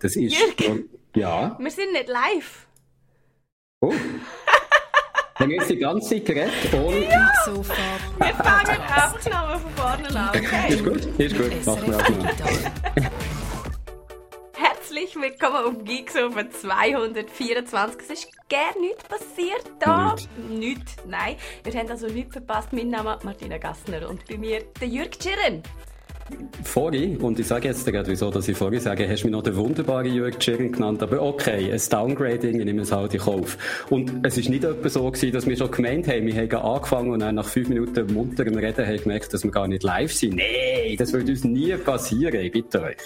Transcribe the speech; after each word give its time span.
Das 0.00 0.16
ist 0.16 0.34
Jürgen. 0.38 0.88
ja. 1.14 1.56
Wir 1.58 1.70
sind 1.70 1.92
nicht 1.92 2.08
live. 2.08 2.66
Oh. 3.80 3.94
Dann 5.38 5.50
ist 5.52 5.70
die 5.70 5.76
ganze 5.76 6.08
Zeit 6.16 6.26
geredet, 6.26 6.74
ohne... 6.74 7.08
Sofa. 7.44 7.74
Wir 8.18 8.34
fangen 8.34 8.80
Aufnahme 8.82 9.58
von 9.60 9.70
vorne 9.72 10.08
an. 10.08 10.28
Okay. 10.30 10.74
Ist 10.74 10.84
gut, 10.84 11.04
ist 11.18 11.36
gut. 11.36 11.66
Machen 11.66 11.92
wir 11.92 11.98
auch 11.98 12.08
mal. 12.08 13.10
Herzlich 14.54 15.14
willkommen 15.14 15.64
auf 15.78 15.84
Geeksofa 15.84 16.50
224. 16.50 18.00
Es 18.02 18.10
ist 18.10 18.48
gar 18.48 18.76
nichts 18.80 19.04
passiert 19.04 19.70
da. 19.78 20.16
Nichts, 20.48 20.96
nein. 21.06 21.36
Wir 21.62 21.72
haben 21.74 21.88
also 21.88 22.08
nichts 22.08 22.32
verpasst. 22.32 22.72
Mein 22.72 22.88
Name 22.88 23.14
ist 23.14 23.24
Martina 23.24 23.58
Gassner 23.58 24.08
und 24.08 24.26
bei 24.26 24.36
mir 24.36 24.64
der 24.80 24.88
Jürg 24.88 25.12
Tschirren. 25.20 25.62
Vorhin, 26.62 27.16
und 27.18 27.38
ich 27.38 27.46
sage 27.46 27.68
jetzt 27.68 27.86
gerade, 27.86 28.10
wieso, 28.10 28.30
dass 28.30 28.48
ich 28.48 28.56
vorhin 28.56 28.80
sage, 28.80 29.08
hast 29.08 29.22
du 29.22 29.28
mich 29.28 29.32
noch 29.32 29.42
den 29.42 29.56
wunderbaren 29.56 30.12
Jürg 30.12 30.38
Tschirren 30.38 30.72
genannt, 30.72 31.02
aber 31.02 31.22
okay, 31.22 31.72
ein 31.72 31.80
Downgrading, 31.90 32.58
ich 32.58 32.64
nehme 32.64 32.82
es 32.82 32.92
halt 32.92 33.14
in 33.14 33.20
Kauf. 33.20 33.56
Und 33.88 34.26
es 34.26 34.36
ist 34.36 34.48
nicht 34.48 34.64
etwa 34.64 34.88
so 34.88 35.10
gewesen, 35.10 35.32
dass 35.32 35.46
wir 35.46 35.56
schon 35.56 35.70
gemeint 35.70 36.08
haben, 36.08 36.26
wir 36.26 36.34
haben 36.34 36.52
angefangen 36.52 37.10
und 37.12 37.20
dann 37.20 37.36
nach 37.36 37.46
fünf 37.46 37.68
Minuten 37.68 38.12
munterem 38.12 38.56
Reden 38.56 38.86
haben 38.86 38.96
gemerkt, 38.98 39.32
dass 39.32 39.44
wir 39.44 39.50
gar 39.50 39.66
nicht 39.68 39.82
live 39.82 40.12
sind. 40.12 40.34
Nee, 40.34 40.96
das 40.96 41.12
würde 41.12 41.30
uns 41.30 41.44
nie 41.44 41.74
passieren, 41.76 42.40
ich 42.40 42.52
bitte 42.52 42.82
euch. 42.82 42.96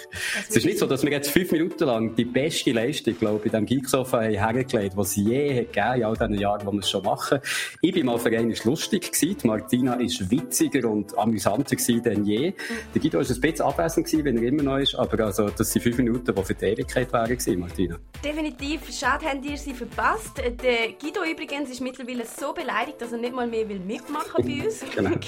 Es 0.49 0.55
ist 0.55 0.65
nicht 0.65 0.79
so, 0.79 0.85
dass 0.85 1.03
wir 1.03 1.11
jetzt 1.11 1.29
fünf 1.29 1.51
Minuten 1.51 1.85
lang 1.85 2.15
die 2.15 2.25
beste 2.25 2.71
Leistung, 2.71 3.17
glaube 3.17 3.39
ich, 3.39 3.53
in 3.53 3.65
diesem 3.65 3.65
Geeksofa 3.65 4.23
haben 4.23 4.33
hergelegt, 4.33 4.97
was 4.97 5.09
es 5.09 5.15
je 5.15 5.59
hat 5.59 5.73
gegeben 5.73 5.95
in 5.95 6.03
all 6.03 6.13
diesen 6.15 6.39
Jahren, 6.39 6.65
wo 6.65 6.71
wir 6.71 6.79
es 6.79 6.89
schon 6.89 7.03
machen. 7.03 7.39
Ich 7.81 7.93
bin 7.93 8.05
mal 8.05 8.17
für 8.17 8.35
einen 8.37 8.53
lustig 8.63 9.11
gewesen, 9.11 9.37
die 9.41 9.47
Martina 9.47 9.93
ist 9.95 10.29
witziger 10.29 10.89
und 10.89 11.17
amüsanter 11.17 11.75
gewesen 11.75 12.03
denn 12.03 12.25
je. 12.25 12.53
Der 12.93 13.01
Guido 13.13 13.29
war 13.29 13.35
ein 13.35 13.41
bisschen 13.41 13.65
abwesend 13.65 14.07
gewesen, 14.07 14.25
wenn 14.25 14.37
er 14.37 14.43
immer 14.43 14.63
noch 14.63 14.77
ist, 14.77 14.95
aber 14.95 15.23
also, 15.25 15.49
das 15.49 15.71
sind 15.71 15.83
fünf 15.83 15.97
Minuten, 15.97 16.33
die 16.33 16.43
für 16.43 16.55
die 16.55 16.65
Ewigkeit 16.65 17.11
gewesen, 17.11 17.59
Martina. 17.59 17.97
Definitiv. 18.23 18.91
Schade, 18.91 19.25
habt 19.27 19.45
ihr 19.45 19.57
sie 19.57 19.73
verpasst. 19.73 20.39
Der 20.39 20.93
Guido 20.99 21.23
übrigens 21.23 21.69
ist 21.69 21.81
mittlerweile 21.81 22.25
so 22.25 22.53
beleidigt, 22.53 22.99
dass 22.99 23.11
er 23.11 23.19
nicht 23.19 23.35
mal 23.35 23.45
mehr 23.47 23.69
will 23.69 23.79
mitmachen 23.79 24.43
bei 24.43 24.65
uns 24.65 24.83
Genau. 24.95 25.11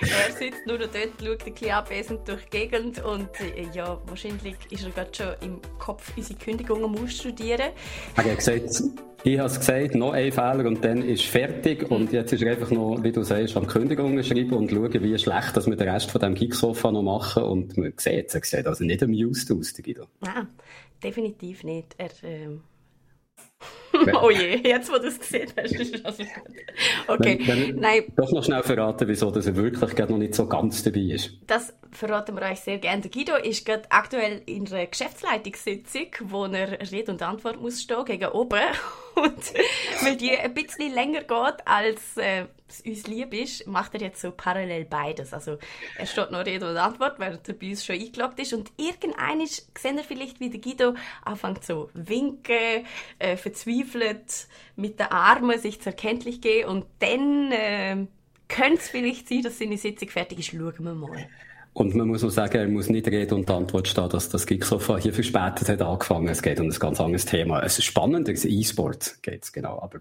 Er 0.00 0.32
sitzt 0.32 0.66
nur 0.66 0.78
noch 0.78 0.88
dort, 0.88 1.10
schaut 1.18 1.46
ein 1.46 1.52
bisschen 1.52 1.70
abwesend 1.70 2.28
durch 2.28 2.44
die 2.44 2.50
Gegend 2.50 3.02
und 3.02 3.28
äh, 3.40 3.66
ja, 3.72 3.98
wahrscheinlich 4.06 4.56
ist 4.70 4.84
er 4.84 4.90
gerade 4.90 5.14
schon 5.14 5.34
im 5.40 5.60
Kopf 5.78 6.12
unsere 6.16 6.38
Kündigung 6.38 6.84
am 6.84 6.96
Ausstudieren. 6.96 7.70
Er 8.16 8.24
hat 8.24 8.36
gesagt, 8.36 8.82
ich 9.24 9.38
habe 9.38 9.48
es 9.48 9.58
gesagt, 9.58 9.94
noch 9.94 10.12
ein 10.12 10.30
Fehler 10.30 10.66
und 10.66 10.84
dann 10.84 11.02
ist 11.02 11.24
fertig 11.24 11.90
und 11.90 12.12
jetzt 12.12 12.32
ist 12.32 12.42
er 12.42 12.52
einfach 12.52 12.70
noch, 12.70 13.02
wie 13.02 13.10
du 13.10 13.22
sagst, 13.22 13.56
am 13.56 13.66
Kündigungen 13.66 14.22
schreiben 14.22 14.52
und 14.52 14.70
schauen, 14.70 15.02
wie 15.02 15.18
schlecht 15.18 15.56
dass 15.56 15.66
wir 15.66 15.76
den 15.76 15.88
Rest 15.88 16.10
von 16.10 16.20
dem 16.20 16.34
Kicksofa 16.34 16.92
noch 16.92 17.02
machen 17.02 17.42
und 17.44 17.76
man 17.78 17.94
sieht 17.96 18.28
es, 18.28 18.34
er 18.34 18.44
sieht 18.44 18.66
also 18.66 18.84
nicht 18.84 19.02
amused 19.02 19.50
aus, 19.50 19.72
der 19.72 19.82
Guido. 19.84 20.06
Nein, 20.20 20.48
definitiv 21.02 21.64
nicht. 21.64 21.94
Er, 21.96 22.10
ähm... 22.22 22.60
oh 24.22 24.30
je, 24.30 24.56
jetzt 24.56 24.90
wo 24.92 24.98
du 24.98 25.06
es 25.06 25.18
gesehen 25.18 25.48
hast, 25.56 25.72
ist 25.72 25.94
es 25.94 26.04
also 26.04 26.22
gut. 26.24 26.32
Okay, 27.06 27.38
Wenn- 27.44 27.68
wenn- 27.68 27.76
nein, 27.76 28.02
Doch 28.16 28.30
noch 28.32 28.44
schnell 28.44 28.62
verraten, 28.62 29.06
wieso 29.06 29.30
dass 29.30 29.46
er 29.46 29.54
wirklich 29.56 29.94
gerade 29.94 30.12
noch 30.12 30.18
nicht 30.18 30.34
so 30.34 30.46
ganz 30.48 30.82
dabei 30.82 31.00
ist. 31.00 31.30
Das 31.46 31.72
verraten 31.92 32.34
wir 32.36 32.42
euch 32.42 32.58
sehr 32.60 32.78
gerne. 32.78 33.02
Der 33.02 33.10
Guido 33.12 33.36
ist 33.36 33.64
gerade 33.64 33.84
aktuell 33.90 34.42
in 34.46 34.66
einer 34.66 34.86
Geschäftsleitungssitzung, 34.86 36.06
wo 36.24 36.46
er 36.46 36.90
Rede 36.90 37.12
und 37.12 37.22
Antwort 37.22 37.60
muss 37.60 37.80
stehen 37.82 38.04
gegen 38.04 38.28
oben. 38.30 38.60
Und 39.16 39.54
weil 40.02 40.16
die 40.16 40.36
ein 40.36 40.52
bisschen 40.54 40.92
länger 40.92 41.20
geht, 41.20 41.66
als 41.66 42.16
äh, 42.16 42.46
es 42.74 42.80
uns 42.80 43.06
lieb 43.06 43.32
ist, 43.34 43.66
macht 43.66 43.94
er 43.94 44.00
jetzt 44.00 44.20
so 44.20 44.30
parallel 44.30 44.84
beides. 44.84 45.32
Also 45.32 45.58
er 45.96 46.06
steht 46.06 46.30
noch 46.30 46.44
Rede 46.44 46.68
und 46.68 46.76
Antwort, 46.76 47.18
während 47.18 47.48
er 47.48 47.54
bei 47.54 47.70
uns 47.70 47.84
schon 47.84 47.96
eingeloggt 47.96 48.38
ist. 48.40 48.52
Und 48.52 48.72
irgendein 48.76 49.40
ist, 49.40 49.70
sehen 49.78 49.96
wir 49.96 50.04
vielleicht, 50.04 50.40
wie 50.40 50.50
der 50.50 50.60
Guido 50.60 50.94
anfängt 51.24 51.64
so 51.64 51.90
winken, 51.94 52.86
äh, 53.18 53.36
verzweifelt, 53.36 54.48
mit 54.76 54.98
den 54.98 55.06
Armen 55.06 55.58
sich 55.58 55.80
zur 55.80 55.92
Kenntlich 55.92 56.40
gehen 56.40 56.68
und 56.68 56.86
dann 56.98 57.52
äh, 57.52 58.06
könnte 58.48 58.74
es 58.74 58.88
vielleicht 58.88 59.28
sein, 59.28 59.42
dass 59.42 59.58
seine 59.58 59.78
Sitzung 59.78 60.08
fertig 60.08 60.38
ist. 60.38 60.46
Schauen 60.46 60.74
wir 60.78 60.94
mal. 60.94 61.28
Und 61.74 61.96
man 61.96 62.06
muss 62.06 62.22
auch 62.22 62.30
sagen, 62.30 62.56
er 62.56 62.68
muss 62.68 62.88
nicht 62.88 63.08
Rede 63.08 63.34
und 63.34 63.50
Antwort 63.50 63.88
stehen, 63.88 64.08
dass 64.08 64.28
das 64.28 64.46
Geeksofa 64.46 64.96
hier 64.96 65.12
verspätet 65.12 65.68
hat 65.68 65.82
angefangen. 65.82 66.28
Es 66.28 66.40
geht 66.40 66.60
um 66.60 66.66
ein 66.66 66.78
ganz 66.78 67.00
anderes 67.00 67.24
Thema. 67.24 67.64
Es 67.64 67.78
ist 67.78 67.86
spannendes 67.86 68.44
E-Sport 68.44 69.16
geht's 69.22 69.52
genau. 69.52 69.80
Aber 69.82 69.98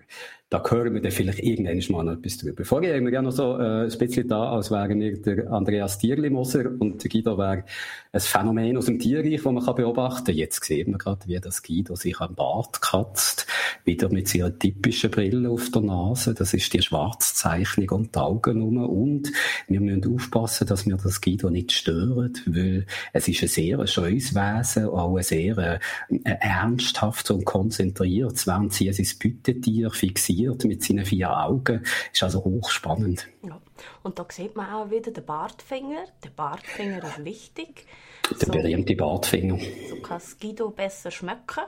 da 0.54 0.64
hören 0.70 0.94
wir 0.94 1.02
dann 1.02 1.12
vielleicht 1.12 1.40
irgendwann 1.40 1.82
mal 1.90 2.04
noch 2.04 2.20
etwas 2.20 2.38
drüber. 2.38 2.64
Vorher 2.64 2.96
haben 2.96 3.06
wir 3.06 3.12
ja 3.12 3.24
noch 3.24 3.32
so 3.32 3.58
äh, 3.58 3.86
ein 3.86 3.98
bisschen 3.98 4.28
da, 4.28 4.52
als 4.52 4.70
wären 4.70 5.00
wir 5.00 5.20
der 5.20 5.52
Andreas 5.52 5.98
Tierli-Moser 5.98 6.74
und 6.78 7.04
der 7.04 7.10
Guido 7.10 7.40
wäre 7.40 7.64
ein 8.12 8.20
Phänomen 8.20 8.78
aus 8.78 8.86
dem 8.86 9.00
Tierreich, 9.00 9.42
das 9.42 9.52
man 9.52 9.66
kann 9.66 9.74
beobachten 9.74 10.26
kann. 10.26 10.36
Jetzt 10.36 10.64
sehen 10.64 10.92
wir 10.92 11.00
gerade, 11.00 11.28
wie 11.28 11.40
das 11.40 11.64
Guido 11.64 11.96
sich 11.96 12.20
am 12.20 12.36
Bart 12.36 12.84
kratzt. 12.84 13.48
Wieder 13.84 14.10
mit 14.10 14.28
seiner 14.28 14.58
typischen 14.58 15.10
Brille 15.10 15.50
auf 15.50 15.72
der 15.72 15.82
Nase. 15.82 16.36
Das 16.36 16.54
ist 16.54 16.72
die 16.72 16.84
Schwarzzeichnung 16.84 17.90
um 17.90 18.12
die 18.12 18.20
Augen 18.20 18.62
herum. 18.62 19.14
Und 19.14 19.32
wir 19.68 19.82
müssen 19.82 20.14
aufpassen, 20.14 20.68
dass 20.68 20.86
wir 20.86 20.98
das 20.98 21.20
Guido 21.20 21.50
nicht 21.50 21.63
stören, 21.72 22.34
weil 22.46 22.86
es 23.14 23.28
ist 23.28 23.42
ein 23.44 23.48
sehr 23.48 23.88
scheues 23.88 24.36
Wesen, 24.36 24.90
auch 24.90 25.16
ein 25.16 25.24
sehr 25.24 25.58
äh, 25.58 25.80
ernsthaft 26.24 27.32
und 27.32 27.46
konzentriert, 27.46 28.46
während 28.46 28.74
sie 28.74 28.92
sein 28.92 29.08
Beutetier 29.22 29.92
fixiert 29.92 30.66
mit 30.66 30.84
seinen 30.84 31.06
vier 31.06 31.36
Augen. 31.36 31.84
Ist 32.12 32.24
also 32.24 32.44
hochspannend. 32.44 33.28
Ja. 33.44 33.60
Und 34.02 34.20
da 34.20 34.26
sieht 34.30 34.56
man 34.56 34.72
auch 34.72 34.90
wieder 34.92 35.12
den 35.12 35.26
Bartfinger. 35.26 36.06
Der 36.24 36.30
Bartfinger 36.30 37.04
ist 37.04 37.26
wichtig. 37.26 37.86
Der 38.30 38.48
So, 38.48 38.52
berühmte 38.52 38.96
Bartfinger. 38.96 39.60
so 39.90 39.96
kann 40.02 40.22
Guido 40.40 40.70
besser 40.70 41.12
schmecken 41.12 41.64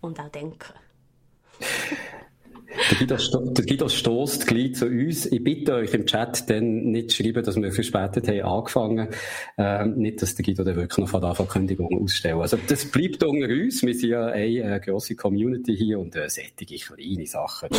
und 0.00 0.18
auch 0.20 0.28
denken. 0.28 0.72
Der 2.90 2.98
Guido, 2.98 3.84
der 3.84 3.88
stößt 3.88 4.46
gleich 4.46 4.74
zu 4.74 4.86
uns. 4.86 5.26
Ich 5.26 5.42
bitte 5.42 5.74
euch 5.74 5.94
im 5.94 6.04
Chat 6.04 6.48
dann 6.50 6.90
nicht 6.90 7.10
zu 7.10 7.22
schreiben, 7.22 7.42
dass 7.42 7.56
wir 7.56 7.72
verspätet 7.72 8.28
haben 8.28 8.42
angefangen. 8.42 9.08
Ähm, 9.56 9.94
nicht, 9.96 10.20
dass 10.20 10.34
der 10.34 10.44
Guido 10.44 10.64
dann 10.64 10.76
wirklich 10.76 10.98
noch 10.98 11.08
von 11.08 11.20
der 11.20 11.30
Anfang 11.30 11.48
Kündigung 11.48 12.02
ausstellen. 12.02 12.40
Also, 12.40 12.58
das 12.68 12.84
bleibt 12.84 13.22
unter 13.24 13.48
uns. 13.48 13.82
Wir 13.82 13.94
sind 13.94 14.10
ja 14.10 14.26
eine 14.26 14.76
äh, 14.76 14.80
grosse 14.80 15.16
Community 15.16 15.76
hier 15.76 15.98
und 15.98 16.14
äh, 16.14 16.28
sättige 16.28 16.76
kleine 16.76 17.26
Sachen, 17.26 17.70
äh, 17.70 17.78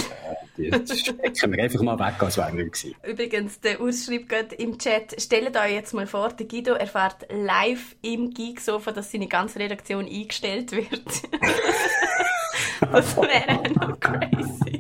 die 0.58 0.72
stecken 0.96 1.54
wir 1.54 1.64
einfach 1.64 1.82
mal 1.82 2.00
weg, 2.00 2.22
als 2.22 2.38
wären 2.38 2.58
wir 2.58 2.66
gewesen. 2.66 2.96
Übrigens, 3.08 3.60
der 3.60 3.82
Urs 3.82 4.06
schreibt 4.06 4.30
gerade 4.30 4.56
im 4.56 4.78
Chat, 4.80 5.22
stellt 5.22 5.56
euch 5.56 5.74
jetzt 5.74 5.94
mal 5.94 6.08
vor, 6.08 6.30
der 6.30 6.48
Guido 6.48 6.74
erfährt 6.74 7.28
live 7.32 7.96
im 8.02 8.32
Geeksofa, 8.32 8.92
dass 8.92 9.12
seine 9.12 9.28
ganze 9.28 9.60
Redaktion 9.60 10.06
eingestellt 10.06 10.72
wird. 10.72 10.90
das 12.92 13.18
wäre 13.18 13.74
noch 13.74 14.00
crazy. 14.00 14.80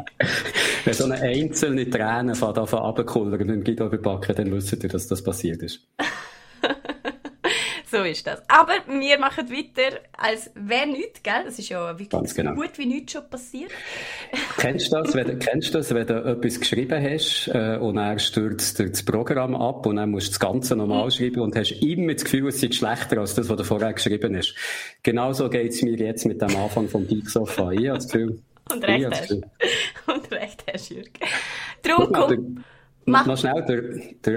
Wenn 0.86 0.94
so 0.94 1.06
eine 1.06 1.20
einzelne 1.22 1.90
Träne 1.90 2.36
von 2.36 2.54
da 2.54 2.66
von 2.66 2.80
runterkullern 2.80 3.50
und 3.50 3.66
Guido 3.66 3.88
überbacken, 3.88 4.36
dann 4.36 4.52
wisst 4.52 4.84
ihr, 4.84 4.90
dass 4.90 5.08
das 5.08 5.24
passiert 5.24 5.62
ist. 5.62 5.88
So 7.92 8.04
ist 8.04 8.28
das. 8.28 8.42
Aber 8.48 8.74
wir 8.88 9.18
machen 9.20 9.50
weiter, 9.50 10.00
als 10.16 10.52
wäre 10.54 10.86
nichts, 10.88 11.24
gell? 11.24 11.44
Das 11.46 11.58
ist 11.58 11.70
ja 11.70 11.90
wirklich 11.94 12.10
Ganz 12.10 12.36
genau. 12.36 12.54
gut 12.54 12.78
wie 12.78 12.86
nichts 12.86 13.14
schon 13.14 13.28
passiert. 13.30 13.72
Kennst 14.58 14.92
du 14.94 14.98
das, 15.02 15.16
wenn, 15.16 15.26
du- 15.28 15.38
kennst 15.38 15.74
du 15.74 15.78
das, 15.80 15.94
wenn 15.94 16.06
du 16.06 16.14
etwas 16.24 16.60
geschrieben 16.60 17.04
hast 17.04 17.48
äh, 17.54 17.78
und 17.78 17.96
dann 17.96 18.20
stürzt 18.20 18.80
das 18.80 19.04
Programm 19.04 19.56
ab 19.56 19.86
und 19.86 19.96
dann 19.96 20.12
musst 20.12 20.28
du 20.28 20.32
das 20.32 20.40
Ganze 20.40 20.76
nochmal 20.76 21.10
schreiben 21.10 21.42
und 21.42 21.56
hast 21.56 21.72
immer 21.82 22.14
das 22.14 22.24
Gefühl, 22.26 22.48
es 22.50 22.62
sei 22.62 22.72
schlechter 22.72 23.18
als 23.20 23.34
das, 23.36 23.50
was 23.50 23.58
du 23.58 23.64
vorher 23.64 23.94
geschrieben 23.94 24.36
hast. 24.38 24.54
Genauso 25.04 25.50
geht 25.50 25.72
es 25.72 25.82
mir 25.82 25.96
jetzt 25.98 26.26
mit 26.26 26.42
dem 26.42 26.56
Anfang 26.56 26.88
vom 26.90 27.08
Geeksofa. 27.08 27.72
Ich 27.72 27.88
habe 27.88 27.98
das 27.98 28.08
Gefühl... 28.08 28.42
Und 28.72 28.84
recht 28.84 29.08
hast. 29.10 29.32
Und 30.06 30.32
recht 30.32 30.64
hast, 30.72 30.90
Jürg. 30.92 31.10
Darum 31.82 32.04
Guck 32.06 32.12
mal, 32.12 32.28
komm, 32.28 32.64
mach- 33.12 33.26
noch 33.26 33.38
schnell, 33.38 33.64
der, 33.68 33.82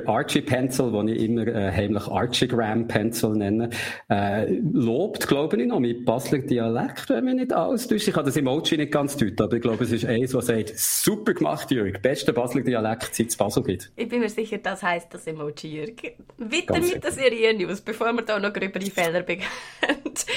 der 0.03 0.09
Archie 0.09 0.41
Pencil, 0.43 0.91
den 0.93 1.09
ich 1.09 1.23
immer 1.23 1.47
äh, 1.47 1.71
heimlich 1.73 2.07
Archiegram 2.07 2.87
Pencil 2.89 3.31
nenne, 3.31 3.71
äh, 4.11 4.47
lobt, 4.73 5.29
glaube 5.29 5.61
ich, 5.61 5.67
noch 5.67 5.81
mit 5.81 6.05
Basler 6.05 6.39
Dialekt, 6.39 7.09
wenn 7.11 7.25
mich 7.25 7.35
nicht 7.35 7.53
alles 7.53 7.87
täuscht. 7.89 8.09
Ich 8.09 8.15
habe 8.15 8.27
das 8.27 8.37
Emoji 8.37 8.77
nicht 8.77 8.93
ganz 8.93 9.17
deuten, 9.17 9.43
aber 9.43 9.57
ich 9.57 9.63
glaube, 9.63 9.85
es 9.85 9.93
ist 9.93 10.05
eins, 10.05 10.33
das 10.33 10.47
sagt, 10.47 10.73
super 10.79 11.35
gemacht, 11.35 11.71
Jürg, 11.71 12.01
bester 12.03 12.33
Basler 12.33 12.63
Dialekt, 12.63 13.15
seit 13.15 13.29
es 13.29 13.37
Basel 13.37 13.63
gibt. 13.63 13.91
Ich 13.97 14.09
bin 14.09 14.21
mir 14.21 14.29
sicher, 14.29 14.59
das 14.59 14.83
heisst 14.83 15.13
das 15.15 15.27
Emoji, 15.27 15.69
Jürg. 15.77 16.03
Weiter 16.39 16.75
Ganz 16.75 16.93
mit 16.93 17.05
der 17.05 17.13
Serie 17.13 17.55
News, 17.55 17.81
bevor 17.81 18.13
wir 18.13 18.23
da 18.23 18.39
noch 18.39 18.53
gröbere 18.53 18.85
Fehler 18.87 19.23
begehen. 19.23 19.47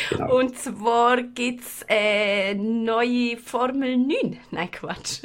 Genau. 0.10 0.38
Und 0.40 0.58
zwar 0.58 1.22
gibt's 1.24 1.84
äh, 1.88 2.54
neue 2.54 3.38
Formel 3.38 3.98
9. 3.98 4.38
Nein, 4.52 4.70
Quatsch. 4.72 5.22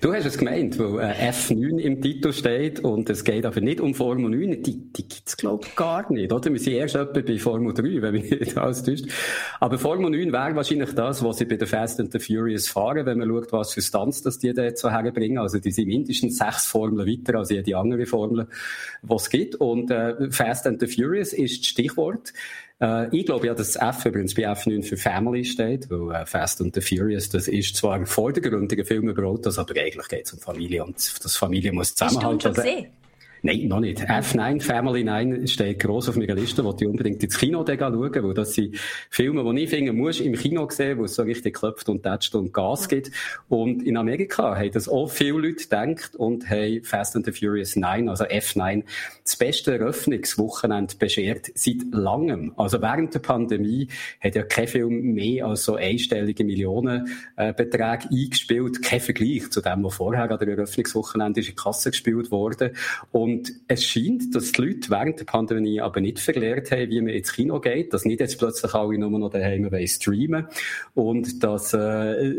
Du 0.00 0.12
hast 0.12 0.24
es 0.24 0.38
gemeint, 0.38 0.78
weil 0.78 0.98
äh, 1.10 1.30
F9 1.30 1.78
im 1.78 2.00
Titel 2.12 2.32
steht 2.32 2.80
und 2.80 3.08
es 3.08 3.24
geht 3.24 3.46
aber 3.46 3.60
nicht 3.60 3.80
um 3.80 3.94
Formel 3.94 4.28
9. 4.30 4.62
Die, 4.62 4.92
die 4.92 5.08
gibt's 5.08 5.36
glaube 5.36 5.64
ich, 5.66 5.74
gar 5.74 6.12
nicht, 6.12 6.30
oder? 6.30 6.52
Wir 6.52 6.58
sind 6.58 6.74
erst 6.74 6.94
etwa 6.94 7.20
bei 7.20 7.38
Formel 7.38 7.72
3, 7.72 8.02
wenn 8.02 8.12
mich 8.12 8.30
nicht 8.30 8.58
alles 8.58 8.82
täuscht. 8.82 9.06
Aber 9.60 9.78
Formel 9.78 10.10
9 10.10 10.32
wäre 10.32 10.54
wahrscheinlich 10.54 10.92
das, 10.92 11.24
was 11.24 11.38
sie 11.38 11.46
bei 11.46 11.56
der 11.56 11.66
Fast 11.66 12.00
and 12.00 12.12
the 12.12 12.18
Furious 12.18 12.68
fahren, 12.68 13.06
wenn 13.06 13.18
man 13.18 13.28
schaut, 13.28 13.52
was 13.52 13.72
für 13.72 13.80
Stunts 13.80 14.20
das 14.20 14.38
die 14.38 14.52
dort 14.52 14.76
so 14.76 14.90
herbringen. 14.90 15.38
Also 15.38 15.58
die 15.58 15.70
sind 15.70 15.88
mindestens 15.88 16.36
sechs 16.36 16.66
Formeln 16.66 17.08
weiter 17.08 17.38
als 17.38 17.50
jede 17.50 17.76
andere 17.78 18.04
Formel, 18.04 18.46
was 19.00 19.22
es 19.22 19.30
gibt. 19.30 19.54
Und 19.54 19.90
äh, 19.90 20.30
Fast 20.30 20.66
and 20.66 20.80
the 20.80 20.86
Furious 20.86 21.32
ist 21.32 21.60
das 21.60 21.66
Stichwort. 21.66 22.32
Äh, 22.82 23.16
ich 23.16 23.24
glaube 23.24 23.46
ja, 23.46 23.54
dass 23.54 23.72
das 23.72 23.96
F 23.96 24.06
übrigens 24.06 24.34
bei 24.34 24.42
F9 24.42 24.82
für 24.82 24.96
Family 24.96 25.44
steht, 25.44 25.88
weil 25.88 26.22
äh, 26.22 26.26
Fast 26.26 26.60
and 26.60 26.74
the 26.74 26.80
Furious, 26.80 27.28
das 27.28 27.46
ist 27.46 27.76
zwar 27.76 27.94
ein 27.94 28.06
vordergründiger 28.06 28.84
Film 28.84 29.08
über 29.08 29.24
Autos, 29.24 29.58
aber 29.58 29.74
eigentlich 29.80 30.08
geht 30.08 30.26
es 30.26 30.32
um 30.32 30.40
Familie 30.40 30.84
und 30.84 30.96
das 30.96 31.36
Familie 31.36 31.72
muss 31.72 31.94
zusammenhalten. 31.94 32.44
Hast 32.44 32.44
du 32.44 32.48
ihn 32.48 32.54
schon 32.54 32.64
gesehen? 32.64 33.01
Nein, 33.44 33.66
noch 33.66 33.80
nicht. 33.80 34.00
F9, 34.00 34.62
Family 34.62 35.02
9 35.02 35.48
steht 35.48 35.80
gross 35.80 36.08
auf 36.08 36.16
meiner 36.16 36.36
Liste, 36.36 36.64
wo 36.64 36.76
ich 36.78 36.86
unbedingt 36.86 37.24
ins 37.24 37.36
Kino 37.36 37.64
schauen, 37.66 38.00
weil 38.00 38.34
das 38.34 38.54
sind 38.54 38.76
Filme, 39.10 39.42
die 39.52 39.62
ich 39.62 39.70
finde, 39.70 39.92
muss 39.92 40.20
im 40.20 40.34
Kino 40.34 40.68
sehen, 40.70 40.98
wo 40.98 41.04
es 41.06 41.16
so 41.16 41.22
richtig 41.22 41.56
klopft 41.56 41.88
und 41.88 42.04
tätscht 42.04 42.36
und 42.36 42.54
Gas 42.54 42.88
gibt. 42.88 43.10
Und 43.48 43.82
in 43.82 43.96
Amerika 43.96 44.56
haben 44.56 44.70
das 44.70 44.88
auch 44.88 45.10
viele 45.10 45.38
Leute 45.38 45.64
gedacht 45.64 46.14
und 46.14 46.48
haben 46.48 46.84
Fast 46.84 47.16
and 47.16 47.26
the 47.26 47.32
Furious 47.32 47.74
9, 47.74 48.08
also 48.08 48.24
F9, 48.24 48.84
das 49.24 49.36
beste 49.36 49.72
Eröffnungswochenende 49.72 50.94
beschert 50.96 51.50
seit 51.56 51.82
langem. 51.90 52.52
Also 52.56 52.80
während 52.80 53.12
der 53.12 53.20
Pandemie 53.20 53.88
hat 54.20 54.36
ja 54.36 54.44
kein 54.44 54.68
Film 54.68 55.14
mehr 55.14 55.46
als 55.46 55.64
so 55.64 55.74
einstellige 55.74 56.44
Millionenbeträge 56.44 58.04
äh, 58.08 58.24
eingespielt. 58.24 58.82
Kein 58.82 59.00
Vergleich 59.00 59.50
zu 59.50 59.60
dem, 59.60 59.82
was 59.82 59.94
vorher 59.94 60.30
an 60.30 60.38
der 60.38 60.48
Eröffnungswochenende 60.48 61.40
in 61.40 61.56
Kasse 61.56 61.90
gespielt 61.90 62.30
wurde. 62.30 62.72
Und 63.10 63.31
und 63.32 63.52
es 63.66 63.84
scheint, 63.84 64.34
dass 64.34 64.52
die 64.52 64.62
Leute 64.62 64.90
während 64.90 65.18
der 65.18 65.24
Pandemie 65.24 65.80
aber 65.80 66.00
nicht 66.00 66.18
verlehrt 66.18 66.70
haben, 66.70 66.90
wie 66.90 67.00
man 67.00 67.14
ins 67.14 67.32
Kino 67.32 67.60
geht, 67.60 67.92
dass 67.94 68.04
nicht 68.04 68.20
jetzt 68.20 68.38
plötzlich 68.38 68.74
alle 68.74 68.98
nur 68.98 69.18
noch 69.18 69.30
daheim 69.30 69.70
streamen. 69.86 70.48
Und 70.94 71.42
dass 71.42 71.72
äh, 71.72 72.34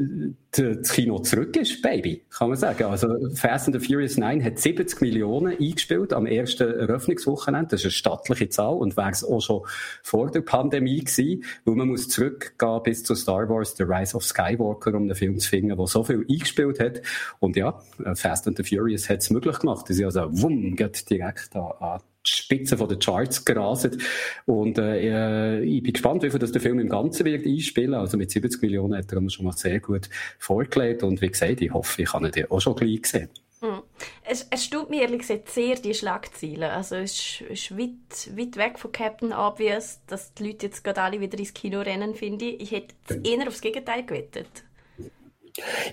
das 0.54 0.92
Kino 0.92 1.20
zurück 1.20 1.56
ist, 1.58 1.82
Baby, 1.82 2.24
kann 2.30 2.50
man 2.50 2.58
sagen. 2.58 2.84
Also 2.84 3.08
Fast 3.34 3.68
and 3.68 3.80
the 3.80 3.86
Furious 3.86 4.18
9 4.18 4.44
hat 4.44 4.60
70 4.60 5.02
Millionen 5.02 5.58
eingespielt 5.58 6.14
am 6.14 6.28
ersten 6.28 6.70
Eröffnungswochenende. 6.70 7.70
Das 7.72 7.82
ist 7.82 7.86
eine 7.86 7.92
stattliche 7.92 8.50
Zahl 8.50 8.76
und 8.76 8.96
wäre 8.96 9.10
es 9.10 9.24
auch 9.24 9.42
schon 9.42 9.62
vor 10.04 10.30
der 10.30 10.42
Pandemie 10.42 11.00
gewesen, 11.00 11.44
weil 11.66 11.76
man 11.76 11.88
muss 11.88 12.08
zurückgehen 12.08 12.84
bis 12.84 13.04
zu 13.04 13.16
Star 13.16 13.50
Wars 13.50 13.76
The 13.76 13.84
Rise 13.84 14.16
of 14.16 14.24
Skywalker, 14.24 14.94
um 14.94 15.04
einen 15.04 15.16
Film 15.16 15.40
zu 15.40 15.50
finden, 15.50 15.76
der 15.76 15.88
so 15.88 16.04
viel 16.04 16.26
eingespielt 16.30 16.80
hat. 16.80 17.02
Und 17.40 17.56
ja, 17.56 17.80
Fast 18.14 18.48
and 18.48 18.58
the 18.58 18.64
Furious 18.64 19.10
hat 19.10 19.20
es 19.20 19.32
möglich 19.32 19.58
gemacht. 19.58 19.90
Das 19.90 19.98
ist 19.98 20.06
also 20.06 20.30
wumm, 20.30 20.76
direkt 20.76 21.56
an, 21.56 21.72
an 21.80 22.00
Spitze 22.26 22.76
der 22.76 23.00
Charts 23.00 23.46
geraset. 23.46 24.02
Und 24.46 24.78
äh, 24.78 25.62
ich 25.62 25.84
bin 25.84 25.94
gespannt, 25.94 26.24
wie 26.24 26.30
viel 26.30 26.40
das 26.40 26.52
der 26.52 26.62
Film 26.62 26.80
im 26.80 26.90
Ganzen 26.90 27.26
wird 27.26 27.46
einspielen. 27.46 27.94
Also 27.94 28.18
mit 28.18 28.32
70 28.32 28.62
Millionen 28.62 28.98
hat 28.98 29.12
er 29.12 29.18
uns 29.18 29.34
schon 29.34 29.46
mal 29.46 29.54
sehr 29.54 29.80
gut 29.80 30.10
vorgelegt. 30.40 31.04
Und 31.04 31.22
wie 31.22 31.30
gesagt, 31.30 31.62
ich 31.62 31.72
hoffe, 31.72 32.02
ich 32.02 32.10
kann 32.10 32.26
ihn 32.26 32.46
auch 32.50 32.62
schon 32.62 32.76
gleich 32.76 33.06
sehen. 33.06 33.30
Hm. 33.64 33.82
Es, 34.26 34.46
es 34.50 34.70
tut 34.70 34.90
mir 34.90 35.04
ehrlich 35.04 35.20
gesagt 35.20 35.50
sehr 35.50 35.76
die 35.76 35.94
Schlagzeilen. 35.94 36.64
Also 36.64 36.96
es 36.96 37.14
ist, 37.14 37.42
ist 37.50 37.78
weit, 37.78 38.38
weit 38.38 38.58
weg 38.58 38.78
von 38.78 38.92
Captain 38.92 39.32
Obvious, 39.32 40.02
dass 40.08 40.34
die 40.34 40.48
Leute 40.48 40.66
jetzt 40.66 40.84
gerade 40.84 41.02
alle 41.02 41.22
wieder 41.22 41.40
ins 41.40 41.54
Kino 41.54 41.80
rennen, 41.80 42.14
finde 42.14 42.46
ich. 42.46 42.62
Ich 42.62 42.72
hätte 42.72 43.22
eher 43.24 43.48
aufs 43.48 43.62
Gegenteil 43.62 44.06
gewettet. 44.06 44.66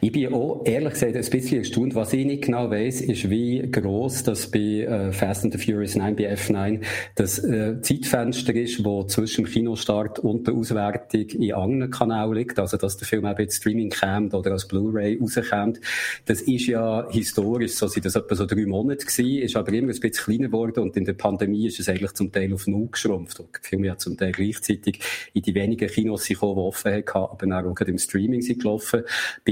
Ich 0.00 0.10
bin 0.10 0.32
auch 0.32 0.62
ehrlich 0.64 0.94
gesagt 0.94 1.16
ein 1.16 1.20
bisschen 1.20 1.58
erstaunt. 1.58 1.94
Was 1.94 2.14
ich 2.14 2.24
nicht 2.24 2.44
genau 2.44 2.70
weiss, 2.70 3.02
ist, 3.02 3.28
wie 3.28 3.60
groß 3.60 4.22
das 4.22 4.50
bei 4.50 4.58
äh, 4.58 5.12
Fast 5.12 5.44
and 5.44 5.52
the 5.52 5.58
Furious 5.58 5.96
9, 5.96 6.16
bei 6.16 6.32
F9, 6.32 6.80
das 7.14 7.38
äh, 7.40 7.78
Zeitfenster 7.82 8.54
ist, 8.54 8.82
wo 8.82 9.04
zwischen 9.04 9.44
dem 9.44 9.52
Kinostart 9.52 10.18
und 10.18 10.46
der 10.46 10.54
Auswertung 10.54 11.28
in 11.28 11.52
anderen 11.52 11.90
Kanal 11.90 12.34
liegt. 12.34 12.58
Also, 12.58 12.78
dass 12.78 12.96
der 12.96 13.06
Film 13.06 13.26
eben 13.26 13.38
jetzt 13.38 13.56
Streaming 13.56 13.90
kommt 13.90 14.32
oder 14.32 14.52
als 14.52 14.66
Blu-ray 14.66 15.18
rauskommt. 15.20 15.78
Das 16.24 16.40
ist 16.40 16.66
ja 16.66 17.06
historisch, 17.10 17.72
so 17.72 17.86
sind 17.86 18.06
das 18.06 18.16
etwa 18.16 18.34
so 18.34 18.46
drei 18.46 18.64
Monate 18.64 19.04
gewesen, 19.04 19.42
ist 19.42 19.56
aber 19.56 19.74
immer 19.74 19.92
ein 19.92 20.00
bisschen 20.00 20.24
kleiner 20.24 20.46
geworden 20.46 20.80
und 20.80 20.96
in 20.96 21.04
der 21.04 21.12
Pandemie 21.12 21.66
ist 21.66 21.78
es 21.80 21.88
eigentlich 21.90 22.12
zum 22.12 22.32
Teil 22.32 22.54
auf 22.54 22.66
null 22.66 22.88
geschrumpft. 22.90 23.40
Und 23.40 23.50
die 23.62 23.68
Filme 23.68 23.88
ja 23.88 23.98
zum 23.98 24.16
Teil 24.16 24.32
gleichzeitig 24.32 25.00
in 25.34 25.42
die 25.42 25.54
wenigen 25.54 25.86
Kinos 25.86 26.24
die 26.24 26.36
offen 26.38 26.92
hatten, 26.92 27.52
aber 27.52 27.70
auch 27.70 27.80
im 27.80 27.98
Streaming 27.98 28.40
sind 28.40 28.62
gelaufen. 28.62 29.02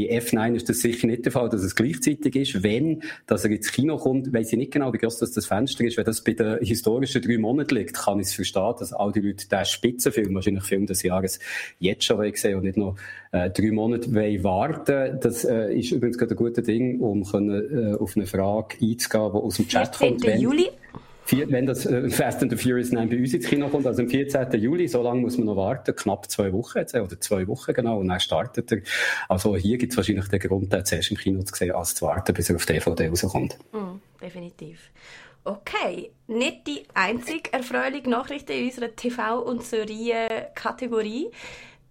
F9 0.07 0.55
ist 0.55 0.69
das 0.69 0.81
sicher 0.81 1.07
nicht 1.07 1.25
der 1.25 1.33
Fall, 1.33 1.49
dass 1.49 1.63
es 1.63 1.75
gleichzeitig 1.75 2.37
ist. 2.37 2.63
Wenn, 2.63 3.03
dass 3.27 3.45
er 3.45 3.51
ins 3.51 3.73
Kino 3.73 3.97
kommt, 3.97 4.33
weiß 4.33 4.53
ich 4.53 4.59
nicht 4.59 4.73
genau, 4.73 4.93
wie 4.93 4.99
groß 4.99 5.19
das, 5.19 5.33
das 5.33 5.47
Fenster 5.47 5.85
ist. 5.85 5.97
Wenn 5.97 6.05
das 6.05 6.23
bei 6.23 6.33
den 6.33 6.59
historischen 6.61 7.23
drei 7.23 7.39
Monaten 7.39 7.75
liegt, 7.75 7.97
kann 7.97 8.21
ich 8.21 8.29
es 8.29 8.35
verstehen, 8.35 8.75
dass 8.79 8.93
all 8.93 9.13
die 9.13 9.21
Leute 9.21 9.49
den 9.49 9.65
Spitzenfilm, 9.65 10.35
wahrscheinlich 10.35 10.65
Film 10.65 10.87
des 10.87 11.03
Jahres, 11.03 11.39
jetzt 11.79 12.05
schon 12.05 12.33
sehen 12.35 12.57
und 12.57 12.65
nicht 12.65 12.77
noch 12.77 12.97
äh, 13.33 13.51
drei 13.51 13.71
Monate 13.73 14.15
wollen 14.15 14.45
warten. 14.45 15.19
Das 15.21 15.45
äh, 15.45 15.75
ist 15.75 15.91
übrigens 15.91 16.19
gerade 16.19 16.35
ein 16.35 16.37
gutes 16.37 16.65
Ding, 16.65 17.01
um 17.01 17.25
können, 17.25 17.95
äh, 17.95 17.97
auf 17.97 18.17
eine 18.17 18.27
Frage 18.27 18.77
einzugehen, 18.81 19.33
die 19.33 19.39
aus 19.39 19.57
dem 19.57 19.69
Chat 19.69 19.99
kommt. 19.99 20.25
Juli? 20.25 20.69
Wenn 21.31 21.67
das 21.67 21.87
äh, 21.87 22.09
Fast 22.11 22.43
and 22.43 22.51
the 22.51 22.57
Furious 22.57 22.93
9 22.93 23.09
bei 23.09 23.19
uns 23.19 23.35
ins 23.35 23.47
Kino 23.47 23.69
kommt, 23.69 23.87
also 23.87 24.03
am 24.03 24.09
14. 24.09 24.53
Juli, 24.61 24.89
so 24.89 25.03
lange 25.03 25.21
muss 25.21 25.37
man 25.37 25.47
noch 25.47 25.57
warten, 25.57 25.95
knapp 25.95 26.31
zwei 26.31 26.53
Wochen 26.53 26.79
jetzt, 26.79 26.95
oder 26.95 27.21
zwei 27.21 27.47
Wochen 27.47 27.73
genau, 27.75 27.99
und 27.99 28.09
dann 28.09 28.21
startet 28.21 28.73
er. 28.73 28.81
Also 29.29 29.57
hier 29.57 29.79
gibt 29.79 29.93
es 29.93 29.97
wahrscheinlich 29.97 30.29
den 30.29 30.41
Grund, 30.41 30.73
den 30.73 30.85
zuerst 30.85 31.11
im 31.11 31.17
Kino 31.17 31.43
zu 31.43 31.55
sehen, 31.55 31.73
als 31.73 31.95
zu 31.95 32.07
warten, 32.07 32.33
bis 32.35 32.51
er 32.51 32.57
auf 32.57 32.67
DVD 32.67 33.09
rauskommt. 33.09 33.59
Mm, 33.73 34.01
definitiv. 34.23 34.91
Okay, 35.45 36.11
nicht 36.27 36.67
die 36.67 36.83
einzige 36.95 37.53
erfreuliche 37.53 38.11
Nachricht 38.11 38.51
in 38.51 38.67
unserer 38.67 38.89
TV- 38.89 39.39
und 39.39 39.63
Serie-Kategorie. 39.63 41.31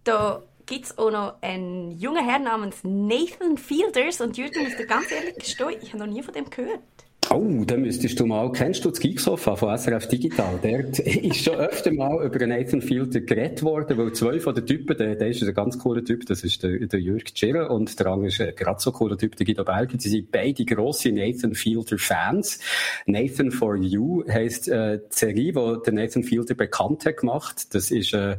Da 0.04 0.44
gibt 0.68 0.86
es 0.86 0.98
auch 0.98 1.10
noch 1.10 1.42
einen 1.42 1.92
jungen 1.92 2.24
Herr 2.24 2.40
namens 2.40 2.78
Nathan 2.84 3.58
Fielders. 3.58 4.22
Und 4.22 4.38
Jürgen, 4.38 4.64
muss 4.64 4.78
dir 4.78 4.86
ganz 4.86 5.12
ehrlich 5.12 5.36
gestehen, 5.36 5.76
ich 5.82 5.94
habe 5.94 6.00
noch 6.06 6.14
nie 6.14 6.22
von 6.22 6.34
dem 6.34 6.50
gehört. 6.50 6.82
Oh, 7.30 7.66
dann 7.66 7.82
müsstest 7.82 8.20
du 8.20 8.26
mal, 8.26 8.52
kennst 8.52 8.86
du 8.86 8.90
das 8.90 9.00
Geeksofa 9.00 9.56
von 9.58 9.78
SRF 9.78 10.08
Digital? 10.08 10.60
Der 10.64 10.88
ist 10.88 11.44
schon 11.44 11.56
öfter 11.56 11.92
mal 11.92 12.26
über 12.26 12.46
Nathan 12.48 12.82
Fielder 12.82 13.20
geredet 13.20 13.64
worden, 13.64 13.98
weil 13.98 14.14
zwei 14.14 14.40
von 14.40 14.56
den 14.56 14.66
Typen, 14.66 14.96
der, 14.96 15.16
der 15.16 15.28
ist 15.28 15.44
ein 15.44 15.54
ganz 15.54 15.78
cooler 15.78 16.06
Typ, 16.06 16.26
das 16.26 16.44
ist 16.44 16.64
der, 16.64 16.80
der 16.80 17.00
Jörg 17.02 17.26
Tschirrer 17.26 17.70
und 17.70 18.00
der 18.00 18.08
andere 18.08 18.28
ist 18.28 18.40
ein 18.40 18.56
gerade 18.56 18.80
so 18.80 18.92
cooler 18.92 19.18
Typ, 19.18 19.36
der 19.36 19.46
Guido 19.46 19.66
Berger. 19.66 19.98
Die 19.98 20.08
sind 20.08 20.32
beide 20.32 20.64
grosse 20.64 21.12
Nathan 21.12 21.54
Fielder 21.54 21.98
Fans. 21.98 22.60
Nathan 23.06 23.52
for 23.52 23.76
You 23.76 24.24
heisst 24.30 24.70
äh, 24.70 25.00
die 25.00 25.04
Serie, 25.10 25.52
die 25.52 25.76
der 25.86 25.94
Nathan 25.94 26.24
Fielder 26.24 26.56
bekannt 26.56 27.06
hat 27.06 27.18
gemacht. 27.18 27.74
Das 27.74 27.92
ist 27.92 28.14
äh, 28.14 28.38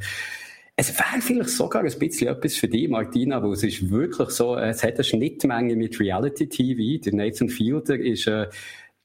es 0.80 0.96
wäre 0.96 1.20
vielleicht 1.20 1.50
sogar 1.50 1.82
ein 1.82 1.98
bisschen 1.98 2.28
etwas 2.28 2.54
für 2.54 2.69
dich, 2.69 2.88
Martina, 2.88 3.42
weil 3.42 3.50
es 3.50 3.64
ist 3.64 3.90
wirklich 3.90 4.30
so, 4.30 4.56
es 4.56 4.84
hat 4.84 4.94
eine 4.94 5.02
Schnittmenge 5.02 5.75
mit 5.75 5.98
Reality 5.98 6.48
TV. 6.48 7.02
Der 7.02 7.14
Nathan 7.14 7.48
Fielder 7.48 7.98
ist, 7.98 8.28
äh, 8.28 8.46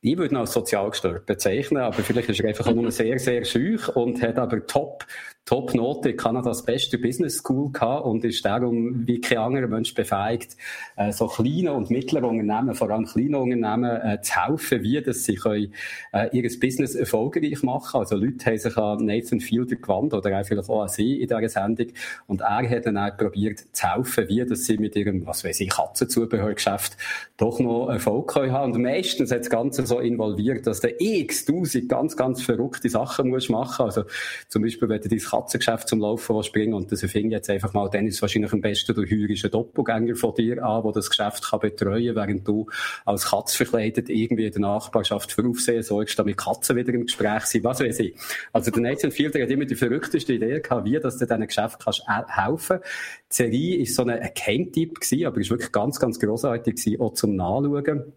ich 0.01 0.15
würde 0.15 0.35
ihn 0.35 0.37
als 0.37 0.53
sozial 0.53 0.91
gestört 0.91 1.25
bezeichnen, 1.25 1.81
aber 1.81 2.03
vielleicht 2.03 2.29
ist 2.29 2.41
er 2.41 2.49
einfach 2.49 2.71
nur 2.71 2.91
sehr, 2.91 3.17
sehr 3.17 3.43
schüch 3.43 3.87
und 3.87 4.21
hat 4.21 4.37
aber 4.37 4.67
top 4.67 5.03
Top-Note 5.45 6.11
in 6.11 6.17
Kanadas 6.17 6.63
beste 6.63 6.97
Business 6.97 7.37
School 7.37 7.71
gehabt 7.71 8.05
und 8.05 8.23
ist 8.23 8.45
darum 8.45 9.05
wie 9.05 9.19
kein 9.19 9.39
anderer 9.39 9.67
Mensch 9.67 9.93
befähigt, 9.93 10.55
äh, 10.95 11.11
so 11.11 11.27
kleine 11.27 11.73
und 11.73 11.89
mittlere 11.89 12.25
Unternehmen, 12.25 12.73
vor 12.75 12.89
allem 12.89 13.05
kleine 13.05 13.39
Unternehmen, 13.39 14.01
äh, 14.01 14.21
zu 14.21 14.35
helfen, 14.35 14.83
wie 14.83 15.01
dass 15.01 15.25
sie 15.25 15.35
können, 15.35 15.73
äh, 16.13 16.29
ihr 16.31 16.49
Business 16.59 16.95
erfolgreich 16.95 17.61
machen. 17.61 17.99
Also 17.99 18.15
Leute 18.15 18.45
haben 18.45 18.57
sich 18.57 18.77
an 18.77 19.05
Nathan 19.05 19.41
Fielder 19.41 19.75
gewandt 19.75 20.13
oder 20.13 20.39
auch 20.39 20.45
vielleicht 20.45 20.69
auch 20.69 20.83
an 20.83 20.87
sie 20.87 21.21
in 21.21 21.27
dieser 21.27 21.49
Sendung 21.49 21.87
und 22.27 22.41
er 22.41 22.69
hat 22.69 22.85
dann 22.85 22.97
auch 22.97 23.17
probiert 23.17 23.59
zu 23.73 23.87
helfen, 23.93 24.29
wie 24.29 24.45
dass 24.45 24.65
sie 24.65 24.77
mit 24.77 24.95
ihrem, 24.95 25.25
was 25.25 25.43
weiß 25.43 25.59
ich, 25.59 25.69
Katzenzubehörgeschäft 25.69 26.97
doch 27.37 27.59
noch 27.59 27.89
Erfolg 27.89 28.33
können 28.33 28.51
haben. 28.51 28.73
Und 28.73 28.81
meistens 28.81 29.31
hat 29.31 29.41
das 29.41 29.49
Ganze 29.49 29.85
so 29.85 29.99
involviert, 29.99 30.65
dass 30.67 30.79
der 30.79 31.01
x-tausend 31.01 31.89
ganz, 31.89 32.15
ganz 32.15 32.41
verrückte 32.41 32.89
Sachen 32.89 33.29
muss 33.29 33.49
machen. 33.49 33.85
Also 33.85 34.03
zum 34.47 34.61
Beispiel, 34.61 34.87
wenn 34.87 35.01
du 35.01 35.09
dein 35.09 35.19
Katzengeschäft 35.33 35.89
zum 35.89 35.99
Laufen 35.99 36.39
bringen 36.51 36.73
und 36.75 36.91
das 36.91 37.01
erfing 37.01 37.31
jetzt 37.31 37.49
einfach 37.49 37.73
mal, 37.73 37.89
dann 37.89 38.05
wahrscheinlich 38.21 38.53
am 38.53 38.61
besten, 38.61 38.93
du 38.93 39.01
heuerst 39.01 39.45
einen 39.45 39.51
Doppelgänger 39.51 40.15
von 40.15 40.35
dir 40.35 40.63
an, 40.63 40.83
der 40.83 40.91
das 40.91 41.09
Geschäft 41.09 41.49
kann 41.49 41.59
betreuen 41.59 42.15
während 42.15 42.47
du 42.47 42.67
als 43.05 43.25
Katz 43.25 43.55
verkleidet 43.55 44.09
irgendwie 44.09 44.45
in 44.45 44.51
der 44.51 44.61
Nachbarschaft 44.61 45.31
für 45.31 45.47
Aufsehen 45.47 45.81
sorgst, 45.81 46.17
damit 46.19 46.37
Katzen 46.37 46.75
wieder 46.75 46.93
im 46.93 47.05
Gespräch 47.05 47.45
sind, 47.45 47.63
was 47.63 47.79
weiß 47.79 47.99
ich. 47.99 48.15
Also 48.51 48.69
der 48.69 48.81
Nathan 48.81 49.11
Fielder 49.11 49.41
hat 49.41 49.49
immer 49.49 49.65
die 49.65 49.75
verrückteste 49.75 50.33
Idee 50.33 50.59
gehabt, 50.59 50.85
wie 50.85 50.99
dass 50.99 51.17
du 51.17 51.25
diesen 51.25 51.47
Geschäft 51.47 51.79
kannst 51.83 52.03
helfen. 52.07 52.79
Die 53.31 53.35
Serie 53.35 53.77
ist 53.77 53.95
so 53.95 54.05
ein 54.05 54.29
Geheimtipp 54.33 54.99
gewesen, 54.99 55.25
aber 55.25 55.39
ist 55.39 55.49
wirklich 55.49 55.71
ganz, 55.71 55.99
ganz 55.99 56.19
grossartig 56.19 56.99
auch 56.99 57.13
zum 57.13 57.35
Nachschauen. 57.35 58.13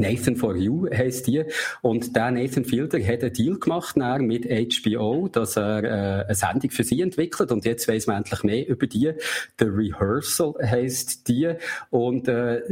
Nathan 0.00 0.36
for 0.36 0.56
You 0.56 0.88
heisst 0.90 1.26
die. 1.26 1.44
Und 1.82 2.16
der 2.16 2.30
Nathan 2.30 2.64
Fielder 2.64 2.98
hat 3.00 3.22
einen 3.22 3.32
Deal 3.32 3.58
gemacht 3.58 3.96
mit 3.96 4.46
HBO, 4.46 5.28
dass 5.28 5.56
er 5.56 5.84
äh, 5.84 6.24
eine 6.24 6.34
Sendung 6.34 6.70
für 6.70 6.84
sie 6.84 7.00
entwickelt. 7.00 7.52
Und 7.52 7.64
jetzt 7.64 7.88
weiss 7.88 8.06
man 8.06 8.18
endlich 8.18 8.42
mehr 8.42 8.68
über 8.68 8.86
die. 8.86 9.12
The 9.58 9.66
Rehearsal 9.66 10.54
heisst 10.62 11.28
die. 11.28 11.52
Und 11.90 12.28
äh, 12.28 12.62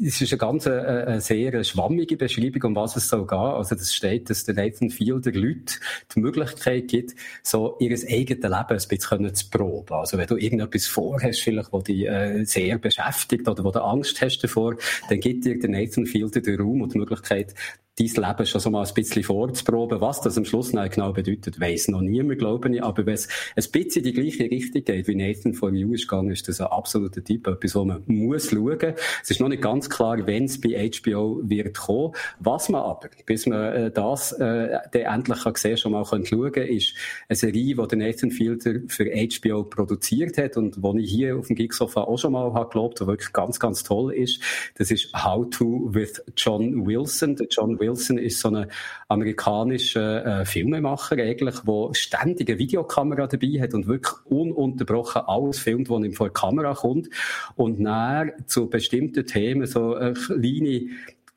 es 0.00 0.20
ist 0.20 0.32
eine 0.32 0.38
ganz 0.38 0.66
äh, 0.66 0.70
eine 0.70 1.20
sehr 1.20 1.62
schwammige 1.64 2.16
Beschreibung, 2.16 2.62
um 2.62 2.76
was 2.76 2.96
es 2.96 3.08
soll 3.08 3.26
gehen. 3.26 3.38
Also 3.38 3.74
das 3.74 3.94
steht, 3.94 4.30
dass 4.30 4.44
der 4.44 4.54
Nathan 4.54 4.90
Fielder 4.90 5.32
Leute 5.32 5.74
die 6.14 6.20
Möglichkeit 6.20 6.88
gibt, 6.88 7.14
so 7.42 7.76
ihr 7.80 7.90
eigenes 7.90 8.08
Leben 8.08 8.44
ein 8.44 8.88
bisschen 8.88 9.34
zu 9.34 9.50
proben. 9.50 9.94
Also 9.94 10.18
wenn 10.18 10.26
du 10.26 10.36
irgendetwas 10.36 10.86
vorhast, 10.86 11.40
vielleicht, 11.40 11.72
wo 11.72 11.80
dich 11.80 12.06
äh, 12.06 12.44
sehr 12.44 12.78
beschäftigt 12.78 13.48
oder 13.48 13.64
wo 13.64 13.70
du 13.70 13.82
Angst 13.82 14.20
hast 14.20 14.38
davor, 14.38 14.76
dann 15.08 15.20
gibt 15.20 15.44
dir 15.44 15.58
der 15.58 15.70
Nathan 15.70 16.06
Fielder 16.06 16.40
den 16.40 16.60
Raum 16.60 16.77
und 16.82 16.94
die 16.94 16.98
Möglichkeit, 16.98 17.54
dein 17.98 18.06
Leben 18.06 18.46
schon 18.46 18.60
so 18.60 18.70
mal 18.70 18.86
ein 18.86 18.94
bisschen 18.94 19.22
vorzuproben. 19.22 20.00
Was 20.00 20.20
das 20.20 20.38
am 20.38 20.44
Schluss 20.44 20.70
genau 20.70 21.12
bedeutet, 21.12 21.60
weiss 21.60 21.88
noch 21.88 22.00
niemand, 22.00 22.38
glaube 22.38 22.74
ich. 22.74 22.82
Aber 22.82 23.06
wenn 23.06 23.14
es 23.14 23.28
ein 23.56 23.64
bisschen 23.72 24.04
die 24.04 24.12
gleiche 24.12 24.44
Richtung 24.44 24.84
geht, 24.84 25.08
wie 25.08 25.14
Nathan 25.14 25.54
vor 25.54 25.72
You 25.72 25.94
ist 25.94 26.06
gegangen, 26.06 26.30
ist 26.30 26.46
das 26.48 26.60
ein 26.60 26.68
absoluter 26.68 27.22
Tipp, 27.22 27.46
etwas, 27.46 27.74
wo 27.74 27.84
man 27.84 28.02
muss 28.06 28.50
schauen. 28.50 28.94
Es 29.22 29.30
ist 29.30 29.40
noch 29.40 29.48
nicht 29.48 29.62
ganz 29.62 29.90
klar, 29.90 30.26
wenn 30.26 30.44
es 30.44 30.60
bei 30.60 30.90
HBO 30.90 31.40
wird 31.42 31.76
kommen. 31.76 32.12
Was 32.38 32.68
man 32.68 32.82
aber, 32.82 33.08
bis 33.26 33.46
man 33.46 33.72
äh, 33.72 33.90
das 33.90 34.32
äh, 34.32 34.78
endlich 34.92 35.42
kann 35.42 35.54
sehen, 35.56 35.76
schon 35.76 35.92
mal 35.92 36.04
schauen 36.04 36.52
kann, 36.52 36.66
ist 36.66 36.94
eine 37.28 37.36
Serie, 37.36 37.74
die 37.90 37.96
Nathan 37.96 38.30
Fielder 38.30 38.80
für 38.86 39.06
HBO 39.06 39.64
produziert 39.64 40.38
hat 40.38 40.56
und 40.56 40.82
wo 40.82 40.94
ich 40.96 41.10
hier 41.10 41.36
auf 41.36 41.48
dem 41.48 41.56
Gigsofa 41.56 42.02
auch 42.02 42.18
schon 42.18 42.32
mal 42.32 42.52
habe 42.52 42.70
gelobt, 42.70 43.00
die 43.00 43.06
wirklich 43.06 43.32
ganz, 43.32 43.58
ganz 43.58 43.82
toll 43.82 44.14
ist. 44.14 44.40
Das 44.76 44.90
ist 44.90 45.12
How 45.14 45.48
to 45.50 45.88
with 45.92 46.22
John 46.36 46.57
Wilson. 46.86 47.36
Der 47.36 47.46
John 47.50 47.78
Wilson 47.78 48.18
ist 48.18 48.40
so 48.40 48.50
ein 48.50 48.66
amerikanischer 49.08 50.40
äh, 50.40 50.44
Filmemacher 50.44 51.16
eigentlich, 51.16 51.60
der 51.60 51.88
ständig 51.92 52.48
eine 52.48 52.58
Videokamera 52.58 53.26
dabei 53.26 53.60
hat 53.60 53.74
und 53.74 53.86
wirklich 53.86 54.14
ununterbrochen 54.26 55.22
alles 55.26 55.58
filmt, 55.58 55.90
was 55.90 56.04
ihm 56.04 56.12
vor 56.12 56.28
die 56.28 56.34
Kamera 56.34 56.74
kommt 56.74 57.08
und 57.56 57.82
dann 57.82 58.32
zu 58.46 58.68
bestimmten 58.68 59.26
Themen 59.26 59.66
so 59.66 59.96
äh, 59.96 60.12
kleine 60.12 60.88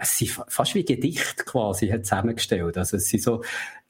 es 0.02 0.18
sind 0.18 0.32
fast 0.48 0.74
wie 0.74 0.84
Gedicht 0.84 1.46
quasi 1.46 1.88
hat 1.90 2.06
zusammengestellt. 2.06 2.76
Also 2.78 2.98
es 2.98 3.08
sind 3.08 3.22
so 3.22 3.44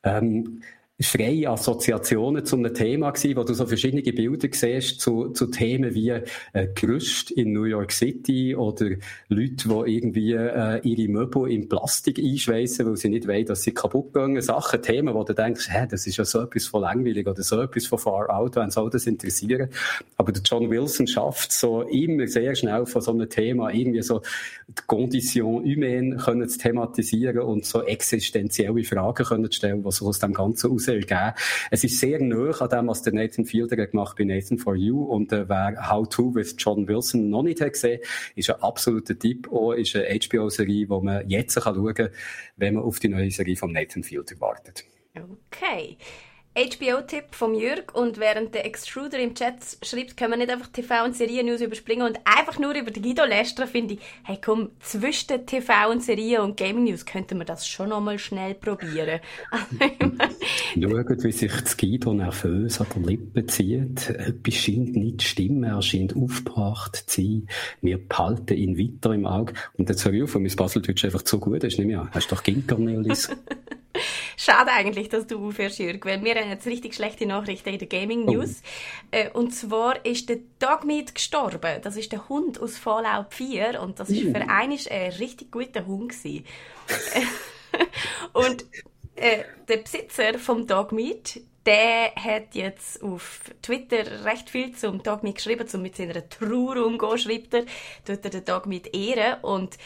ähm, 0.03 0.61
freie 1.01 1.49
Assoziationen 1.49 2.45
zu 2.45 2.57
einem 2.57 2.73
Thema 2.73 3.11
gewesen, 3.11 3.35
wo 3.35 3.43
du 3.43 3.53
so 3.53 3.65
verschiedene 3.65 4.01
Bilder 4.01 4.47
siehst 4.51 4.99
zu, 4.99 5.29
zu 5.29 5.47
Themen 5.47 5.93
wie 5.93 6.09
äh, 6.09 6.67
Gerüst 6.75 7.31
in 7.31 7.53
New 7.53 7.63
York 7.63 7.91
City 7.91 8.55
oder 8.55 8.91
Leute, 9.29 9.67
die 9.67 9.95
irgendwie 9.95 10.33
äh, 10.33 10.79
ihre 10.83 11.11
Möbel 11.11 11.51
in 11.51 11.67
Plastik 11.67 12.19
einschweißen, 12.19 12.85
weil 12.85 12.97
sie 12.97 13.09
nicht 13.09 13.27
wollen, 13.27 13.45
dass 13.45 13.63
sie 13.63 13.73
kaputt 13.73 14.13
gehen. 14.13 14.39
Sachen, 14.41 14.81
Themen, 14.81 15.13
wo 15.13 15.23
du 15.23 15.33
denkst, 15.33 15.69
hä, 15.69 15.87
das 15.89 16.07
ist 16.07 16.17
ja 16.17 16.25
so 16.25 16.41
etwas 16.41 16.67
von 16.67 16.81
langweilig 16.81 17.27
oder 17.27 17.41
so 17.41 17.61
etwas 17.61 17.85
von 17.85 17.99
far 17.99 18.29
out, 18.29 18.55
wenn 18.55 18.69
soll 18.71 18.89
das 18.89 19.07
interessieren. 19.07 19.69
Aber 20.17 20.31
der 20.31 20.41
John 20.43 20.69
Wilson 20.69 21.07
schafft 21.07 21.51
so 21.51 21.81
immer 21.83 22.27
sehr 22.27 22.55
schnell 22.55 22.85
von 22.85 23.01
so 23.01 23.11
einem 23.11 23.29
Thema 23.29 23.71
irgendwie 23.71 24.01
so 24.01 24.21
die 24.67 24.81
Condition 24.87 25.63
humaine 25.63 26.17
können 26.17 26.47
zu 26.47 26.59
thematisieren 26.59 27.39
und 27.39 27.65
so 27.65 27.83
existenzielle 27.83 28.83
Fragen 28.83 29.25
können 29.25 29.51
zu 29.51 29.57
stellen, 29.57 29.83
was 29.83 30.01
aus 30.01 30.19
dem 30.19 30.33
Ganzen 30.33 30.71
raus 30.71 30.90
geben 30.99 31.33
Es 31.69 31.83
ist 31.83 31.99
sehr 31.99 32.19
nah 32.21 32.51
an 32.51 32.69
dem, 32.69 32.87
was 32.87 33.01
der 33.01 33.13
Nathan 33.13 33.45
Fielder 33.45 33.75
gemacht 33.75 34.17
bei 34.17 34.23
Nathan 34.23 34.57
for 34.57 34.75
You 34.75 35.03
und 35.03 35.31
äh, 35.31 35.47
wer 35.47 35.89
How 35.89 36.07
to 36.07 36.33
with 36.33 36.55
John 36.57 36.87
Wilson 36.87 37.29
noch 37.29 37.43
nicht 37.43 37.61
hat 37.61 37.73
gesehen, 37.73 38.01
ist 38.35 38.49
ein 38.49 38.61
absoluter 38.61 39.17
Tipp. 39.17 39.51
Auch 39.51 39.73
ist 39.73 39.95
eine 39.95 40.19
HBO-Serie, 40.19 40.87
die 40.87 41.01
man 41.01 41.29
jetzt 41.29 41.59
kann 41.59 41.75
schauen 41.75 41.93
kann, 41.93 42.09
wenn 42.57 42.75
man 42.75 42.83
auf 42.83 42.99
die 42.99 43.09
neue 43.09 43.31
Serie 43.31 43.55
von 43.55 43.71
Nathan 43.71 44.03
Fielder 44.03 44.39
wartet. 44.39 44.85
Okay. 45.15 45.97
HBO-Tipp 46.53 47.27
vom 47.31 47.53
Jürg 47.53 47.95
und 47.95 48.19
während 48.19 48.53
der 48.53 48.65
Extruder 48.65 49.17
im 49.19 49.35
Chat 49.35 49.55
schreibt, 49.83 50.17
können 50.17 50.31
wir 50.31 50.37
nicht 50.37 50.51
einfach 50.51 50.67
TV- 50.67 51.05
und 51.05 51.15
Serien-News 51.15 51.61
überspringen 51.61 52.05
und 52.05 52.19
einfach 52.25 52.59
nur 52.59 52.75
über 52.75 52.91
die 52.91 53.01
Guido 53.01 53.23
lästern, 53.23 53.69
finde 53.69 53.93
ich, 53.93 54.01
hey 54.23 54.37
komm, 54.43 54.71
zwischen 54.81 55.45
TV- 55.45 55.89
und 55.89 56.03
Serien 56.03 56.41
und 56.41 56.57
Gaming-News 56.57 57.05
könnten 57.05 57.37
wir 57.37 57.45
das 57.45 57.65
schon 57.65 57.87
noch 57.89 58.01
mal 58.01 58.19
schnell 58.19 58.53
probieren. 58.55 59.21
Schaut, 60.73 61.23
wie 61.23 61.31
sich 61.31 61.51
das 61.53 61.77
Guido 61.77 62.13
nervös 62.13 62.81
an 62.81 62.87
der 62.95 63.03
Lippe 63.03 63.45
zieht. 63.45 64.09
Etwas 64.09 64.53
scheint 64.53 64.97
nicht 64.97 65.21
zu 65.21 65.27
stimmen, 65.27 65.63
er 65.63 65.81
scheint 65.81 66.17
aufgebracht 66.17 66.97
zu 67.07 67.21
sein. 67.21 67.47
Wir 67.81 67.97
behalten 67.97 68.57
ihn 68.57 68.77
weiter 68.77 69.13
im 69.13 69.25
Auge. 69.25 69.53
Und 69.77 69.87
jetzt 69.87 70.03
höre 70.03 70.13
ich 70.13 70.23
auf, 70.23 70.35
weil 70.35 70.41
mein 70.41 70.55
Baseldeutsch 70.55 71.05
einfach 71.05 71.21
zu 71.21 71.39
gut 71.39 71.63
ist, 71.63 71.77
nicht 71.77 71.87
mehr. 71.87 72.09
Hast 72.11 72.29
du 72.29 72.35
doch 72.35 72.43
Ginkernellis? 72.43 73.29
Schade 74.37 74.71
eigentlich, 74.71 75.07
dass 75.09 75.27
du 75.27 75.47
aufhörst, 75.47 75.77
Jürg, 75.77 76.03
weil 76.05 76.23
wir 76.23 76.35
jetzt 76.49 76.67
richtig 76.67 76.95
schlechte 76.95 77.25
Nachrichten 77.25 77.69
in 77.69 77.79
der 77.79 77.87
Gaming 77.87 78.27
oh. 78.27 78.33
News. 78.33 78.61
Oh. 79.13 79.39
Und 79.39 79.53
zwar 79.53 80.05
ist 80.05 80.29
der 80.29 80.39
Dogmeat 80.59 81.15
gestorben. 81.15 81.81
Das 81.81 81.97
ist 81.97 82.11
der 82.11 82.29
Hund 82.29 82.61
aus 82.61 82.77
Fallout 82.77 83.33
4 83.33 83.81
und 83.81 83.99
das 83.99 84.09
ist 84.09 84.23
mm. 84.23 84.31
für 84.31 84.49
einen 84.49 84.79
ein 84.89 85.11
richtig 85.13 85.51
guter 85.51 85.85
Hund 85.85 86.01
und 88.33 88.65
äh, 89.15 89.43
der 89.67 89.77
Besitzer 89.77 90.39
vom 90.39 90.67
Dogmeat, 90.67 91.39
der 91.65 92.13
hat 92.15 92.55
jetzt 92.55 93.01
auf 93.03 93.41
Twitter 93.61 94.25
recht 94.25 94.49
viel 94.49 94.75
zum 94.75 95.03
Dogmeat 95.03 95.35
geschrieben, 95.35 95.67
zum 95.67 95.83
mit 95.83 95.95
seiner 95.95 96.27
Trauer 96.27 96.85
umgehen, 96.85 97.17
schreibt 97.17 97.53
er, 97.53 97.65
tut 98.05 98.25
er 98.25 98.31
den 98.31 98.45
Dogmeat 98.45 98.95
ehren 98.95 99.43
und 99.43 99.77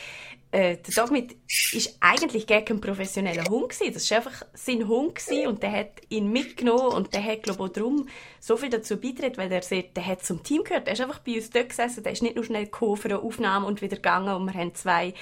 äh, 0.56 0.78
der 0.78 0.94
Dogmit 0.94 1.36
ist 1.74 1.98
eigentlich 2.00 2.48
gar 2.48 2.62
kein 2.62 2.80
professioneller 2.80 3.44
Hund 3.50 3.70
gewesen. 3.70 3.94
Das 3.94 4.10
war 4.10 4.20
einfach 4.20 4.46
sein 4.54 4.88
Hund 4.88 5.16
gewesen 5.16 5.48
und 5.48 5.62
der 5.62 5.72
hat 5.74 5.90
ihn 6.08 6.32
mitgenommen 6.32 6.94
und 6.94 7.14
der 7.14 7.26
hat, 7.26 7.44
glaube 7.44 7.66
ich, 7.66 7.72
darum 7.74 8.08
so 8.40 8.56
viel 8.56 8.70
dazu 8.70 8.96
beigetragen, 8.96 9.36
weil 9.36 9.52
er 9.52 9.62
sagt, 9.62 9.98
der 9.98 10.06
hat 10.06 10.24
zum 10.24 10.44
Team 10.44 10.64
gehört. 10.64 10.88
Der 10.88 10.94
ist 10.94 11.02
einfach 11.02 11.20
bei 11.20 11.34
uns 11.34 11.50
dort 11.50 11.70
gesessen, 11.70 12.04
der 12.04 12.14
ist 12.14 12.24
nicht 12.24 12.36
nur 12.36 12.46
schnell 12.46 12.66
gekommen 12.66 12.96
für 12.96 13.10
eine 13.10 13.20
Aufnahme 13.20 13.68
und 13.68 13.82
wieder 13.82 13.98
gegangen 13.98 14.34
und 14.34 14.46
wir 14.46 14.54
haben 14.54 14.74
zwei 14.76 15.14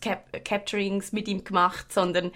Cap 0.00 0.44
Capturings 0.44 1.10
mit 1.10 1.26
ihm 1.26 1.42
gemacht, 1.42 1.92
sondern 1.92 2.30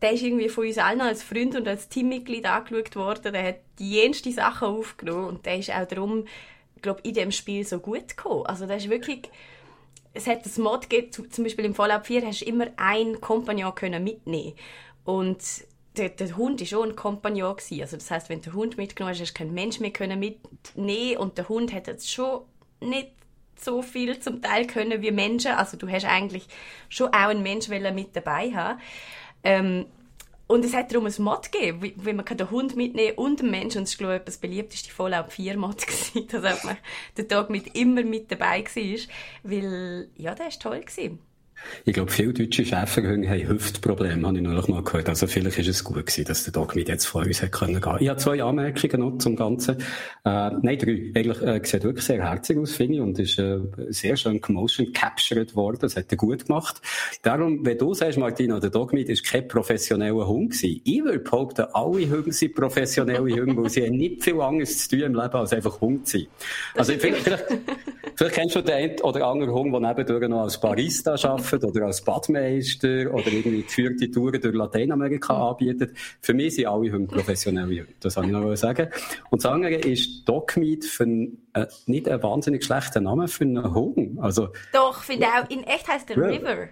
der 0.00 0.12
ist 0.12 0.22
irgendwie 0.22 0.48
von 0.48 0.66
uns 0.66 0.78
allen 0.78 1.02
als 1.02 1.22
Freund 1.22 1.54
und 1.54 1.68
als 1.68 1.90
Teammitglied 1.90 2.46
angeschaut 2.46 2.96
worden. 2.96 3.34
Der 3.34 3.46
hat 3.46 3.56
die 3.78 3.90
jenste 3.90 4.32
Sachen 4.32 4.68
aufgenommen 4.68 5.26
und 5.26 5.44
der 5.44 5.58
ist 5.58 5.70
auch 5.70 5.86
darum, 5.86 6.24
glaube 6.80 7.02
in 7.02 7.12
dem 7.12 7.30
Spiel 7.30 7.66
so 7.66 7.78
gut 7.78 8.16
gekommen. 8.16 8.46
Also 8.46 8.64
der 8.64 8.78
ist 8.78 8.88
wirklich 8.88 9.28
es 10.16 10.26
hat 10.26 10.44
das 10.44 10.58
Mod 10.58 10.88
gegeben, 10.88 11.30
zum 11.30 11.44
Beispiel 11.44 11.64
im 11.64 11.74
Fallout 11.74 12.06
4 12.06 12.26
hast 12.26 12.40
du 12.40 12.44
immer 12.46 12.66
einen 12.76 13.20
Kompagnon 13.20 13.74
können 13.74 14.02
mitnehmen 14.02 14.54
und 15.04 15.38
der, 15.96 16.10
der 16.10 16.36
Hund 16.36 16.60
war 16.60 16.66
schon 16.66 16.90
ein 16.90 16.96
Kompagnon. 16.96 17.56
Also 17.80 17.96
das 17.96 18.10
heißt, 18.10 18.28
wenn 18.28 18.42
den 18.42 18.52
Hund 18.52 18.76
mitgenommen 18.76 19.14
hast, 19.14 19.20
hast 19.20 19.30
du 19.30 19.38
keinen 19.38 19.54
Mensch 19.54 19.80
mehr 19.80 19.90
können 19.90 20.18
mitnehmen 20.18 21.16
und 21.18 21.38
der 21.38 21.48
Hund 21.48 21.72
hat 21.72 21.86
jetzt 21.86 22.10
schon 22.12 22.42
nicht 22.80 23.12
so 23.58 23.82
viel 23.82 24.18
zum 24.20 24.42
Teil 24.42 24.66
können 24.66 25.02
wie 25.02 25.10
Menschen. 25.10 25.52
Also 25.52 25.76
du 25.76 25.88
hast 25.88 26.04
eigentlich 26.04 26.46
schon 26.88 27.08
auch 27.08 27.28
einen 27.28 27.42
Mensch 27.42 27.68
mit 27.68 28.14
dabei 28.14 28.52
haben. 28.52 28.80
Ähm, 29.42 29.86
und 30.48 30.64
es 30.64 30.74
hat 30.74 30.92
darum 30.92 31.06
ein 31.06 31.14
Mod 31.18 31.50
gegeben, 31.50 31.82
wie, 31.82 31.94
wie 31.96 32.12
man 32.12 32.24
den 32.24 32.50
Hund 32.50 32.76
mitnehmen 32.76 33.16
und 33.16 33.40
den 33.40 33.50
Menschen. 33.50 33.78
Und 33.78 33.84
es 33.84 33.90
ist, 33.90 33.98
glaube 33.98 34.16
ich, 34.16 34.22
das 34.22 34.38
beliebteste 34.38 34.92
Fallout 34.92 35.32
4 35.32 35.56
Mod 35.56 35.84
dass 36.32 36.64
man 36.64 36.76
der 37.16 37.26
Tag 37.26 37.50
mit 37.50 37.76
immer 37.76 38.04
mit 38.04 38.30
dabei 38.30 38.62
war. 38.62 38.98
Weil, 39.42 40.08
ja, 40.16 40.34
der 40.34 40.46
war 40.46 40.52
toll. 40.52 40.80
Gewesen. 40.80 41.25
Ich 41.84 41.94
glaube, 41.94 42.10
viele 42.10 42.32
deutsche 42.32 42.64
Schäferhunde 42.64 43.28
haben 43.28 43.48
Hüftprobleme, 43.48 44.26
habe 44.26 44.36
ich 44.36 44.42
noch 44.42 44.68
mal 44.68 44.82
gehört. 44.82 45.08
Also 45.08 45.26
vielleicht 45.26 45.58
ist 45.58 45.68
es 45.68 45.84
gut 45.84 45.96
gewesen, 45.96 46.24
dass 46.24 46.44
der 46.44 46.52
Dogmeat 46.52 46.88
jetzt 46.88 47.06
von 47.06 47.24
uns 47.24 47.42
hat 47.42 47.52
können 47.52 47.80
gehen. 47.80 47.96
Ich 48.00 48.08
habe 48.08 48.18
zwei 48.18 48.42
Anmerkungen 48.42 49.00
noch 49.00 49.18
zum 49.18 49.36
Ganzen. 49.36 49.76
Äh, 49.76 50.50
nein, 50.62 50.78
drei. 50.78 51.12
Eigentlich 51.14 51.42
äh, 51.42 51.60
sieht 51.64 51.84
wirklich 51.84 52.04
sehr 52.04 52.22
herzig 52.22 52.58
aus, 52.58 52.74
finde 52.74 52.94
ich, 52.96 53.00
und 53.00 53.18
ist 53.18 53.38
äh, 53.38 53.58
sehr 53.88 54.16
schön 54.16 54.40
motion 54.48 54.92
captured 54.92 55.54
worden. 55.54 55.78
Das 55.80 55.96
hat 55.96 56.06
er 56.10 56.16
gut 56.16 56.46
gemacht. 56.46 56.80
Darum, 57.22 57.64
wenn 57.64 57.78
du 57.78 57.94
sagst, 57.94 58.18
Martina, 58.18 58.60
der 58.60 58.70
Dogmeat 58.70 59.08
ist 59.08 59.24
kein 59.24 59.48
professioneller 59.48 60.26
Hund 60.26 60.52
gewesen. 60.52 60.80
Ich 60.84 61.04
würde 61.04 61.20
behaupten, 61.20 61.66
alle 61.72 62.10
Hunde 62.10 62.32
sind 62.32 62.54
professionelle 62.54 63.34
Hunde, 63.34 63.56
weil 63.56 63.70
sie 63.70 63.84
haben 63.84 63.96
nicht 63.96 64.22
viel 64.22 64.40
anderes 64.40 64.88
zu 64.88 64.96
tun 64.96 65.00
im 65.00 65.14
Leben, 65.14 65.34
als 65.34 65.52
einfach 65.52 65.80
Hund 65.80 66.06
zu 66.06 66.18
sein. 66.18 66.26
Also 66.74 66.92
vielleicht, 66.92 67.22
vielleicht, 67.22 67.44
vielleicht 68.14 68.34
kennst 68.34 68.56
du 68.56 68.62
den 68.62 68.74
einen 68.74 69.00
oder 69.00 69.26
anderen 69.26 69.54
Hund, 69.54 69.72
der 69.72 69.80
nebendurch 69.80 70.28
noch 70.28 70.42
als 70.42 70.60
Barista 70.60 71.12
arbeitet 71.12 71.45
arbeitet 71.46 71.64
oder 71.64 71.86
als 71.86 72.02
Badmeister 72.02 73.12
oder 73.12 73.26
irgendwie 73.26 73.62
geführte 73.62 74.10
Touren 74.10 74.40
durch 74.40 74.54
Lateinamerika 74.54 75.34
mhm. 75.34 75.42
anbietet. 75.42 75.96
Für 76.20 76.34
mich 76.34 76.54
sind 76.54 76.66
alle 76.66 76.92
Hunde 76.92 77.14
professionelle 77.14 77.80
Hunde. 77.80 77.94
Das 78.00 78.14
kann 78.14 78.24
ich 78.24 78.30
noch 78.30 78.56
sagen. 78.56 78.88
Und 79.30 79.44
das 79.44 79.50
andere 79.50 79.74
ist 79.74 80.28
Dogmeat 80.28 80.84
für 80.84 81.04
ein, 81.04 81.38
äh, 81.54 81.66
nicht 81.86 82.08
ein 82.08 82.22
wahnsinnig 82.22 82.64
schlechter 82.64 83.00
Name 83.00 83.28
für 83.28 83.44
einen 83.44 83.74
Hund. 83.74 84.18
Also, 84.20 84.48
Doch, 84.72 85.02
finde 85.02 85.26
auch. 85.26 85.50
In 85.50 85.64
echt 85.64 85.88
heißt 85.88 86.08
der 86.08 86.16
River. 86.16 86.68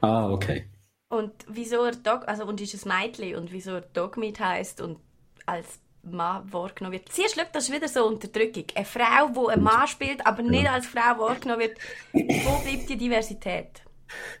Ah, 0.00 0.30
okay. 0.30 0.68
Und 1.08 1.32
wieso 1.48 1.84
er 1.84 1.92
Dog, 1.92 2.28
also 2.28 2.44
und 2.44 2.60
ist 2.60 2.86
ein 2.86 3.02
Mädchen 3.02 3.36
und 3.36 3.50
wieso 3.52 3.72
er 3.72 3.80
Dogmeat 3.80 4.40
heißt 4.40 4.82
und 4.82 4.98
als 5.46 5.80
Mann 6.02 6.52
wahrgenommen 6.52 6.92
wird. 6.92 7.10
Siehst 7.10 7.36
du, 7.36 7.42
das 7.52 7.68
ist 7.68 7.74
wieder 7.74 7.88
so 7.88 8.06
Unterdrückung. 8.06 8.64
Eine 8.74 8.84
Frau, 8.84 9.28
die 9.28 9.52
einen 9.52 9.62
Mann 9.62 9.86
spielt, 9.88 10.26
aber 10.26 10.42
nicht 10.42 10.68
als 10.68 10.86
Frau 10.86 11.18
wahrgenommen 11.18 11.60
wird. 11.60 11.78
Wo 12.12 12.62
bleibt 12.62 12.88
die 12.88 12.96
Diversität? 12.96 13.82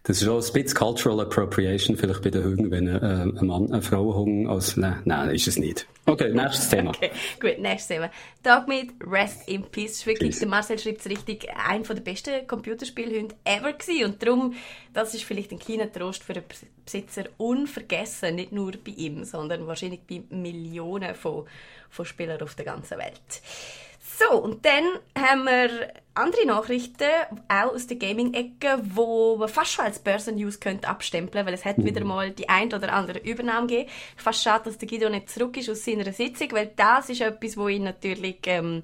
Das 0.02 0.22
ist 0.22 0.28
auch 0.28 0.36
ein 0.36 0.52
bisschen 0.52 0.78
Cultural 0.78 1.20
Appropriation, 1.20 1.96
vielleicht 1.96 2.22
bei 2.22 2.30
den 2.30 2.44
Hüngen, 2.44 2.70
wenn 2.70 2.88
ein, 2.88 3.02
äh, 3.02 3.40
ein 3.40 3.46
Mann 3.46 3.72
eine 3.72 3.82
Frau 3.82 4.14
hung 4.14 4.48
als, 4.48 4.76
nein, 4.76 5.00
nein, 5.04 5.30
ist 5.30 5.48
es 5.48 5.58
nicht. 5.58 5.86
Okay, 6.06 6.32
nächstes 6.32 6.70
Thema. 6.70 6.90
okay, 6.90 7.10
gut, 7.38 7.58
nächstes 7.58 7.88
Thema. 7.88 8.10
Tag 8.42 8.66
mit 8.66 8.92
Rest 9.06 9.46
in 9.46 9.64
Peace. 9.64 10.06
Wirklich, 10.06 10.30
Peace. 10.30 10.38
der 10.38 10.48
Marcel 10.48 10.78
schreibt 10.78 11.00
es 11.00 11.06
richtig, 11.06 11.48
ein 11.68 11.84
von 11.84 11.96
der 11.96 12.02
besten 12.02 12.46
Computerspielhunde 12.46 13.34
ever 13.44 13.74
gewesen. 13.74 14.04
Und 14.06 14.22
darum, 14.22 14.54
das 14.94 15.12
ist 15.12 15.24
vielleicht 15.24 15.52
ein 15.52 15.58
kleiner 15.58 15.92
Trost 15.92 16.24
für 16.24 16.32
den 16.32 16.44
Besitzer, 16.84 17.24
unvergessen, 17.36 18.36
nicht 18.36 18.52
nur 18.52 18.72
bei 18.72 18.92
ihm, 18.92 19.24
sondern 19.24 19.66
wahrscheinlich 19.66 20.00
bei 20.08 20.22
Millionen 20.30 21.14
von, 21.14 21.44
von 21.90 22.06
Spielern 22.06 22.40
auf 22.40 22.54
der 22.54 22.64
ganzen 22.64 22.96
Welt. 22.96 23.42
So, 24.16 24.38
und 24.38 24.64
dann 24.64 24.84
haben 25.16 25.44
wir 25.44 25.92
andere 26.14 26.46
Nachrichten, 26.46 27.04
auch 27.48 27.74
aus 27.74 27.86
der 27.86 27.98
Gaming-Ecke, 27.98 28.80
wo 28.82 29.36
man 29.36 29.48
fast 29.48 29.72
schon 29.72 29.84
als 29.84 29.98
Börsen-News 30.00 30.58
abstempeln 30.82 31.46
weil 31.46 31.54
es 31.54 31.64
hat 31.64 31.78
mhm. 31.78 31.84
wieder 31.84 32.04
mal 32.04 32.30
die 32.30 32.48
ein 32.48 32.72
oder 32.72 32.92
andere 32.92 33.18
Übernahme 33.20 33.66
gegeben. 33.66 33.90
Fast 34.16 34.42
schade, 34.42 34.64
dass 34.64 34.78
der 34.78 34.88
Guido 34.88 35.08
nicht 35.10 35.30
zurück 35.30 35.56
ist 35.56 35.70
aus 35.70 35.84
seiner 35.84 36.12
Sitzung, 36.12 36.50
weil 36.52 36.72
das 36.74 37.10
ist 37.10 37.20
etwas, 37.20 37.56
wo 37.56 37.68
ihn 37.68 37.84
natürlich 37.84 38.38
ähm, 38.46 38.82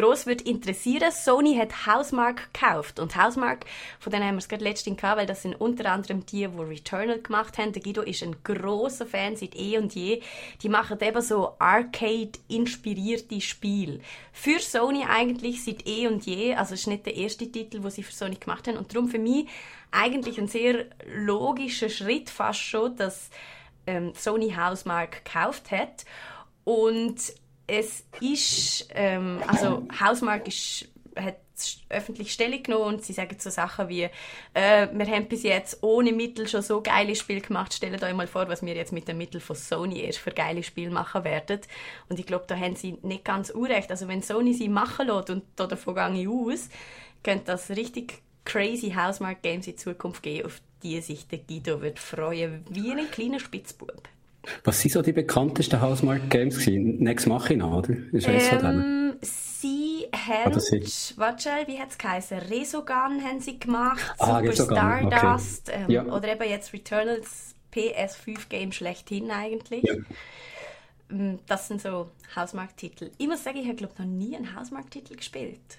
gross 0.00 0.26
wird 0.26 0.42
interessieren. 0.42 1.12
Sony 1.12 1.56
hat 1.56 1.86
Housemark 1.86 2.52
gekauft. 2.52 2.98
Und 2.98 3.16
Housemark, 3.16 3.66
von 3.98 4.10
denen 4.10 4.24
haben 4.24 4.36
wir 4.36 4.38
es 4.38 4.48
gerade 4.48 4.64
letztens 4.64 4.96
gehabt, 4.96 5.18
weil 5.18 5.26
das 5.26 5.42
sind 5.42 5.60
unter 5.60 5.90
anderem 5.92 6.24
die, 6.24 6.48
die 6.48 6.62
Returnal 6.62 7.20
gemacht 7.20 7.58
haben. 7.58 7.72
Der 7.72 7.82
Guido 7.82 8.02
ist 8.02 8.22
ein 8.22 8.36
großer 8.42 9.06
Fan 9.06 9.36
seit 9.36 9.54
eh 9.54 9.76
und 9.78 9.94
je. 9.94 10.22
Die 10.62 10.68
machen 10.68 10.98
eben 11.00 11.20
so 11.20 11.54
Arcade-inspirierte 11.58 13.40
Spiele. 13.40 14.00
Für 14.32 14.58
Sony 14.58 15.04
eigentlich 15.08 15.64
seit 15.64 15.86
eh 15.86 16.06
und 16.06 16.24
je. 16.24 16.54
Also 16.54 16.74
es 16.74 16.80
ist 16.80 16.86
nicht 16.86 17.04
der 17.04 17.16
erste 17.16 17.50
Titel, 17.50 17.80
den 17.80 17.90
sie 17.90 18.02
für 18.02 18.12
Sony 18.12 18.36
gemacht 18.36 18.68
haben. 18.68 18.78
Und 18.78 18.94
darum 18.94 19.08
für 19.08 19.18
mich 19.18 19.48
eigentlich 19.90 20.38
ein 20.38 20.48
sehr 20.48 20.86
logischer 21.14 21.90
Schritt 21.90 22.30
fast 22.30 22.60
schon, 22.60 22.96
dass 22.96 23.28
ähm, 23.86 24.12
Sony 24.14 24.54
Housemark 24.56 25.24
gekauft 25.24 25.70
hat. 25.70 26.04
Und 26.64 27.20
es 27.70 28.04
ist, 28.20 28.88
ähm, 28.94 29.40
also 29.46 29.86
Hausmark 30.00 30.48
ist, 30.48 30.88
hat 31.16 31.36
öffentlich 31.88 32.32
Stellung 32.32 32.62
genommen 32.62 32.94
und 32.94 33.04
sie 33.04 33.12
sagen 33.12 33.36
so 33.38 33.50
Sachen 33.50 33.88
wie, 33.88 34.08
äh, 34.54 34.88
wir 34.92 35.06
haben 35.06 35.28
bis 35.28 35.42
jetzt 35.44 35.82
ohne 35.82 36.12
Mittel 36.12 36.48
schon 36.48 36.62
so 36.62 36.82
geile 36.82 37.14
Spiele 37.14 37.42
gemacht, 37.42 37.72
stellt 37.72 38.02
euch 38.02 38.14
mal 38.14 38.26
vor, 38.26 38.48
was 38.48 38.62
wir 38.64 38.74
jetzt 38.74 38.92
mit 38.92 39.06
den 39.06 39.18
Mitteln 39.18 39.40
von 39.40 39.54
Sony 39.54 40.00
erst 40.00 40.18
für 40.18 40.32
geile 40.32 40.62
Spiele 40.62 40.90
machen 40.90 41.22
werden. 41.22 41.60
Und 42.08 42.18
ich 42.18 42.26
glaube, 42.26 42.46
da 42.48 42.56
haben 42.56 42.74
sie 42.74 42.98
nicht 43.02 43.24
ganz 43.24 43.50
unrecht. 43.50 43.90
Also 43.90 44.08
wenn 44.08 44.22
Sony 44.22 44.54
sie 44.54 44.68
machen 44.68 45.06
lässt 45.06 45.30
und 45.30 45.44
da 45.56 45.66
davon 45.66 45.94
gehe 45.94 46.22
ich 46.22 46.28
aus, 46.28 46.70
könnte 47.22 47.44
das 47.46 47.70
richtig 47.70 48.22
crazy 48.44 48.92
Housemark 48.96 49.42
Games 49.42 49.66
in 49.68 49.76
Zukunft 49.76 50.22
geben, 50.22 50.46
auf 50.46 50.60
die 50.82 51.00
sich 51.02 51.28
der 51.28 51.38
Guido 51.38 51.82
wird 51.82 51.98
freuen, 51.98 52.64
wie 52.70 52.90
ein 52.90 53.10
kleiner 53.10 53.38
Spitzbub. 53.38 54.08
Was 54.64 54.80
sind 54.80 54.92
so 54.92 55.02
die 55.02 55.12
bekanntesten 55.12 55.80
Housemark-Games 55.80 56.58
gewesen? 56.58 56.98
Next 57.02 57.26
Machina, 57.26 57.72
oder? 57.76 57.90
Ist 58.12 58.26
ähm, 58.26 58.40
von 58.40 58.58
denen? 58.58 59.18
Sie 59.22 60.06
haben, 60.14 60.54
warte 60.54 61.50
wie 61.66 61.78
hat 61.78 61.90
es 61.90 61.98
geheißen? 61.98 62.38
Resogun 62.38 63.22
haben 63.22 63.40
sie 63.40 63.58
gemacht, 63.58 64.14
ah, 64.18 64.40
Super 64.40 64.52
Stardust, 64.52 65.68
okay. 65.68 65.82
ähm, 65.82 65.90
ja. 65.90 66.04
oder 66.04 66.32
eben 66.32 66.48
jetzt 66.48 66.72
Returnals 66.72 67.54
PS5-Game 67.74 68.72
schlechthin 68.72 69.30
eigentlich. 69.30 69.84
Ja. 69.84 69.94
Ähm, 71.10 71.38
das 71.46 71.68
sind 71.68 71.82
so 71.82 72.10
Hausmarkt-Titel. 72.34 73.10
Ich 73.18 73.26
muss 73.26 73.44
sagen, 73.44 73.58
ich 73.58 73.66
habe 73.66 73.76
glaube 73.76 73.94
noch 73.98 74.06
nie 74.06 74.34
einen 74.36 74.54
Hausmarkt-Titel 74.54 75.16
gespielt. 75.16 75.78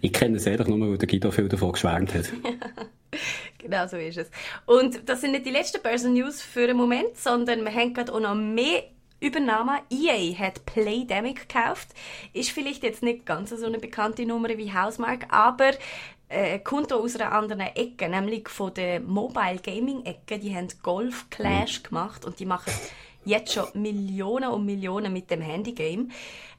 Ich 0.00 0.12
kenne 0.12 0.36
es 0.36 0.46
ehrlich 0.46 0.66
nur, 0.66 0.90
weil 0.90 0.98
der 0.98 1.08
Guido 1.08 1.30
viel 1.30 1.48
davon 1.48 1.72
geschwärmt 1.72 2.14
hat. 2.14 2.26
genau 3.58 3.86
so 3.86 3.96
ist 3.96 4.18
es. 4.18 4.30
Und 4.66 5.08
das 5.08 5.20
sind 5.20 5.32
nicht 5.32 5.46
die 5.46 5.50
letzten 5.50 5.82
Börsen 5.82 6.14
News 6.14 6.42
für 6.42 6.66
den 6.66 6.76
Moment, 6.76 7.16
sondern 7.16 7.64
wir 7.64 7.72
haben 7.72 7.94
gerade 7.94 8.12
auch 8.12 8.20
noch 8.20 8.34
mehr 8.34 8.84
Übernahme. 9.20 9.80
EA 9.90 10.36
hat 10.38 10.66
Playdemic 10.66 11.48
gekauft. 11.48 11.88
Ist 12.32 12.50
vielleicht 12.50 12.82
jetzt 12.82 13.02
nicht 13.02 13.24
ganz 13.24 13.50
so 13.50 13.66
eine 13.66 13.78
bekannte 13.78 14.26
Nummer 14.26 14.48
wie 14.50 14.72
Hausmark, 14.72 15.26
aber 15.30 15.70
äh, 16.28 16.58
kommt 16.58 16.92
auch 16.92 17.02
aus 17.02 17.16
einer 17.16 17.32
anderen 17.32 17.60
Ecke, 17.60 18.08
nämlich 18.08 18.48
von 18.48 18.74
der 18.74 19.00
Mobile 19.00 19.58
Gaming 19.62 20.04
Ecke. 20.04 20.38
Die 20.38 20.54
haben 20.54 20.68
Golf 20.82 21.30
Clash 21.30 21.80
mhm. 21.80 21.88
gemacht 21.88 22.24
und 22.24 22.38
die 22.38 22.46
machen 22.46 22.72
jetzt 23.24 23.52
schon 23.52 23.66
Millionen 23.74 24.50
und 24.50 24.64
Millionen 24.64 25.12
mit 25.12 25.30
dem 25.30 25.40
Handygame. 25.40 26.08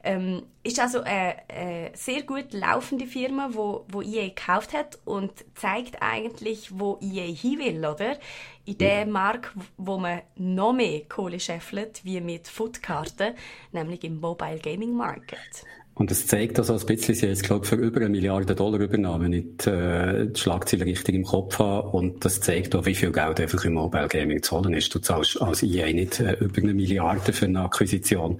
Ähm, 0.02 0.42
ist 0.62 0.78
also 0.78 1.00
eine, 1.00 1.36
eine, 1.48 1.90
sehr 1.94 2.22
gut 2.22 2.52
laufende 2.52 3.06
Firma, 3.06 3.50
wo, 3.52 3.84
wo 3.88 4.02
EA 4.02 4.28
gekauft 4.28 4.72
hat 4.72 4.98
und 5.04 5.32
zeigt 5.54 6.00
eigentlich, 6.00 6.78
wo 6.78 6.98
EA 7.00 7.32
hin 7.32 7.58
will, 7.58 7.84
oder? 7.84 8.16
In 8.64 8.78
dem 8.78 9.10
Markt, 9.10 9.52
wo 9.76 9.98
man 9.98 10.22
noch 10.36 10.72
mehr 10.72 11.02
Kohle 11.08 11.40
scheffelt, 11.40 12.04
wie 12.04 12.20
mit 12.20 12.46
Footkarten, 12.46 13.34
nämlich 13.72 14.04
im 14.04 14.20
Mobile 14.20 14.58
Gaming 14.58 14.94
Market. 14.94 15.64
Und 15.98 16.10
das 16.10 16.26
zeigt 16.26 16.58
also 16.58 16.74
ein 16.76 16.84
bisschen, 16.84 17.14
sie 17.14 17.26
jetzt, 17.26 17.42
glaube 17.42 17.64
für 17.64 17.76
über 17.76 18.00
eine 18.00 18.10
Milliarde 18.10 18.54
Dollar 18.54 18.80
Übernahme 18.80 19.30
nicht 19.30 19.66
äh, 19.66 20.26
die 20.26 20.38
Schlagziele 20.38 20.84
richtig 20.84 21.14
im 21.14 21.24
Kopf 21.24 21.58
haben. 21.58 21.88
Und 21.88 22.22
das 22.22 22.42
zeigt 22.42 22.76
auch, 22.76 22.84
wie 22.84 22.94
viel 22.94 23.10
Geld 23.10 23.40
einfach 23.40 23.64
im 23.64 23.72
Mobile 23.72 24.06
Gaming 24.08 24.42
zu 24.42 24.58
holen 24.58 24.74
ist. 24.74 24.94
Du 24.94 24.98
zahlst 24.98 25.40
als 25.40 25.62
EA 25.62 25.90
nicht 25.94 26.20
äh, 26.20 26.34
über 26.34 26.60
eine 26.60 26.74
Milliarde 26.74 27.32
für 27.32 27.46
eine 27.46 27.62
Akquisition. 27.62 28.36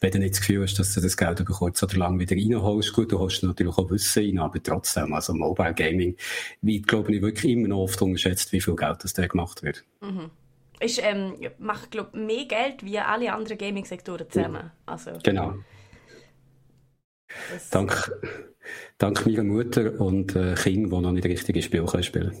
Wenn 0.00 0.10
du 0.10 0.18
nicht 0.18 0.34
das 0.34 0.40
Gefühl 0.40 0.64
hast, 0.64 0.78
dass 0.78 0.92
du 0.92 1.00
das 1.00 1.16
Geld 1.16 1.40
über 1.40 1.54
kurz 1.54 1.82
oder 1.82 1.96
lang 1.96 2.18
wieder 2.18 2.36
reinholst, 2.36 2.92
gut, 2.92 3.10
du 3.10 3.24
hast 3.24 3.42
natürlich 3.42 3.78
auch 3.78 3.90
Wissen 3.90 4.24
rein, 4.24 4.38
aber 4.40 4.62
trotzdem, 4.62 5.14
also 5.14 5.32
Mobile 5.32 5.72
Gaming, 5.72 6.14
wie, 6.60 6.82
glaube 6.82 7.14
ich, 7.14 7.22
wirklich 7.22 7.52
immer 7.52 7.68
noch 7.68 7.84
oft 7.84 8.02
unterschätzt, 8.02 8.52
wie 8.52 8.60
viel 8.60 8.76
Geld 8.76 9.02
das 9.02 9.14
da 9.14 9.26
gemacht 9.26 9.62
wird. 9.62 9.82
Mhm. 10.02 10.30
Ich 10.78 11.02
ähm, 11.02 11.36
mache, 11.58 11.88
glaube 11.88 12.18
mehr 12.18 12.44
Geld 12.44 12.84
wie 12.84 12.98
alle 12.98 13.32
anderen 13.32 13.56
Gaming-Sektoren 13.56 14.30
zusammen. 14.30 14.70
Also, 14.84 15.12
genau. 15.22 15.54
Dank, 17.70 18.10
dank 18.98 19.26
meiner 19.26 19.44
Mutter 19.44 20.00
und 20.00 20.34
äh, 20.34 20.54
Kind, 20.54 20.92
die 20.92 21.00
noch 21.00 21.12
nicht 21.12 21.26
richtige 21.26 21.62
Spiele 21.62 22.02
spielen 22.02 22.32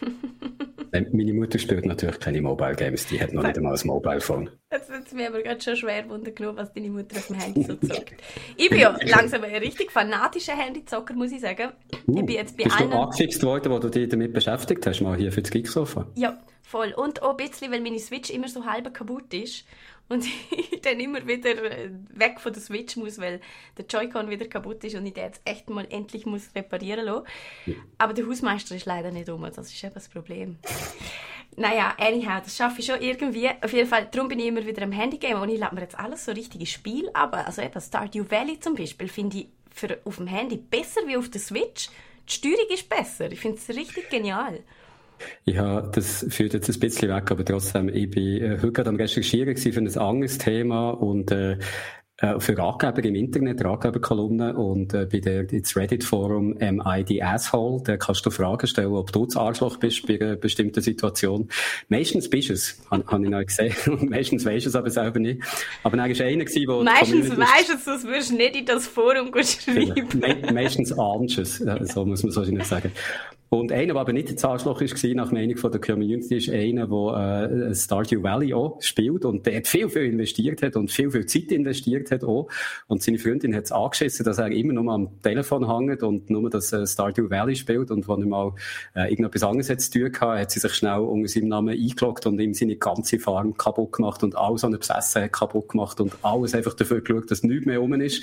Meine 1.12 1.34
Mutter 1.34 1.58
spielt 1.58 1.86
natürlich 1.86 2.20
keine 2.20 2.40
Mobile 2.40 2.76
Games, 2.76 3.06
die 3.06 3.20
hat 3.20 3.32
noch 3.32 3.42
nicht 3.42 3.56
einmal 3.56 3.74
ein 3.74 3.86
Mobile 3.86 4.20
Phone. 4.20 4.48
Jetzt 4.70 4.88
wird 4.90 5.06
es 5.06 5.12
mir 5.12 5.26
aber 5.26 5.42
gerade 5.42 5.60
schon 5.60 5.74
schwer 5.74 6.08
wundern 6.08 6.56
was 6.56 6.72
deine 6.72 6.88
Mutter 6.88 7.16
auf 7.16 7.26
dem 7.26 7.36
Handy 7.36 7.64
so 7.64 7.74
zockt. 7.88 8.14
ich 8.56 8.70
bin 8.70 8.78
ja 8.78 8.96
langsam 9.02 9.42
ein 9.42 9.56
richtig 9.56 9.90
fanatischer 9.90 10.56
Handyzocker, 10.56 11.14
muss 11.14 11.32
ich 11.32 11.40
sagen. 11.40 11.72
Uh, 12.06 12.20
ich 12.20 12.26
bin 12.26 12.36
jetzt 12.36 12.56
bei 12.56 12.64
bist 12.64 12.78
einem... 12.78 12.92
du 12.92 12.96
angefixt 12.98 13.42
worden, 13.42 13.72
wo 13.72 13.80
du 13.80 13.88
dich 13.88 14.08
damit 14.08 14.32
beschäftigt 14.32 14.86
hast, 14.86 15.00
mal 15.00 15.16
hier 15.16 15.32
für 15.32 15.42
das 15.42 15.50
Geeksofa? 15.50 16.06
Ja, 16.14 16.38
voll. 16.62 16.94
Und 16.96 17.22
auch 17.22 17.30
ein 17.30 17.36
bisschen, 17.38 17.72
weil 17.72 17.80
meine 17.80 17.98
Switch 17.98 18.30
immer 18.30 18.46
so 18.46 18.64
halb 18.64 18.94
kaputt 18.94 19.34
ist 19.34 19.64
und 20.08 20.24
ich 20.50 20.80
dann 20.82 21.00
immer 21.00 21.26
wieder 21.26 21.50
äh, 21.50 21.90
weg 22.10 22.40
von 22.40 22.52
der 22.52 22.62
Switch 22.62 22.96
muss, 22.96 23.18
weil 23.18 23.40
der 23.78 23.86
Joy-Con 23.86 24.30
wieder 24.30 24.46
kaputt 24.46 24.84
ist 24.84 24.94
und 24.94 25.06
ich 25.06 25.14
den 25.14 25.24
jetzt 25.24 25.40
echt 25.44 25.70
mal 25.70 25.86
endlich 25.90 26.26
muss 26.26 26.50
reparieren 26.54 27.06
lassen. 27.06 27.26
Ja. 27.66 27.74
Aber 27.98 28.12
der 28.12 28.26
Hausmeister 28.26 28.74
ist 28.74 28.86
leider 28.86 29.10
nicht 29.10 29.28
um, 29.28 29.42
das 29.42 29.58
ist 29.58 29.82
eben 29.82 29.94
das 29.94 30.08
Problem. 30.08 30.58
naja, 31.56 31.94
anyhow, 31.98 32.40
das 32.42 32.56
schaffe 32.56 32.80
ich 32.80 32.86
schon 32.86 33.00
irgendwie. 33.00 33.48
Auf 33.62 33.72
jeden 33.72 33.88
Fall, 33.88 34.08
darum 34.10 34.28
bin 34.28 34.38
ich 34.38 34.46
immer 34.46 34.66
wieder 34.66 34.82
am 34.82 34.92
Handygame 34.92 35.40
und 35.40 35.48
ich 35.48 35.58
lade 35.58 35.74
mir 35.74 35.82
jetzt 35.82 35.98
alles 35.98 36.24
so 36.24 36.32
richtige 36.32 36.66
Spiel 36.66 37.08
aber 37.14 37.46
Also 37.46 37.62
eben 37.62 37.80
Stardew 37.80 38.24
Valley 38.28 38.60
zum 38.60 38.74
Beispiel 38.74 39.08
finde 39.08 39.38
ich 39.38 39.48
für, 39.72 39.98
auf 40.04 40.16
dem 40.16 40.26
Handy 40.26 40.56
besser 40.56 41.00
wie 41.06 41.16
auf 41.16 41.30
der 41.30 41.40
Switch. 41.40 41.88
Die 42.28 42.32
Steuerung 42.32 42.68
ist 42.70 42.88
besser. 42.88 43.30
Ich 43.30 43.40
finde 43.40 43.58
es 43.58 43.68
richtig 43.68 44.08
genial. 44.08 44.62
Ja, 45.44 45.80
das 45.80 46.26
führt 46.28 46.54
jetzt 46.54 46.68
ein 46.68 46.80
bisschen 46.80 47.08
weg, 47.08 47.30
aber 47.30 47.44
trotzdem, 47.44 47.88
ich 47.88 48.10
bin 48.10 48.42
äh, 48.42 48.58
heute 48.60 48.72
gerade 48.72 48.90
am 48.90 48.96
Recherchieren 48.96 49.56
für 49.56 49.80
ein 49.80 49.98
anderes 49.98 50.38
Thema 50.38 50.90
und 50.90 51.30
äh, 51.30 51.58
äh, 52.18 52.38
für 52.38 52.56
Ratgeber 52.56 53.04
im 53.04 53.16
Internet, 53.16 53.64
Ratgeberkolumnen 53.64 54.54
und 54.54 54.94
äh, 54.94 55.06
bei 55.10 55.18
der 55.18 55.50
ins 55.52 55.76
Reddit-Forum 55.76 56.56
ähm, 56.60 56.80
ID 56.86 57.20
Asshole, 57.22 57.82
da 57.82 57.96
kannst 57.96 58.24
du 58.24 58.30
Fragen 58.30 58.68
stellen, 58.68 58.92
ob 58.92 59.10
du 59.10 59.26
das 59.26 59.36
Arschloch 59.36 59.78
bist 59.78 60.06
bei 60.06 60.20
einer 60.20 60.36
bestimmten 60.36 60.80
Situation. 60.80 61.48
Meistens 61.88 62.30
bist 62.30 62.50
du 62.50 62.52
es, 62.52 62.80
habe 62.88 63.04
hab 63.04 63.20
ich 63.20 63.28
noch 63.28 63.44
gesehen. 63.44 63.74
und 63.86 64.10
meistens 64.10 64.44
weisst 64.44 64.64
du 64.64 64.68
es 64.68 64.76
aber 64.76 64.90
selber 64.90 65.18
nicht. 65.18 65.42
Aber 65.82 65.96
dann 65.96 66.08
war 66.08 66.24
einer, 66.24 66.44
der... 66.44 66.82
Meistens 66.84 67.36
weisst 67.36 67.68
du 67.68 67.74
es, 67.74 67.84
sonst 67.84 68.04
würdest 68.04 68.30
du 68.30 68.36
nicht 68.36 68.56
in 68.56 68.66
das 68.66 68.86
Forum 68.86 69.32
schreiben. 69.34 70.08
Me 70.20 70.52
meistens 70.52 70.96
ahnst 70.96 71.38
du 71.38 71.42
es, 71.42 71.56
so 71.56 72.06
muss 72.06 72.22
man 72.22 72.30
so 72.30 72.40
wahrscheinlich 72.40 72.64
sagen. 72.64 72.92
Und 73.54 73.70
einer, 73.70 73.92
der 73.92 74.00
aber 74.00 74.12
nicht 74.12 74.34
das 74.34 74.44
Arschloch 74.44 74.80
war, 74.80 75.14
nach 75.14 75.30
Meinung 75.30 75.56
von 75.56 75.70
der 75.70 75.80
Community, 75.80 76.38
ist 76.38 76.50
einer, 76.50 76.88
der 76.88 77.68
äh, 77.68 77.74
Stardew 77.74 78.22
Valley 78.22 78.52
auch 78.52 78.82
spielt 78.82 79.24
und 79.24 79.46
der 79.46 79.64
viel, 79.64 79.88
viel 79.88 80.06
investiert 80.06 80.62
hat 80.62 80.74
und 80.74 80.90
viel, 80.90 81.10
viel 81.10 81.24
Zeit 81.26 81.52
investiert 81.52 82.10
hat 82.10 82.24
auch. 82.24 82.48
Und 82.88 83.02
seine 83.02 83.18
Freundin 83.18 83.54
hat 83.54 83.64
es 83.64 83.72
angeschissen, 83.72 84.24
dass 84.24 84.38
er 84.38 84.50
immer 84.50 84.72
nur 84.72 84.92
am 84.92 85.22
Telefon 85.22 85.68
hängt 85.70 86.02
und 86.02 86.30
nur 86.30 86.50
das 86.50 86.72
äh, 86.72 86.84
Stardew 86.84 87.30
Valley 87.30 87.54
spielt. 87.54 87.92
Und 87.92 88.08
wenn 88.08 88.22
er 88.22 88.26
mal 88.26 88.52
äh, 88.96 89.10
irgendetwas 89.10 89.44
anderes 89.44 89.70
hat 89.70 89.80
zu 89.80 89.92
tun 89.92 90.10
gehabt, 90.10 90.40
hat 90.40 90.50
sie 90.50 90.58
sich 90.58 90.74
schnell 90.74 90.98
unter 90.98 91.28
seinem 91.28 91.48
Namen 91.48 91.78
eingeloggt 91.78 92.26
und 92.26 92.40
ihm 92.40 92.54
seine 92.54 92.74
ganze 92.74 93.20
Farm 93.20 93.56
kaputt 93.56 93.92
gemacht 93.92 94.24
und 94.24 94.36
alles 94.36 94.64
an 94.64 94.72
der 94.72 94.78
Besessen 94.78 95.22
hat 95.22 95.32
kaputt 95.32 95.68
gemacht 95.68 96.00
und 96.00 96.12
alles 96.22 96.54
einfach 96.54 96.74
dafür 96.74 97.02
geschaut, 97.02 97.30
dass 97.30 97.44
nichts 97.44 97.66
mehr 97.66 97.78
rum 97.78 97.94
ist. 98.00 98.20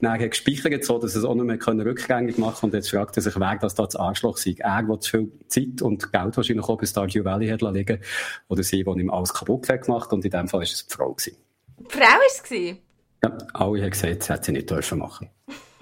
Dann 0.00 0.12
hat 0.12 0.20
er 0.20 0.28
gespeichert, 0.28 0.84
so 0.84 0.98
dass 0.98 1.14
er 1.14 1.18
es 1.18 1.24
auch 1.24 1.34
nicht 1.34 1.44
mehr 1.66 1.84
rückgängig 1.84 2.38
machen 2.38 2.54
konnte 2.60 2.66
und 2.66 2.74
jetzt 2.74 2.90
fragt 2.90 3.16
er 3.16 3.22
sich, 3.22 3.34
wer 3.40 3.56
das 3.60 3.74
da 3.74 3.84
das 3.84 3.96
Arschloch 3.96 4.36
sei 4.36 4.54
er, 4.68 4.82
der 4.82 5.00
zu 5.00 5.10
viel 5.10 5.32
Zeit 5.48 5.82
und 5.82 6.12
Geld 6.12 6.36
wahrscheinlich 6.36 6.68
auch 6.68 6.78
bei 6.78 6.86
Stardew 6.86 7.24
Valley 7.24 7.48
hat 7.48 7.62
liegen 7.62 8.00
oder 8.48 8.62
sie, 8.62 8.84
die 8.84 9.00
ihm 9.00 9.10
alles 9.10 9.34
kaputt 9.34 9.66
gemacht 9.66 10.12
und 10.12 10.24
in 10.24 10.30
dem 10.30 10.48
Fall 10.48 10.60
war 10.60 10.64
es 10.64 10.86
die 10.86 10.94
Frau. 10.94 11.12
Gewesen. 11.12 11.36
Die 11.78 11.90
Frau 11.90 12.00
war 12.00 12.20
es? 12.26 12.78
Ja, 13.22 13.36
alle 13.54 13.82
haben 13.82 13.90
gesagt, 13.90 14.22
sie 14.22 14.32
hätte 14.32 14.44
sie 14.44 14.52
nicht 14.52 14.70
dürfen 14.70 14.98
machen 14.98 15.30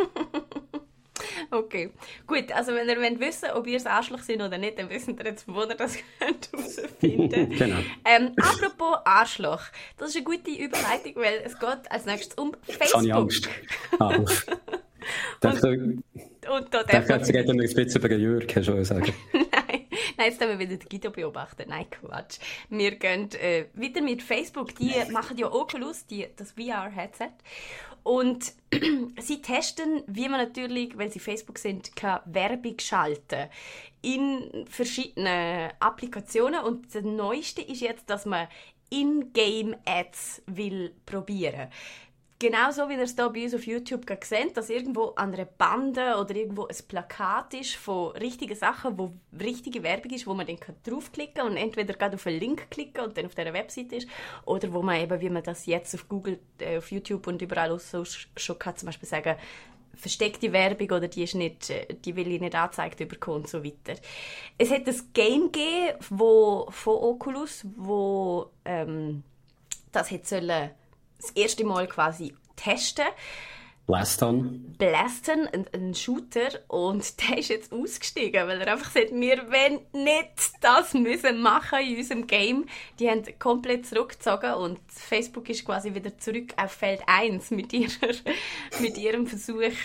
Okay, 1.51 1.90
gut. 2.27 2.51
Also 2.53 2.72
wenn 2.72 2.88
ihr 2.88 2.96
wollt 2.96 3.20
wissen 3.20 3.51
ob 3.55 3.66
ihr 3.66 3.75
das 3.75 3.87
Arschloch 3.87 4.20
sind 4.20 4.42
oder 4.42 4.59
nicht, 4.59 4.79
dann 4.79 4.90
wissen 4.90 5.16
ihr 5.16 5.27
jetzt, 5.27 5.46
wo 5.46 5.62
ihr 5.62 5.75
das 5.75 5.96
herausfinden 6.18 7.51
Genau. 7.59 7.77
Ähm, 8.05 8.33
apropos 8.37 8.99
Arschloch. 9.05 9.62
Das 9.96 10.11
ist 10.11 10.16
eine 10.16 10.25
gute 10.25 10.51
Überleitung, 10.51 11.14
weil 11.16 11.42
es 11.44 11.59
geht 11.59 11.90
als 11.90 12.05
nächstes 12.05 12.35
um 12.37 12.53
Facebook. 12.62 12.94
Habe 12.94 13.07
ich 13.07 13.14
Angst. 13.14 13.49
Ah, 13.99 14.16
und, 14.16 16.05
und, 16.48 16.72
da 16.72 16.82
darf 16.82 17.09
man... 17.09 17.22
reden 17.22 17.59
wir 17.59 17.68
ein 17.68 17.74
bisschen 17.74 18.02
über 18.02 18.14
Jürg, 18.14 18.48
kannst 18.48 18.68
du 18.68 18.85
sagen. 18.85 19.12
Nein, 19.32 19.87
nein, 20.16 20.30
jetzt 20.30 20.40
haben 20.40 20.50
wir 20.50 20.59
wieder 20.59 20.76
den 20.76 20.88
Guido 20.88 21.11
beobachten. 21.11 21.64
Nein, 21.68 21.87
Quatsch. 21.90 22.38
Wir 22.68 22.92
gehen 22.96 23.30
äh, 23.32 23.66
weiter 23.74 24.00
mit 24.00 24.22
Facebook. 24.22 24.74
Die 24.76 24.92
machen 25.11 25.37
ja 25.37 25.52
Oculus, 25.52 26.06
die, 26.06 26.26
das 26.37 26.52
VR-Headset. 26.52 27.32
Und 28.02 28.52
sie 29.20 29.42
testen, 29.42 30.02
wie 30.06 30.28
man 30.28 30.40
natürlich, 30.40 30.96
wenn 30.96 31.11
sie 31.11 31.18
Facebook 31.18 31.59
sind, 31.59 31.96
kann 31.96 32.20
Werbung 32.24 32.78
schalten 32.78 33.48
in 34.02 34.64
verschiedenen 34.68 35.72
Applikationen. 35.80 36.61
Und 36.61 36.94
das 36.94 37.02
Neueste 37.02 37.62
ist 37.62 37.80
jetzt, 37.80 38.09
dass 38.09 38.24
man 38.24 38.46
In-Game-Ads 38.90 40.42
will 40.46 40.94
probieren 41.04 41.68
Genauso 42.38 42.87
wie 42.90 42.94
ihr 42.94 43.03
es 43.03 43.14
hier 43.14 43.31
bei 43.31 43.44
uns 43.44 43.55
auf 43.55 43.66
YouTube 43.66 44.07
gesehen 44.07 44.53
dass 44.53 44.68
irgendwo 44.68 45.07
an 45.16 45.33
einer 45.33 45.46
Bande 45.46 46.16
oder 46.20 46.35
irgendwo 46.35 46.66
ein 46.66 46.77
Plakat 46.87 47.55
ist 47.55 47.77
von 47.77 48.11
richtigen 48.12 48.55
Sachen, 48.55 48.99
wo 48.99 49.12
richtige 49.40 49.83
Werbung 49.83 50.12
ist, 50.12 50.27
wo 50.27 50.35
man 50.35 50.46
dann 50.46 50.59
draufklicken 50.85 51.35
kann 51.37 51.51
und 51.53 51.57
entweder 51.57 51.94
gerade 51.94 52.16
auf 52.16 52.27
einen 52.27 52.38
Link 52.38 52.70
klicken 52.70 53.05
und 53.05 53.16
dann 53.16 53.25
auf 53.25 53.35
dieser 53.35 53.55
Webseite 53.55 53.96
ist 53.96 54.09
oder 54.44 54.70
wo 54.75 54.83
man 54.83 55.01
eben, 55.01 55.18
wie 55.20 55.31
man 55.31 55.42
das 55.42 55.64
jetzt 55.64 55.94
auf 55.94 56.09
Google, 56.11 56.38
äh, 56.59 56.77
auf 56.77 56.90
YouTube 56.92 57.27
und 57.27 57.40
überall 57.40 57.79
so 57.79 58.05
schon 58.05 58.59
kann, 58.59 58.77
zum 58.77 58.87
Beispiel 58.87 59.09
sagen, 59.09 59.37
versteckte 59.94 60.53
Werbung 60.53 60.90
oder 60.90 61.09
die, 61.09 61.25
ist 61.25 61.35
nicht, 61.35 61.70
äh, 61.70 61.87
die 62.05 62.16
will 62.16 62.31
ich 62.31 62.40
nicht 62.40 62.55
angezeigt 62.55 62.99
bekommen 63.09 63.44
und 63.44 63.49
so 63.49 63.64
weiter. 63.64 63.99
Es 64.59 64.70
hat 64.70 64.87
ein 64.87 65.01
Game 65.14 65.51
gegeben 65.51 65.99
wo, 66.11 66.68
von 66.70 66.96
Oculus, 66.96 67.64
wo 67.77 68.51
ähm, 68.66 69.22
das 69.90 70.11
hätte 70.11 70.29
sollen 70.29 70.70
das 71.20 71.31
erste 71.31 71.64
Mal 71.64 71.87
quasi 71.87 72.35
testen. 72.57 73.07
Blaston. 73.87 74.74
Blaston, 74.79 75.46
ein, 75.46 75.66
ein, 75.72 75.94
Shooter, 75.94 76.48
und 76.66 77.20
der 77.29 77.38
ist 77.38 77.50
jetzt 77.50 77.72
ausgestiegen, 77.72 78.48
weil 78.48 78.61
er 78.61 78.72
einfach 78.72 78.90
sagt, 78.90 79.12
wir 79.12 79.48
wollen 79.48 79.81
nicht 79.92 80.52
das 80.61 80.92
müssen 80.94 81.40
machen 81.40 81.79
in 81.79 81.96
unserem 81.96 82.26
Game. 82.26 82.66
Die 82.98 83.09
haben 83.09 83.22
komplett 83.38 83.87
zurückgezogen 83.87 84.55
und 84.55 84.81
Facebook 84.88 85.48
ist 85.48 85.64
quasi 85.64 85.94
wieder 85.94 86.18
zurück 86.18 86.52
auf 86.57 86.72
Feld 86.72 87.02
1 87.07 87.52
mit, 87.52 87.72
ihrer, 87.72 88.14
mit 88.81 88.98
ihrem 88.98 89.29
Versuch, 89.29 89.76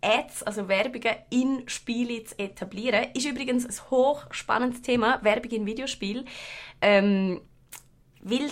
Ads, 0.00 0.42
also 0.42 0.66
Werbungen 0.66 1.14
in 1.30 1.68
Spiele 1.68 2.24
zu 2.24 2.36
etablieren. 2.36 3.06
Ist 3.14 3.26
übrigens 3.26 3.64
ein 3.64 3.90
hochspannendes 3.90 4.82
Thema, 4.82 5.22
Werbung 5.22 5.52
in 5.52 5.66
Videospielen. 5.66 6.26
Ähm, 6.80 7.40
weil 8.20 8.50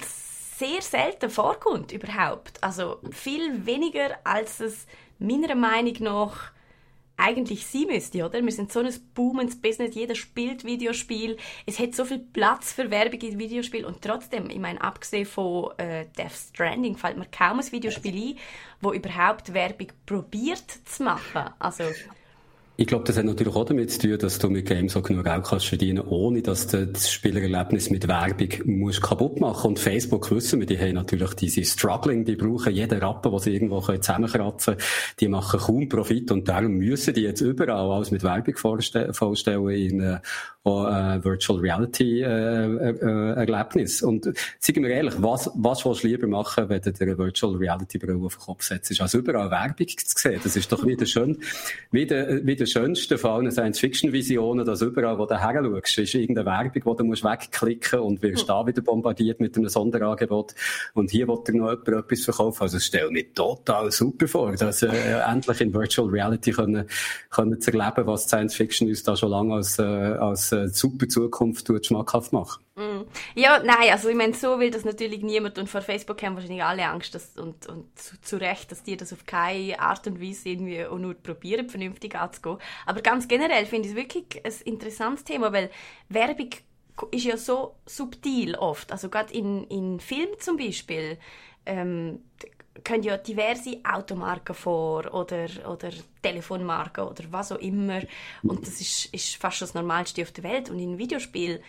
sehr 0.61 0.83
selten 0.83 1.31
vorkommt 1.31 1.90
überhaupt. 1.90 2.62
Also 2.62 2.99
viel 3.11 3.66
weniger, 3.66 4.18
als 4.25 4.61
es 4.61 4.87
meiner 5.18 5.55
Meinung 5.55 5.94
nach 6.01 6.53
eigentlich 7.16 7.66
sein 7.66 7.87
müsste, 7.88 8.25
oder? 8.25 8.42
Wir 8.42 8.53
sind 8.53 8.73
so 8.73 8.81
ein 8.81 8.92
boomendes 9.14 9.61
Business, 9.61 9.94
jeder 9.94 10.14
spielt 10.14 10.64
Videospiel, 10.64 11.37
es 11.66 11.79
hat 11.79 11.94
so 11.94 12.05
viel 12.07 12.18
Platz 12.18 12.73
für 12.73 12.90
Werbung 12.90 13.20
in 13.20 13.38
Videospiel 13.38 13.85
und 13.85 14.01
trotzdem, 14.01 14.49
ich 14.49 14.59
meine, 14.59 14.81
abgesehen 14.81 15.27
von 15.27 15.70
äh, 15.79 16.07
Death 16.16 16.33
Stranding 16.33 16.96
fällt 16.96 17.18
mir 17.18 17.27
kaum 17.27 17.61
ein 17.61 17.73
Videospiel 17.73 18.31
ein, 18.31 18.38
wo 18.81 18.92
überhaupt 18.92 19.53
Werbung 19.53 19.88
probiert 20.07 20.64
zu 20.87 21.03
machen. 21.03 21.51
Also 21.59 21.85
ich 22.81 22.87
glaube, 22.87 23.05
das 23.05 23.19
hat 23.19 23.27
natürlich 23.27 23.55
auch 23.55 23.66
damit 23.66 23.90
zu 23.90 23.99
tun, 23.99 24.19
dass 24.19 24.38
du 24.38 24.49
mit 24.49 24.64
Games 24.64 24.97
auch 24.97 25.03
genug 25.03 25.25
Geld 25.25 25.45
kannst 25.45 25.66
verdienen, 25.66 26.01
ohne 26.01 26.40
dass 26.40 26.66
du 26.66 26.87
das 26.87 27.11
Spielererlebnis 27.11 27.90
mit 27.90 28.09
Werbung 28.09 28.49
musst 28.64 29.03
kaputt 29.03 29.38
machen. 29.38 29.73
Und 29.73 29.79
Facebook 29.79 30.31
wissen 30.31 30.61
wir, 30.61 30.66
die 30.66 30.79
haben 30.79 30.95
natürlich 30.95 31.35
diese 31.35 31.62
Struggling, 31.62 32.25
die 32.25 32.37
brauchen 32.37 32.73
jeden 32.73 32.99
Rappen, 32.99 33.33
was 33.33 33.43
sie 33.43 33.53
irgendwo 33.53 33.83
zusammenkratzen 33.83 34.77
können. 34.77 34.88
Die 35.21 35.29
machen 35.29 35.61
kaum 35.61 35.90
Profit 35.90 36.33
und 36.33 36.49
darum 36.49 36.79
müssen 36.79 37.12
die 37.12 37.21
jetzt 37.21 37.43
überall 37.43 37.90
alles 37.90 38.12
mit 38.12 38.23
Werbung 38.23 38.57
vorstellen 38.57 39.69
in 39.69 40.01
äh, 40.01 40.19
äh, 40.64 41.25
Virtual 41.25 41.59
Reality 41.59 42.23
äh, 42.23 42.90
äh, 42.90 43.35
Erlebnis. 43.35 44.03
Und 44.03 44.25
sagen 44.59 44.83
wir 44.83 44.90
ehrlich, 44.90 45.14
was, 45.19 45.51
was 45.55 45.85
willst 45.85 46.05
du 46.05 46.09
lieber 46.09 46.27
machen, 46.27 46.69
wenn 46.69 46.81
du 46.81 46.93
dir 46.93 47.03
eine 47.03 47.19
Virtual 47.19 47.57
Reality 47.57 47.99
Brille 47.99 48.25
auf 48.25 48.37
den 48.37 48.40
Kopf 48.40 48.62
setzt? 48.62 48.99
Also 49.01 49.19
überall 49.19 49.51
Werbung 49.51 49.88
zu 49.88 50.19
sehen. 50.19 50.40
Das 50.43 50.57
ist 50.57 50.71
doch 50.71 50.87
wieder 50.87 51.07
schön, 51.07 51.38
wieder, 51.90 52.45
wieder 52.45 52.66
schönste 52.73 53.19
von 53.19 53.31
allen 53.31 53.51
Science-Fiction-Visionen, 53.51 54.65
dass 54.65 54.83
überall, 54.83 55.19
wo 55.19 55.27
du 55.27 55.41
her 55.41 55.63
schaust, 55.63 55.99
ist 55.99 56.15
irgendeine 56.15 56.47
Werbung, 56.47 56.83
wo 56.85 56.95
du 56.95 57.05
musst 57.05 57.25
wegklicken 57.25 58.01
und 58.01 58.23
wirst 58.23 58.49
da 58.49 58.67
wieder 58.67 58.83
bombardiert 58.83 59.41
mit 59.41 59.57
einem 59.57 59.69
Sonderangebot. 59.69 60.55
Und 60.95 61.11
hier 61.11 61.29
wird 61.29 61.49
dir 61.49 61.57
noch 61.57 61.71
jemand 61.71 61.89
etwas 61.89 62.25
verkaufen. 62.25 62.63
Also, 62.63 62.79
stell 62.79 63.11
mir 63.11 63.33
total 63.35 63.91
super 63.91 64.29
vor, 64.29 64.53
dass, 64.57 64.83
äh, 64.83 65.21
endlich 65.27 65.61
in 65.61 65.75
Virtual 65.75 66.09
Reality 66.09 66.53
können, 66.53 66.87
können 67.31 67.61
zu 67.61 67.73
erleben, 67.73 68.07
was 68.07 68.25
Science-Fiction 68.25 68.89
uns 68.89 69.03
da 69.03 69.17
schon 69.17 69.31
lange 69.31 69.55
als, 69.55 69.79
äh, 69.79 69.83
als 69.83 70.53
äh, 70.53 70.69
super 70.69 71.09
Zukunft 71.09 71.71
schmackhaft 71.85 72.33
machen. 72.33 72.63
Mm. 72.81 73.07
Ja, 73.35 73.62
nein, 73.62 73.90
also 73.93 74.09
ich 74.09 74.16
meine, 74.16 74.33
so 74.33 74.59
will 74.59 74.71
das 74.71 74.87
natürlich 74.87 75.21
niemand 75.21 75.59
und 75.59 75.69
vor 75.69 75.83
Facebook 75.83 76.23
haben 76.23 76.35
wahrscheinlich 76.35 76.64
alle 76.64 76.87
Angst 76.87 77.14
dass, 77.14 77.37
und, 77.37 77.66
und 77.66 77.99
zu, 77.99 78.19
zu, 78.23 78.40
Recht, 78.40 78.73
dass 78.73 78.83
die 78.83 78.97
das 78.97 79.12
auf 79.12 79.27
keine 79.27 79.79
Art 79.79 80.07
und 80.07 80.19
Weise 80.19 80.49
irgendwie 80.49 80.87
auch 80.87 80.97
nur 80.97 81.12
probieren, 81.14 81.69
vernünftig 81.69 82.14
anzugehen. 82.14 82.57
Aber 82.87 83.03
ganz 83.03 83.29
generell 83.29 83.66
finde 83.66 83.88
ich 83.88 83.95
es 83.95 84.01
wirklich 84.01 84.25
ein 84.43 84.73
interessantes 84.73 85.25
Thema, 85.25 85.53
weil 85.53 85.71
Werbung 86.09 86.49
ist 87.11 87.25
ja 87.25 87.37
so 87.37 87.77
subtil 87.85 88.55
oft. 88.55 88.93
Also 88.93 89.11
gerade 89.11 89.35
in, 89.35 89.64
in 89.64 90.01
Filmen 90.01 90.38
zum 90.38 90.57
Beispiel 90.57 91.19
ähm, 91.66 92.21
können 92.83 93.03
ja 93.03 93.19
diverse 93.19 93.79
Automarken 93.85 94.55
vor 94.55 95.12
oder, 95.12 95.49
oder 95.69 95.90
Telefonmarken 96.23 97.05
oder 97.05 97.25
was 97.31 97.53
auch 97.53 97.59
immer. 97.59 98.01
Und 98.43 98.66
das 98.66 98.81
ist, 98.81 99.12
ist 99.12 99.37
fast 99.37 99.61
das 99.61 99.75
Normalste 99.75 100.23
auf 100.23 100.33
der 100.33 100.45
Welt. 100.45 100.71
Und 100.71 100.79
in 100.79 100.97
Videospielen 100.97 101.61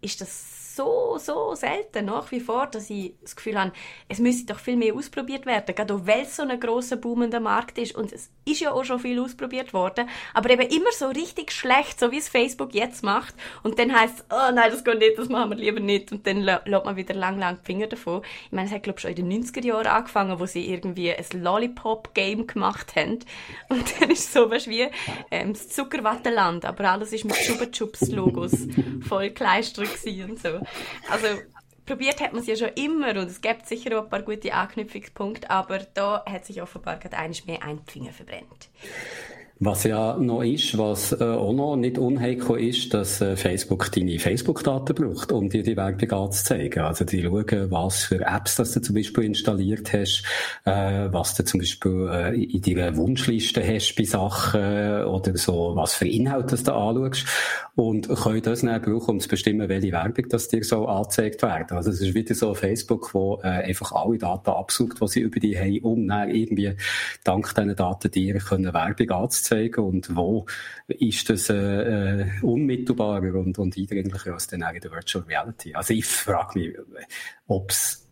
ist 0.00 0.20
das 0.20 0.57
so, 0.78 1.18
so 1.18 1.56
selten 1.56 2.06
nach 2.06 2.30
wie 2.30 2.38
vor, 2.38 2.68
dass 2.68 2.88
ich 2.88 3.14
das 3.20 3.34
Gefühl 3.34 3.58
habe, 3.58 3.72
es 4.08 4.20
müsste 4.20 4.52
doch 4.52 4.60
viel 4.60 4.76
mehr 4.76 4.94
ausprobiert 4.94 5.44
werden, 5.44 5.74
gerade 5.74 6.06
weil 6.06 6.22
es 6.22 6.36
so 6.36 6.44
ein 6.44 6.60
grosser, 6.60 6.96
boomender 6.96 7.40
Markt 7.40 7.78
ist. 7.78 7.96
Und 7.96 8.12
es 8.12 8.30
ist 8.44 8.60
ja 8.60 8.70
auch 8.70 8.84
schon 8.84 9.00
viel 9.00 9.20
ausprobiert 9.20 9.74
worden, 9.74 10.08
aber 10.34 10.50
eben 10.50 10.68
immer 10.68 10.92
so 10.92 11.08
richtig 11.08 11.50
schlecht, 11.50 11.98
so 11.98 12.12
wie 12.12 12.18
es 12.18 12.28
Facebook 12.28 12.74
jetzt 12.74 13.02
macht. 13.02 13.34
Und 13.64 13.78
dann 13.80 13.92
heißt 13.92 14.20
es, 14.20 14.24
oh 14.30 14.54
nein, 14.54 14.70
das 14.70 14.84
geht 14.84 15.00
nicht, 15.00 15.18
das 15.18 15.28
machen 15.28 15.50
wir 15.50 15.56
lieber 15.56 15.80
nicht. 15.80 16.12
Und 16.12 16.26
dann 16.26 16.42
lässt 16.42 16.68
man 16.68 16.96
wieder 16.96 17.14
lang, 17.14 17.38
lang 17.40 17.58
die 17.60 17.66
Finger 17.66 17.88
davon. 17.88 18.22
Ich 18.46 18.52
meine, 18.52 18.68
es 18.68 18.72
hat 18.72 18.84
glaube 18.84 18.98
ich 18.98 19.02
schon 19.02 19.10
in 19.10 19.28
den 19.28 19.44
90er 19.44 19.64
Jahren 19.64 19.86
angefangen, 19.88 20.38
wo 20.38 20.46
sie 20.46 20.70
irgendwie 20.70 21.12
ein 21.12 21.42
Lollipop-Game 21.42 22.46
gemacht 22.46 22.94
haben. 22.94 23.18
Und 23.68 24.00
dann 24.00 24.10
ist 24.10 24.32
sowas 24.32 24.68
wie 24.68 24.86
ähm, 25.32 25.54
das 25.54 25.70
Zuckerwatteland, 25.70 26.64
aber 26.64 26.84
alles 26.92 27.12
ist 27.12 27.24
mit 27.24 27.34
Chupa 27.34 27.66
Chups 27.66 28.08
Logos 28.10 28.52
voll 29.08 29.30
kleistert 29.30 29.88
und 30.28 30.40
so. 30.40 30.60
Also, 31.10 31.26
probiert 31.86 32.20
hat 32.20 32.32
man 32.32 32.42
es 32.42 32.48
ja 32.48 32.56
schon 32.56 32.74
immer 32.74 33.10
und 33.10 33.28
es 33.30 33.40
gibt 33.40 33.66
sicher 33.66 33.98
auch 33.98 34.04
ein 34.04 34.10
paar 34.10 34.22
gute 34.22 34.52
Anknüpfungspunkte, 34.52 35.50
aber 35.50 35.78
da 35.94 36.24
hat 36.26 36.44
sich 36.44 36.60
offenbar 36.60 36.98
gerade 36.98 37.16
eines 37.16 37.46
mehr 37.46 37.62
ein 37.62 37.80
Finger 37.86 38.12
verbrennt. 38.12 38.68
Was 39.60 39.82
ja 39.82 40.16
noch 40.16 40.42
ist, 40.42 40.78
was 40.78 41.10
äh, 41.10 41.24
auch 41.24 41.52
noch 41.52 41.74
nicht 41.74 41.98
unheikel 41.98 42.60
ist, 42.60 42.94
dass 42.94 43.20
äh, 43.20 43.34
Facebook 43.34 43.90
deine 43.90 44.20
Facebook-Daten 44.20 44.94
braucht, 44.94 45.32
um 45.32 45.48
dir 45.48 45.64
die 45.64 45.76
Werbung 45.76 46.08
anzuzeigen. 46.12 46.84
Also 46.84 47.04
die 47.04 47.24
schauen, 47.24 47.68
was 47.72 48.04
für 48.04 48.20
Apps 48.20 48.54
das 48.54 48.70
du 48.74 48.80
zum 48.80 48.94
Beispiel 48.94 49.24
installiert 49.24 49.92
hast, 49.92 50.22
äh, 50.64 51.08
was 51.10 51.34
du 51.34 51.44
zum 51.44 51.58
Beispiel 51.58 52.08
äh, 52.08 52.40
in 52.40 52.62
deiner 52.62 52.96
Wunschliste 52.96 53.66
hast 53.66 53.96
bei 53.96 54.04
Sachen 54.04 54.60
äh, 54.60 55.02
oder 55.02 55.36
so, 55.36 55.72
was 55.74 55.94
für 55.94 56.06
Inhalte 56.06 56.56
du 56.56 56.72
anschaust 56.72 57.26
und 57.74 58.08
können 58.08 58.42
das 58.42 58.60
dann 58.60 58.80
brauchen, 58.80 59.10
um 59.10 59.20
zu 59.20 59.28
bestimmen, 59.28 59.68
welche 59.68 59.90
Werbung 59.90 60.28
das 60.28 60.46
dir 60.46 60.62
so 60.62 60.86
angezeigt 60.86 61.42
wird. 61.42 61.72
Also 61.72 61.90
es 61.90 62.00
ist 62.00 62.14
wieder 62.14 62.36
so 62.36 62.54
Facebook, 62.54 63.12
wo 63.12 63.40
äh, 63.42 63.48
einfach 63.48 63.90
alle 63.90 64.18
Daten 64.18 64.50
absucht, 64.50 65.00
die 65.00 65.08
sie 65.08 65.20
über 65.20 65.40
dich 65.40 65.58
haben, 65.58 65.80
um 65.80 66.06
dann 66.06 66.30
irgendwie 66.30 66.74
dank 67.24 67.52
diesen 67.56 67.74
Daten 67.74 68.10
dir 68.12 68.38
können 68.38 68.72
Werbung 68.72 69.10
anzuzeigen 69.10 69.47
aufzeigen 69.48 69.84
und 69.84 70.16
wo 70.16 70.46
ist 70.86 71.30
das 71.30 71.48
äh, 71.50 71.54
äh, 71.54 72.26
unmittelbarer 72.42 73.34
und, 73.34 73.58
und 73.58 73.76
eindringlicher 73.76 74.34
als 74.34 74.46
dann 74.48 74.62
in 74.74 74.80
der 74.80 74.90
Virtual 74.90 75.24
Reality. 75.24 75.74
Also 75.74 75.94
ich 75.94 76.06
frage 76.06 76.58
mich, 76.58 76.76
ob 77.46 77.70
es 77.70 78.07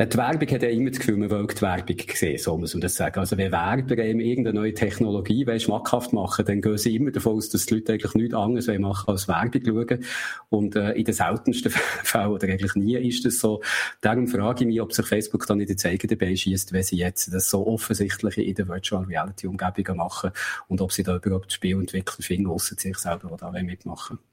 Die 0.00 0.16
Werbung 0.16 0.48
hat 0.48 0.62
ja 0.62 0.68
immer 0.68 0.90
das 0.90 1.00
Gefühl, 1.00 1.16
man 1.16 1.28
will 1.28 1.44
die 1.48 1.60
Werbung 1.60 1.96
sehen, 2.14 2.38
so 2.38 2.56
muss 2.56 2.72
man 2.72 2.82
das 2.82 2.94
sagen. 2.94 3.18
Also 3.18 3.36
wenn 3.36 3.50
Werber 3.50 3.98
eben 3.98 4.20
irgendeine 4.20 4.60
neue 4.60 4.72
Technologie 4.72 5.44
schmackhaft 5.58 6.12
machen 6.12 6.44
dann 6.44 6.60
gehen 6.60 6.78
sie 6.78 6.94
immer 6.94 7.10
davon 7.10 7.36
aus, 7.36 7.48
dass 7.48 7.66
die 7.66 7.74
Leute 7.74 7.94
eigentlich 7.94 8.14
nichts 8.14 8.32
anderes 8.32 8.68
machen 8.78 9.10
als 9.10 9.26
Werbung 9.26 9.60
schauen. 9.66 10.04
Und 10.50 10.76
äh, 10.76 10.92
in 10.92 11.04
den 11.04 11.14
seltensten 11.14 11.72
Fällen, 12.04 12.28
oder 12.28 12.46
eigentlich 12.46 12.76
nie, 12.76 12.94
ist 12.94 13.24
das 13.24 13.40
so. 13.40 13.60
Darum 14.00 14.28
frage 14.28 14.62
ich 14.62 14.68
mich, 14.68 14.80
ob 14.80 14.92
sich 14.92 15.04
Facebook 15.04 15.48
dann 15.48 15.58
in 15.58 15.66
die 15.66 15.74
Zeigen 15.74 16.06
dabei 16.06 16.36
schießt, 16.36 16.72
wenn 16.72 16.84
sie 16.84 16.98
jetzt 16.98 17.34
das 17.34 17.50
so 17.50 17.66
offensichtliche 17.66 18.42
in 18.42 18.54
der 18.54 18.68
Virtual 18.68 19.02
Reality 19.02 19.48
Umgebungen 19.48 19.96
machen 19.96 20.30
und 20.68 20.80
ob 20.80 20.92
sie 20.92 21.02
da 21.02 21.16
überhaupt 21.16 21.52
Spielentwickler 21.52 22.22
finden, 22.22 22.46
außer 22.46 22.76
sich 22.76 22.98
selber, 22.98 23.30
die 23.32 23.36
da 23.36 23.50
mitmachen 23.50 24.18
wollen. 24.18 24.27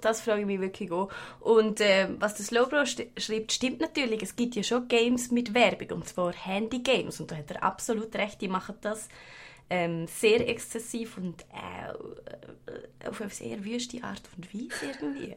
Das 0.00 0.20
frage 0.20 0.40
ich 0.40 0.46
mich 0.46 0.60
wirklich 0.60 0.90
auch. 0.90 1.10
Und 1.40 1.80
äh, 1.80 2.08
was 2.18 2.34
das 2.34 2.46
Slowbro 2.48 2.84
schreibt, 2.84 3.52
stimmt 3.52 3.80
natürlich. 3.80 4.22
Es 4.22 4.36
gibt 4.36 4.56
ja 4.56 4.62
schon 4.62 4.88
Games 4.88 5.30
mit 5.30 5.54
Werbung, 5.54 5.98
und 5.98 6.08
zwar 6.08 6.32
Handy-Games. 6.32 7.20
Und 7.20 7.30
da 7.30 7.36
hat 7.36 7.50
er 7.50 7.62
absolut 7.62 8.14
recht, 8.16 8.40
die 8.40 8.48
machen 8.48 8.76
das 8.80 9.08
ähm, 9.70 10.06
sehr 10.06 10.48
exzessiv 10.48 11.16
und 11.16 11.42
äh, 11.52 13.08
auf 13.08 13.20
eine 13.20 13.30
sehr 13.30 13.64
wüste 13.64 14.02
Art 14.02 14.22
und 14.36 14.52
Weise 14.52 14.86
irgendwie. 15.00 15.36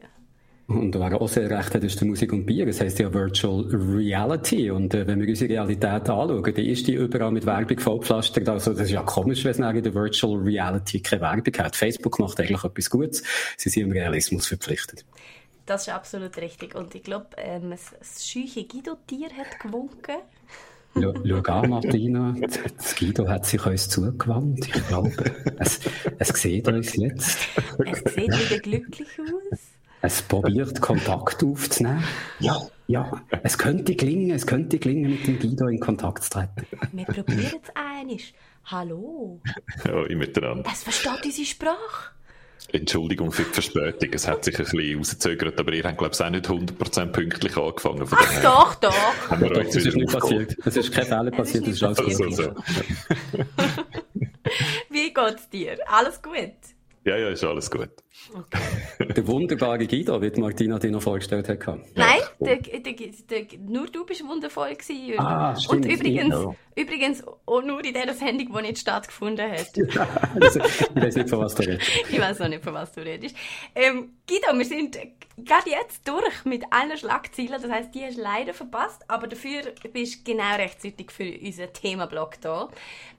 Und 0.70 0.94
wer 0.94 1.20
auch 1.20 1.26
sehr 1.26 1.50
recht 1.50 1.74
hat, 1.74 1.82
ist 1.82 2.00
die 2.00 2.04
Musik 2.04 2.32
und 2.32 2.46
Bier. 2.46 2.64
Das 2.64 2.80
heisst 2.80 3.00
ja 3.00 3.12
Virtual 3.12 3.64
Reality. 3.72 4.70
Und 4.70 4.94
äh, 4.94 5.04
wenn 5.04 5.20
wir 5.20 5.28
unsere 5.28 5.50
Realität 5.50 5.84
anschauen, 5.84 6.42
dann 6.44 6.64
ist 6.64 6.86
die 6.86 6.94
überall 6.94 7.32
mit 7.32 7.44
Werbung 7.44 7.76
vollpflastert. 7.76 8.48
Also 8.48 8.70
das 8.72 8.82
ist 8.82 8.92
ja 8.92 9.02
komisch, 9.02 9.44
wenn 9.44 9.50
es 9.50 9.58
in 9.58 9.82
der 9.82 9.94
Virtual 9.94 10.38
Reality 10.38 11.00
keine 11.00 11.22
Werbung 11.22 11.52
hat. 11.58 11.74
Facebook 11.74 12.20
macht 12.20 12.38
eigentlich 12.38 12.62
etwas 12.62 12.88
Gutes. 12.88 13.24
Sie 13.56 13.68
sind 13.68 13.82
im 13.82 13.90
Realismus 13.90 14.46
verpflichtet. 14.46 15.04
Das 15.66 15.88
ist 15.88 15.92
absolut 15.92 16.36
richtig. 16.36 16.76
Und 16.76 16.94
ich 16.94 17.02
glaube, 17.02 17.26
ähm, 17.36 17.70
das 17.70 18.24
scheuche 18.24 18.64
Guido-Tier 18.64 19.30
hat 19.36 19.58
gewunken. 19.60 20.18
Schau 20.94 21.52
an, 21.52 21.70
Martina. 21.70 22.36
Das 22.76 22.94
Guido 22.96 23.26
hat 23.28 23.44
sich 23.44 23.66
uns 23.66 23.88
zugewandt. 23.88 24.68
Ich 24.68 24.86
glaube, 24.86 25.12
es, 25.58 25.80
es 26.18 26.28
sieht 26.28 26.68
uns 26.68 26.94
jetzt. 26.94 27.38
Es 27.84 28.14
sieht 28.14 28.28
wieder 28.28 28.58
glücklich 28.60 29.08
aus. 29.18 29.69
Es 30.02 30.22
probiert 30.22 30.80
Kontakt 30.80 31.42
aufzunehmen. 31.42 32.02
Ja, 32.38 32.58
ja. 32.86 33.20
Es 33.42 33.58
könnte 33.58 33.94
gelingen, 33.94 34.30
es 34.30 34.46
könnte 34.46 34.78
gelingen, 34.78 35.10
mit 35.10 35.26
dem 35.26 35.38
Guido 35.38 35.66
in 35.66 35.78
Kontakt 35.78 36.24
zu 36.24 36.30
treten. 36.30 36.66
Wir 36.92 37.04
probieren 37.04 37.60
es 37.62 37.70
einig. 37.74 38.34
Hallo. 38.64 39.40
Ja, 39.84 40.06
ich 40.06 40.16
miteinander. 40.16 40.68
Es 40.72 40.84
versteht 40.84 41.24
unsere 41.24 41.46
Sprache. 41.46 42.12
Entschuldigung 42.72 43.32
für 43.32 43.42
die 43.42 43.50
Verspätung, 43.50 44.10
es 44.12 44.28
hat 44.28 44.44
sich 44.44 44.56
ein 44.58 44.64
bisschen 44.64 44.98
rausgezögert, 44.98 45.58
aber 45.58 45.72
ihr 45.72 45.82
habt, 45.82 45.98
glaube 45.98 46.14
ich, 46.14 46.20
auch 46.20 46.30
nicht 46.30 46.46
100% 46.46 47.06
pünktlich 47.06 47.56
angefangen. 47.56 48.06
Von 48.06 48.18
Ach 48.20 48.42
doch, 48.42 48.74
doch. 48.76 49.30
Haben 49.30 49.42
wir 49.42 49.50
doch, 49.50 49.64
das 49.64 49.76
ist 49.76 49.96
nicht 49.96 50.12
passiert. 50.12 50.56
Es 50.64 50.76
ist 50.76 50.92
kein 50.92 51.04
Fehler 51.04 51.30
passiert, 51.30 51.66
es 51.66 51.74
ist 51.74 51.82
alles 51.82 51.98
also, 51.98 52.30
so. 52.30 52.54
Wie 54.90 55.12
geht's 55.12 55.48
dir? 55.50 55.78
Alles 55.86 56.22
gut? 56.22 56.54
Ja, 57.04 57.16
ja, 57.16 57.30
ist 57.30 57.42
alles 57.44 57.70
gut. 57.70 57.90
Okay. 58.32 59.12
der 59.12 59.26
wunderbare 59.26 59.86
Guido, 59.86 60.20
wie 60.22 60.40
Martina 60.40 60.78
dir 60.78 60.90
noch 60.90 61.02
vorgestellt 61.02 61.48
hat. 61.48 61.66
Nein, 61.94 62.20
der, 62.38 62.56
der, 62.56 62.80
der, 62.80 63.46
nur 63.66 63.86
du 63.86 64.04
bist 64.04 64.26
wundervoll 64.26 64.74
gewesen. 64.74 65.18
Ah, 65.18 65.56
stimmt. 65.56 65.86
Und 65.86 65.92
übrigens, 65.92 66.34
ja. 66.34 66.54
übrigens 66.76 67.24
auch 67.46 67.62
nur 67.62 67.84
in 67.84 67.92
dieser 67.92 68.14
Sendung, 68.14 68.52
die 68.56 68.62
nicht 68.62 68.78
stattgefunden 68.78 69.50
hat. 69.50 69.70
Also, 70.40 70.60
ich 70.60 71.02
weiß 71.02 71.16
nicht, 71.16 71.28
von 71.28 71.40
was 71.40 71.54
du 71.54 71.62
redest. 71.62 71.90
ich 72.08 72.20
weiß 72.20 72.40
auch 72.40 72.48
nicht, 72.48 72.62
von 72.62 72.74
was 72.74 72.92
du 72.92 73.00
redest. 73.00 73.34
Ähm, 73.74 74.12
Guido, 74.28 74.56
wir 74.56 74.64
sind 74.64 74.96
gerade 75.44 75.70
jetzt 75.70 76.06
durch 76.06 76.44
mit 76.44 76.64
allen 76.70 76.96
Schlagzeilen. 76.96 77.52
Das 77.60 77.70
heisst, 77.70 77.94
die 77.94 78.04
hast 78.04 78.18
du 78.18 78.22
leider 78.22 78.54
verpasst, 78.54 79.02
aber 79.08 79.26
dafür 79.26 79.62
bist 79.92 80.26
du 80.26 80.32
genau 80.32 80.54
rechtzeitig 80.56 81.10
für 81.10 81.24
unseren 81.24 81.72
Themenblock 81.72 82.40
da. 82.40 82.68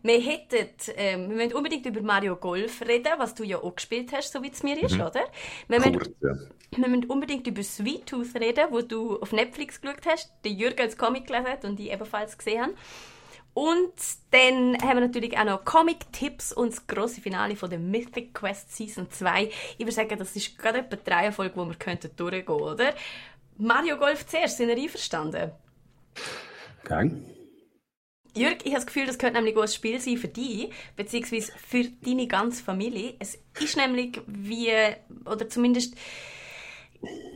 Wir 0.03 0.19
hätten, 0.19 0.67
ähm, 0.95 1.29
wir 1.29 1.35
müssen 1.35 1.53
unbedingt 1.53 1.85
über 1.85 2.01
Mario 2.01 2.35
Golf 2.35 2.81
reden, 2.81 3.13
was 3.17 3.35
du 3.35 3.43
ja 3.43 3.57
auch 3.57 3.75
gespielt 3.75 4.11
hast, 4.13 4.33
so 4.33 4.41
wie 4.41 4.49
es 4.51 4.63
mir 4.63 4.81
ist, 4.81 4.90
mhm. 4.95 5.01
oder? 5.01 5.23
Wir, 5.67 5.79
Kurz, 5.79 5.93
müssen, 5.93 6.15
ja. 6.21 6.77
wir 6.77 6.87
müssen 6.87 7.05
unbedingt 7.05 7.47
über 7.47 7.63
Sweet 7.63 8.07
Tooth 8.07 8.35
reden, 8.35 8.67
wo 8.69 8.81
du 8.81 9.19
auf 9.19 9.31
Netflix 9.31 9.81
geschaut 9.81 10.05
hast, 10.05 10.31
der 10.43 10.51
Jürgen 10.51 10.81
als 10.81 10.97
Comic 10.97 11.27
gelesen 11.27 11.47
hat 11.47 11.65
und 11.65 11.79
ich 11.79 11.91
ebenfalls 11.91 12.37
gesehen 12.37 12.61
habe. 12.61 12.73
Und 13.53 13.93
dann 14.31 14.77
haben 14.81 14.97
wir 14.97 15.01
natürlich 15.01 15.37
auch 15.37 15.43
noch 15.43 15.65
Comic-Tipps 15.65 16.53
und 16.53 16.71
das 16.71 16.87
grosse 16.87 17.19
Finale 17.19 17.57
von 17.57 17.69
der 17.69 17.79
Mythic 17.79 18.33
Quest 18.33 18.73
Season 18.75 19.09
2. 19.09 19.49
Ich 19.77 19.79
würde 19.79 19.91
sagen, 19.91 20.17
das 20.17 20.35
ist 20.35 20.57
gerade 20.57 20.79
etwa 20.79 20.95
die 20.95 21.09
Reihenfolge, 21.09 21.55
wo 21.57 21.65
wir 21.65 21.75
könnten 21.75 22.11
durchgehen 22.15 22.47
oder? 22.47 22.93
Mario 23.57 23.97
Golf 23.97 24.25
zuerst, 24.25 24.57
sind 24.57 24.69
ihr 24.69 24.77
einverstanden? 24.77 25.51
Gang. 26.85 27.23
Jörg, 28.35 28.57
ich 28.63 28.67
habe 28.67 28.75
das 28.75 28.85
Gefühl, 28.85 29.05
das 29.05 29.17
könnte 29.17 29.35
nämlich 29.35 29.57
auch 29.57 29.63
ein 29.63 29.67
Spiel 29.67 29.99
sein 29.99 30.17
für 30.17 30.27
dich, 30.27 30.69
beziehungsweise 30.95 31.51
für 31.67 31.83
deine 31.83 32.27
ganze 32.27 32.63
Familie. 32.63 33.15
Es 33.19 33.37
ist 33.59 33.77
nämlich 33.77 34.21
wie, 34.27 34.71
oder 35.25 35.49
zumindest 35.49 35.95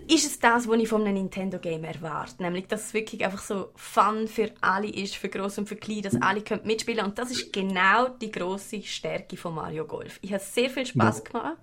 ist 0.07 0.25
es 0.25 0.39
das, 0.39 0.67
was 0.67 0.79
ich 0.79 0.87
von 0.87 1.01
einem 1.01 1.15
Nintendo-Game 1.15 1.83
erwarte. 1.83 2.43
Nämlich, 2.43 2.67
dass 2.67 2.85
es 2.85 2.93
wirklich 2.93 3.25
einfach 3.25 3.41
so 3.41 3.71
Fun 3.75 4.27
für 4.27 4.51
alle 4.61 4.87
ist, 4.87 5.15
für 5.15 5.29
Groß 5.29 5.57
und 5.57 5.67
für 5.67 5.75
Klein, 5.75 6.03
dass 6.03 6.21
alle 6.21 6.41
können 6.41 6.65
mitspielen 6.65 6.99
können. 6.99 7.09
Und 7.09 7.17
das 7.17 7.31
ist 7.31 7.51
genau 7.51 8.09
die 8.09 8.31
grosse 8.31 8.83
Stärke 8.83 9.35
von 9.37 9.55
Mario 9.55 9.85
Golf. 9.85 10.19
Ich 10.21 10.31
habe 10.31 10.43
sehr 10.43 10.69
viel 10.69 10.85
Spaß 10.85 11.23
gemacht. 11.23 11.57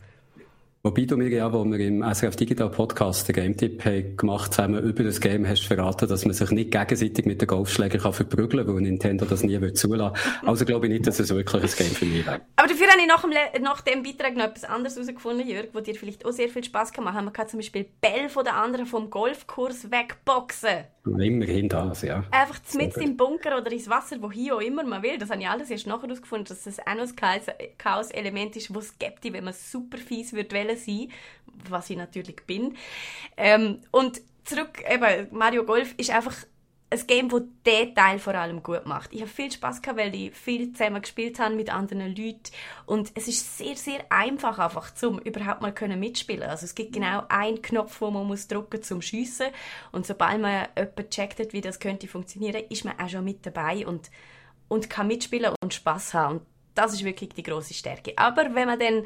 Wobei 0.84 1.04
du 1.04 1.16
mir 1.16 1.28
ja, 1.28 1.52
wo 1.52 1.64
wir 1.64 1.78
im 1.78 2.02
SRF 2.02 2.34
Digital 2.34 2.68
Podcast 2.68 3.28
den 3.28 3.36
Game-Tipp 3.36 4.18
gemacht 4.18 4.52
zusammen 4.52 4.82
über 4.82 5.04
das 5.04 5.20
Game 5.20 5.46
hast 5.46 5.64
verraten, 5.64 6.08
dass 6.08 6.24
man 6.24 6.34
sich 6.34 6.50
nicht 6.50 6.72
gegenseitig 6.72 7.24
mit 7.24 7.40
den 7.40 7.46
Golfschlägern 7.46 8.00
kann 8.00 8.12
verprügeln 8.12 8.66
kann, 8.66 8.74
weil 8.74 8.82
Nintendo 8.82 9.24
das 9.24 9.44
nie 9.44 9.60
will 9.60 9.74
zulassen 9.74 10.16
Also 10.44 10.64
glaube 10.64 10.86
ich 10.86 10.92
nicht, 10.92 11.06
dass 11.06 11.20
es 11.20 11.30
wirklich 11.30 11.62
ein 11.62 11.70
Game 11.78 11.94
für 11.94 12.04
mich 12.04 12.26
wäre. 12.26 12.40
Aber 12.56 12.66
dafür 12.66 12.88
habe 12.88 13.00
ich 13.00 13.06
nach 13.06 13.22
dem, 13.22 13.62
nach 13.62 13.80
dem 13.82 14.02
Beitrag 14.02 14.34
noch 14.34 14.46
etwas 14.46 14.64
anderes 14.64 14.96
herausgefunden, 14.96 15.48
Jörg, 15.48 15.68
wo 15.72 15.78
dir 15.78 15.94
vielleicht 15.94 16.26
auch 16.26 16.32
sehr 16.32 16.48
viel 16.48 16.64
Spaß 16.64 16.92
gemacht 16.92 17.14
hat. 17.14 17.22
Man 17.22 17.32
kann 17.32 17.46
zum 17.46 17.60
Beispiel 17.60 17.86
Bell 18.00 18.28
von 18.28 18.42
der 18.42 18.56
anderen 18.56 18.86
vom 18.86 19.08
Golfkurs 19.08 19.88
wegboxen. 19.92 20.86
Immerhin 21.04 21.68
das, 21.68 22.02
ja. 22.02 22.22
Einfach 22.30 22.60
mit 22.74 22.96
im 22.96 23.16
Bunker 23.16 23.58
oder 23.58 23.72
ins 23.72 23.88
Wasser, 23.90 24.22
wohin 24.22 24.52
auch 24.52 24.60
immer 24.60 24.84
man 24.84 25.02
will. 25.02 25.18
Das 25.18 25.30
habe 25.30 25.40
ich 25.40 25.48
alles 25.48 25.68
erst 25.68 25.86
nachher 25.88 26.02
herausgefunden, 26.02 26.46
dass 26.46 26.62
das 26.62 26.78
auch 26.78 26.94
noch 26.94 27.08
ein 27.20 27.40
Chaos-Element 27.76 28.56
ist, 28.56 28.70
das 28.70 28.84
es 28.84 28.98
gibt, 28.98 29.24
wenn 29.24 29.44
man 29.44 29.52
super 29.52 29.98
fies 29.98 30.32
würde 30.32 30.76
sein, 30.76 31.08
was 31.68 31.90
ich 31.90 31.96
natürlich 31.96 32.36
bin. 32.46 32.76
Ähm, 33.36 33.80
und 33.90 34.20
zurück, 34.44 34.82
eben, 34.88 35.26
Mario 35.32 35.64
Golf 35.64 35.92
ist 35.96 36.10
einfach 36.10 36.36
ein 36.92 37.06
Game, 37.06 37.28
das 37.28 37.42
diesen 37.66 37.94
Teil 37.94 38.18
vor 38.18 38.34
allem 38.34 38.62
gut 38.62 38.86
macht. 38.86 39.12
Ich 39.12 39.20
habe 39.20 39.30
viel 39.30 39.50
Spaß 39.50 39.80
gehabt, 39.82 39.98
weil 39.98 40.14
ich 40.14 40.34
viel 40.34 40.72
zusammen 40.72 41.00
gespielt 41.00 41.38
habe 41.38 41.54
mit 41.54 41.72
anderen 41.72 42.14
Leuten 42.14 42.52
und 42.86 43.10
es 43.14 43.28
ist 43.28 43.56
sehr, 43.58 43.76
sehr 43.76 44.04
einfach 44.10 44.58
einfach, 44.58 44.92
zum 44.94 45.18
überhaupt 45.18 45.62
mal 45.62 45.72
können 45.72 45.98
mitspielen. 45.98 46.48
Also 46.48 46.64
es 46.64 46.74
gibt 46.74 46.92
genau 46.92 47.24
einen 47.28 47.62
Knopf, 47.62 48.00
wo 48.00 48.10
man 48.10 48.26
muss 48.26 48.46
drücken 48.46 48.82
zum 48.82 49.00
Schiessen 49.00 49.48
und 49.90 50.06
sobald 50.06 50.40
man 50.40 50.68
jemanden 50.76 51.10
checkt 51.10 51.40
hat, 51.40 51.52
wie 51.52 51.60
das 51.62 51.80
könnte 51.80 52.06
funktionieren, 52.08 52.62
ist 52.68 52.84
man 52.84 52.98
auch 52.98 53.08
schon 53.08 53.24
mit 53.24 53.44
dabei 53.46 53.86
und, 53.86 54.10
und 54.68 54.90
kann 54.90 55.06
mitspielen 55.06 55.54
und 55.62 55.74
Spaß 55.74 56.14
haben. 56.14 56.38
Und 56.38 56.46
das 56.74 56.92
ist 56.92 57.04
wirklich 57.04 57.30
die 57.30 57.42
große 57.42 57.74
Stärke. 57.74 58.12
Aber 58.16 58.54
wenn 58.54 58.68
man 58.68 58.78
dann 58.78 59.04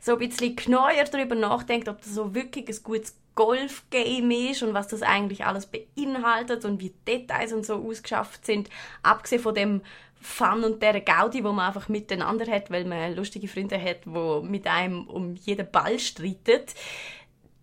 so 0.00 0.12
ein 0.12 0.18
bisschen 0.18 0.56
genauer 0.56 0.92
darüber 1.10 1.34
nachdenkt, 1.34 1.88
ob 1.88 1.98
das 1.98 2.14
so 2.14 2.34
wirklich 2.34 2.68
ein 2.68 2.82
gutes 2.82 3.16
Golf-Game 3.36 4.30
ist 4.32 4.64
und 4.64 4.74
was 4.74 4.88
das 4.88 5.02
eigentlich 5.02 5.44
alles 5.44 5.66
beinhaltet 5.66 6.64
und 6.64 6.80
wie 6.80 6.92
Details 7.06 7.52
und 7.52 7.64
so 7.64 7.74
ausgeschafft 7.76 8.44
sind, 8.44 8.68
abgesehen 9.04 9.40
von 9.40 9.54
dem 9.54 9.82
Fun 10.20 10.64
und 10.64 10.82
der 10.82 11.00
Gaudi, 11.00 11.44
wo 11.44 11.52
man 11.52 11.68
einfach 11.68 11.88
miteinander 11.88 12.50
hat, 12.50 12.70
weil 12.70 12.84
man 12.84 13.14
lustige 13.14 13.46
Freunde 13.46 13.80
hat, 13.80 13.98
wo 14.06 14.42
mit 14.42 14.66
einem 14.66 15.06
um 15.06 15.36
jeden 15.36 15.70
Ball 15.70 16.00
streitet, 16.00 16.74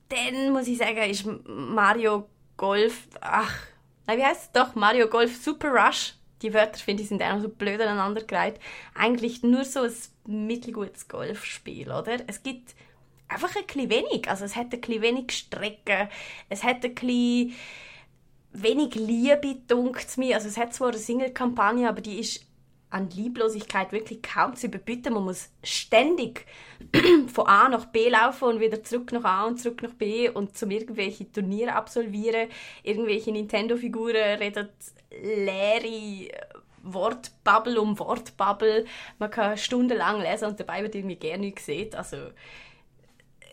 dann 0.08 0.54
muss 0.54 0.68
ich 0.68 0.78
sagen, 0.78 1.10
ist 1.10 1.26
Mario 1.46 2.30
Golf, 2.56 3.08
ach, 3.20 3.54
nein, 4.08 4.20
wie 4.20 4.24
heißt 4.24 4.44
es? 4.44 4.52
Doch, 4.54 4.76
Mario 4.76 5.08
Golf 5.08 5.36
Super 5.36 5.70
Rush 5.70 6.14
die 6.44 6.54
Wörter, 6.54 6.78
finde 6.78 7.02
ich, 7.02 7.10
sind 7.10 7.24
auch 7.24 7.40
so 7.40 7.50
blöd 7.50 7.82
aneinandergereiht. 7.82 8.60
Eigentlich 8.94 9.44
nur 9.44 9.64
so 9.64 9.82
ein 9.82 10.48
mittelgutes 10.48 11.08
Golfspiel, 11.08 11.90
oder? 11.90 12.18
Es 12.28 12.44
gibt 12.44 12.76
einfach 13.34 13.56
ein 13.56 13.66
bisschen 13.66 13.90
wenig. 13.90 14.30
Also 14.30 14.46
es 14.46 14.56
hat 14.56 14.74
ein 14.74 14.82
bisschen 14.82 15.02
wenig 15.02 15.32
Strecken, 15.32 16.10
es 16.50 16.64
hat 16.64 16.84
ein 16.84 16.96
bisschen 16.96 17.54
wenig 18.54 18.96
Liebe, 18.96 19.56
dunkt 19.68 20.18
mir. 20.18 20.36
Also 20.36 20.48
es 20.48 20.58
hat 20.58 20.74
zwar 20.74 20.90
eine 20.90 20.98
Single-Kampagne, 20.98 21.90
aber 21.90 22.02
die 22.02 22.20
ist 22.20 22.46
an 22.94 23.10
Lieblosigkeit 23.10 23.92
wirklich 23.92 24.22
kaum 24.22 24.56
zu 24.56 24.68
überbieten. 24.68 25.14
Man 25.14 25.24
muss 25.24 25.50
ständig 25.64 26.46
von 27.28 27.48
A 27.48 27.68
nach 27.68 27.88
B 27.88 28.08
laufen 28.08 28.46
und 28.46 28.60
wieder 28.60 28.84
zurück 28.84 29.12
nach 29.12 29.24
A 29.24 29.46
und 29.46 29.60
zurück 29.60 29.82
nach 29.82 29.94
B 29.94 30.30
und 30.30 30.56
zum 30.56 30.70
irgendwelche 30.70 31.30
Turniere 31.32 31.74
absolvieren. 31.74 32.50
Irgendwelche 32.84 33.32
Nintendo-Figuren 33.32 34.38
redet 34.38 34.72
leere 35.24 36.30
Wortbubble 36.84 37.82
um 37.82 37.98
Wortbubble. 37.98 38.86
Man 39.18 39.32
kann 39.32 39.58
stundenlang 39.58 40.22
lesen 40.22 40.50
und 40.50 40.60
dabei 40.60 40.84
wird 40.84 40.94
irgendwie 40.94 41.16
gerne 41.16 41.52
gesehen. 41.52 41.96
Also 41.96 42.18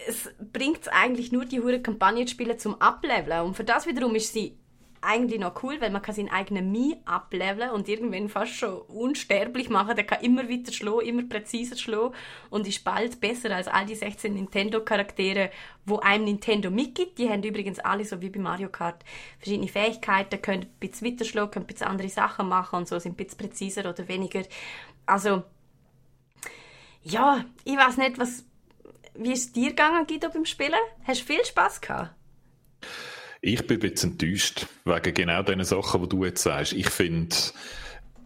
es 0.07 0.31
bringt 0.53 0.93
eigentlich 0.93 1.33
nur 1.33 1.45
die 1.45 1.61
hure 1.61 1.81
Kampagnenspiele 1.81 2.57
zum 2.57 2.81
Ableveln 2.81 3.43
und 3.43 3.55
für 3.55 3.65
das 3.65 3.87
wiederum 3.87 4.15
ist 4.15 4.33
sie 4.33 4.57
eigentlich 5.03 5.41
noch 5.41 5.63
cool, 5.63 5.81
weil 5.81 5.91
man 5.91 6.03
kann 6.03 6.15
seinen 6.15 6.29
eigenen 6.29 6.71
Mii 6.71 6.97
ableveln 7.07 7.71
und 7.71 7.89
irgendwann 7.89 8.29
fast 8.29 8.55
schon 8.55 8.83
unsterblich 8.83 9.71
machen. 9.71 9.97
Der 9.97 10.05
kann 10.05 10.23
immer 10.23 10.49
weiter 10.49 10.73
schlagen, 10.73 11.07
immer 11.07 11.23
präziser 11.23 11.77
schlagen 11.77 12.15
und 12.51 12.67
ist 12.67 12.85
bald 12.85 13.21
besser 13.21 13.55
als 13.55 13.67
all 13.67 13.87
die 13.87 13.95
16 13.95 14.35
Nintendo-Charaktere, 14.35 15.51
wo 15.87 15.99
einem 16.01 16.25
Nintendo 16.25 16.71
mitgibt. 16.71 17.19
Die 17.19 17.31
haben 17.31 17.43
übrigens 17.43 17.79
alle, 17.79 18.05
so 18.05 18.21
wie 18.21 18.29
bei 18.29 18.41
Mario 18.41 18.69
Kart, 18.69 19.03
verschiedene 19.39 19.69
Fähigkeiten, 19.69 20.43
können 20.43 20.65
ein 20.65 20.89
bisschen 20.89 21.09
weiter 21.09 21.25
schlagen, 21.25 21.51
können 21.51 21.65
ein 21.65 21.73
bisschen 21.73 21.87
andere 21.87 22.09
Sachen 22.09 22.49
machen 22.49 22.77
und 22.77 22.89
so, 22.89 22.99
sind 22.99 23.13
ein 23.13 23.25
bisschen 23.25 23.39
präziser 23.39 23.89
oder 23.89 24.07
weniger. 24.07 24.43
Also, 25.07 25.45
ja, 27.03 27.45
ich 27.65 27.77
weiß 27.77 27.97
nicht, 27.97 28.19
was, 28.19 28.45
wie 29.21 29.33
ist 29.33 29.47
es 29.47 29.53
dir 29.53 29.71
gegangen, 29.71 30.07
Guido, 30.07 30.29
beim 30.31 30.45
Spielen? 30.45 30.81
Hast 31.05 31.21
du 31.21 31.25
viel 31.27 31.45
Spaß 31.45 31.81
gehabt? 31.81 32.15
Ich 33.43 33.67
bin 33.67 33.79
ein 33.79 33.91
bisschen 33.91 34.13
enttäuscht, 34.13 34.67
wegen 34.85 35.15
genau 35.15 35.43
den 35.43 35.65
Sachen, 35.65 36.03
die 36.03 36.09
du 36.09 36.25
jetzt 36.25 36.43
sagst. 36.43 36.73
Ich 36.73 36.91
finde, 36.91 37.35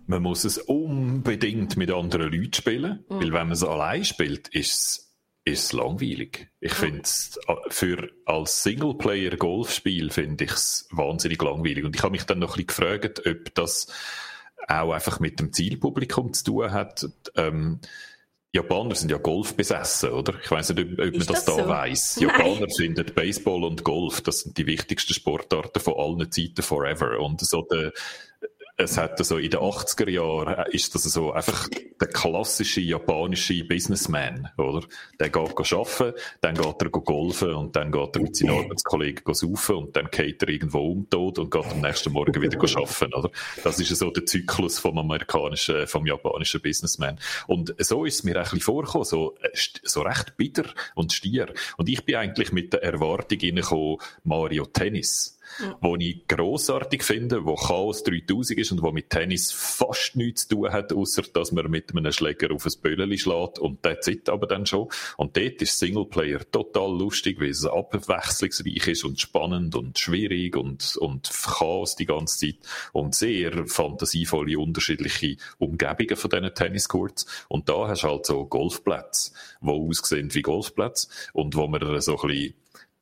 man 0.07 0.23
muss 0.23 0.45
es 0.45 0.59
unbedingt 0.59 1.77
mit 1.77 1.91
anderen 1.91 2.33
Leuten 2.33 2.53
spielen, 2.53 3.05
mhm. 3.09 3.21
weil 3.21 3.33
wenn 3.33 3.49
man 3.49 3.53
es 3.53 3.65
allein 3.65 4.05
spielt, 4.05 4.49
ist 4.49 5.01
es 5.47 5.65
ist 5.65 5.73
langweilig. 5.75 6.49
Ich 6.61 6.73
mhm. 6.73 6.77
finde 6.77 7.01
es 7.03 7.39
für 7.69 8.11
als 8.25 8.63
Singleplayer 8.63 9.37
Golfspiel 9.37 10.11
finde 10.11 10.45
ich 10.45 10.53
es 10.53 10.89
wahnsinnig 10.91 11.43
langweilig 11.43 11.85
und 11.85 11.95
ich 11.95 12.03
habe 12.03 12.13
mich 12.13 12.25
dann 12.25 12.39
noch 12.39 12.57
ein 12.57 12.65
bisschen 12.65 12.85
gefragt, 12.85 13.27
ob 13.27 13.55
das 13.55 13.89
auch 14.67 14.93
einfach 14.93 15.21
mit 15.21 15.41
dem 15.41 15.53
Zielpublikum 15.53 16.33
zu 16.33 16.45
tun 16.45 16.73
hat. 16.73 17.07
Ähm, 17.37 17.81
Japaner 18.55 18.95
sind 18.95 19.11
ja 19.11 19.19
Golf 19.19 19.55
besessen, 19.55 20.11
oder? 20.11 20.35
Ich 20.40 20.49
weiß 20.49 20.71
nicht, 20.71 20.87
ob, 20.87 20.93
ob 20.93 20.99
man 20.99 21.12
das, 21.12 21.27
das 21.27 21.45
da 21.45 21.55
so? 21.55 21.69
weiss. 21.69 22.17
Japaner 22.21 22.69
finden 22.75 23.05
Baseball 23.12 23.64
und 23.64 23.83
Golf, 23.83 24.21
das 24.21 24.40
sind 24.40 24.57
die 24.57 24.67
wichtigsten 24.67 25.12
Sportarten 25.12 25.81
von 25.81 25.95
allen 25.95 26.31
Zeiten 26.31 26.62
forever. 26.62 27.19
Und 27.19 27.40
so 27.40 27.62
der, 27.62 27.93
es 28.77 28.99
hat 28.99 29.25
so 29.25 29.39
in 29.39 29.51
den 29.51 29.61
80er 29.61 30.11
Jahren 30.11 30.67
ist 30.73 30.95
das 30.95 31.05
so 31.05 31.33
einfach 31.33 31.69
der 32.01 32.09
klassische 32.09 32.81
japanische 32.81 33.65
Businessman, 33.65 34.49
oder? 34.59 34.85
Der 35.21 35.31
geht 35.31 35.73
arbeiten, 35.73 36.19
dann 36.41 36.55
geht 36.57 36.83
er 36.83 36.91
golfen 36.91 37.55
und 37.55 37.77
dann 37.77 37.93
geht 37.93 38.17
er 38.17 38.23
mit 38.23 38.35
seinen 38.35 38.59
Arbeitskollegen 38.59 39.33
saufen 39.33 39.77
und 39.77 39.97
dann 39.97 40.09
geht 40.11 40.43
er 40.43 40.49
irgendwo 40.49 40.91
um 40.91 41.09
tot 41.09 41.39
und 41.39 41.53
geht 41.53 41.67
am 41.67 41.81
nächsten 41.83 42.13
Morgen 42.13 42.43
wieder 42.43 42.59
arbeiten, 42.59 43.15
oder? 43.15 43.31
Das 43.63 43.79
ist 43.79 43.97
so 43.97 44.11
der 44.11 44.27
Zyklus 44.27 44.81
vom 44.81 44.99
amerikanischen, 44.99 45.87
vom 45.87 46.05
japanischen 46.05 46.61
Businessman. 46.61 47.21
Und 47.47 47.77
so 47.79 48.05
ist 48.05 48.17
es 48.17 48.25
mir 48.25 48.37
ein 48.37 48.43
bisschen 48.43 48.61
vorgekommen, 48.61 49.05
so, 49.05 49.37
so 49.85 50.03
recht 50.03 50.37
bitter 50.37 50.65
und 50.97 51.13
stier. 51.13 51.55
Und 51.77 51.89
ich 51.89 52.05
bin 52.05 52.17
eigentlich 52.17 52.51
mit 52.51 52.73
der 52.73 52.83
Erwartung 52.83 53.39
reingekommen, 53.41 53.99
Mario 54.25 54.67
Tennis 54.67 55.39
mhm. 55.61 55.75
wo 55.81 55.97
ich 55.97 56.27
grossartig 56.27 57.03
finde, 57.03 57.45
wo 57.45 57.55
Chaos 57.55 58.03
3000 58.05 58.59
ist 58.59 58.73
und 58.73 58.83
wo 58.83 58.93
mit 58.93 59.11
Tennis 59.11 59.53
fast 59.53 60.17
nichts 60.17 60.49
zu 60.49 60.57
tun 60.57 60.73
hat, 60.73 60.93
außer 60.93 61.23
dass 61.33 61.53
man 61.53 61.71
mit 61.71 61.95
einem 61.95 62.12
Schläger 62.12 62.53
auf 62.53 62.67
ein 62.67 62.73
Böllchen 62.83 63.19
schlägt 63.19 63.59
und 63.59 63.85
der 63.85 64.01
zieht 64.01 64.29
aber 64.29 64.47
dann 64.47 64.67
schon. 64.67 64.88
Und 65.17 65.37
dort 65.37 65.62
ist 65.62 65.79
Singleplayer 65.79 66.40
total 66.51 66.97
lustig, 66.97 67.40
weil 67.40 67.51
es 67.51 67.67
abwechslungsreich 67.67 68.88
ist 68.88 69.05
und 69.05 69.21
spannend 69.21 69.75
und 69.75 69.99
schwierig 69.99 70.57
und, 70.57 70.97
und 70.97 71.31
Chaos 71.31 71.97
die 71.97 72.07
ganze 72.07 72.38
Zeit 72.38 72.59
und 72.93 73.14
sehr 73.14 73.67
fantasievolle 73.67 74.59
unterschiedliche 74.59 75.37
Umgebungen 75.59 76.17
von 76.17 76.31
diesen 76.31 76.55
Tenniscourts. 76.55 77.27
Und 77.49 77.69
da 77.69 77.88
hast 77.88 78.03
du 78.03 78.09
halt 78.09 78.27
so 78.27 78.45
Golfplätze, 78.47 79.33
die 79.61 79.69
aussehen 79.69 80.35
wie 80.35 80.43
Golfplätze 80.43 81.09
und 81.33 81.57
wo 81.57 81.67
man 81.67 82.01
so 82.01 82.19
ein 82.19 82.29
bisschen 82.29 82.55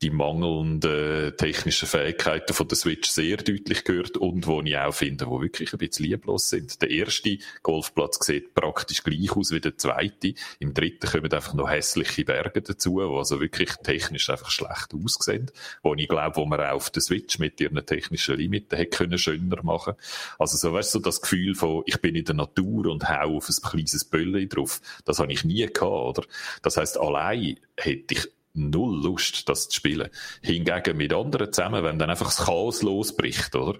die 0.02 0.10
mangelnden 0.10 1.36
technischen 1.36 1.86
Fähigkeiten 1.86 2.52
von 2.52 2.66
der 2.66 2.76
Switch 2.76 3.08
sehr 3.08 3.36
deutlich 3.36 3.84
gehört 3.84 4.16
und 4.16 4.46
wo 4.48 4.60
ich 4.60 4.76
auch 4.76 4.92
finde, 4.92 5.28
wo 5.28 5.40
wirklich 5.40 5.72
ein 5.72 5.78
bisschen 5.78 6.06
lieblos 6.06 6.48
sind. 6.48 6.82
Der 6.82 6.90
erste 6.90 7.38
Golfplatz 7.62 8.26
sieht 8.26 8.52
praktisch 8.54 9.04
gleich 9.04 9.30
aus 9.36 9.52
wie 9.52 9.60
der 9.60 9.78
zweite. 9.78 10.34
Im 10.58 10.74
dritten 10.74 11.08
kommen 11.08 11.32
einfach 11.32 11.54
noch 11.54 11.70
hässliche 11.70 12.24
Berge 12.24 12.62
dazu, 12.62 12.98
die 12.98 13.16
also 13.16 13.40
wirklich 13.40 13.70
technisch 13.84 14.28
einfach 14.28 14.50
schlecht 14.50 14.92
aussehen. 14.92 15.50
Wo 15.82 15.94
ich 15.94 16.08
glaube, 16.08 16.36
wo 16.36 16.46
man 16.46 16.60
auch 16.60 16.72
auf 16.72 16.90
der 16.90 17.02
Switch 17.02 17.38
mit 17.38 17.60
ihren 17.60 17.84
technischen 17.86 18.36
Limiten 18.36 18.76
hätte 18.76 18.96
können 18.96 19.18
schöner 19.18 19.62
machen. 19.62 19.94
Also 20.38 20.56
so, 20.56 20.72
weißt 20.72 20.96
du, 20.96 20.98
das 20.98 21.20
Gefühl 21.20 21.54
von, 21.54 21.84
ich 21.86 22.00
bin 22.00 22.16
in 22.16 22.24
der 22.24 22.34
Natur 22.34 22.86
und 22.86 23.08
hau 23.08 23.36
auf 23.36 23.48
ein 23.48 23.70
kleines 23.70 24.04
Bölli 24.04 24.48
drauf. 24.48 24.80
Das 25.04 25.20
habe 25.20 25.32
ich 25.32 25.44
nie 25.44 25.64
gehabt, 25.66 25.80
oder? 25.82 26.24
Das 26.62 26.76
heißt, 26.76 26.98
allein 26.98 27.60
hätte 27.76 28.14
ich 28.14 28.28
null 28.54 29.02
Lust, 29.02 29.48
das 29.48 29.68
zu 29.68 29.76
spielen. 29.76 30.10
Hingegen 30.42 30.96
mit 30.96 31.12
anderen 31.12 31.52
zusammen, 31.52 31.84
wenn 31.84 31.98
dann 31.98 32.10
einfach 32.10 32.26
das 32.26 32.44
Chaos 32.44 32.82
losbricht, 32.82 33.54
oder? 33.54 33.78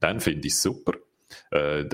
Dann 0.00 0.20
finde 0.20 0.46
ich 0.46 0.54
es 0.54 0.62
super. 0.62 0.92
Äh, 1.50 1.84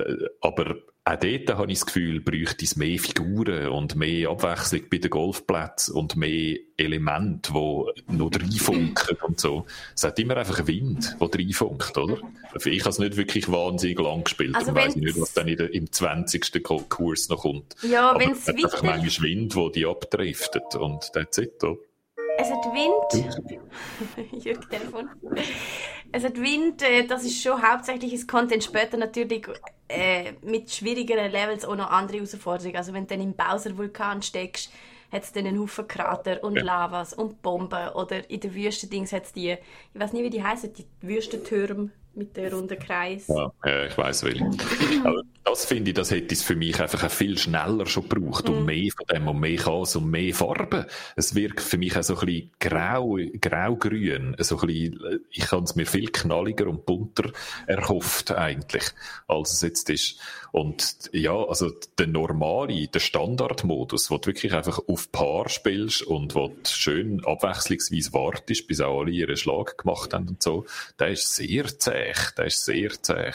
aber 0.41 0.77
auch 1.05 1.17
dort 1.17 1.59
habe 1.59 1.73
ich 1.73 1.81
das 1.81 1.87
Gefühl, 1.87 2.21
bräuchte 2.21 2.65
es 2.65 2.77
mehr 2.77 2.97
Figuren 2.97 3.69
und 3.69 3.97
mehr 3.97 4.31
Abwechslung 4.31 4.83
bei 4.89 4.99
den 4.99 5.11
Golfplätzen 5.11 5.97
und 5.97 6.15
mehr 6.15 6.59
Elemente, 6.77 7.53
die 7.53 8.15
noch 8.15 8.31
reinfunken 8.33 9.17
und 9.23 9.41
so. 9.41 9.67
Es 9.97 10.05
hat 10.05 10.21
immer 10.21 10.37
einfach 10.37 10.59
einen 10.59 10.69
Wind, 10.69 11.17
der 11.21 11.29
reinfunkt, 11.29 11.99
oder? 11.99 12.19
Ich 12.65 12.81
habe 12.83 12.91
es 12.91 12.99
nicht 13.01 13.17
wirklich 13.17 13.51
wahnsinnig 13.51 13.99
lang 13.99 14.23
gespielt 14.23 14.55
also 14.55 14.71
und 14.71 14.77
weiss 14.77 14.95
nicht, 14.95 15.21
was 15.21 15.33
dann 15.33 15.49
der, 15.49 15.75
im 15.75 15.91
20. 15.91 16.63
Kurs 16.63 17.29
noch 17.29 17.41
kommt. 17.41 17.75
Ja, 17.83 18.17
wenn 18.17 18.31
es 18.31 18.47
einfach 18.49 18.83
manchmal 18.85 19.29
Wind, 19.29 19.57
der 19.57 19.71
die 19.71 19.87
abdriftet 19.87 20.77
und 20.77 21.13
that's 21.13 21.39
it, 21.39 21.65
oder? 21.65 21.79
Es 22.39 22.51
hat 22.51 22.65
Wind. 22.73 23.33
Jürg, 24.45 24.69
Telefon. 24.71 25.11
Es 26.11 26.25
hat 26.25 26.41
Wind, 26.41 26.83
äh, 26.83 27.07
das 27.07 27.25
ist 27.25 27.43
schon 27.43 27.63
hauptsächliches 27.63 28.27
Content. 28.27 28.65
Später 28.65 28.97
natürlich 28.97 29.47
äh, 29.89 30.33
mit 30.43 30.71
schwierigeren 30.71 31.31
Levels 31.31 31.65
auch 31.65 31.77
noch 31.77 31.91
andere 31.91 32.19
Herausforderungen. 32.19 32.77
Also 32.77 32.93
wenn 32.93 33.07
du 33.07 33.15
dann 33.15 33.23
im 33.23 33.35
Bowser-Vulkan 33.35 34.23
steckst, 34.23 34.73
hat 35.11 35.25
es 35.25 35.33
dann 35.33 35.47
einen 35.47 35.61
Haufen 35.61 35.87
Krater 35.87 36.43
und 36.43 36.57
Lavas 36.57 37.13
und 37.13 37.43
Bomben. 37.43 37.89
Oder 37.91 38.29
in 38.31 38.41
der 38.41 38.55
Wüste 38.55 38.87
Dings 38.87 39.13
hat 39.13 39.25
es 39.25 39.33
die, 39.33 39.51
ich 39.51 40.01
weiß 40.01 40.13
nicht, 40.13 40.25
wie 40.25 40.31
die 40.31 40.43
heißen, 40.43 40.73
die 40.73 40.87
Wüstentürme 41.03 41.91
mit 42.15 42.37
dem 42.37 42.53
runden 42.53 42.79
Kreis. 42.79 43.29
Ja, 43.29 43.53
äh, 43.65 43.89
ich 43.89 43.97
weiß 43.97 44.25
welche. 44.25 44.45
Aber 45.05 45.23
das 45.45 45.65
finde 45.65 45.91
ich, 45.91 45.95
das 45.95 46.11
hätte 46.11 46.35
es 46.35 46.43
für 46.43 46.55
mich 46.55 46.81
einfach 46.81 47.11
viel 47.11 47.37
schneller 47.39 47.87
schon 47.87 48.09
gebraucht 48.09 48.49
und 48.49 48.61
mhm. 48.61 48.67
mehr 48.67 48.91
von 48.97 49.07
dem 49.07 49.29
und 49.29 49.41
mehr 49.41 49.57
Chaos 49.57 49.97
und 49.97 50.11
mehr 50.11 50.35
Farben. 50.35 50.87
Es 51.17 51.35
wirkt 51.35 51.61
für 51.61 51.79
mich 51.79 51.97
auch 51.97 52.03
so 52.03 52.19
ein 52.19 52.27
bisschen 52.27 52.51
grau, 52.61 53.19
grau-grün. 53.41 54.37
So 54.39 54.61
ein 54.61 54.67
bisschen, 54.67 55.21
ich 55.31 55.51
habe 55.51 55.65
es 55.65 55.75
mir 55.75 55.87
viel 55.87 56.11
knalliger 56.11 56.69
und 56.69 56.87
bunter 56.87 57.31
erhofft 57.67 58.31
eigentlich, 58.33 58.85
als 59.27 59.55
es 59.55 59.63
jetzt 59.63 59.91
ist. 59.91 60.21
Und 60.53 61.11
ja, 61.13 61.35
also 61.35 61.71
der 61.99 62.07
normale, 62.07 62.87
der 62.87 63.01
Standardmodus, 63.01 64.11
wo 64.11 64.19
du 64.19 64.27
wirklich 64.27 64.53
einfach 64.53 64.81
auf 64.87 65.11
Paar 65.11 65.49
spielst 65.49 66.03
und 66.03 66.35
wo 66.35 66.49
du 66.49 66.55
schön 66.69 67.25
abwechslungsweise 67.25 68.13
wartest, 68.13 68.67
bis 68.69 68.83
auch 68.83 69.01
alle 69.01 69.11
ihren 69.11 69.37
Schlag 69.37 69.79
gemacht 69.79 70.13
haben 70.13 70.29
und 70.29 70.43
so, 70.43 70.67
der 70.99 71.09
ist 71.09 71.35
sehr 71.35 71.67
zäh. 71.79 72.13
Der 72.37 72.47
ist 72.47 72.65
sehr 72.67 72.91
zäh. 72.91 73.33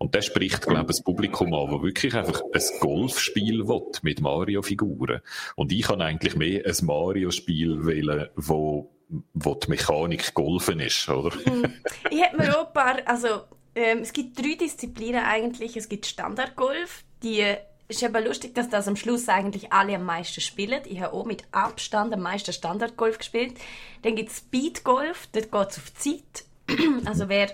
Und 0.00 0.14
der 0.16 0.22
spricht, 0.22 0.62
glaube 0.62 0.80
ich, 0.80 0.86
das 0.88 1.04
Publikum 1.04 1.54
an, 1.54 1.70
das 1.70 1.82
wirklich 1.82 2.14
einfach 2.14 2.42
ein 2.52 2.62
Golfspiel 2.80 3.68
will 3.68 3.82
mit 4.02 4.20
Mario-Figuren. 4.20 5.20
Und 5.54 5.70
ich 5.70 5.82
kann 5.82 6.02
eigentlich 6.02 6.34
mehr 6.34 6.64
ein 6.66 6.86
Mario-Spiel 6.86 7.86
wählen, 7.86 8.28
wo 8.34 8.90
wo 9.34 9.54
die 9.54 9.70
Mechanik 9.70 10.34
Golfen 10.34 10.80
ist, 10.80 11.08
oder? 11.08 11.30
Hm. 11.44 11.74
Ich 12.10 12.20
hätte 12.20 12.36
mir 12.36 12.58
auch 12.58 12.66
ein 12.66 12.72
paar, 12.72 12.96
also 13.04 13.42
ähm, 13.76 13.98
es 13.98 14.12
gibt 14.12 14.38
drei 14.38 14.54
Disziplinen 14.54 15.24
eigentlich. 15.24 15.76
Es 15.76 15.88
gibt 15.88 16.06
Standardgolf, 16.06 17.04
die 17.22 17.44
ist 17.88 18.02
aber 18.02 18.20
lustig, 18.20 18.54
dass 18.54 18.68
das 18.68 18.88
am 18.88 18.96
Schluss 18.96 19.28
eigentlich 19.28 19.72
alle 19.72 19.94
am 19.94 20.04
meisten 20.04 20.40
spielen. 20.40 20.82
Ich 20.86 21.00
habe 21.00 21.12
auch 21.12 21.24
mit 21.24 21.44
Abstand 21.52 22.12
am 22.12 22.22
meisten 22.22 22.52
Standardgolf 22.52 23.18
gespielt. 23.18 23.54
Dann 24.02 24.16
gibt 24.16 24.30
es 24.30 24.38
Speedgolf, 24.38 25.28
dort 25.32 25.52
geht 25.52 25.70
es 25.70 25.78
auf 25.78 25.94
Zeit. 25.94 26.44
also 27.04 27.28
wer 27.28 27.50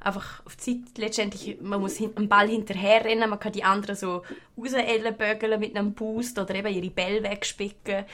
einfach 0.00 0.44
auf 0.44 0.56
Zeit 0.58 0.80
letztendlich, 0.96 1.58
man 1.60 1.80
muss 1.80 2.00
einen 2.00 2.28
Ball 2.28 2.48
hinterher 2.48 3.04
rennen, 3.04 3.30
man 3.30 3.38
kann 3.38 3.52
die 3.52 3.64
anderen 3.64 3.96
so 3.96 4.22
raus 4.58 4.72
mit 5.58 5.76
einem 5.76 5.94
Boost 5.94 6.38
oder 6.38 6.54
eben 6.54 6.74
ihre 6.74 6.90
Bälle 6.90 7.22
wegspicken. 7.22 8.04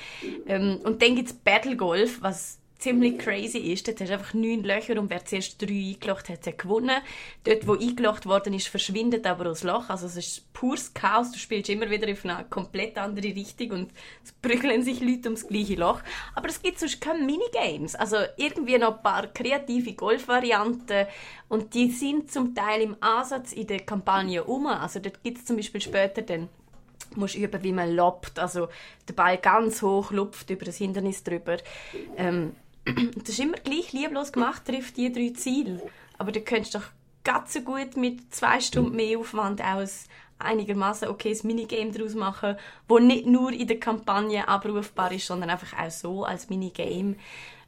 Ähm, 0.46 0.80
und 0.84 1.02
dann 1.02 1.16
gibt 1.16 1.28
es 1.28 1.34
Battlegolf, 1.34 2.20
was 2.20 2.58
ziemlich 2.78 3.18
crazy 3.18 3.58
ist. 3.58 3.88
Dort 3.88 4.00
hast 4.00 4.08
du 4.08 4.14
einfach 4.14 4.34
neun 4.34 4.62
Löcher 4.62 4.98
und 4.98 5.10
wer 5.10 5.24
zuerst 5.24 5.60
drei 5.60 5.94
eingelocht 5.94 6.28
hat, 6.28 6.46
hat 6.46 6.58
gewonnen. 6.58 7.00
Dort, 7.44 7.66
wo 7.66 7.74
eingelocht 7.74 8.26
worden 8.26 8.54
ist, 8.54 8.68
verschwindet 8.68 9.26
aber 9.26 9.44
das 9.44 9.64
Loch. 9.64 9.88
Also 9.90 10.06
es 10.06 10.16
ist 10.16 10.52
pures 10.52 10.94
Chaos. 10.94 11.32
Du 11.32 11.38
spielst 11.38 11.68
immer 11.68 11.90
wieder 11.90 12.10
auf 12.10 12.24
eine 12.24 12.44
komplett 12.48 12.96
andere 12.96 13.34
Richtung 13.34 13.70
und 13.72 13.90
es 14.24 14.32
prügeln 14.32 14.82
sich 14.82 15.00
Leute 15.00 15.28
ums 15.28 15.46
gleiche 15.46 15.74
Loch. 15.74 16.00
Aber 16.34 16.48
es 16.48 16.62
gibt 16.62 16.78
sonst 16.78 17.00
keine 17.00 17.24
Minigames. 17.24 17.94
Also 17.94 18.16
irgendwie 18.36 18.78
noch 18.78 18.96
ein 18.96 19.02
paar 19.02 19.26
kreative 19.26 19.94
Golfvarianten 19.94 21.06
und 21.48 21.74
die 21.74 21.90
sind 21.90 22.30
zum 22.30 22.54
Teil 22.54 22.82
im 22.82 22.96
Ansatz 23.00 23.52
in 23.52 23.66
der 23.66 23.80
Kampagne 23.80 24.44
um. 24.44 24.66
Also 24.66 25.00
dort 25.00 25.22
gibt 25.24 25.38
es 25.38 25.44
zum 25.44 25.56
Beispiel 25.56 25.80
später 25.80 26.22
dann 26.22 26.48
musst 27.16 27.36
üben, 27.36 27.62
wie 27.62 27.72
man 27.72 27.94
lobt, 27.94 28.38
also 28.38 28.68
der 29.08 29.14
Ball 29.14 29.38
ganz 29.38 29.82
hoch 29.82 30.10
lupft 30.12 30.50
über 30.50 30.66
das 30.66 30.76
Hindernis 30.76 31.22
drüber. 31.22 31.56
Ähm, 32.16 32.52
das 33.16 33.30
ist 33.30 33.40
immer 33.40 33.58
gleich 33.58 33.92
lieblos 33.92 34.32
gemacht, 34.32 34.64
trifft 34.64 34.96
die 34.96 35.12
drei 35.12 35.32
Ziele. 35.34 35.82
Aber 36.16 36.32
du 36.32 36.40
könntest 36.40 36.74
doch 36.74 36.84
ganz 37.24 37.52
so 37.52 37.60
gut 37.60 37.96
mit 37.96 38.34
zwei 38.34 38.60
Stunden 38.60 38.96
mehr 38.96 39.18
Aufwand 39.18 39.62
aus 39.62 40.04
einigermaßen 40.38 41.08
okayes 41.08 41.44
Minigame 41.44 41.90
daraus 41.90 42.14
machen, 42.14 42.56
wo 42.86 42.98
nicht 42.98 43.26
nur 43.26 43.52
in 43.52 43.66
der 43.66 43.80
Kampagne 43.80 44.46
abrufbar 44.46 45.12
ist, 45.12 45.26
sondern 45.26 45.50
einfach 45.50 45.76
auch 45.78 45.90
so 45.90 46.24
als 46.24 46.48
Minigame. 46.48 47.16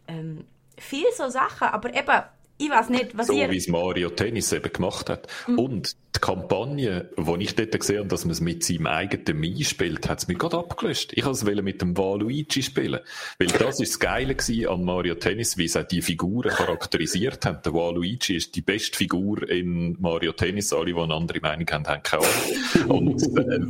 Ähm, 0.07 0.45
viel 0.79 1.07
so 1.17 1.29
Sachen, 1.29 1.69
aber 1.69 1.95
eben 1.95 2.23
ich 2.61 2.69
weiß 2.71 2.91
nicht, 2.91 3.17
was 3.17 3.29
so 3.29 3.33
ihr... 3.33 3.51
wie 3.51 3.57
es 3.57 3.69
Mario 3.69 4.11
Tennis 4.11 4.53
eben 4.53 4.71
gemacht 4.71 5.09
hat. 5.09 5.27
Mhm. 5.47 5.59
Und 5.59 5.97
die 6.15 6.21
Kampagne, 6.21 7.09
wo 7.17 7.37
ich 7.37 7.55
dort 7.55 7.79
gesehen 7.79 8.01
habe, 8.01 8.09
dass 8.09 8.25
man 8.25 8.33
es 8.33 8.41
mit 8.41 8.65
seinem 8.65 8.87
eigenen 8.87 9.39
Mii 9.39 9.65
spielt, 9.65 10.09
hat 10.09 10.19
es 10.19 10.29
mich 10.29 10.39
gerade 10.39 10.59
abgelöst. 10.59 11.13
Ich 11.15 11.25
wollte 11.25 11.51
es 11.51 11.63
mit 11.63 11.81
dem 11.81 11.97
Waluigi 11.97 12.63
spielen. 12.63 13.01
Weil 13.39 13.49
das 13.49 13.81
ist 13.81 13.93
das 13.93 13.99
Geile 14.01 14.37
an 14.69 14.85
Mario 14.85 15.15
Tennis, 15.15 15.57
wie 15.57 15.69
sie 15.69 15.85
die 15.85 16.03
Figuren 16.03 16.51
charakterisiert 16.51 17.47
haben. 17.47 17.59
Der 17.65 17.73
Waluigi 17.75 18.37
ist 18.37 18.57
die 18.57 18.61
beste 18.61 18.97
Figur 18.97 19.49
in 19.49 19.97
Mario 20.01 20.33
Tennis. 20.33 20.73
Alle, 20.73 20.87
die 20.87 20.97
eine 20.97 21.15
andere 21.15 21.41
Meinung 21.41 21.67
haben, 21.71 21.87
haben 21.87 22.03
keine 22.03 22.25
Ahnung. 22.25 22.91
Und 23.07 23.23
äh, 23.23 23.61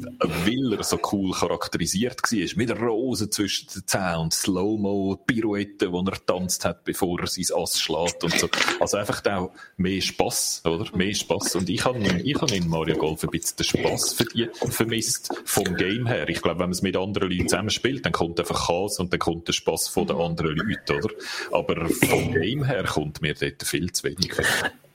weil 0.46 0.78
er 0.78 0.82
so 0.82 0.98
cool 1.12 1.32
charakterisiert 1.32 2.22
war, 2.22 2.56
mit 2.56 2.68
der 2.68 2.78
Rose 2.78 3.28
zwischen 3.28 3.68
den 3.74 3.86
Zähnen 3.86 4.16
und 4.16 4.34
Slow-Mo, 4.34 5.22
Pirouette, 5.26 5.92
wo 5.92 6.02
er 6.02 6.24
tanzt 6.24 6.64
hat, 6.64 6.84
bevor 6.84 7.20
er 7.20 7.26
sein 7.26 7.44
Ass 7.54 7.80
schlägt 7.80 8.24
und 8.24 8.38
so. 8.38 8.48
Also 8.80 8.96
einfach 8.96 9.24
auch 9.26 9.52
mehr 9.76 10.00
Spass, 10.00 10.62
oder? 10.64 10.86
Mehr 10.96 11.14
Spass. 11.14 11.54
Und 11.54 11.68
ich 11.68 11.84
habe 11.84 11.98
ich 12.30 12.40
habe 12.40 12.54
in 12.54 12.68
Mario 12.68 12.96
Golf 12.96 13.24
ein 13.24 13.30
bisschen 13.30 13.56
den 13.56 13.64
Spass 13.64 14.16
vermisst 14.70 15.34
vom 15.44 15.74
Game 15.74 16.06
her. 16.06 16.28
Ich 16.28 16.42
glaube, 16.42 16.60
wenn 16.60 16.66
man 16.66 16.72
es 16.72 16.82
mit 16.82 16.96
anderen 16.96 17.30
Leuten 17.30 17.48
zusammen 17.48 17.70
spielt, 17.70 18.04
dann 18.04 18.12
kommt 18.12 18.38
einfach 18.38 18.66
Chaos 18.66 18.98
und 19.00 19.12
dann 19.12 19.18
kommt 19.18 19.48
der 19.48 19.52
Spass 19.52 19.88
von 19.88 20.06
den 20.06 20.16
anderen 20.16 20.56
Leuten, 20.56 21.04
oder? 21.04 21.14
Aber 21.52 21.88
vom 21.88 22.32
Game 22.32 22.64
her 22.64 22.84
kommt 22.84 23.20
mir 23.20 23.34
dort 23.34 23.62
viel 23.64 23.90
zu 23.92 24.04
wenig. 24.04 24.32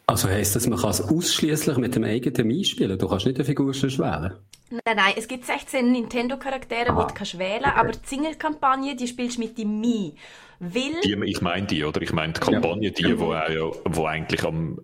Also 0.07 0.29
heisst 0.29 0.55
das, 0.55 0.67
man 0.67 0.79
kann 0.79 0.91
es 0.91 1.01
ausschließlich 1.01 1.77
mit 1.77 1.95
dem 1.95 2.03
eigenen 2.03 2.47
Mii 2.47 2.63
spielen? 2.63 2.97
Du 2.97 3.07
kannst 3.07 3.25
nicht 3.25 3.38
eine 3.38 3.45
Figur 3.45 3.73
schon 3.73 3.89
wählen? 3.97 4.33
Nein, 4.69 4.95
nein, 4.95 5.13
es 5.17 5.27
gibt 5.27 5.45
16 5.45 5.91
Nintendo-Charaktere, 5.91 6.91
die 6.91 7.07
du 7.07 7.13
kannst 7.13 7.38
wählen 7.38 7.63
kannst, 7.63 7.77
aber 7.77 7.91
die 7.91 8.07
Single-Kampagne, 8.07 8.95
die 8.95 9.07
spielst 9.07 9.38
du 9.38 9.41
mit 9.41 9.57
dem 9.57 9.79
Mii. 9.79 10.13
Will... 10.60 11.01
Die, 11.03 11.14
ich 11.26 11.41
meine 11.41 11.68
die, 11.68 11.84
oder? 11.84 12.01
Ich 12.01 12.14
meine 12.14 12.34
die 12.34 12.39
Kampagne, 12.39 12.91
die, 12.91 13.03
ja. 13.03 13.20
wo, 13.20 13.34
auch, 13.34 13.78
wo 13.86 14.06
eigentlich 14.06 14.43
am, 14.43 14.80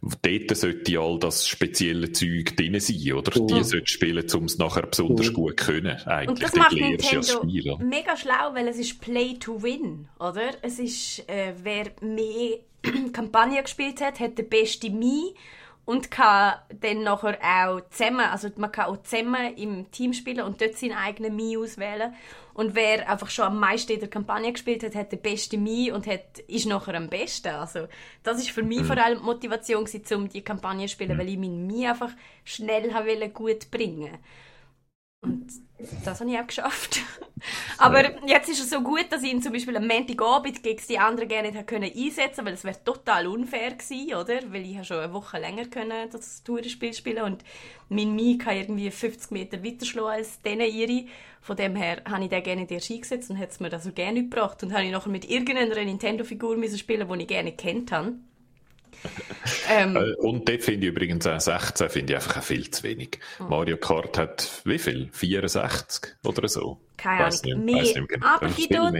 dort 0.00 0.56
sollte 0.56 0.98
all 0.98 1.18
das 1.18 1.46
spezielle 1.46 2.12
Zeug 2.12 2.56
drin 2.56 2.78
sein, 2.80 3.12
oder? 3.12 3.40
Mhm. 3.40 3.46
Die 3.48 3.64
sollte 3.64 3.86
spielen, 3.86 4.26
um 4.34 4.44
es 4.44 4.58
nachher 4.58 4.82
besonders 4.82 5.28
mhm. 5.28 5.34
gut 5.34 5.56
können, 5.56 5.96
eigentlich. 6.06 6.28
Und 6.28 6.42
das 6.42 6.54
macht 6.54 6.72
Nintendo 6.72 7.22
Spiel, 7.22 7.76
mega 7.78 8.16
schlau, 8.16 8.54
weil 8.54 8.68
es 8.68 8.78
ist 8.78 9.00
Play 9.00 9.34
to 9.38 9.62
Win, 9.62 10.08
oder? 10.18 10.50
Es 10.62 10.78
ist, 10.78 11.28
äh, 11.28 11.54
wer 11.62 11.92
mehr 12.00 12.58
Kampagne 13.12 13.62
gespielt 13.62 14.00
hat, 14.00 14.20
hat 14.20 14.38
der 14.38 14.44
beste 14.44 14.90
Mii 14.90 15.34
und 15.84 16.10
kann 16.10 16.54
dann 16.80 17.02
nachher 17.02 17.38
auch 17.42 17.80
zusammen, 17.90 18.20
also 18.20 18.48
man 18.56 18.70
kann 18.70 18.86
auch 18.86 19.02
zusammen 19.02 19.56
im 19.56 19.90
Team 19.90 20.12
spielen 20.12 20.44
und 20.44 20.60
dort 20.60 20.76
seinen 20.76 20.96
eigenen 20.96 21.34
Mii 21.34 21.58
auswählen. 21.58 22.14
Und 22.54 22.74
wer 22.74 23.08
einfach 23.08 23.30
schon 23.30 23.46
am 23.46 23.58
meisten 23.58 23.92
in 23.92 24.00
der 24.00 24.10
Kampagne 24.10 24.52
gespielt 24.52 24.84
hat, 24.84 24.94
hat 24.94 25.10
den 25.10 25.22
besten 25.22 25.62
Mii 25.62 25.90
und 25.90 26.06
hat, 26.06 26.38
ist 26.46 26.66
nachher 26.66 26.94
am 26.94 27.08
besten. 27.08 27.48
Also 27.48 27.88
das 28.22 28.38
ist 28.38 28.50
für 28.50 28.62
mich 28.62 28.80
mhm. 28.80 28.84
vor 28.84 28.98
allem 28.98 29.18
die 29.18 29.24
Motivation 29.24 29.84
gewesen, 29.84 30.14
um 30.14 30.28
die 30.28 30.42
Kampagne 30.42 30.86
zu 30.86 30.92
spielen, 30.92 31.14
mhm. 31.14 31.18
weil 31.18 31.28
ich 31.30 31.38
meinen 31.38 31.66
Mii 31.66 31.86
einfach 31.86 32.10
schnell 32.44 32.88
gut 33.30 33.70
bringen 33.70 34.02
wollte. 34.02 34.18
Und 35.22 35.46
das 36.04 36.20
habe 36.20 36.30
ich 36.30 36.38
auch 36.38 36.46
geschafft. 36.46 37.00
Aber 37.78 38.26
jetzt 38.26 38.48
ist 38.48 38.60
es 38.60 38.70
so 38.70 38.80
gut, 38.82 39.06
dass 39.10 39.22
ich 39.22 39.32
ihn 39.32 39.42
zum 39.42 39.52
Beispiel 39.52 39.76
am 39.76 39.86
Montagabend 39.86 40.62
gegen 40.62 40.82
die 40.88 40.98
anderen 40.98 41.28
gerne 41.28 41.50
nicht 41.50 41.66
können 41.66 41.90
einsetzen 41.92 42.44
weil 42.44 42.54
es 42.54 42.84
total 42.84 43.26
unfair 43.26 43.72
gewesen, 43.72 44.14
oder? 44.14 44.52
Weil 44.52 44.64
ich 44.64 44.86
schon 44.86 44.98
eine 44.98 45.12
Woche 45.12 45.38
länger 45.38 45.66
können 45.66 46.10
das 46.10 46.42
Tourenspiel 46.44 46.92
spielen 46.92 47.24
und 47.24 47.44
mein 47.88 48.14
Mii 48.14 48.38
kann 48.38 48.56
irgendwie 48.56 48.90
50 48.90 49.30
Meter 49.32 49.64
weiter 49.64 49.86
schlagen 49.86 50.18
als 50.18 50.40
denen 50.42 50.72
ihre. 50.72 51.06
Von 51.40 51.56
dem 51.56 51.74
her 51.74 52.02
habe 52.08 52.24
ich 52.24 52.30
den 52.30 52.42
gerne 52.42 52.70
erst 52.70 52.90
eingesetzt 52.90 53.30
und 53.30 53.38
hat 53.38 53.50
es 53.50 53.60
mir 53.60 53.68
das 53.68 53.84
so 53.84 53.92
gerne 53.92 54.22
gebracht. 54.22 54.62
Und 54.62 54.72
habe 54.72 54.84
ich 54.84 54.92
nachher 54.92 55.10
mit 55.10 55.28
irgendeiner 55.28 55.74
Nintendo-Figur 55.84 56.56
spielen 56.76 57.08
die 57.08 57.22
ich 57.22 57.28
gerne 57.28 57.52
kennt 57.52 57.90
habe. 57.90 58.14
ähm, 59.70 59.96
äh, 59.96 60.14
und 60.16 60.48
dort 60.48 60.62
finde 60.62 60.86
ich 60.86 60.92
übrigens 60.92 61.26
auch 61.26 61.40
16 61.40 61.88
finde 61.90 62.12
ich 62.12 62.16
einfach 62.16 62.42
viel 62.42 62.70
zu 62.70 62.82
wenig. 62.82 63.18
Oh. 63.40 63.44
Mario 63.44 63.76
Kart 63.76 64.18
hat 64.18 64.62
wie 64.64 64.78
viel? 64.78 65.08
64 65.12 66.16
oder 66.24 66.48
so? 66.48 66.78
Keine 66.96 67.26
Ahnung. 67.26 67.64
Mehr. 67.64 67.82
Nicht 67.82 67.94
genau. 67.94 68.26
Aber 68.26 68.48
Guido, 68.48 68.90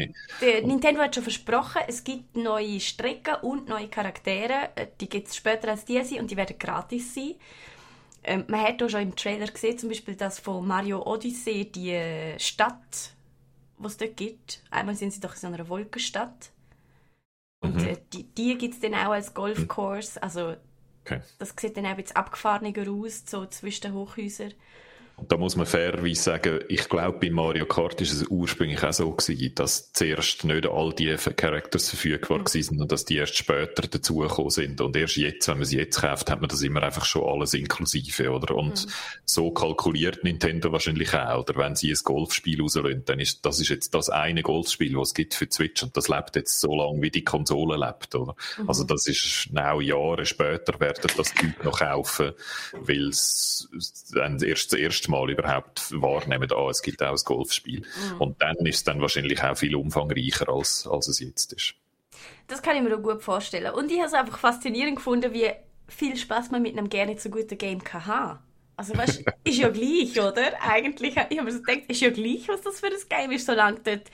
Nintendo 0.66 1.02
hat 1.02 1.14
schon 1.14 1.24
versprochen, 1.24 1.82
es 1.86 2.02
gibt 2.02 2.36
neue 2.36 2.80
Strecken 2.80 3.36
und 3.42 3.68
neue 3.68 3.88
Charaktere. 3.88 4.70
Äh, 4.74 4.86
die 5.00 5.08
gibt 5.08 5.28
es 5.28 5.36
später 5.36 5.68
als 5.68 5.84
diese 5.84 6.16
und 6.16 6.30
die 6.30 6.36
werden 6.36 6.58
gratis 6.58 7.14
sein. 7.14 7.34
Ähm, 8.24 8.44
man 8.48 8.60
hat 8.60 8.82
auch 8.82 8.88
schon 8.88 9.02
im 9.02 9.16
Trailer 9.16 9.46
gesehen, 9.46 9.78
zum 9.78 9.88
Beispiel 9.88 10.14
das 10.14 10.38
von 10.38 10.66
Mario 10.66 11.02
Odyssey, 11.04 11.70
die 11.70 11.90
äh, 11.90 12.38
Stadt, 12.38 13.10
die 13.78 13.86
es 13.86 13.96
dort 13.96 14.16
gibt. 14.16 14.62
Einmal 14.70 14.94
sind 14.94 15.12
sie 15.12 15.20
doch 15.20 15.34
in 15.34 15.40
so 15.40 15.46
einer 15.48 15.68
Wolkenstadt. 15.68 16.50
Und 17.62 17.76
mhm. 17.76 17.88
äh, 17.88 17.96
die, 18.12 18.24
die 18.24 18.58
gibt 18.58 18.74
es 18.74 18.80
dann 18.80 18.94
auch 18.94 19.12
als 19.12 19.34
Golfkurs. 19.34 20.18
Also 20.18 20.56
okay. 21.04 21.20
das 21.38 21.54
sieht 21.58 21.76
dann 21.76 21.86
auch 21.86 21.90
ein 21.90 21.96
bisschen 21.96 22.16
abgefahrener 22.16 22.90
aus, 22.90 23.22
so 23.26 23.46
zwischen 23.46 23.82
den 23.82 23.94
Hochhäusern. 23.94 24.52
Da 25.28 25.36
muss 25.36 25.56
man 25.56 25.66
fairerweise 25.66 26.22
sagen, 26.22 26.60
ich 26.68 26.88
glaube, 26.88 27.18
bei 27.18 27.30
Mario 27.30 27.66
Kart 27.66 28.00
ist 28.00 28.12
es 28.12 28.26
ursprünglich 28.28 28.82
auch 28.82 28.92
so 28.92 29.10
gewesen, 29.10 29.54
dass 29.54 29.92
zuerst 29.92 30.44
nicht 30.44 30.66
all 30.66 30.92
die 30.92 31.14
Characters 31.14 31.90
verfügbar 31.90 32.38
mhm. 32.38 32.44
waren 32.44 32.80
und 32.80 32.92
dass 32.92 33.04
die 33.04 33.16
erst 33.16 33.36
später 33.36 33.86
dazugekommen 33.88 34.50
sind. 34.50 34.80
Und 34.80 34.96
erst 34.96 35.16
jetzt, 35.16 35.48
wenn 35.48 35.58
man 35.58 35.66
sie 35.66 35.78
jetzt 35.78 36.00
kauft, 36.00 36.30
hat 36.30 36.40
man 36.40 36.48
das 36.48 36.62
immer 36.62 36.82
einfach 36.82 37.04
schon 37.04 37.28
alles 37.28 37.54
inklusive, 37.54 38.30
oder? 38.30 38.54
Und 38.54 38.86
mhm. 38.86 38.90
so 39.24 39.50
kalkuliert 39.50 40.24
Nintendo 40.24 40.72
wahrscheinlich 40.72 41.14
auch, 41.14 41.40
oder? 41.40 41.56
Wenn 41.56 41.76
sie 41.76 41.90
ein 41.90 41.98
Golfspiel 42.02 42.60
rauslösen, 42.60 43.04
dann 43.04 43.20
ist, 43.20 43.44
das 43.44 43.60
ist 43.60 43.68
jetzt 43.68 43.94
das 43.94 44.10
eine 44.10 44.42
Golfspiel, 44.42 44.96
was 44.96 45.08
es 45.08 45.14
gibt 45.14 45.34
für 45.34 45.46
Switch 45.50 45.82
und 45.82 45.96
das 45.96 46.08
lebt 46.08 46.36
jetzt 46.36 46.60
so 46.60 46.74
lange, 46.74 47.02
wie 47.02 47.10
die 47.10 47.24
Konsole 47.24 47.76
lebt, 47.76 48.14
oder? 48.14 48.34
Mhm. 48.58 48.68
Also 48.68 48.84
das 48.84 49.06
ist 49.06 49.48
auch 49.54 49.80
Jahre 49.80 50.26
später 50.26 50.78
werden 50.80 51.10
das 51.16 51.32
Typ 51.34 51.64
noch 51.64 51.78
kaufen, 51.78 52.32
weil 52.72 53.08
es 53.08 53.68
dann 54.12 54.42
erst 54.42 54.72
das 54.72 54.80
erste 54.80 55.10
Mal 55.12 55.30
überhaupt 55.30 55.92
wahrnehmen, 56.00 56.48
ah, 56.52 56.68
es 56.68 56.82
gibt 56.82 57.02
auch 57.02 57.10
ein 57.10 57.20
Golfspiel. 57.24 57.80
Mhm. 57.80 58.20
Und 58.20 58.42
dann 58.42 58.56
ist 58.66 58.76
es 58.76 58.84
dann 58.84 59.00
wahrscheinlich 59.00 59.42
auch 59.42 59.56
viel 59.56 59.76
umfangreicher, 59.76 60.48
als, 60.48 60.86
als 60.90 61.08
es 61.08 61.20
jetzt 61.20 61.52
ist. 61.52 61.74
Das 62.48 62.62
kann 62.62 62.76
ich 62.76 62.82
mir 62.82 62.96
auch 62.96 63.02
gut 63.02 63.22
vorstellen. 63.22 63.72
Und 63.72 63.90
ich 63.90 63.98
habe 63.98 64.08
es 64.08 64.14
einfach 64.14 64.38
faszinierend 64.38 64.96
gefunden, 64.96 65.32
wie 65.32 65.50
viel 65.88 66.16
Spaß 66.16 66.50
man 66.50 66.62
mit 66.62 66.76
einem 66.76 66.88
gerne 66.88 67.18
so 67.18 67.30
guten 67.30 67.58
Game 67.58 67.82
kann 67.82 68.06
haben. 68.06 68.38
Also 68.76 68.96
weißt, 68.96 69.24
ist 69.44 69.58
ja 69.58 69.68
gleich, 69.68 70.18
oder? 70.18 70.60
Eigentlich, 70.60 71.16
ich 71.16 71.38
habe 71.38 71.44
mir 71.44 71.52
so 71.52 71.62
gedacht, 71.62 71.84
ist 71.88 72.00
ja 72.00 72.10
gleich, 72.10 72.48
was 72.48 72.62
das 72.62 72.80
für 72.80 72.86
ein 72.86 72.92
Game 73.08 73.30
ist, 73.30 73.46
solange 73.46 73.80
dort 73.80 74.10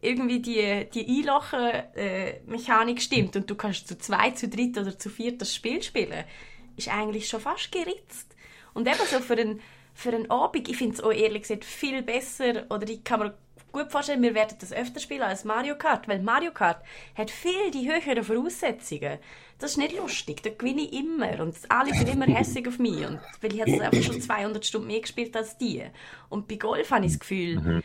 irgendwie 0.00 0.40
die, 0.40 0.88
die 0.92 1.06
Einlochen-Mechanik 1.18 2.98
äh, 2.98 3.00
stimmt 3.00 3.36
und 3.36 3.48
du 3.48 3.54
kannst 3.54 3.86
zu 3.86 3.96
zwei, 3.96 4.32
zu 4.32 4.48
dritt 4.48 4.76
oder 4.76 4.98
zu 4.98 5.08
viert 5.08 5.40
das 5.40 5.54
Spiel 5.54 5.82
spielen, 5.82 6.24
ist 6.76 6.88
eigentlich 6.88 7.28
schon 7.28 7.40
fast 7.40 7.70
geritzt. 7.70 8.34
Und 8.74 8.88
eben 8.88 8.98
so 9.10 9.20
für 9.20 9.34
einen 9.34 9.60
für 9.94 10.10
einen 10.10 10.30
Abend, 10.30 10.68
ich 10.68 10.76
finde 10.76 10.94
es 10.94 11.02
auch 11.02 11.12
ehrlich 11.12 11.42
gesagt 11.42 11.64
viel 11.64 12.02
besser, 12.02 12.64
oder 12.70 12.88
ich 12.88 13.04
kann 13.04 13.20
mir 13.20 13.34
gut 13.72 13.90
vorstellen, 13.90 14.22
wir 14.22 14.34
werden 14.34 14.56
das 14.60 14.72
öfter 14.72 15.00
spielen 15.00 15.22
als 15.22 15.44
Mario 15.44 15.76
Kart, 15.76 16.06
weil 16.06 16.22
Mario 16.22 16.52
Kart 16.52 16.84
hat 17.16 17.30
viel 17.30 17.70
die 17.72 17.90
höheren 17.90 18.22
Voraussetzungen. 18.22 19.18
Das 19.58 19.72
ist 19.72 19.76
nicht 19.78 19.96
lustig, 19.96 20.42
da 20.42 20.50
gewinne 20.50 20.82
ich 20.82 20.92
immer 20.92 21.40
und 21.40 21.56
alle 21.68 21.94
sind 21.94 22.08
immer 22.08 22.26
hässlich 22.34 22.68
auf 22.68 22.78
mich, 22.78 23.06
und, 23.06 23.20
weil 23.40 23.54
ich 23.54 23.60
habe 23.60 23.82
einfach 23.82 24.02
schon 24.02 24.20
200 24.20 24.64
Stunden 24.64 24.88
mehr 24.88 25.00
gespielt 25.00 25.36
als 25.36 25.56
die. 25.56 25.82
Und 26.28 26.48
bei 26.48 26.56
Golf 26.56 26.90
habe 26.90 27.06
ich 27.06 27.12
das 27.12 27.20
Gefühl, 27.20 27.60
mhm. 27.60 27.82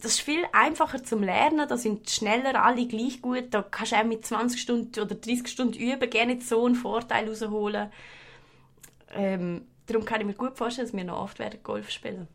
das 0.00 0.12
ist 0.12 0.20
viel 0.20 0.44
einfacher 0.52 1.02
zum 1.04 1.22
Lernen, 1.22 1.68
da 1.68 1.76
sind 1.76 2.10
schneller 2.10 2.62
alle 2.62 2.86
gleich 2.86 3.22
gut, 3.22 3.46
da 3.50 3.62
kannst 3.62 3.92
du 3.92 3.96
auch 3.96 4.04
mit 4.04 4.26
20 4.26 4.60
Stunden 4.60 5.00
oder 5.00 5.14
30 5.14 5.48
Stunden 5.48 5.78
üben, 5.78 6.10
gerne 6.10 6.40
so 6.40 6.66
einen 6.66 6.74
Vorteil 6.74 7.28
rausholen. 7.28 7.90
Ähm, 9.14 9.66
Darum 9.86 10.04
kann 10.04 10.20
ich 10.20 10.26
mir 10.26 10.34
gut 10.34 10.56
vorstellen, 10.56 10.86
dass 10.86 10.96
wir 10.96 11.04
noch 11.04 11.20
oft 11.20 11.38
werden 11.38 11.60
Golf 11.62 11.90
spielen. 11.90 12.28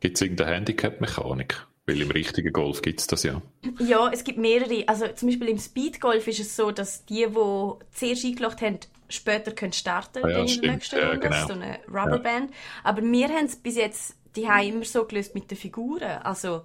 Gibt 0.00 0.16
es 0.16 0.22
irgendeine 0.22 0.56
Handicap-Mechanik? 0.56 1.66
Weil 1.86 2.00
im 2.00 2.10
richtigen 2.10 2.52
Golf 2.52 2.80
gibt 2.80 3.00
es 3.00 3.06
das 3.06 3.24
ja. 3.24 3.42
Ja, 3.78 4.10
es 4.10 4.24
gibt 4.24 4.38
mehrere. 4.38 4.88
Also 4.88 5.06
zum 5.08 5.28
Beispiel 5.28 5.48
im 5.48 5.58
Speedgolf 5.58 6.26
ist 6.26 6.40
es 6.40 6.56
so, 6.56 6.70
dass 6.70 7.04
die, 7.04 7.26
die 7.26 7.72
zuerst 7.92 8.24
eingeloggt 8.24 8.62
haben, 8.62 8.78
später 9.10 9.52
können 9.52 9.74
starten 9.74 10.24
ah, 10.24 10.28
ja, 10.28 10.38
in 10.38 10.60
der 10.62 10.72
nächsten 10.72 10.96
Runde. 10.98 11.12
Ja, 11.12 11.16
genau. 11.16 11.46
So 11.46 11.52
eine 11.52 11.78
Rubberband. 11.86 12.50
Ja. 12.50 12.56
Aber 12.84 13.02
wir 13.02 13.28
haben 13.28 13.44
es 13.44 13.56
bis 13.56 13.76
jetzt, 13.76 14.16
die 14.34 14.48
haben 14.48 14.66
immer 14.66 14.84
so 14.86 15.04
gelöst 15.04 15.34
mit 15.34 15.50
den 15.50 15.58
Figuren. 15.58 16.22
Also 16.22 16.62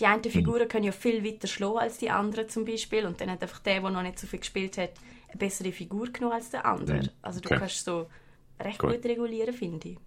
die 0.00 0.06
einen 0.06 0.22
mhm. 0.24 0.30
Figuren 0.30 0.64
mhm. 0.64 0.68
können 0.68 0.84
ja 0.84 0.92
viel 0.92 1.24
weiter 1.24 1.46
schlagen 1.46 1.78
als 1.78 1.98
die 1.98 2.10
anderen 2.10 2.48
zum 2.48 2.64
Beispiel. 2.64 3.06
Und 3.06 3.20
dann 3.20 3.30
hat 3.30 3.42
einfach 3.42 3.60
der, 3.60 3.80
der 3.80 3.90
noch 3.90 4.02
nicht 4.02 4.18
so 4.18 4.26
viel 4.26 4.40
gespielt 4.40 4.76
hat, 4.76 4.90
eine 5.28 5.38
bessere 5.38 5.70
Figur 5.70 6.08
genommen 6.08 6.34
als 6.34 6.50
der 6.50 6.64
andere. 6.64 7.02
Mhm. 7.02 7.08
Also 7.22 7.38
du 7.38 7.46
okay. 7.46 7.58
kannst 7.60 7.84
so 7.84 8.08
recht 8.60 8.78
gut, 8.78 8.94
gut 8.94 9.04
regulieren, 9.04 9.54
finde 9.54 9.88
ich. 9.88 9.98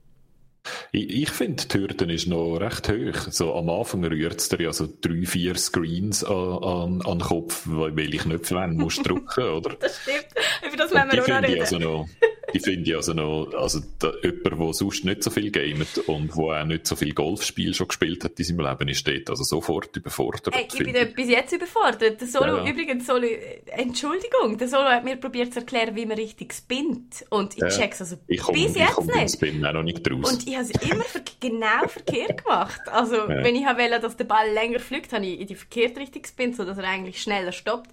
Ich, 0.91 1.09
ich 1.23 1.29
finde, 1.29 1.65
die 1.65 1.77
Hürde 1.77 2.13
ist 2.13 2.27
noch 2.27 2.57
recht 2.57 2.89
hoch. 2.89 3.31
So, 3.31 3.55
am 3.55 3.69
Anfang 3.69 4.03
rührt 4.05 4.39
es 4.39 4.49
dir 4.49 4.61
ja 4.61 4.73
so 4.73 4.87
drei, 5.01 5.25
vier 5.25 5.55
Screens 5.55 6.23
an, 6.23 6.35
an, 6.35 7.01
an 7.01 7.19
den 7.19 7.27
Kopf, 7.27 7.63
weil 7.65 8.13
ich 8.13 8.25
nicht 8.25 8.51
wenn 8.51 8.77
musst 8.77 9.05
drücken, 9.07 9.43
oder? 9.43 9.75
Das 9.79 10.01
stimmt. 10.01 10.27
Über 10.67 10.77
das 10.77 10.91
müssen 10.91 11.11
wir 11.11 11.23
auch 11.23 11.27
noch 11.27 11.47
reden. 11.47 11.61
Also 11.61 11.79
noch, 11.79 12.07
die 12.53 12.59
finde 12.59 12.89
ich 12.89 12.95
also 12.95 13.13
noch, 13.13 13.53
also 13.53 13.79
da, 13.99 14.11
jemand, 14.23 14.59
der 14.59 14.73
sonst 14.73 15.05
nicht 15.05 15.23
so 15.23 15.29
viel 15.29 15.51
gamet 15.51 15.97
und 16.07 16.35
wo 16.35 16.51
auch 16.51 16.65
nicht 16.65 16.87
so 16.87 16.95
viel 16.95 17.13
Golfspiel 17.13 17.73
schon 17.73 17.87
gespielt 17.87 18.23
hat 18.23 18.39
in 18.39 18.45
seinem 18.45 18.59
Leben, 18.61 18.87
ist 18.89 19.07
dort 19.07 19.29
also 19.29 19.43
sofort 19.43 19.95
überfordert. 19.95 20.53
Ey, 20.53 20.67
ich 20.71 20.79
bin 20.79 20.95
ich. 20.95 21.13
bis 21.13 21.29
jetzt 21.29 21.53
überfordert. 21.53 22.19
Der 22.19 22.27
Solo, 22.27 22.57
ja, 22.57 22.65
ja. 22.65 22.71
übrigens, 22.71 23.05
Solo, 23.05 23.27
Entschuldigung, 23.67 24.57
der 24.57 24.67
Solo 24.67 24.85
hat 24.85 25.03
mir 25.03 25.15
probiert 25.15 25.53
zu 25.53 25.59
erklären, 25.59 25.95
wie 25.95 26.05
man 26.05 26.17
richtig 26.17 26.53
spinnt. 26.53 27.25
Und 27.29 27.53
ich 27.55 27.61
ja. 27.61 27.69
check's 27.69 28.01
also 28.01 28.17
ich 28.27 28.39
komm, 28.39 28.55
bis 28.55 28.75
jetzt 28.75 28.99
ich 28.99 29.15
nicht. 29.15 29.33
Spin 29.33 29.65
auch 29.65 29.73
noch 29.73 29.83
nicht 29.83 30.09
raus. 30.09 30.31
Und 30.31 30.47
ich 30.47 30.55
habe 30.55 30.65
es 30.65 30.89
immer 30.89 31.05
genau 31.39 31.87
verkehrt 31.87 32.43
gemacht. 32.43 32.81
Also, 32.87 33.15
ja. 33.15 33.43
wenn 33.43 33.55
ich 33.55 33.65
wollte, 33.65 33.99
dass 33.99 34.17
der 34.17 34.25
Ball 34.25 34.49
länger 34.51 34.79
fliegt, 34.79 35.13
habe 35.13 35.25
ich 35.25 35.39
in 35.39 35.47
die 35.47 35.55
verkehrte 35.55 35.99
Richtung 35.99 36.21
gespinnt, 36.21 36.55
sodass 36.55 36.77
er 36.77 36.85
eigentlich 36.85 37.21
schneller 37.21 37.51
stoppt. 37.51 37.89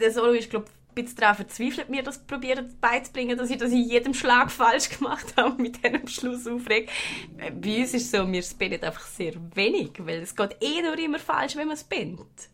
Der 0.00 0.10
Solo 0.10 0.32
ist, 0.32 0.50
glaube 0.50 0.66
ich, 0.66 0.79
bisschen 0.94 1.16
daran 1.16 1.36
verzweifelt, 1.36 1.88
mir 1.88 2.02
das 2.02 2.18
probieren 2.18 2.76
beizubringen, 2.80 3.36
dass 3.36 3.50
ich 3.50 3.58
das 3.58 3.70
in 3.70 3.88
jedem 3.88 4.14
Schlag 4.14 4.50
falsch 4.50 4.88
gemacht 4.98 5.34
habe 5.36 5.60
mit 5.60 5.84
diesem 5.84 6.06
Schluss 6.08 6.46
aufregt. 6.46 6.90
Äh, 7.38 7.50
bei 7.50 7.80
uns 7.80 7.94
ist 7.94 8.04
es 8.04 8.10
so, 8.10 8.30
wir 8.30 8.42
spinnen 8.42 8.82
einfach 8.82 9.06
sehr 9.06 9.34
wenig, 9.54 9.92
weil 9.98 10.20
es 10.20 10.34
geht 10.34 10.56
eh 10.60 10.82
nur 10.82 10.98
immer 10.98 11.18
falsch, 11.18 11.56
wenn 11.56 11.68
man 11.68 11.76
spinnt. 11.76 12.48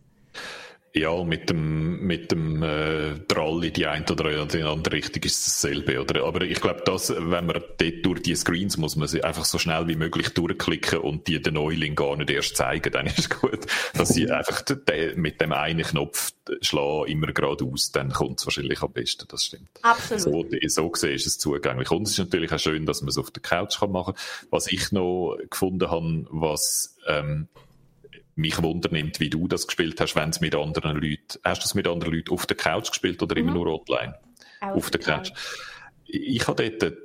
Ja, 0.96 1.22
mit 1.24 1.50
dem, 1.50 2.00
mit 2.06 2.32
dem 2.32 2.62
äh, 2.62 3.18
Drall 3.28 3.62
in 3.64 3.72
die 3.74 3.86
eine 3.86 4.06
oder 4.10 4.46
die 4.46 4.62
andere 4.62 4.94
Richtung 4.94 5.22
ist 5.24 5.46
es 5.46 5.60
dasselbe. 5.60 6.00
Oder? 6.00 6.24
Aber 6.24 6.40
ich 6.40 6.58
glaube, 6.58 6.80
dass, 6.86 7.10
wenn 7.10 7.44
man 7.44 7.62
dort 7.76 8.06
durch 8.06 8.22
die 8.22 8.34
Screens 8.34 8.78
muss 8.78 8.96
man 8.96 9.06
sie 9.06 9.22
einfach 9.22 9.44
so 9.44 9.58
schnell 9.58 9.88
wie 9.88 9.96
möglich 9.96 10.30
durchklicken 10.30 11.00
und 11.00 11.28
die 11.28 11.42
den 11.42 11.52
Neuling 11.52 11.96
gar 11.96 12.16
nicht 12.16 12.30
erst 12.30 12.56
zeigen, 12.56 12.90
dann 12.92 13.04
ist 13.04 13.18
es 13.18 13.28
gut. 13.40 13.66
Dass 13.92 14.08
sie 14.08 14.30
einfach 14.30 14.64
mit 15.16 15.38
dem 15.42 15.52
einen 15.52 15.84
Knopf 15.84 16.32
schlagen, 16.62 17.12
immer 17.12 17.26
geradeaus, 17.26 17.92
dann 17.92 18.10
kommt 18.10 18.40
es 18.40 18.46
wahrscheinlich 18.46 18.80
am 18.80 18.92
besten, 18.92 19.26
das 19.28 19.44
stimmt. 19.44 19.68
Absolut. 19.82 20.50
So, 20.50 20.68
so 20.68 20.88
gesehen 20.88 21.14
ist 21.14 21.26
es 21.26 21.36
zugänglich. 21.36 21.90
Und 21.90 22.04
es 22.04 22.12
ist 22.12 22.18
natürlich 22.20 22.52
auch 22.52 22.58
schön, 22.58 22.86
dass 22.86 23.02
man 23.02 23.10
es 23.10 23.18
auf 23.18 23.30
der 23.30 23.42
Couch 23.42 23.80
kann 23.80 23.92
machen 23.92 24.14
kann. 24.14 24.48
Was 24.48 24.72
ich 24.72 24.92
noch 24.92 25.36
gefunden 25.50 25.90
habe, 25.90 26.26
was 26.30 26.96
ähm, 27.06 27.48
mich 28.36 28.62
wundernimmt, 28.62 29.18
wie 29.18 29.30
du 29.30 29.48
das 29.48 29.66
gespielt 29.66 30.00
hast, 30.00 30.14
wenn 30.14 30.30
es 30.30 30.40
mit 30.40 30.54
anderen 30.54 30.96
Leuten, 30.96 31.40
hast 31.42 31.62
du 31.62 31.64
es 31.64 31.74
mit 31.74 31.88
anderen 31.88 32.12
Leuten 32.14 32.32
auf 32.32 32.46
der 32.46 32.56
Couch 32.56 32.90
gespielt 32.90 33.22
oder 33.22 33.34
mhm. 33.34 33.48
immer 33.48 33.54
nur 33.54 33.80
online? 33.80 34.14
Auf, 34.60 34.76
auf 34.76 34.90
der 34.90 35.00
Couch. 35.00 35.32
Ich 36.04 36.46
habe 36.46 36.70
dort 36.70 36.96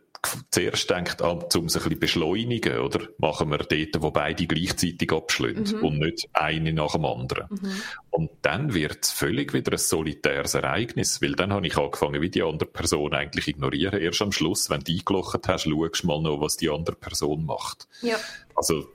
zuerst 0.51 0.87
gedacht, 0.87 1.21
ah, 1.21 1.31
um 1.31 1.39
es 1.39 1.55
ein 1.55 1.83
bisschen 1.83 1.99
beschleunigen, 1.99 2.79
oder? 2.79 3.07
Machen 3.17 3.49
wir 3.49 3.57
dort, 3.57 4.01
wo 4.01 4.11
beide 4.11 4.45
gleichzeitig 4.45 5.11
abschlünden 5.11 5.77
mhm. 5.77 5.85
und 5.85 5.99
nicht 5.99 6.29
eine 6.33 6.73
nach 6.73 6.91
dem 6.91 7.05
anderen. 7.05 7.47
Mhm. 7.49 7.81
Und 8.11 8.29
dann 8.41 8.73
wird 8.73 9.05
es 9.05 9.11
völlig 9.11 9.53
wieder 9.53 9.71
ein 9.71 9.77
solitäres 9.77 10.53
Ereignis, 10.53 11.21
weil 11.21 11.31
dann 11.31 11.53
habe 11.53 11.65
ich 11.65 11.77
angefangen, 11.77 12.21
wie 12.21 12.29
die 12.29 12.43
andere 12.43 12.69
Person 12.69 13.13
eigentlich 13.13 13.47
ignorieren. 13.47 14.01
Erst 14.01 14.21
am 14.21 14.33
Schluss, 14.33 14.69
wenn 14.69 14.81
du 14.81 14.91
eingelocht 14.91 15.47
hast, 15.47 15.63
schaust 15.63 16.03
du 16.03 16.07
mal 16.07 16.21
noch, 16.21 16.41
was 16.41 16.57
die 16.57 16.69
andere 16.69 16.97
Person 16.97 17.45
macht. 17.45 17.87
Ja. 18.01 18.17
Also 18.53 18.85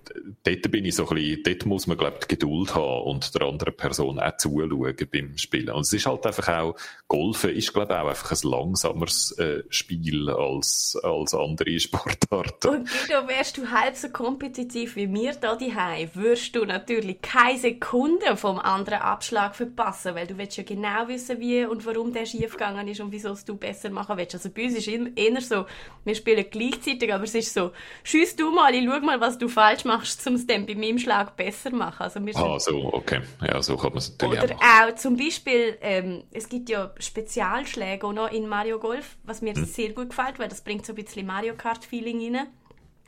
dort 0.45 0.71
bin 0.71 0.85
ich 0.85 0.95
so 0.95 1.09
ein 1.09 1.15
bisschen, 1.15 1.43
dort 1.43 1.67
muss 1.67 1.87
man, 1.87 1.97
glaube 1.97 2.19
ich, 2.21 2.29
Geduld 2.29 2.75
haben 2.75 3.05
und 3.05 3.35
der 3.35 3.43
anderen 3.43 3.75
Person 3.75 4.21
auch 4.21 4.37
zuschauen 4.37 4.97
beim 5.11 5.39
Spielen. 5.39 5.71
Und 5.71 5.83
es 5.83 5.93
ist 5.93 6.07
halt 6.07 6.27
einfach 6.27 6.49
auch, 6.49 6.77
Golfen 7.09 7.51
ist, 7.51 7.73
glaube 7.73 7.95
ich, 7.95 7.99
auch 7.99 8.09
einfach 8.09 8.31
ein 8.33 8.51
langsameres 8.51 9.33
äh, 9.39 9.63
Spiel 9.71 10.29
als, 10.31 10.99
als 11.03 11.35
andere 11.35 11.79
Sportarten. 11.81 12.69
Und 12.69 12.89
Guido, 12.89 13.27
wärst 13.29 13.57
du 13.57 13.71
halb 13.71 13.97
so 13.97 14.09
kompetitiv 14.09 14.97
wie 14.97 15.07
mir 15.07 15.35
da 15.35 15.57
daheim, 15.57 16.11
würdest 16.15 16.55
du 16.55 16.65
natürlich 16.65 17.23
keine 17.23 17.59
Sekunde 17.59 18.37
vom 18.37 18.59
anderen 18.59 19.01
Abschlag 19.07 19.55
verpassen, 19.55 20.15
weil 20.15 20.27
du 20.27 20.37
willst 20.37 20.57
ja 20.57 20.65
genau 20.65 21.09
wissen, 21.09 21.39
wie 21.41 21.65
und 21.65 21.85
warum 21.87 22.13
der 22.13 22.27
schief 22.27 22.53
gegangen 22.53 22.89
ist 22.89 23.01
und 23.01 23.13
wieso 23.13 23.31
es 23.31 23.45
du 23.45 23.57
besser 23.57 23.91
machen 23.91 24.17
willst. 24.17 24.35
Also 24.35 24.51
bei 24.51 24.65
uns 24.65 24.75
ist 24.75 24.89
eher 24.89 25.41
so, 25.41 25.67
wir 26.05 26.15
spielen 26.15 26.45
gleichzeitig, 26.51 27.13
aber 27.13 27.25
es 27.25 27.35
ist 27.35 27.55
so, 27.55 27.73
schieß 28.05 28.37
du 28.37 28.51
mal, 28.51 28.75
ich 28.75 28.85
schau 28.85 29.01
mal, 29.01 29.21
was 29.21 29.39
du 29.39 29.49
falsch 29.49 29.85
machst, 29.85 30.27
um 30.27 30.35
es 30.35 30.47
dann 30.47 30.67
bei 30.67 30.75
meinem 30.75 30.99
Schlag 30.99 31.37
besser 31.37 31.71
zu 31.71 31.77
machen. 31.77 32.03
Also 32.03 32.25
wir 32.25 32.37
ah, 32.37 32.59
so, 32.59 32.93
okay. 32.93 33.21
Ja, 33.41 33.63
so 33.63 33.77
kann 33.77 33.91
man 33.91 33.99
es 33.99 34.11
natürlich 34.11 34.43
Oder 34.43 34.57
auch, 34.57 34.91
auch 34.91 34.95
zum 34.97 35.17
Beispiel, 35.17 35.79
ähm, 35.81 36.25
es 36.33 36.49
gibt 36.49 36.69
ja 36.69 36.93
Spezialschläge 36.99 38.07
auch 38.07 38.13
noch 38.13 38.31
in 38.31 38.49
Mario 38.49 38.79
Golf, 38.79 39.17
was 39.25 39.43
mir 39.43 39.55
hm. 39.55 39.65
sehr 39.65 39.91
gut 39.91 40.11
gefällt, 40.11 40.39
weil 40.39 40.49
das 40.49 40.63
bringt 40.63 40.85
so 40.85 40.93
ein 40.93 40.97
bisschen 40.97 41.27
Mario 41.27 41.55
Kart-Feeling 41.55 42.35
rein. 42.35 42.47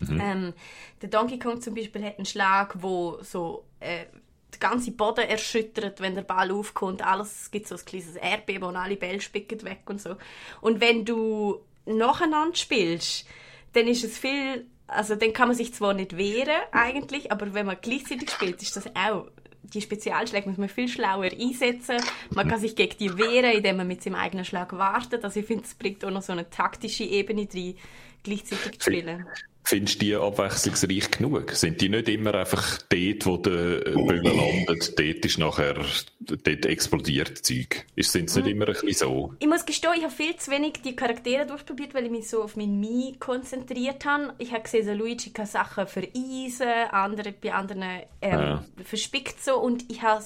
Mhm. 0.00 0.20
Ähm, 0.20 0.54
der 1.02 1.08
Donkey 1.08 1.38
Kong 1.38 1.60
zum 1.60 1.74
Beispiel 1.74 2.04
hat 2.04 2.18
einen 2.18 2.26
Schlag, 2.26 2.76
wo 2.82 3.18
so 3.22 3.64
äh, 3.80 4.04
der 4.52 4.60
ganze 4.60 4.90
Boden 4.92 5.28
erschüttert, 5.28 6.00
wenn 6.00 6.14
der 6.14 6.22
Ball 6.22 6.50
aufkommt. 6.50 7.04
Alles 7.04 7.42
es 7.42 7.50
gibt 7.50 7.68
so 7.68 7.74
ein 7.74 7.84
kleines 7.84 8.16
Erdbeben 8.16 8.68
und 8.68 8.76
alle 8.76 8.96
Bälle 8.96 9.20
spicken 9.20 9.62
weg 9.64 9.82
und 9.86 10.00
so. 10.00 10.16
Und 10.60 10.80
wenn 10.80 11.04
du 11.04 11.60
nacheinander 11.86 12.56
spielst, 12.56 13.26
dann 13.72 13.86
ist 13.86 14.04
es 14.04 14.18
viel 14.18 14.66
also 14.88 15.16
dann 15.16 15.34
kann 15.34 15.48
man 15.48 15.56
sich 15.56 15.74
zwar 15.74 15.92
nicht 15.92 16.16
wehren 16.16 16.62
eigentlich, 16.72 17.30
aber 17.30 17.52
wenn 17.52 17.66
man 17.66 17.76
gleichzeitig 17.78 18.30
spielt, 18.30 18.62
ist 18.62 18.74
das 18.74 18.86
auch 18.96 19.26
die 19.74 19.82
Spezialschläge 19.82 20.48
muss 20.48 20.58
man 20.58 20.68
viel 20.68 20.88
schlauer 20.88 21.30
einsetzen. 21.30 21.98
Man 22.30 22.48
kann 22.48 22.58
sich 22.58 22.74
gegen 22.74 22.96
die 22.98 23.18
wehren, 23.18 23.52
indem 23.52 23.76
man 23.76 23.86
mit 23.86 24.02
seinem 24.02 24.14
eigenen 24.14 24.44
Schlag 24.44 24.72
wartet. 24.72 25.24
Also 25.24 25.40
ich 25.40 25.46
finde, 25.46 25.64
es 25.64 25.74
bringt 25.74 26.04
auch 26.04 26.10
noch 26.10 26.22
so 26.22 26.32
eine 26.32 26.48
taktische 26.48 27.04
Ebene 27.04 27.46
drin, 27.46 27.76
gleichzeitig 28.22 28.80
zu 28.80 28.90
spielen. 28.90 29.26
Findest 29.68 30.00
du 30.00 30.06
die 30.06 30.16
abwechslungsreich 30.16 31.10
genug? 31.10 31.50
Sind 31.50 31.78
die 31.82 31.90
nicht 31.90 32.08
immer 32.08 32.34
einfach 32.34 32.78
dort, 32.88 33.26
wo 33.26 33.36
der 33.36 33.80
Böller 33.80 34.32
landet, 34.32 34.98
dort 34.98 35.24
ist 35.26 35.36
nachher, 35.36 35.84
dort 36.20 36.64
explodiert 36.64 37.44
Zeug? 37.44 37.84
Sind 37.98 38.30
sie 38.30 38.40
nicht 38.40 38.52
immer 38.52 38.66
ein 38.66 38.72
bisschen 38.72 38.94
so? 38.94 39.34
Ich 39.40 39.46
muss 39.46 39.66
gestehen, 39.66 39.92
ich 39.94 40.04
habe 40.04 40.14
viel 40.14 40.34
zu 40.36 40.50
wenig 40.50 40.80
die 40.82 40.96
Charaktere 40.96 41.44
durchprobiert, 41.44 41.92
weil 41.92 42.06
ich 42.06 42.10
mich 42.10 42.30
so 42.30 42.42
auf 42.42 42.56
mein 42.56 42.80
Mi 42.80 43.16
konzentriert 43.20 44.06
habe. 44.06 44.32
Ich 44.38 44.52
habe 44.52 44.62
gesehen, 44.62 44.86
so 44.86 44.94
Luigi 44.94 45.34
kann 45.34 45.44
Sachen 45.44 45.86
vereisen, 45.86 46.88
andere 46.90 47.32
bei 47.32 47.52
anderen 47.52 47.82
ähm, 48.22 48.40
ja. 48.40 48.64
verspickt 48.82 49.44
so 49.44 49.60
und 49.60 49.84
ich 49.90 50.00
habe 50.00 50.24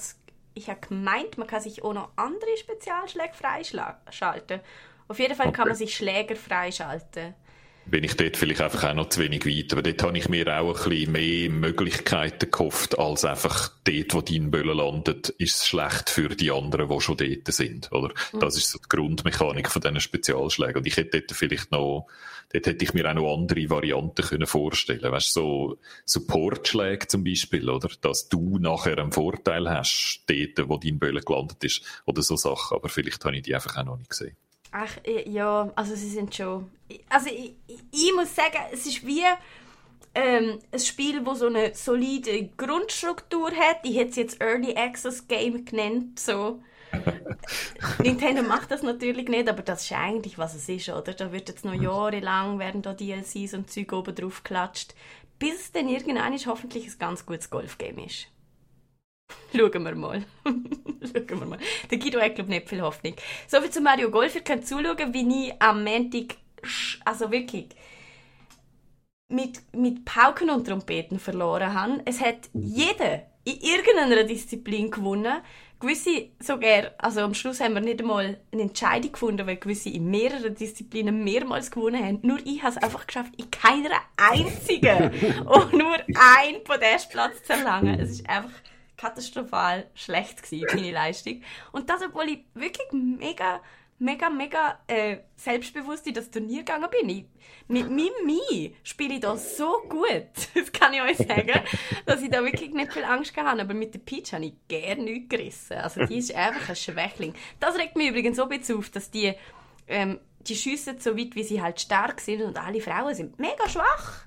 ich 0.53 0.69
habe 0.69 0.79
gemeint, 0.87 1.37
man 1.37 1.47
kann 1.47 1.61
sich 1.61 1.83
auch 1.83 1.93
noch 1.93 2.11
andere 2.15 2.55
Spezialschläge 2.57 3.33
freischalten. 3.33 4.61
Auf 5.09 5.19
jeden 5.19 5.35
Fall 5.35 5.47
okay. 5.47 5.55
kann 5.57 5.67
man 5.67 5.75
sich 5.75 5.93
Schläger 5.93 6.37
freischalten 6.37 7.33
bin 7.85 8.03
ich 8.03 8.15
dort 8.15 8.37
vielleicht 8.37 8.61
einfach 8.61 8.89
auch 8.89 8.93
noch 8.93 9.09
zu 9.09 9.21
wenig 9.21 9.45
weit. 9.45 9.71
Aber 9.73 9.81
dort 9.81 10.03
habe 10.03 10.17
ich 10.17 10.29
mir 10.29 10.59
auch 10.59 10.83
ein 10.83 10.89
bisschen 10.89 11.11
mehr 11.11 11.49
Möglichkeiten 11.49 12.49
gehofft, 12.49 12.97
als 12.97 13.25
einfach 13.25 13.71
dort, 13.83 14.13
wo 14.13 14.21
dein 14.21 14.51
Böllen 14.51 14.77
landet, 14.77 15.29
ist 15.29 15.55
es 15.55 15.67
schlecht 15.67 16.09
für 16.09 16.29
die 16.29 16.51
anderen, 16.51 16.89
die 16.89 17.01
schon 17.01 17.17
dort 17.17 17.53
sind, 17.53 17.91
oder? 17.91 18.13
Mhm. 18.31 18.39
Das 18.39 18.57
ist 18.57 18.71
so 18.71 18.79
die 18.79 18.89
Grundmechanik 18.89 19.69
von 19.69 19.81
diesen 19.81 19.99
Spezialschlägen. 19.99 20.77
Und 20.77 20.87
ich 20.87 20.97
hätte 20.97 21.21
dort 21.21 21.37
vielleicht 21.37 21.71
noch, 21.71 22.07
dort 22.53 22.67
hätte 22.67 22.83
ich 22.83 22.93
mir 22.93 23.09
auch 23.09 23.15
noch 23.15 23.33
andere 23.33 23.69
Varianten 23.69 24.23
können 24.23 24.47
vorstellen. 24.47 25.11
Weißt 25.11 25.35
du, 25.35 25.41
so 25.41 25.79
Supportschläge 26.05 27.07
zum 27.07 27.23
Beispiel, 27.23 27.69
oder? 27.69 27.89
Dass 28.01 28.29
du 28.29 28.59
nachher 28.59 28.97
einen 28.97 29.11
Vorteil 29.11 29.69
hast, 29.69 30.23
dort, 30.27 30.69
wo 30.69 30.77
dein 30.77 30.99
Böllen 30.99 31.23
gelandet 31.23 31.63
ist, 31.63 31.83
oder 32.05 32.21
so 32.21 32.37
Sachen. 32.37 32.77
Aber 32.77 32.89
vielleicht 32.89 33.23
habe 33.25 33.35
ich 33.35 33.43
die 33.43 33.55
einfach 33.55 33.77
auch 33.77 33.85
noch 33.85 33.97
nicht 33.97 34.09
gesehen. 34.09 34.37
Ach, 34.75 34.97
ja, 35.27 35.71
also 35.75 35.93
sie 35.95 36.09
sind 36.09 36.33
schon. 36.33 36.71
Also 37.07 37.29
ich, 37.29 37.53
ich 37.91 38.11
muss 38.15 38.35
sagen, 38.35 38.57
es 38.71 38.87
ist 38.87 39.05
wie 39.05 39.21
ähm, 40.15 40.59
ein 40.71 40.79
Spiel, 40.79 41.23
das 41.23 41.39
so 41.39 41.45
eine 41.45 41.75
solide 41.75 42.49
Grundstruktur 42.57 43.51
hat. 43.51 43.81
Ich 43.83 43.95
hätte 43.95 44.09
es 44.09 44.15
jetzt 44.15 44.41
Early 44.41 44.75
Access 44.75 45.27
Game 45.27 45.63
genannt. 45.63 46.19
So. 46.19 46.63
Nintendo 48.03 48.41
macht 48.41 48.71
das 48.71 48.81
natürlich 48.81 49.27
nicht, 49.27 49.47
aber 49.47 49.61
das 49.61 49.83
ist 49.83 49.91
eigentlich, 49.91 50.39
was 50.39 50.55
es 50.55 50.67
ist, 50.67 50.89
oder? 50.89 51.13
Da 51.13 51.31
wird 51.31 51.49
jetzt 51.49 51.65
noch 51.65 51.73
jahrelang 51.75 52.57
werden 52.57 52.81
da 52.81 52.95
DLCs 52.95 53.53
und 53.53 53.69
Zeug 53.69 53.93
oben 53.93 54.15
drauf 54.15 54.43
geklatscht, 54.43 54.95
bis 55.37 55.55
es 55.55 55.71
dann 55.71 55.87
irgendwann 55.87 56.35
hoffentlich 56.47 56.87
ein 56.87 56.97
ganz 56.97 57.27
gutes 57.27 57.51
Golfgame 57.51 58.07
ist. 58.07 58.27
Schauen 59.55 59.83
wir 59.83 59.95
mal. 59.95 60.23
Schauen 60.45 61.39
wir 61.39 61.45
mal. 61.45 61.59
Der 61.89 61.97
Guido 61.97 62.19
hat, 62.19 62.35
glaube 62.35 62.51
ich, 62.51 62.59
nicht 62.59 62.69
viel 62.69 62.81
Hoffnung. 62.81 63.15
So 63.47 63.61
viel 63.61 63.69
zu 63.69 63.81
Mario 63.81 64.09
Golf. 64.09 64.35
Ihr 64.35 64.41
könnt 64.41 64.67
zuschauen, 64.67 65.13
wie 65.13 65.47
ich 65.47 65.61
am 65.61 65.83
Montag, 65.83 66.37
also 67.05 67.31
wirklich, 67.31 67.69
mit, 69.29 69.61
mit 69.73 70.05
Pauken 70.05 70.49
und 70.49 70.65
Trompeten 70.65 71.19
verloren 71.19 71.73
habe. 71.73 72.01
Es 72.05 72.21
hat 72.21 72.49
jeder 72.53 73.23
in 73.43 73.57
irgendeiner 73.59 74.23
Disziplin 74.23 74.89
gewonnen. 74.89 75.41
Gewisse 75.79 76.29
sogar, 76.39 76.91
also 76.97 77.21
am 77.21 77.33
Schluss 77.33 77.59
haben 77.59 77.73
wir 77.73 77.81
nicht 77.81 77.99
einmal 77.99 78.39
eine 78.53 78.61
Entscheidung 78.61 79.11
gefunden, 79.11 79.45
weil 79.45 79.57
gewisse 79.57 79.89
in 79.89 80.09
mehreren 80.09 80.55
Disziplinen 80.55 81.25
mehrmals 81.25 81.71
gewonnen 81.71 82.01
haben. 82.01 82.19
Nur 82.21 82.39
ich 82.45 82.61
habe 82.63 82.71
es 82.71 82.77
einfach 82.77 83.05
geschafft, 83.05 83.33
in 83.35 83.51
keiner 83.51 83.99
einzigen 84.15 85.11
und 85.45 85.73
nur 85.73 85.97
einen 85.97 86.63
Podestplatz 86.63 87.43
zu 87.43 87.53
erlangen. 87.53 87.99
Es 87.99 88.11
ist 88.11 88.29
einfach 88.29 88.53
katastrophal 88.97 89.89
schlecht 89.93 90.43
gewesen, 90.43 90.67
meine 90.73 90.91
Leistung. 90.93 91.41
Und 91.71 91.89
das, 91.89 92.01
obwohl 92.01 92.29
ich 92.29 92.45
wirklich 92.53 92.91
mega, 92.91 93.61
mega, 93.99 94.29
mega 94.29 94.79
äh, 94.87 95.17
selbstbewusst 95.35 96.07
in 96.07 96.13
das 96.13 96.29
Turnier 96.29 96.59
gegangen 96.59 96.89
bin. 96.89 97.09
Ich, 97.09 97.25
mit 97.67 97.89
Mimi 97.89 98.75
spiele 98.83 99.15
ich 99.15 99.19
da 99.21 99.37
so 99.37 99.81
gut, 99.89 100.27
das 100.53 100.71
kann 100.71 100.93
ich 100.93 101.01
euch 101.01 101.17
sagen, 101.17 101.61
dass 102.05 102.21
ich 102.21 102.29
da 102.29 102.43
wirklich 102.43 102.71
nicht 102.71 102.93
viel 102.93 103.03
Angst 103.03 103.33
gehabt 103.33 103.49
habe. 103.49 103.61
Aber 103.61 103.73
mit 103.73 103.93
der 103.93 103.99
Peach 103.99 104.33
habe 104.33 104.45
ich 104.45 104.53
gerne 104.67 105.03
nichts 105.03 105.29
gerissen. 105.29 105.77
Also 105.77 106.05
die 106.05 106.17
ist 106.17 106.33
einfach 106.35 106.69
ein 106.69 106.75
Schwächling. 106.75 107.33
Das 107.59 107.77
regt 107.77 107.95
mich 107.95 108.09
übrigens 108.09 108.37
so 108.37 108.43
ein 108.43 108.49
bisschen 108.49 108.77
auf, 108.77 108.89
dass 108.89 109.09
die 109.09 109.33
ähm, 109.87 110.19
die 110.47 110.55
schiessen 110.55 110.99
so 110.99 111.17
weit, 111.17 111.35
wie 111.35 111.43
sie 111.43 111.61
halt 111.61 111.79
stark 111.79 112.19
sind 112.19 112.41
und 112.41 112.57
alle 112.57 112.81
Frauen 112.81 113.15
sind 113.15 113.39
mega 113.39 113.67
schwach. 113.69 114.25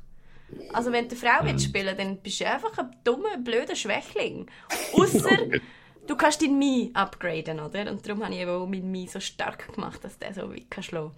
Also 0.72 0.92
wenn 0.92 1.08
du 1.08 1.16
eine 1.16 1.20
Frau 1.20 1.44
willst 1.44 1.64
spielen 1.64 1.96
dann 1.96 2.18
bist 2.18 2.40
du 2.40 2.46
einfach 2.46 2.76
ein 2.78 2.90
dummer, 3.04 3.36
blöder 3.38 3.74
Schwächling. 3.74 4.48
Außer 4.92 5.38
du 6.06 6.16
kannst 6.16 6.42
deinen 6.42 6.58
Mi 6.58 6.90
upgraden, 6.94 7.60
oder? 7.60 7.90
Und 7.90 8.06
darum 8.06 8.22
habe 8.22 8.34
ich 8.34 8.40
eben 8.40 8.50
auch 8.50 8.66
meinen 8.66 8.90
Mi 8.90 9.06
so 9.06 9.20
stark 9.20 9.72
gemacht, 9.74 10.04
dass 10.04 10.18
der 10.18 10.34
so 10.34 10.50
weit 10.50 10.70
kann 10.70 10.84
schlagen 10.84 11.12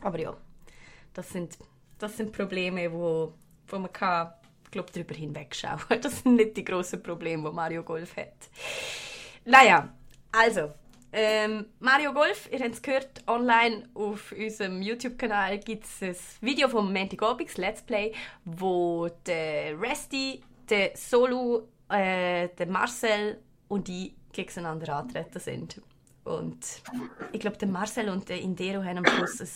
Aber 0.00 0.18
ja, 0.18 0.36
das 1.14 1.30
sind, 1.30 1.58
das 1.98 2.16
sind 2.16 2.32
Probleme, 2.32 2.92
wo, 2.92 3.34
wo 3.66 3.78
man 3.78 3.92
kann, 3.92 4.32
glaub, 4.70 4.92
darüber 4.92 5.14
hinwegschauen 5.14 5.80
Das 6.00 6.20
sind 6.20 6.36
nicht 6.36 6.56
die 6.56 6.64
grossen 6.64 7.02
Probleme, 7.02 7.48
die 7.48 7.54
Mario 7.54 7.82
Golf 7.82 8.16
hat. 8.16 8.34
Naja, 9.44 9.92
also, 10.32 10.72
ähm, 11.12 11.66
Mario 11.80 12.12
Golf, 12.12 12.48
ihr 12.52 12.58
habt 12.60 12.74
es 12.74 12.82
gehört, 12.82 13.26
online 13.26 13.88
auf 13.94 14.32
unserem 14.32 14.82
YouTube-Kanal 14.82 15.58
gibt 15.58 15.84
es 15.84 16.02
ein 16.02 16.16
Video 16.46 16.68
vom 16.68 16.92
Manti 16.92 17.16
Gobix 17.16 17.56
Let's 17.56 17.82
Play, 17.82 18.12
wo 18.44 19.08
der 19.26 19.80
Resty, 19.80 20.42
der 20.68 20.90
Solo, 20.94 21.68
äh, 21.88 22.48
der 22.48 22.66
Marcel 22.66 23.38
und 23.68 23.88
ich 23.88 24.14
gegeneinander 24.32 24.96
antreten 24.96 25.40
sind. 25.40 25.80
Und 26.24 26.82
ich 27.32 27.40
glaube, 27.40 27.56
der 27.56 27.68
Marcel 27.68 28.10
und 28.10 28.28
der 28.28 28.40
Indero 28.40 28.84
haben 28.84 28.98
am 28.98 29.06
Schluss 29.06 29.40
ein, 29.40 29.48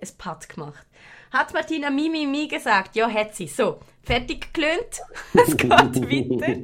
ein 0.00 0.16
Putt 0.16 0.48
gemacht. 0.48 0.86
Hat 1.34 1.52
Martina 1.52 1.90
Mimi 1.90 2.26
Mi 2.26 2.46
gesagt? 2.46 2.94
Ja, 2.94 3.10
hat 3.10 3.34
sie. 3.34 3.48
So, 3.48 3.80
fertig 4.04 4.54
gelöhnt. 4.54 5.02
es 5.32 5.56
geht 5.56 5.68
weiter 5.68 6.56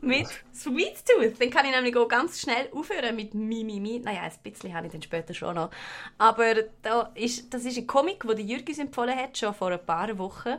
mit 0.00 0.26
Sweet 0.54 1.04
Tooth. 1.04 1.38
Dann 1.38 1.50
kann 1.50 1.66
ich 1.66 1.72
nämlich 1.72 1.94
auch 1.94 2.08
ganz 2.08 2.40
schnell 2.40 2.70
aufhören 2.72 3.14
mit 3.14 3.34
Mimi 3.34 3.78
Mi. 3.78 3.98
Naja, 3.98 4.22
ein 4.22 4.32
bisschen 4.42 4.72
habe 4.72 4.86
ich 4.86 4.92
dann 4.92 5.02
später 5.02 5.34
schon 5.34 5.56
noch. 5.56 5.68
Aber 6.16 6.54
da 6.80 7.12
ist, 7.16 7.52
das 7.52 7.66
ist 7.66 7.76
ein 7.76 7.86
Comic, 7.86 8.26
den 8.26 8.48
Jürgen 8.48 8.80
empfohlen 8.80 9.14
hat, 9.14 9.36
schon 9.36 9.52
vor 9.52 9.72
ein 9.72 9.84
paar 9.84 10.16
Wochen 10.16 10.56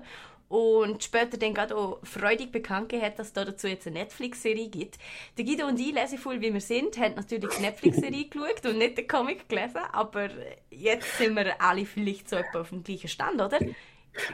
und 0.49 1.03
später 1.03 1.37
dann 1.37 1.53
gerade 1.53 1.77
auch 1.77 1.99
freudig 2.03 2.51
bekannt 2.51 2.91
hat, 2.93 3.19
dass 3.19 3.27
es 3.27 3.33
da 3.33 3.45
dazu 3.45 3.67
jetzt 3.67 3.87
eine 3.87 3.99
Netflix-Serie 3.99 4.67
gibt. 4.67 4.97
Der 5.37 5.45
Guido 5.45 5.67
und 5.67 5.79
ich, 5.79 5.93
lesevoll 5.93 6.41
wie 6.41 6.51
wir 6.51 6.61
sind, 6.61 6.97
haben 6.97 7.15
natürlich 7.15 7.49
die 7.55 7.61
Netflix-Serie 7.61 8.25
geschaut 8.29 8.65
und 8.65 8.79
nicht 8.79 8.97
den 8.97 9.07
Comic 9.07 9.47
gelesen, 9.47 9.81
aber 9.91 10.29
jetzt 10.71 11.17
sind 11.17 11.35
wir 11.35 11.61
alle 11.61 11.85
vielleicht 11.85 12.29
so 12.29 12.35
etwa 12.35 12.61
auf 12.61 12.69
dem 12.69 12.83
gleichen 12.83 13.07
Stand, 13.07 13.39
oder? 13.39 13.59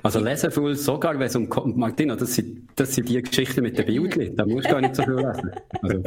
Also 0.03 0.19
lesevoll 0.19 0.75
sogar, 0.75 1.13
wenn 1.19 1.27
es 1.27 1.35
um 1.35 1.47
Martina, 1.75 2.15
das 2.15 2.35
sind, 2.35 2.69
das 2.75 2.95
sind 2.95 3.09
die 3.09 3.21
Geschichten 3.21 3.61
mit 3.61 3.77
den 3.77 3.85
Bildern, 3.85 4.35
da 4.35 4.45
musst 4.45 4.67
du 4.67 4.71
gar 4.71 4.81
nicht 4.81 4.95
so 4.95 5.03
viel 5.03 5.15
lesen. 5.15 5.51
Also, 5.81 6.01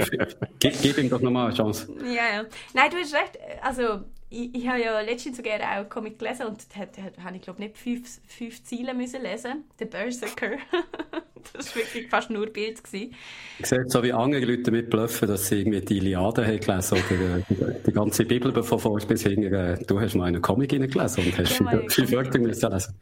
gib, 0.58 0.82
gib 0.82 0.98
ihm 0.98 1.10
doch 1.10 1.20
nochmal 1.20 1.46
eine 1.46 1.54
Chance. 1.54 1.88
Ja, 2.02 2.40
ja. 2.40 2.44
Nein, 2.74 2.90
du 2.90 2.96
hast 2.96 3.14
recht, 3.14 3.38
also 3.62 4.00
ich, 4.30 4.54
ich 4.54 4.68
habe 4.68 4.80
ja 4.82 5.00
letztens 5.00 5.38
sogar 5.38 5.56
auch 5.56 5.62
einen 5.62 5.88
Comic 5.88 6.18
gelesen 6.18 6.46
und 6.46 6.58
habe 6.76 7.36
ich 7.36 7.42
glaube 7.42 7.62
nicht 7.62 7.78
fünf, 7.78 8.20
fünf 8.26 8.62
Ziele 8.64 8.92
müssen 8.94 9.22
lesen. 9.22 9.64
The 9.78 9.86
Berserker. 9.86 10.58
das 11.54 11.74
war 11.74 11.82
wirklich 11.82 12.08
fast 12.08 12.30
nur 12.30 12.46
Bild. 12.46 12.82
Gewesen. 12.84 13.14
Ich 13.58 13.66
sehe 13.66 13.84
so 13.86 14.02
wie 14.02 14.12
andere 14.12 14.44
Leute 14.44 14.70
mit 14.70 14.90
bluffen, 14.90 15.28
dass 15.28 15.48
sie 15.48 15.60
irgendwie 15.60 15.80
die 15.80 15.98
Iliade 15.98 16.46
haben 16.46 16.60
gelesen 16.60 16.98
oder 16.98 17.38
die, 17.48 17.86
die 17.86 17.92
ganze 17.92 18.24
Bibel 18.24 18.62
von 18.62 18.78
vorne 18.78 19.06
bis 19.06 19.22
hinten. 19.22 19.52
Äh, 19.52 19.78
du 19.86 19.98
hast 19.98 20.14
mal 20.14 20.26
einen 20.26 20.42
Comic 20.42 20.70
gelesen 20.70 21.24
und 21.24 21.38
hast 21.38 21.60
ja, 21.60 21.80
fünf 21.88 22.12
Wörter 22.12 22.38
müssen 22.38 22.70
lesen. 22.70 22.94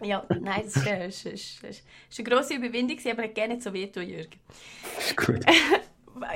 Ja, 0.00 0.24
nein, 0.28 0.62
das 0.64 0.84
war 0.84 1.04
ist, 1.04 1.26
ist, 1.26 1.64
ist, 1.64 1.84
ist 2.08 2.18
eine 2.18 2.28
grosse 2.28 2.54
Überwindung, 2.54 2.98
aber 3.10 3.24
ich 3.24 3.34
gerne 3.34 3.54
nicht 3.54 3.64
so 3.64 3.72
weh 3.72 3.90
Jürgen. 3.94 4.38
Gut. 5.16 5.44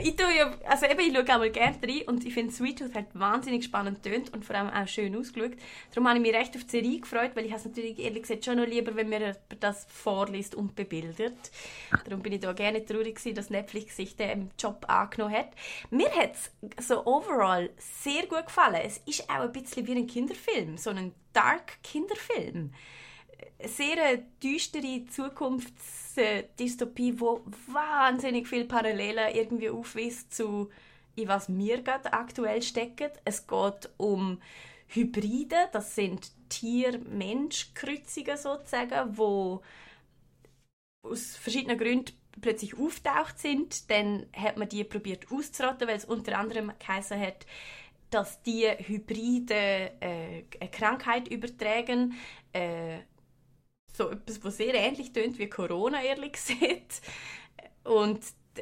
ich 0.02 0.16
tue 0.16 0.36
ja, 0.36 0.52
also 0.68 0.86
eben, 0.86 1.00
ich 1.00 1.14
schaue 1.14 1.36
auch 1.36 1.52
gerne 1.52 1.76
rein 1.82 2.02
und 2.06 2.24
ich 2.24 2.34
finde 2.34 2.52
Sweet 2.52 2.78
Tooth 2.78 2.94
hat 2.94 3.06
wahnsinnig 3.14 3.64
spannend 3.64 4.02
tönt 4.02 4.32
und 4.32 4.44
vor 4.44 4.56
allem 4.56 4.70
auch 4.70 4.86
schön 4.88 5.16
ausgeschaut. 5.16 5.52
Darum 5.94 6.08
habe 6.08 6.18
ich 6.18 6.22
mich 6.22 6.34
recht 6.34 6.56
auf 6.56 6.64
die 6.64 6.70
Serie 6.70 7.00
gefreut, 7.00 7.32
weil 7.34 7.46
ich 7.46 7.52
es 7.52 7.64
natürlich 7.64 7.98
ehrlich 7.98 8.22
gesagt 8.22 8.44
schon 8.44 8.56
noch 8.56 8.66
lieber, 8.66 8.94
wenn 8.94 9.08
mir 9.08 9.36
das 9.60 9.86
vorliest 9.88 10.54
und 10.54 10.74
bebildert. 10.74 11.50
Darum 12.04 12.22
bin 12.22 12.32
ich 12.32 12.40
da 12.40 12.52
gerne 12.52 12.84
traurig 12.84 13.16
gewesen, 13.16 13.34
dass 13.34 13.50
Netflix 13.50 13.96
sich 13.96 14.16
den 14.16 14.50
Job 14.58 14.84
angenommen 14.88 15.34
hat. 15.34 15.50
Mir 15.90 16.10
hat 16.10 16.34
es 16.76 16.86
so 16.86 17.06
overall 17.06 17.70
sehr 17.78 18.26
gut 18.26 18.46
gefallen. 18.46 18.80
Es 18.84 18.98
ist 19.06 19.28
auch 19.28 19.40
ein 19.40 19.52
bisschen 19.52 19.86
wie 19.86 19.92
ein 19.92 20.06
Kinderfilm, 20.06 20.76
so 20.76 20.90
ein 20.90 21.12
dark 21.32 21.82
Kinderfilm 21.82 22.72
sehr 23.64 24.18
düstere 24.42 25.06
Zukunftsdystopie, 25.06 27.20
wo 27.20 27.42
wahnsinnig 27.66 28.48
viele 28.48 28.66
Parallelen 28.66 29.34
irgendwie 29.34 29.70
aufweist 29.70 30.34
zu 30.34 30.68
in 31.14 31.28
was 31.28 31.48
wir 31.48 31.82
gerade 31.82 32.12
aktuell 32.12 32.62
stecken. 32.62 33.10
Es 33.24 33.46
geht 33.46 33.90
um 33.96 34.40
Hybride, 34.88 35.68
das 35.72 35.94
sind 35.94 36.30
Tier-Mensch-Kreuzungen 36.48 38.36
sozusagen, 38.36 39.16
wo 39.16 39.62
aus 41.02 41.36
verschiedenen 41.36 41.78
Gründen 41.78 42.12
plötzlich 42.40 42.78
auftaucht 42.78 43.38
sind. 43.38 43.90
Dann 43.90 44.26
hat 44.36 44.56
man 44.56 44.68
die 44.68 44.84
probiert 44.84 45.30
auszurotten, 45.30 45.88
weil 45.88 45.96
es 45.96 46.04
unter 46.04 46.38
anderem 46.38 46.72
geheißen 46.78 47.18
hat, 47.18 47.46
dass 48.10 48.42
die 48.42 48.68
Hybride 48.68 49.92
äh, 50.00 50.44
eine 50.60 50.70
Krankheit 50.70 51.28
übertragen, 51.28 52.14
äh, 52.52 52.98
so 53.92 54.10
etwas, 54.10 54.42
was 54.44 54.56
sehr 54.56 54.74
ähnlich 54.74 55.12
tönt 55.12 55.38
wie 55.38 55.48
Corona, 55.48 56.02
ehrlich 56.02 56.32
gesagt. 56.32 57.02
Und 57.84 58.20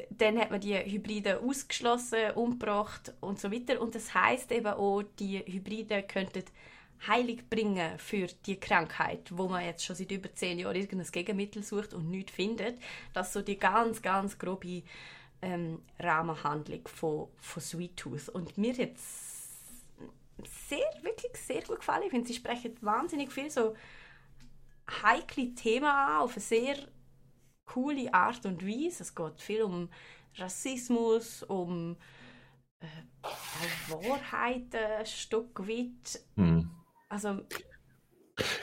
dann 0.09 0.39
hat 0.39 0.51
man 0.51 0.61
die 0.61 0.77
Hybride 0.77 1.39
ausgeschlossen, 1.39 2.31
umgebracht 2.35 3.13
und 3.19 3.39
so 3.39 3.51
weiter. 3.51 3.81
Und 3.81 3.95
das 3.95 4.13
heißt 4.13 4.51
eben 4.51 4.67
auch, 4.67 5.03
die 5.19 5.39
Hybride 5.39 6.03
könnten 6.03 6.43
heilig 7.07 7.49
bringen 7.49 7.97
für 7.97 8.27
die 8.45 8.59
Krankheit, 8.59 9.31
wo 9.31 9.47
man 9.47 9.65
jetzt 9.65 9.83
schon 9.83 9.95
seit 9.95 10.11
über 10.11 10.33
zehn 10.33 10.59
Jahren 10.59 10.75
irgendein 10.75 11.11
Gegenmittel 11.11 11.63
sucht 11.63 11.93
und 11.93 12.09
nichts 12.09 12.31
findet. 12.31 12.77
Das 13.13 13.27
ist 13.27 13.33
so 13.33 13.41
die 13.41 13.57
ganz, 13.57 14.01
ganz 14.01 14.37
grobe 14.37 14.83
ähm, 15.41 15.81
Rahmenhandlung 15.99 16.87
von, 16.87 17.27
von 17.39 17.61
Sweet 17.61 17.97
Tooth. 17.97 18.29
Und 18.29 18.57
mir 18.57 18.73
hat 18.77 18.91
sehr, 20.69 20.85
wirklich 21.01 21.35
sehr 21.37 21.61
gut 21.63 21.79
gefallen. 21.79 22.03
Ich 22.05 22.11
finde, 22.11 22.27
sie 22.27 22.35
sprechen 22.35 22.77
wahnsinnig 22.81 23.31
viel 23.31 23.49
so 23.49 23.75
heikle 25.03 25.53
Themen 25.55 25.85
an, 25.85 26.21
auf 26.21 26.33
eine 26.33 26.41
sehr 26.41 26.75
coole 27.65 28.13
Art 28.13 28.45
und 28.45 28.65
Weise. 28.65 29.03
Es 29.03 29.15
geht 29.15 29.41
viel 29.41 29.63
um 29.63 29.89
Rassismus, 30.35 31.43
um 31.43 31.97
äh, 32.79 32.87
Wahrheiten 33.89 34.79
ein 34.99 35.05
Stück 35.05 35.67
weit. 35.67 36.21
Mhm. 36.35 36.69
Also 37.09 37.41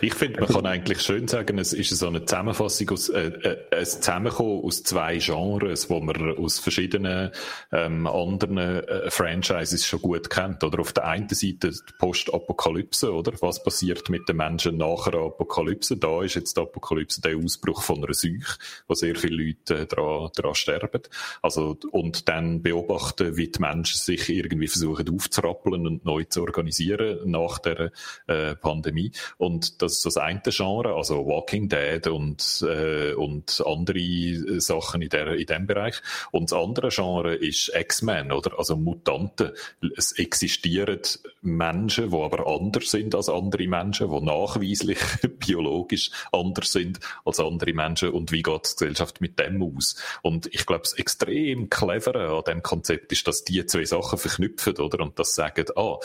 ich 0.00 0.14
finde, 0.14 0.40
man 0.40 0.48
kann 0.48 0.66
eigentlich 0.66 1.00
schön 1.00 1.28
sagen, 1.28 1.58
es 1.58 1.72
ist 1.72 1.90
so 1.90 2.06
eine 2.08 2.24
Zusammenfassung 2.24 2.90
aus, 2.90 3.08
äh, 3.08 3.28
äh, 3.28 3.58
ein 3.76 3.86
Zusammenkommen 3.86 4.64
aus 4.64 4.82
zwei 4.82 5.18
Genres, 5.18 5.90
wo 5.90 6.00
man 6.00 6.38
aus 6.38 6.58
verschiedenen 6.58 7.30
ähm, 7.72 8.06
anderen 8.06 8.58
äh, 8.58 9.10
Franchises 9.10 9.86
schon 9.86 10.02
gut 10.02 10.30
kennt. 10.30 10.64
Oder 10.64 10.80
auf 10.80 10.92
der 10.92 11.06
einen 11.06 11.28
Seite 11.28 11.70
die 11.70 11.92
Postapokalypse, 11.98 13.12
oder? 13.12 13.32
Was 13.40 13.62
passiert 13.62 14.08
mit 14.08 14.28
den 14.28 14.36
Menschen 14.36 14.76
nach 14.76 15.06
einer 15.06 15.26
Apokalypse? 15.26 15.96
Da 15.96 16.22
ist 16.22 16.34
jetzt 16.34 16.56
die 16.56 16.60
Apokalypse 16.60 17.20
der 17.20 17.36
Ausbruch 17.36 17.82
von 17.82 18.04
einer 18.04 18.14
Seuche, 18.14 18.58
wo 18.86 18.94
sehr 18.94 19.16
viele 19.16 19.44
Leute 19.44 19.78
äh, 19.78 19.86
daran, 19.86 20.30
daran 20.34 20.54
sterben. 20.54 21.02
Also, 21.42 21.76
und 21.90 22.28
dann 22.28 22.62
beobachten, 22.62 23.36
wie 23.36 23.48
die 23.48 23.60
Menschen 23.60 23.98
sich 23.98 24.28
irgendwie 24.28 24.68
versuchen 24.68 25.08
aufzurappeln 25.08 25.86
und 25.86 26.04
neu 26.04 26.24
zu 26.24 26.42
organisieren 26.42 27.30
nach 27.30 27.58
der 27.58 27.92
äh, 28.26 28.54
Pandemie. 28.56 29.12
Und 29.36 29.67
das 29.76 29.94
ist 29.94 30.06
das 30.06 30.16
eine 30.16 30.40
Genre, 30.44 30.94
also 30.94 31.26
Walking 31.26 31.68
Dead 31.68 32.06
und, 32.06 32.64
äh, 32.68 33.12
und 33.14 33.62
andere 33.66 33.98
äh, 33.98 34.60
Sachen 34.60 35.02
in, 35.02 35.08
der, 35.08 35.34
in 35.34 35.46
dem 35.46 35.66
Bereich. 35.66 35.96
Und 36.30 36.50
das 36.50 36.58
andere 36.58 36.88
Genre 36.88 37.34
ist 37.34 37.72
X-Men, 37.74 38.32
oder? 38.32 38.58
Also 38.58 38.76
Mutanten. 38.76 39.52
Es 39.96 40.12
existieren 40.12 41.00
Menschen, 41.42 42.10
die 42.10 42.16
aber 42.16 42.46
anders 42.46 42.90
sind 42.90 43.14
als 43.14 43.28
andere 43.28 43.68
Menschen, 43.68 44.10
die 44.10 44.20
nachweislich 44.20 44.98
biologisch 45.38 46.10
anders 46.32 46.72
sind 46.72 47.00
als 47.24 47.40
andere 47.40 47.74
Menschen. 47.74 48.10
Und 48.10 48.32
wie 48.32 48.42
geht 48.42 48.66
die 48.66 48.72
Gesellschaft 48.72 49.20
mit 49.20 49.38
dem 49.38 49.62
aus? 49.62 49.96
Und 50.22 50.46
ich 50.52 50.66
glaube, 50.66 50.82
das 50.82 50.94
extrem 50.94 51.68
Clevere 51.68 52.36
an 52.36 52.44
dem 52.44 52.62
Konzept 52.62 53.12
ist, 53.12 53.26
dass 53.26 53.44
die 53.44 53.64
zwei 53.66 53.84
Sachen 53.84 54.18
verknüpfen, 54.18 54.76
oder? 54.78 55.00
Und 55.00 55.18
das 55.18 55.34
sagen, 55.34 55.66
ah, 55.76 55.98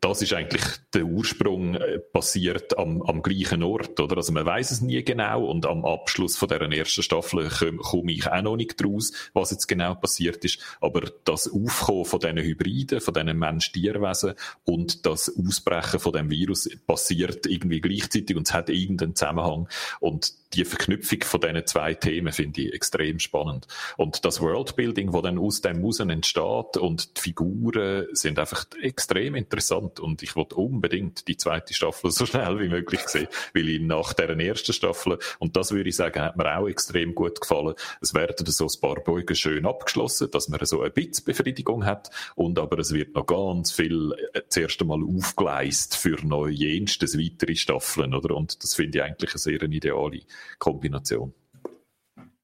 das 0.00 0.22
ist 0.22 0.32
eigentlich 0.32 0.62
der 0.94 1.04
Ursprung 1.04 1.74
äh, 1.74 1.98
passiert 1.98 2.78
am, 2.78 2.89
am 3.06 3.22
gleichen 3.22 3.62
Ort, 3.62 3.98
oder? 4.00 4.16
Also 4.16 4.32
man 4.32 4.46
weiß 4.46 4.70
es 4.70 4.80
nie 4.80 5.02
genau 5.02 5.44
und 5.44 5.66
am 5.66 5.84
Abschluss 5.84 6.36
von 6.36 6.48
der 6.48 6.60
ersten 6.60 7.02
Staffel 7.02 7.48
komme 7.48 8.12
ich 8.12 8.26
auch 8.26 8.42
noch 8.42 8.56
nicht 8.56 8.82
draus, 8.82 9.12
was 9.32 9.50
jetzt 9.50 9.66
genau 9.66 9.94
passiert 9.94 10.44
ist. 10.44 10.58
Aber 10.80 11.02
das 11.24 11.50
Aufkommen 11.50 12.04
von 12.04 12.20
diesen 12.20 12.38
Hybriden, 12.38 13.00
von 13.00 13.14
diesen 13.14 13.38
Mensch-Tierwesen 13.38 14.34
und 14.64 15.06
das 15.06 15.32
Ausbrechen 15.36 16.00
von 16.00 16.12
dem 16.12 16.30
Virus 16.30 16.68
passiert 16.86 17.46
irgendwie 17.46 17.80
gleichzeitig 17.80 18.36
und 18.36 18.48
es 18.48 18.54
hat 18.54 18.68
irgendeinen 18.70 19.14
Zusammenhang. 19.14 19.68
Und 20.00 20.39
die 20.54 20.64
Verknüpfung 20.64 21.22
von 21.22 21.40
diesen 21.40 21.66
zwei 21.66 21.94
Themen 21.94 22.32
finde 22.32 22.62
ich 22.62 22.74
extrem 22.74 23.18
spannend. 23.18 23.66
Und 23.96 24.24
das 24.24 24.40
Worldbuilding, 24.40 25.12
wo 25.12 25.20
dann 25.20 25.38
aus 25.38 25.60
dem 25.60 25.80
Musen 25.80 26.10
entsteht 26.10 26.76
und 26.76 27.16
die 27.16 27.20
Figuren 27.20 28.06
sind 28.12 28.38
einfach 28.38 28.66
extrem 28.82 29.34
interessant 29.34 30.00
und 30.00 30.22
ich 30.22 30.34
wollte 30.36 30.56
unbedingt 30.56 31.28
die 31.28 31.36
zweite 31.36 31.74
Staffel 31.74 32.10
so 32.10 32.26
schnell 32.26 32.58
wie 32.60 32.68
möglich 32.68 33.00
sehen, 33.06 33.28
weil 33.54 33.68
ich 33.68 33.80
nach 33.80 34.12
der 34.12 34.30
ersten 34.30 34.72
Staffel, 34.72 35.18
und 35.38 35.56
das 35.56 35.72
würde 35.72 35.88
ich 35.88 35.96
sagen, 35.96 36.20
hat 36.20 36.36
mir 36.36 36.56
auch 36.56 36.68
extrem 36.68 37.14
gut 37.14 37.40
gefallen, 37.40 37.74
es 38.00 38.14
werden 38.14 38.46
so 38.46 38.66
ein 38.66 38.80
paar 38.80 39.02
Beugen 39.02 39.36
schön 39.36 39.66
abgeschlossen, 39.66 40.30
dass 40.30 40.48
man 40.48 40.64
so 40.64 40.82
ein 40.82 40.92
bisschen 40.92 41.24
Befriedigung 41.24 41.84
hat 41.84 42.10
und 42.34 42.58
aber 42.58 42.78
es 42.78 42.92
wird 42.92 43.14
noch 43.14 43.26
ganz 43.26 43.72
viel 43.72 44.12
äh, 44.32 44.42
zuerst 44.48 44.80
einmal 44.80 45.00
aufgeleist 45.02 45.96
für 45.96 46.16
noch 46.24 46.48
jenstes 46.48 47.16
weitere 47.18 47.54
Staffeln, 47.54 48.14
oder? 48.14 48.34
Und 48.34 48.62
das 48.62 48.74
finde 48.74 48.98
ich 48.98 49.04
eigentlich 49.04 49.32
eine 49.32 49.38
sehr 49.38 49.62
ideale 49.62 50.20
Kombination. 50.58 51.32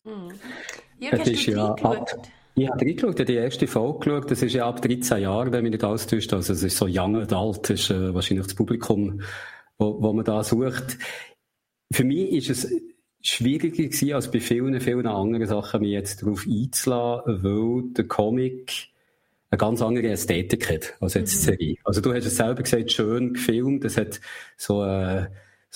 Mhm. 0.05 0.33
Jürgen, 0.99 1.19
hast 1.21 1.47
du 1.47 1.51
ja 1.51 1.75
ab, 1.75 2.29
ich 2.59 2.71
habe 2.71 2.81
reingeschaut, 2.81 3.29
die 3.29 3.35
erste 3.35 3.67
Folge 3.67 3.99
geschaut, 3.99 4.31
das 4.31 4.43
ist 4.43 4.55
ja 4.55 4.67
ab 4.67 4.81
13 4.81 5.21
Jahren, 5.21 5.53
wenn 5.53 5.63
mich 5.63 5.73
nicht 5.73 5.85
alles 5.85 6.07
täuscht, 6.07 6.33
also 6.33 6.55
es 6.55 6.63
ist 6.63 6.79
so 6.79 6.87
young 6.89 7.17
adult, 7.17 7.69
das 7.69 7.81
ist 7.81 7.91
äh, 7.91 8.15
wahrscheinlich 8.15 8.47
das 8.47 8.55
Publikum, 8.55 9.21
wo, 9.77 10.01
wo 10.01 10.13
man 10.15 10.25
da 10.25 10.43
sucht. 10.43 10.97
Für 11.93 12.05
mich 12.05 12.33
ist 12.33 12.49
es 12.49 12.73
schwieriger 13.21 13.89
gewesen, 13.89 14.15
als 14.15 14.31
bei 14.31 14.41
vielen, 14.41 14.81
vielen 14.81 15.07
anderen 15.07 15.47
Sachen, 15.47 15.81
mich 15.81 15.91
jetzt 15.91 16.23
darauf 16.23 16.47
einzulassen, 16.47 17.45
weil 17.45 17.93
der 17.93 18.07
Comic 18.07 18.89
eine 19.51 19.59
ganz 19.59 19.83
andere 19.83 20.09
Ästhetik 20.09 20.71
hat, 20.71 20.95
als 21.01 21.13
jetzt 21.13 21.35
die 21.35 21.39
mhm. 21.39 21.57
Serie. 21.57 21.77
Also 21.85 22.01
du 22.01 22.15
hast 22.15 22.25
es 22.25 22.37
selber 22.37 22.63
gesagt, 22.63 22.91
schön 22.91 23.35
gefilmt, 23.35 23.85
es 23.85 23.99
hat 23.99 24.19
so, 24.57 24.83
äh, 24.83 25.27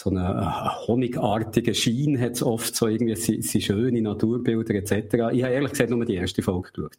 so 0.00 0.10
einen 0.10 0.24
äh, 0.24 0.86
honigartigen 0.86 1.74
Schein 1.74 2.18
hat 2.18 2.32
es 2.32 2.42
oft, 2.42 2.74
so 2.74 2.88
irgendwie, 2.88 3.16
sie, 3.16 3.42
sie 3.42 3.60
schöne 3.60 4.00
Naturbilder 4.00 4.74
etc. 4.74 4.92
Ich 5.32 5.42
habe 5.42 5.52
ehrlich 5.52 5.70
gesagt 5.72 5.90
nur 5.90 6.04
die 6.06 6.14
erste 6.14 6.42
Folge 6.42 6.70
geschaut. 6.72 6.96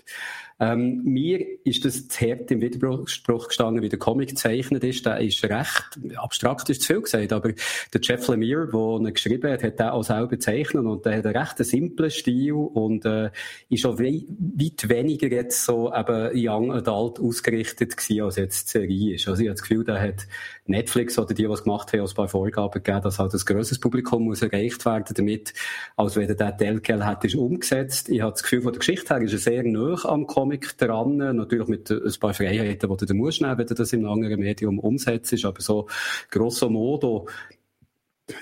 Ähm, 0.60 1.02
mir 1.04 1.44
ist 1.66 1.84
das 1.86 2.08
zu 2.08 2.22
hart 2.24 2.52
im 2.52 2.62
Widerspruch 2.62 3.48
gestanden, 3.48 3.82
wie 3.82 3.90
der 3.90 3.98
Comic 3.98 4.30
gezeichnet 4.30 4.84
ist. 4.84 5.04
Der 5.08 5.20
ist 5.20 5.44
recht, 5.44 6.00
abstrakt 6.16 6.70
ist 6.70 6.84
zu 6.84 6.94
viel 6.94 7.02
gesagt, 7.02 7.34
aber 7.34 7.54
der 7.92 8.02
Jeff 8.02 8.28
Lemire, 8.28 8.68
der 8.68 8.80
ihn 8.80 9.12
geschrieben 9.12 9.52
hat, 9.52 9.64
hat 9.64 9.80
den 9.80 9.88
auch 9.88 10.04
selber 10.04 10.28
gezeichnet 10.28 10.86
und 10.86 11.04
der 11.04 11.18
hat 11.18 11.26
einen 11.26 11.36
recht 11.36 11.58
simplen 11.58 12.12
Stil 12.12 12.54
und 12.54 13.06
äh, 13.06 13.32
ist 13.70 13.88
auch 13.88 13.98
wei 13.98 14.24
weit 14.38 14.88
weniger 14.88 15.28
jetzt 15.30 15.66
so 15.66 15.92
eben 15.92 16.32
Young 16.36 16.72
Adult 16.72 17.20
ausgerichtet 17.20 17.98
gewesen, 17.98 18.22
als 18.22 18.36
jetzt 18.36 18.68
die 18.68 18.80
Serie 18.80 19.16
ist. 19.16 19.28
Also 19.28 19.42
ich 19.42 19.48
habe 19.48 19.56
das 19.56 19.68
Gefühl, 19.68 19.84
der 19.84 20.00
hat 20.00 20.28
Netflix 20.66 21.18
oder 21.18 21.34
die, 21.34 21.44
die 21.44 21.46
es 21.46 21.64
gemacht 21.64 21.92
haben, 21.92 22.02
ein 22.02 22.14
paar 22.14 22.28
Vorgaben 22.28 22.72
gegeben, 22.72 23.02
dass 23.02 23.20
halt 23.20 23.34
ein 23.34 23.40
grosses 23.40 23.80
Publikum 23.80 24.24
muss 24.24 24.42
erreicht 24.42 24.86
werden 24.86 25.14
damit, 25.16 25.54
als 25.98 26.16
wenn 26.16 26.36
der 26.36 26.58
Telkel 26.58 27.06
hat, 27.06 27.26
ist 27.26 27.36
umgesetzt. 27.36 28.10
Ich 28.10 28.22
habe 28.22 28.32
das 28.32 28.44
Gefühl, 28.44 28.62
von 28.62 28.74
der 28.74 28.80
Geschichte 28.80 29.14
her 29.14 29.22
ist 29.22 29.34
er 29.34 29.40
sehr 29.40 29.64
nah 29.64 29.98
am 30.06 30.28
Comic 30.28 30.78
dran, 30.78 31.18
natürlich 31.18 31.68
mit 31.68 31.90
ein 31.90 32.14
paar 32.20 32.34
Freiheiten, 32.34 32.90
die 32.90 32.98
du 32.98 33.06
dann 33.06 33.18
musst 33.18 33.42
nehmen, 33.42 33.58
wenn 33.58 33.68
du 33.68 33.74
das 33.74 33.94
in 33.94 34.00
einem 34.06 34.14
anderen 34.14 34.40
Medium 34.40 34.80
umsetzt, 34.80 35.46
aber 35.46 35.62
so 35.62 35.88
grosso 36.30 36.70
modo 36.70 37.28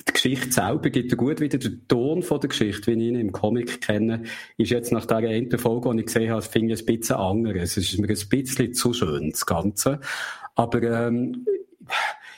die 0.08 0.14
Geschichte 0.14 0.52
selber 0.52 0.90
gibt 0.90 1.16
gut 1.18 1.40
wieder. 1.40 1.58
Den 1.58 1.88
Ton 1.88 2.22
von 2.22 2.40
der 2.40 2.50
Geschichte, 2.50 2.88
wie 2.88 3.02
ich 3.02 3.08
ihn 3.08 3.16
im 3.16 3.32
Comic 3.32 3.82
kenne, 3.82 4.24
ist 4.58 4.70
jetzt 4.72 4.92
nach 4.92 5.06
der 5.06 5.18
einen 5.18 5.58
Folge, 5.58 5.92
die 5.94 6.00
ich 6.02 6.06
gesehen 6.06 6.32
habe, 6.32 6.42
finde 6.42 6.74
ich 6.74 6.82
ein 6.82 6.86
bisschen 6.86 7.16
anders. 7.16 7.78
Es 7.78 7.78
ist 7.78 7.98
mir 7.98 8.08
ein 8.08 8.30
bisschen 8.30 8.74
zu 8.74 8.94
schön, 8.94 9.32
das 9.32 9.46
Ganze. 9.46 10.00
Aber, 10.56 10.84
ähm, 10.84 11.46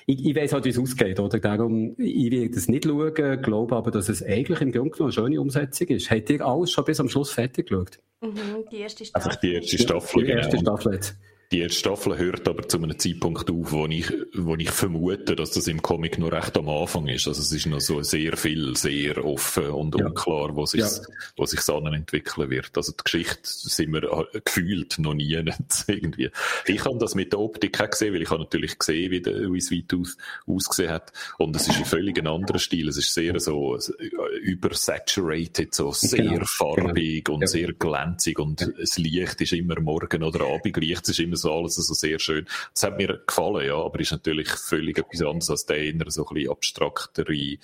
ich, 0.06 0.26
ich 0.26 0.36
weiss 0.36 0.54
halt, 0.54 0.66
wie 0.66 0.70
es 0.70 0.80
ausgeht, 0.80 1.20
oder? 1.20 1.40
Darum, 1.40 1.96
ich 1.98 2.32
will 2.32 2.50
das 2.50 2.68
nicht 2.68 2.86
schauen, 2.86 3.14
glaube 3.42 3.76
aber, 3.76 3.92
dass 3.92 4.10
es 4.10 4.24
eigentlich 4.24 4.62
im 4.62 4.72
Grunde 4.72 4.92
genommen 4.92 5.12
eine 5.12 5.12
schöne 5.12 5.42
Umsetzung 5.42 5.88
ist. 5.88 6.10
Habt 6.10 6.30
ihr 6.30 6.46
alles 6.46 6.72
schon 6.72 6.86
bis 6.86 7.00
am 7.00 7.10
Schluss 7.10 7.32
fertig 7.32 7.70
geschaut? 7.70 8.00
Mhm, 8.22 8.66
die 8.72 8.78
erste 8.78 9.06
Staffel. 9.06 9.30
Also 9.30 9.40
die 9.42 9.54
erste 9.54 9.78
Staffel, 9.78 10.24
die 10.24 10.32
erste 10.32 10.58
genau. 10.58 10.78
Staffel 10.78 10.94
jetzt. 10.94 11.16
Die 11.52 11.60
erste 11.60 11.80
Staffel 11.80 12.18
hört 12.18 12.48
aber 12.48 12.66
zu 12.66 12.78
einem 12.78 12.98
Zeitpunkt 12.98 13.52
auf, 13.52 13.74
wo 13.74 13.86
ich, 13.86 14.10
wo 14.34 14.56
ich 14.56 14.72
vermute, 14.72 15.36
dass 15.36 15.52
das 15.52 15.68
im 15.68 15.82
Comic 15.82 16.18
noch 16.18 16.32
recht 16.32 16.58
am 16.58 16.70
Anfang 16.70 17.08
ist. 17.08 17.28
Also 17.28 17.42
es 17.42 17.52
ist 17.52 17.66
noch 17.66 17.82
so 17.82 18.02
sehr 18.04 18.38
viel, 18.38 18.78
sehr 18.78 19.26
offen 19.26 19.68
und 19.68 20.00
ja. 20.00 20.06
unklar, 20.06 20.56
wo 20.56 20.66
sich, 20.66 20.80
ja. 20.80 20.90
wo 21.36 21.46
sich 21.46 21.60
entwickeln 21.68 22.50
wird. 22.50 22.78
Also 22.78 22.94
die 22.94 23.04
Geschichte 23.04 23.40
sind 23.44 23.92
wir 23.92 24.04
äh, 24.04 24.40
gefühlt 24.40 24.98
noch 25.00 25.14
nie 25.14 25.34
irgendwie. 25.88 26.32
Ich 26.68 26.86
habe 26.86 26.98
das 27.00 27.16
mit 27.16 27.34
der 27.34 27.40
Optik 27.42 27.82
auch 27.82 27.90
gesehen, 27.90 28.14
weil 28.14 28.22
ich 28.22 28.30
habe 28.30 28.40
natürlich 28.40 28.80
gesehen, 28.80 29.12
wie, 29.12 29.22
der, 29.22 29.52
wie 29.52 29.58
es 29.58 29.74
weit 29.74 29.94
aus, 29.94 30.16
ausgesehen 30.48 30.92
hat. 30.92 31.12
Und 31.38 31.54
es 31.58 31.68
ist 31.68 31.80
ein 31.80 31.86
völlig 31.86 32.26
anderer 32.26 32.60
Stil. 32.60 32.88
Es 32.88 32.98
ist 32.98 33.14
sehr 33.14 33.38
so 33.42 33.76
äh, 33.76 34.38
übersaturated, 34.42 35.76
so 35.76 35.92
sehr 35.92 36.24
genau. 36.24 36.46
farbig 36.46 37.26
genau. 37.26 37.36
und 37.36 37.42
ja. 37.42 37.48
sehr 37.48 37.74
glänzig 37.74 38.40
und 38.40 38.72
das 38.80 38.98
Licht 38.98 39.42
ist 39.42 39.52
immer 39.52 39.82
morgen 39.82 40.24
oder 40.24 40.46
Abendlicht, 40.46 41.04
es 41.04 41.10
ist 41.10 41.20
immer 41.20 41.41
so 41.42 41.54
alles 41.54 41.76
so 41.76 41.94
sehr 41.94 42.20
schön. 42.20 42.46
Das 42.74 42.84
hat 42.84 42.98
mir 42.98 43.22
gefallen, 43.26 43.68
ja, 43.68 43.76
aber 43.76 44.00
ist 44.00 44.12
natürlich 44.12 44.50
völlig 44.50 44.98
etwas 44.98 45.22
anderes 45.22 45.50
als 45.50 45.66
der 45.66 45.78
eher 45.78 45.94
so 46.08 46.26
ein 46.26 46.34
bisschen 46.34 46.52
abstraktere 46.52 47.34
äh, 47.34 47.58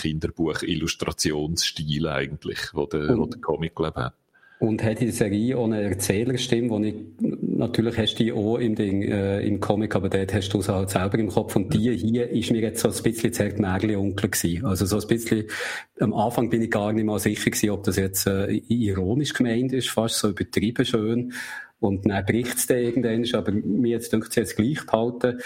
Kinderbuch-Illustrationsstil 0.00 2.08
eigentlich, 2.08 2.58
wo 2.72 2.86
der, 2.86 3.16
wo 3.16 3.26
der 3.26 3.40
Comic, 3.40 3.74
glaube 3.74 4.04
hat. 4.04 4.14
Und 4.62 4.84
hat 4.84 5.00
die 5.00 5.10
Serie 5.10 5.58
auch 5.58 5.64
eine 5.64 5.82
Erzählerstimme, 5.82 6.70
wo 6.70 6.78
ich, 6.78 6.94
natürlich 7.18 7.98
hast 7.98 8.14
du 8.14 8.22
die 8.22 8.32
auch 8.32 8.58
im, 8.58 8.76
Ding, 8.76 9.02
äh, 9.02 9.40
im 9.40 9.58
Comic, 9.58 9.96
aber 9.96 10.08
dort 10.08 10.32
hast 10.32 10.50
du 10.50 10.60
es 10.60 10.68
halt 10.68 10.88
selber 10.88 11.18
im 11.18 11.30
Kopf. 11.30 11.56
Und 11.56 11.74
die 11.74 11.96
hier 11.96 12.30
ist 12.30 12.52
mir 12.52 12.60
jetzt 12.60 12.80
so 12.80 12.88
ein 12.88 13.02
bisschen 13.02 13.32
zerrt 13.32 13.58
Märchen-Onkel 13.58 14.30
gewesen. 14.30 14.64
Also 14.64 14.86
so 14.86 15.00
ein 15.00 15.08
bisschen, 15.08 15.48
am 15.98 16.14
Anfang 16.14 16.48
bin 16.48 16.62
ich 16.62 16.70
gar 16.70 16.92
nicht 16.92 17.04
mal 17.04 17.18
sicher 17.18 17.50
gewesen, 17.50 17.70
ob 17.70 17.82
das 17.82 17.96
jetzt 17.96 18.28
äh, 18.28 18.52
ironisch 18.68 19.34
gemeint 19.34 19.72
ist, 19.72 19.90
fast 19.90 20.20
so 20.20 20.28
übertrieben 20.28 20.84
schön. 20.84 21.32
Und 21.82 22.08
dann 22.08 22.24
bricht 22.24 22.58
es 22.58 22.66
dann 22.68 22.78
irgendwann, 22.78 23.34
aber 23.34 23.50
mir 23.50 23.90
jetzt 23.90 24.12
denkt 24.12 24.28
es 24.28 24.36
jetzt 24.36 24.56
gleich 24.56 24.86
behalten. 24.86 25.40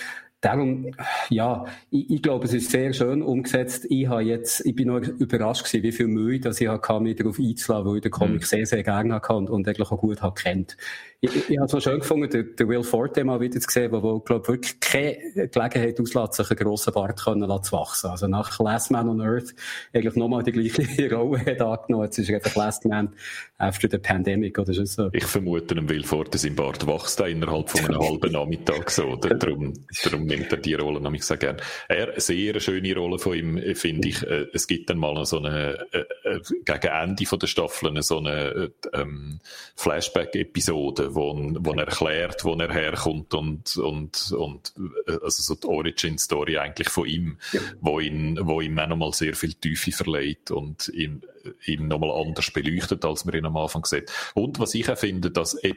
Darum, 0.46 0.92
ja, 1.28 1.64
ich, 1.90 2.08
ich, 2.08 2.22
glaube, 2.22 2.44
es 2.44 2.54
ist 2.54 2.70
sehr 2.70 2.92
schön 2.92 3.20
umgesetzt. 3.20 3.84
Ich 3.88 4.06
habe 4.06 4.22
jetzt, 4.22 4.64
ich 4.64 4.76
bin 4.76 4.86
noch 4.86 5.00
überrascht 5.00 5.64
gewesen, 5.64 5.82
wie 5.82 5.90
viel 5.90 6.06
Mühe, 6.06 6.38
dass 6.38 6.60
ich 6.60 6.68
hatte, 6.68 7.00
mich 7.00 7.16
darauf 7.16 7.40
einzulassen, 7.40 7.86
weil 7.90 7.96
ich 7.96 8.02
den 8.02 8.12
Comic 8.12 8.42
mhm. 8.42 8.46
sehr, 8.46 8.64
sehr 8.64 8.84
gerne 8.84 9.14
hatte 9.14 9.32
und, 9.32 9.50
und 9.50 9.66
eigentlich 9.66 9.90
auch 9.90 9.98
gut 9.98 10.22
habe 10.22 10.40
kennt 10.40 10.76
ich, 11.20 11.50
ich 11.50 11.56
habe 11.56 11.66
es 11.66 11.72
so 11.72 11.80
schön 11.80 12.00
gefunden, 12.00 12.28
den, 12.28 12.56
den 12.56 12.68
Will 12.68 12.82
Forte 12.82 13.24
mal 13.24 13.40
wieder 13.40 13.58
zu 13.60 13.68
sehen, 13.70 13.90
der, 13.90 14.02
wo, 14.02 14.20
glaub, 14.20 14.48
wirklich 14.48 14.78
keine 14.80 15.16
Gelegenheit 15.48 16.00
auslässt, 16.00 16.34
sich 16.34 16.50
einen 16.50 16.58
grossen 16.58 16.92
Bart 16.92 17.22
können 17.22 17.62
zu 17.62 17.72
wachsen. 17.72 18.10
Also 18.10 18.26
nach 18.26 18.58
Last 18.58 18.90
Man 18.90 19.08
on 19.08 19.20
Earth 19.20 19.54
eigentlich 19.92 20.14
nochmal 20.14 20.42
die 20.42 20.52
gleiche 20.52 21.10
Rolle 21.14 21.40
hat 21.40 21.60
angenommen. 21.60 22.04
Jetzt 22.04 22.18
ist 22.18 22.28
er 22.28 22.36
einfach 22.36 22.54
Last 22.56 22.84
Man 22.84 23.14
after 23.58 23.88
the 23.90 23.98
Pandemic, 23.98 24.58
oder 24.58 24.72
so? 24.74 25.08
Ich 25.12 25.24
vermute, 25.24 25.74
dem 25.74 25.88
Will 25.88 26.04
Forte 26.04 26.38
sein 26.38 26.54
Bart 26.54 26.86
wächst 26.86 27.20
innerhalb 27.20 27.70
von 27.70 27.84
einem 27.86 28.00
halben 28.00 28.32
Nachmittag 28.32 28.90
so, 28.90 29.04
oder? 29.04 29.34
Darum, 29.34 29.72
darum 30.04 30.26
nimmt 30.36 30.52
er 30.52 30.58
die 30.58 30.74
Rolle 30.74 31.00
nämlich 31.00 31.24
sehr 31.24 31.36
gerne. 31.36 31.58
Er, 31.88 32.10
eine 32.10 32.20
sehr 32.20 32.60
schöne 32.60 32.94
Rolle 32.94 33.18
von 33.18 33.34
ihm, 33.36 33.74
finde 33.74 34.08
ich. 34.08 34.22
Äh, 34.22 34.46
es 34.52 34.66
gibt 34.66 34.90
dann 34.90 34.98
mal 34.98 35.24
so 35.24 35.38
eine, 35.38 35.86
äh, 35.92 36.04
äh, 36.24 36.40
gegen 36.64 36.92
Ende 36.92 37.26
von 37.26 37.38
der 37.38 37.46
Staffel 37.46 38.02
so 38.02 38.18
eine, 38.18 38.72
ähm, 38.92 39.40
Flashback-Episode, 39.76 41.14
wo, 41.14 41.34
wo 41.34 41.72
er 41.72 41.86
erklärt, 41.86 42.44
wo 42.44 42.54
er 42.54 42.72
herkommt 42.72 43.34
und, 43.34 43.76
und, 43.76 44.32
und 44.32 44.74
äh, 45.06 45.18
also 45.22 45.42
so 45.42 45.54
die 45.54 45.66
Origin-Story 45.66 46.58
eigentlich 46.58 46.88
von 46.88 47.06
ihm, 47.06 47.38
ja. 47.52 47.60
wo, 47.80 48.00
ihn, 48.00 48.38
wo 48.42 48.60
ihm 48.60 48.78
auch 48.78 48.88
nochmal 48.88 49.12
sehr 49.12 49.34
viel 49.34 49.54
Tiefe 49.54 49.92
verleiht 49.92 50.50
und 50.50 50.88
ihn, 50.88 51.22
ihn 51.64 51.88
nochmal 51.88 52.10
anders 52.10 52.50
beleuchtet, 52.50 53.04
als 53.04 53.24
man 53.24 53.34
ihn 53.34 53.46
am 53.46 53.56
Anfang 53.56 53.84
sieht. 53.84 54.12
Und 54.34 54.58
was 54.58 54.74
ich 54.74 54.88
auch 54.88 54.98
finde, 54.98 55.30
dass 55.30 55.56
ein 55.62 55.76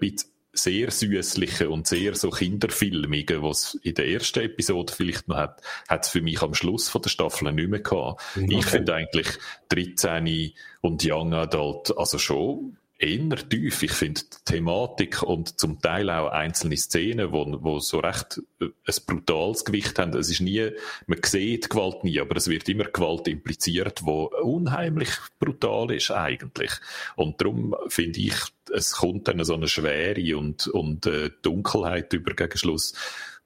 bisschen 0.00 0.33
sehr 0.54 0.90
süßliche 0.90 1.68
und 1.68 1.86
sehr 1.86 2.14
so 2.14 2.30
kinderfilmige, 2.30 3.42
was 3.42 3.74
in 3.82 3.94
der 3.94 4.08
ersten 4.08 4.40
Episode 4.40 4.92
vielleicht 4.92 5.28
noch 5.28 5.36
hat, 5.36 5.60
hat 5.88 6.04
es 6.04 6.10
für 6.10 6.22
mich 6.22 6.40
am 6.42 6.54
Schluss 6.54 6.88
von 6.88 7.02
der 7.02 7.10
Staffel 7.10 7.52
nicht 7.52 7.68
mehr 7.68 7.80
gehabt. 7.80 8.22
Okay. 8.36 8.56
Ich 8.58 8.66
finde 8.66 8.94
eigentlich 8.94 9.28
13 9.68 10.52
und 10.80 11.02
Young 11.04 11.34
Adult 11.34 11.96
also 11.96 12.18
schon 12.18 12.76
eher 13.04 13.48
tief. 13.48 13.82
Ich 13.82 13.92
finde 13.92 14.22
die 14.22 14.52
Thematik 14.52 15.22
und 15.22 15.58
zum 15.60 15.80
Teil 15.80 16.10
auch 16.10 16.28
einzelne 16.28 16.76
Szenen, 16.76 17.32
wo, 17.32 17.46
wo 17.62 17.78
so 17.78 18.00
recht 18.00 18.40
äh, 18.60 18.64
ein 18.64 18.94
brutales 19.06 19.64
Gewicht 19.64 19.98
haben. 19.98 20.16
Es 20.16 20.30
ist 20.30 20.40
nie, 20.40 20.70
man 21.06 21.18
sieht 21.24 21.70
Gewalt 21.70 22.04
nie, 22.04 22.18
aber 22.20 22.36
es 22.36 22.48
wird 22.48 22.68
immer 22.68 22.84
Gewalt 22.84 23.28
impliziert, 23.28 24.04
wo 24.04 24.24
unheimlich 24.42 25.10
brutal 25.38 25.92
ist 25.92 26.10
eigentlich. 26.10 26.72
Und 27.16 27.40
darum 27.40 27.74
finde 27.88 28.20
ich, 28.20 28.34
es 28.72 28.92
kommt 28.92 29.28
dann 29.28 29.44
so 29.44 29.54
eine 29.54 29.68
Schwere 29.68 30.36
und, 30.36 30.66
und 30.68 31.06
äh, 31.06 31.30
Dunkelheit 31.42 32.12
über 32.12 32.34
gegen 32.34 32.58
Schluss, 32.58 32.94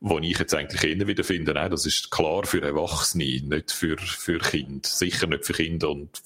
wo 0.01 0.19
ich 0.21 0.39
jetzt 0.39 0.55
eigentlich 0.55 0.85
eher 0.85 1.07
wieder 1.07 1.25
finde, 1.25 1.55
nein, 1.55 1.71
das 1.71 1.85
ist 1.85 2.11
klar 2.11 2.47
für 2.47 2.63
Erwachsene, 2.63 3.25
nicht 3.25 3.73
für, 3.73 3.99
für 3.99 4.39
Kinder. 4.39 4.89
Sicher 4.89 5.27
nicht 5.27 5.45
für 5.45 5.55
Kinder 5.55 5.91
und 5.91 6.23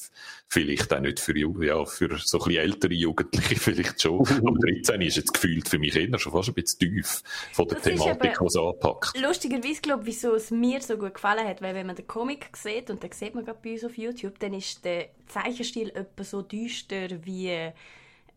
vielleicht 0.52 0.92
auch 0.92 1.00
nicht 1.00 1.18
für, 1.18 1.34
ja, 1.36 1.84
für 1.86 2.18
so 2.18 2.38
ein 2.38 2.44
bisschen 2.44 2.62
ältere 2.62 2.92
Jugendliche 2.92 3.56
vielleicht 3.58 4.02
schon. 4.02 4.20
aber 4.20 4.58
13 4.58 5.00
ist 5.00 5.16
jetzt 5.16 5.32
gefühlt 5.32 5.66
für 5.66 5.78
mich 5.78 5.96
eher 5.96 6.18
schon 6.18 6.30
fast 6.30 6.50
ein 6.50 6.54
bisschen 6.54 6.78
tief 6.78 7.22
von 7.52 7.66
der 7.68 7.78
das 7.78 7.84
Thematik, 7.84 8.38
die 8.38 8.44
es 8.44 8.56
anpackt. 8.56 9.18
Lustigerweise 9.18 9.80
glaube 9.80 10.02
ich, 10.02 10.08
wieso 10.08 10.34
es 10.34 10.50
mir 10.50 10.82
so 10.82 10.98
gut 10.98 11.14
gefallen 11.14 11.48
hat, 11.48 11.62
weil 11.62 11.74
wenn 11.74 11.86
man 11.86 11.96
den 11.96 12.06
Comic 12.06 12.54
sieht, 12.54 12.90
und 12.90 13.02
den 13.02 13.12
sieht 13.12 13.34
man 13.34 13.46
gerade 13.46 13.60
bei 13.62 13.72
uns 13.72 13.84
auf 13.84 13.96
YouTube, 13.96 14.38
dann 14.40 14.52
ist 14.52 14.84
der 14.84 15.08
Zeichenstil 15.26 15.88
etwa 15.88 16.22
so 16.22 16.42
düster 16.42 17.08
wie 17.24 17.72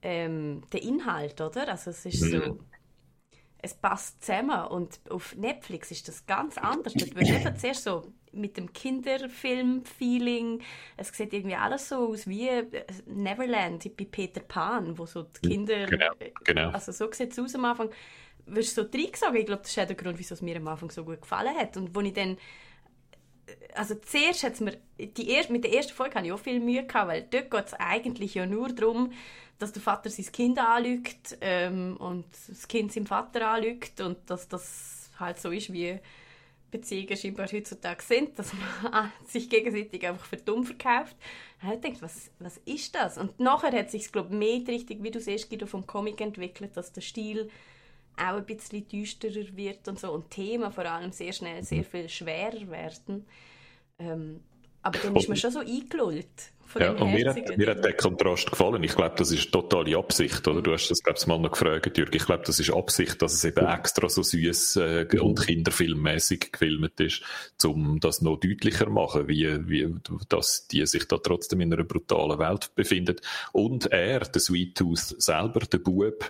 ähm, 0.01 0.61
der 0.71 0.83
Inhalt, 0.83 1.41
oder? 1.41 1.67
Also 1.67 1.89
es 1.89 2.05
ist 2.05 2.21
mhm. 2.21 2.31
so 2.31 2.59
es 3.65 3.73
passt 3.73 4.23
zusammen. 4.23 4.67
Und 4.67 4.99
auf 5.09 5.35
Netflix 5.35 5.91
ist 5.91 6.07
das 6.07 6.25
ganz 6.25 6.57
anders. 6.57 6.93
Dort 6.93 7.15
wirst 7.15 7.29
du 7.31 7.35
einfach 7.35 7.55
zuerst 7.55 7.83
so 7.83 8.13
mit 8.35 8.57
dem 8.57 8.71
Kinderfilm-Feeling, 8.73 10.61
es 10.97 11.09
sieht 11.09 11.33
irgendwie 11.33 11.55
alles 11.55 11.89
so 11.89 12.09
aus 12.09 12.27
wie 12.27 12.47
äh, 12.47 12.65
Neverland 13.05 13.95
bei 13.97 14.05
Peter 14.05 14.41
Pan, 14.41 14.97
wo 14.97 15.05
so 15.05 15.23
die 15.23 15.49
Kinder... 15.49 15.85
Genau, 15.85 16.11
genau. 16.43 16.69
Also 16.69 16.91
so 16.91 17.11
sieht 17.11 17.31
es 17.31 17.39
aus 17.39 17.55
am 17.55 17.65
Anfang. 17.65 17.89
Wirst 18.47 18.77
du 18.77 18.83
so 18.83 18.89
reingesagt? 18.89 19.35
Ich 19.35 19.45
glaube, 19.45 19.61
das 19.63 19.71
ist 19.71 19.79
auch 19.79 19.87
der 19.87 19.95
Grund, 19.95 20.19
wieso 20.19 20.35
es 20.35 20.41
mir 20.41 20.57
am 20.57 20.67
Anfang 20.67 20.91
so 20.91 21.03
gut 21.03 21.21
gefallen 21.21 21.55
hat. 21.55 21.77
Und 21.77 21.95
wo 21.95 22.01
ich 22.01 22.13
dann 22.13 22.37
also 23.73 23.95
zuerst 23.95 24.43
hat's 24.43 24.59
mir, 24.59 24.77
die 24.97 25.29
erste, 25.29 25.51
mit 25.51 25.63
der 25.63 25.73
ersten 25.73 25.93
Folge 25.93 26.15
hatte 26.15 26.27
ich 26.27 26.33
auch 26.33 26.39
viel 26.39 26.59
Mühe, 26.59 26.85
gehabt, 26.85 27.07
weil 27.07 27.21
dort 27.29 27.51
geht 27.51 27.67
es 27.67 27.73
eigentlich 27.73 28.33
ja 28.35 28.45
nur 28.45 28.69
darum, 28.69 29.11
dass 29.59 29.71
der 29.71 29.81
Vater 29.81 30.09
sein 30.09 30.25
Kind 30.31 30.59
anlügt 30.59 31.37
ähm, 31.41 31.97
und 31.97 32.25
das 32.47 32.67
Kind 32.67 32.91
seinem 32.91 33.05
Vater 33.05 33.47
anlügt 33.47 34.01
und 34.01 34.29
dass 34.29 34.47
das 34.47 35.11
halt 35.19 35.39
so 35.39 35.51
ist, 35.51 35.71
wie 35.71 35.99
Beziehungen 36.71 37.15
scheinbar 37.15 37.47
heutzutage 37.51 38.03
sind, 38.03 38.37
dass 38.37 38.51
man 38.53 39.11
sich 39.27 39.49
gegenseitig 39.49 40.05
einfach 40.05 40.25
für 40.25 40.37
dumm 40.37 40.63
verkauft. 40.63 41.15
Ich 41.73 41.79
denke, 41.79 42.01
was, 42.01 42.31
was 42.39 42.57
ist 42.65 42.95
das? 42.95 43.17
Und 43.17 43.39
nachher 43.39 43.71
hat 43.71 43.91
sich 43.91 44.11
glaube 44.11 44.35
mehr 44.35 44.61
richtig, 44.67 45.01
wie 45.01 45.11
du 45.11 45.19
siehst, 45.19 45.49
Guido, 45.49 45.65
vom 45.65 45.87
Comic 45.87 46.21
entwickelt, 46.21 46.75
dass 46.75 46.91
der 46.91 47.01
Stil 47.01 47.49
auch 48.17 48.37
ein 48.37 48.45
bisschen 48.45 48.87
düsterer 48.87 49.55
wird 49.55 49.87
und 49.87 49.99
so 49.99 50.11
und 50.11 50.29
Themen 50.29 50.71
vor 50.71 50.85
allem 50.85 51.11
sehr 51.11 51.33
schnell 51.33 51.63
sehr 51.63 51.83
viel 51.83 52.07
schwerer 52.07 52.69
werden. 52.69 53.25
Ähm, 53.99 54.41
aber 54.85 54.99
dann 54.99 55.15
ist 55.15 55.27
man 55.27 55.35
schon 55.35 55.51
so 55.51 55.59
eingelullt. 55.59 56.27
Von 56.67 56.81
ja, 56.81 56.91
und 56.91 57.11
mir 57.11 57.29
hat, 57.29 57.57
mir 57.57 57.67
hat 57.67 57.83
der 57.83 57.93
Kontrast 57.93 58.51
gefallen. 58.51 58.83
Ich 58.83 58.95
glaube, 58.95 59.15
das 59.17 59.31
ist 59.31 59.51
totale 59.51 59.97
Absicht, 59.97 60.47
oder? 60.47 60.61
Du 60.61 60.73
hast 60.73 60.89
das, 60.89 61.01
glaube 61.01 61.17
ich, 61.19 61.25
mal 61.25 61.39
noch 61.39 61.51
gefragt, 61.51 61.97
Jürgen. 61.97 62.15
Ich 62.15 62.25
glaube, 62.25 62.43
das 62.45 62.59
ist 62.59 62.71
Absicht, 62.71 63.19
dass 63.21 63.33
es 63.33 63.43
eben 63.45 63.65
extra 63.65 64.09
so 64.09 64.21
süß 64.21 64.75
äh, 64.75 65.07
und 65.19 65.41
kinderfilmmäßig 65.41 66.51
gefilmt 66.51 66.99
ist, 66.99 67.23
um 67.63 67.99
das 67.99 68.21
noch 68.21 68.39
deutlicher 68.39 68.85
zu 68.85 68.91
machen, 68.91 69.27
wie, 69.27 69.47
wie, 69.67 69.95
dass 70.29 70.67
die 70.67 70.85
sich 70.85 71.07
da 71.07 71.17
trotzdem 71.17 71.61
in 71.61 71.73
einer 71.73 71.83
brutalen 71.83 72.37
Welt 72.37 72.75
befindet. 72.75 73.21
Und 73.53 73.87
er, 73.87 74.19
der 74.19 74.41
Sweet 74.41 74.77
Tooth 74.77 75.15
selber, 75.21 75.61
der 75.61 75.79
Bub, 75.79 76.29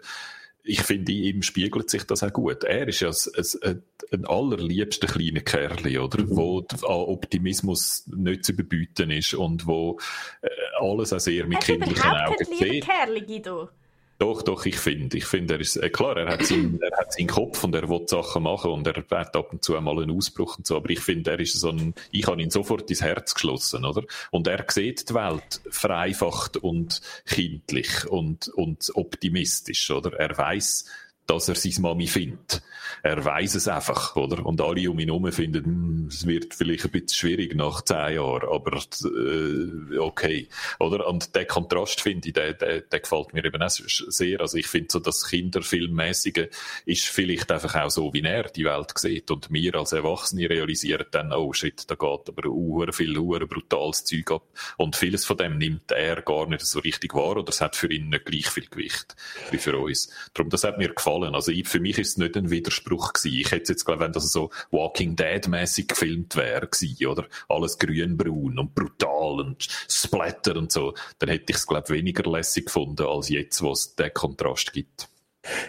ich 0.66 0.82
finde, 0.82 1.12
in 1.12 1.24
ihm 1.24 1.42
spiegelt 1.44 1.90
sich 1.90 2.04
das 2.04 2.24
auch 2.24 2.34
gut. 2.34 2.64
Er 2.64 2.88
ist 2.88 3.00
ja 3.00 3.10
ein, 3.10 3.44
ein, 3.62 3.84
ein 4.12 4.26
allerliebster 4.26 5.08
kleiner 5.08 5.42
Kerl, 5.42 5.98
oder? 5.98 6.24
Mhm. 6.24 6.36
Wo 6.36 6.62
an 6.62 6.84
Optimismus 6.84 8.06
nicht 8.08 8.46
zu 8.46 8.54
überbieten 8.54 9.12
ist 9.12 9.36
und 9.36 9.68
wo 9.68 10.00
äh, 10.42 10.50
alles 10.80 11.14
auch 11.14 11.20
sehr 11.20 11.46
mit 11.46 11.60
ist 11.60 11.66
kindlichen 11.66 12.12
Augen 12.12 12.46
sieht. 12.46 12.86
Kerl, 12.86 13.22
Guido. 13.22 13.70
Doch, 14.18 14.44
doch, 14.44 14.66
ich 14.66 14.78
finde, 14.78 15.18
ich 15.18 15.26
finde, 15.26 15.56
er 15.56 15.60
ist, 15.60 15.76
äh, 15.76 15.90
klar, 15.90 16.16
er 16.16 16.28
hat, 16.30 16.46
seinen, 16.46 16.82
er 16.82 16.98
hat 16.98 17.12
seinen 17.12 17.28
Kopf 17.28 17.64
und 17.66 17.76
er 17.76 17.90
will 17.90 18.08
Sachen 18.08 18.44
machen 18.44 18.72
und 18.72 18.88
er 18.88 18.96
hat 18.96 19.36
ab 19.36 19.52
und 19.52 19.64
zu 19.64 19.76
einmal 19.76 20.02
einen 20.02 20.16
Ausbruch 20.16 20.58
und 20.58 20.66
so, 20.66 20.78
aber 20.78 20.90
ich 20.90 21.02
finde, 21.02 21.32
er 21.32 21.40
ist 21.40 21.60
so 21.60 21.70
ein, 21.70 21.94
ich 22.12 22.26
habe 22.26 22.42
ihn 22.42 22.50
sofort 22.50 22.90
ins 22.90 23.02
Herz 23.02 23.34
geschlossen, 23.34 23.84
oder? 23.84 24.04
Und 24.32 24.48
er 24.48 24.66
sieht 24.70 25.10
die 25.10 25.14
Welt 25.16 25.60
vereinfacht 25.70 26.56
und 26.56 27.02
kindlich 27.26 28.08
und, 28.08 28.48
und 28.48 28.90
optimistisch, 28.96 29.92
oder? 29.92 30.14
Er 30.18 30.38
weiß, 30.38 30.86
dass 31.28 31.50
er 31.50 31.56
seine 31.56 31.80
Mami 31.80 32.08
findet. 32.08 32.62
Er 33.04 33.24
weiß 33.24 33.56
es 33.56 33.68
einfach, 33.68 34.16
oder? 34.16 34.46
Und 34.46 34.62
alle 34.62 34.90
um 34.90 35.00
ihn 35.00 35.10
herum 35.10 35.32
finden, 35.32 35.66
hm, 35.66 36.08
es 36.08 36.26
wird 36.26 36.54
vielleicht 36.54 36.86
ein 36.86 36.92
bisschen 36.92 37.10
schwierig 37.10 37.56
nach 37.56 37.82
zehn 37.84 38.16
Jahren, 38.16 38.50
aber 38.50 38.78
äh, 38.78 39.98
okay, 39.98 40.48
oder? 40.80 41.08
Und 41.08 41.36
der 41.36 41.46
Kontrast 41.46 42.02
finde 42.02 42.30
ich, 42.30 42.34
der, 42.34 42.54
der, 42.54 42.82
der 42.82 43.00
gefällt 43.00 43.34
mir 43.34 43.46
eben 43.46 43.62
auch 43.62 43.70
sehr. 43.70 44.42
Also 44.42 44.58
ich 44.58 44.68
finde 44.68 44.88
so, 44.92 45.00
das 45.00 45.28
Kinderfilmmäßige 45.30 46.48
ist 46.86 47.06
vielleicht 47.06 47.52
einfach 47.52 47.76
auch 47.76 47.90
so, 47.90 48.14
wie 48.14 48.24
er 48.24 48.44
die 48.44 48.66
Welt 48.66 48.98
sieht. 48.98 49.30
Und 49.32 49.52
wir 49.52 49.76
als 49.76 49.92
Erwachsene 49.92 50.50
realisieren 50.50 51.06
dann, 51.12 51.32
oh 51.32 51.54
shit, 51.54 51.84
da 51.90 51.96
geht 51.96 52.30
aber 52.30 52.50
uh, 52.50 52.92
viel 52.92 53.18
uh, 53.18 53.40
brutales 53.48 54.04
Zeug 54.04 54.32
ab. 54.32 54.44
Und 54.78 54.96
vieles 54.96 55.26
von 55.26 55.38
dem 55.38 55.58
nimmt 55.58 55.92
er 55.92 56.22
gar 56.22 56.48
nicht 56.48 56.66
so 56.66 56.80
richtig 56.80 57.14
wahr 57.14 57.38
oder 57.38 57.50
es 57.50 57.62
hat 57.62 57.76
für 57.76 57.92
ihn 57.92 58.10
nicht 58.10 58.26
gleich 58.26 58.48
viel 58.48 58.68
Gewicht 58.68 59.16
wie 59.52 59.58
für 59.58 59.78
uns. 59.78 60.10
Darum, 60.34 60.50
das 60.50 60.64
hat 60.64 60.78
mir 60.78 60.94
gefallen. 60.94 61.15
Also 61.24 61.52
ich, 61.52 61.68
für 61.68 61.80
mich 61.80 61.98
ist 61.98 62.10
es 62.10 62.18
nicht 62.18 62.36
ein 62.36 62.50
Widerspruch 62.50 63.14
gewesen. 63.14 63.38
Ich 63.38 63.52
hätte 63.52 63.74
jetzt, 63.74 63.86
glaube 63.86 64.02
wenn 64.02 64.12
das 64.12 64.32
so 64.32 64.50
Walking 64.72 65.16
Dead-mäßig 65.16 65.88
gefilmt 65.88 66.36
wäre 66.36 66.68
gewesen, 66.68 67.08
oder? 67.08 67.26
Alles 67.48 67.78
grün-braun 67.78 68.60
und 68.60 68.76
brutal 68.76 69.40
und 69.40 69.68
Splatter 69.90 70.58
und 70.58 70.72
so, 70.72 70.94
dann 71.20 71.30
hätte 71.30 71.52
ich 71.52 71.58
es, 71.58 71.68
glaube 71.68 71.90
weniger 71.90 72.30
lässig 72.30 72.66
gefunden, 72.66 73.06
als 73.06 73.30
jetzt, 73.30 73.62
wo 73.62 73.72
es 73.72 73.96
den 73.96 74.14
Kontrast 74.14 74.74
gibt. 74.74 75.10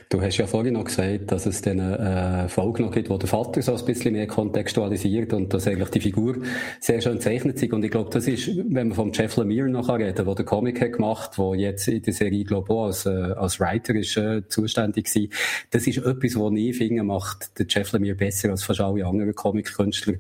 Du 0.09 0.21
hast 0.21 0.37
ja 0.39 0.47
vorhin 0.47 0.75
noch 0.75 0.85
gesagt, 0.85 1.31
dass 1.33 1.47
es 1.47 1.61
dann 1.63 1.81
eine 1.81 2.45
äh, 2.45 2.49
Folge 2.49 2.83
noch 2.83 2.93
gibt, 2.93 3.11
wo 3.11 3.19
der 3.19 3.29
Vater 3.29 3.61
so 3.63 3.75
ein 3.75 3.85
bisschen 3.85 4.13
mehr 4.13 4.27
kontextualisiert 4.27 5.33
und 5.33 5.53
dass 5.53 5.67
eigentlich 5.67 5.91
die 5.91 6.01
Figur 6.01 6.37
sehr 6.81 7.01
schön 7.01 7.21
zeichnet 7.21 7.59
sich. 7.59 7.73
Und 7.73 7.85
ich 7.85 7.91
glaube, 7.91 8.11
das 8.11 8.27
ist, 8.27 8.49
wenn 8.49 8.89
man 8.89 8.93
vom 8.93 9.13
Jeff 9.13 9.37
Lemire 9.37 9.69
noch 9.69 9.89
reden 9.89 10.15
kann, 10.15 10.27
der 10.27 10.35
den 10.35 10.47
Comic 10.47 10.81
hat 10.81 10.93
gemacht, 10.93 11.39
wo 11.39 11.55
jetzt 11.55 11.89
in 11.89 12.03
der 12.03 12.13
Serie, 12.13 12.45
glaube 12.45 12.73
ich, 12.73 12.79
als, 12.79 13.07
äh, 13.07 13.11
als 13.11 13.61
Writer 13.61 13.95
ist 13.95 14.17
äh, 14.17 14.47
zuständig 14.49 15.15
war. 15.15 15.23
Das 15.71 15.87
ist 15.87 15.99
etwas, 15.99 16.37
was 16.37 16.53
ich 16.55 16.77
finde, 16.77 17.03
macht 17.03 17.59
der 17.59 17.67
Jeff 17.69 17.93
Lemire 17.93 18.17
besser 18.17 18.51
als 18.51 18.63
fast 18.63 18.81
alle 18.81 19.05
anderen 19.05 19.35
Comic-Künstler, 19.35 20.15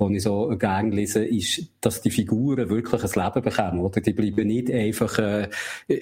die 0.00 0.16
ich 0.16 0.22
so 0.22 0.48
gerne 0.58 0.90
lese, 0.90 1.24
ist, 1.24 1.62
dass 1.80 2.00
die 2.00 2.10
Figuren 2.10 2.68
wirklich 2.70 3.02
ein 3.02 3.24
Leben 3.24 3.42
bekommen, 3.42 3.80
oder? 3.80 4.00
Die 4.00 4.12
bleiben 4.12 4.46
nicht 4.46 4.70
einfach 4.70 5.18
äh, 5.18 5.48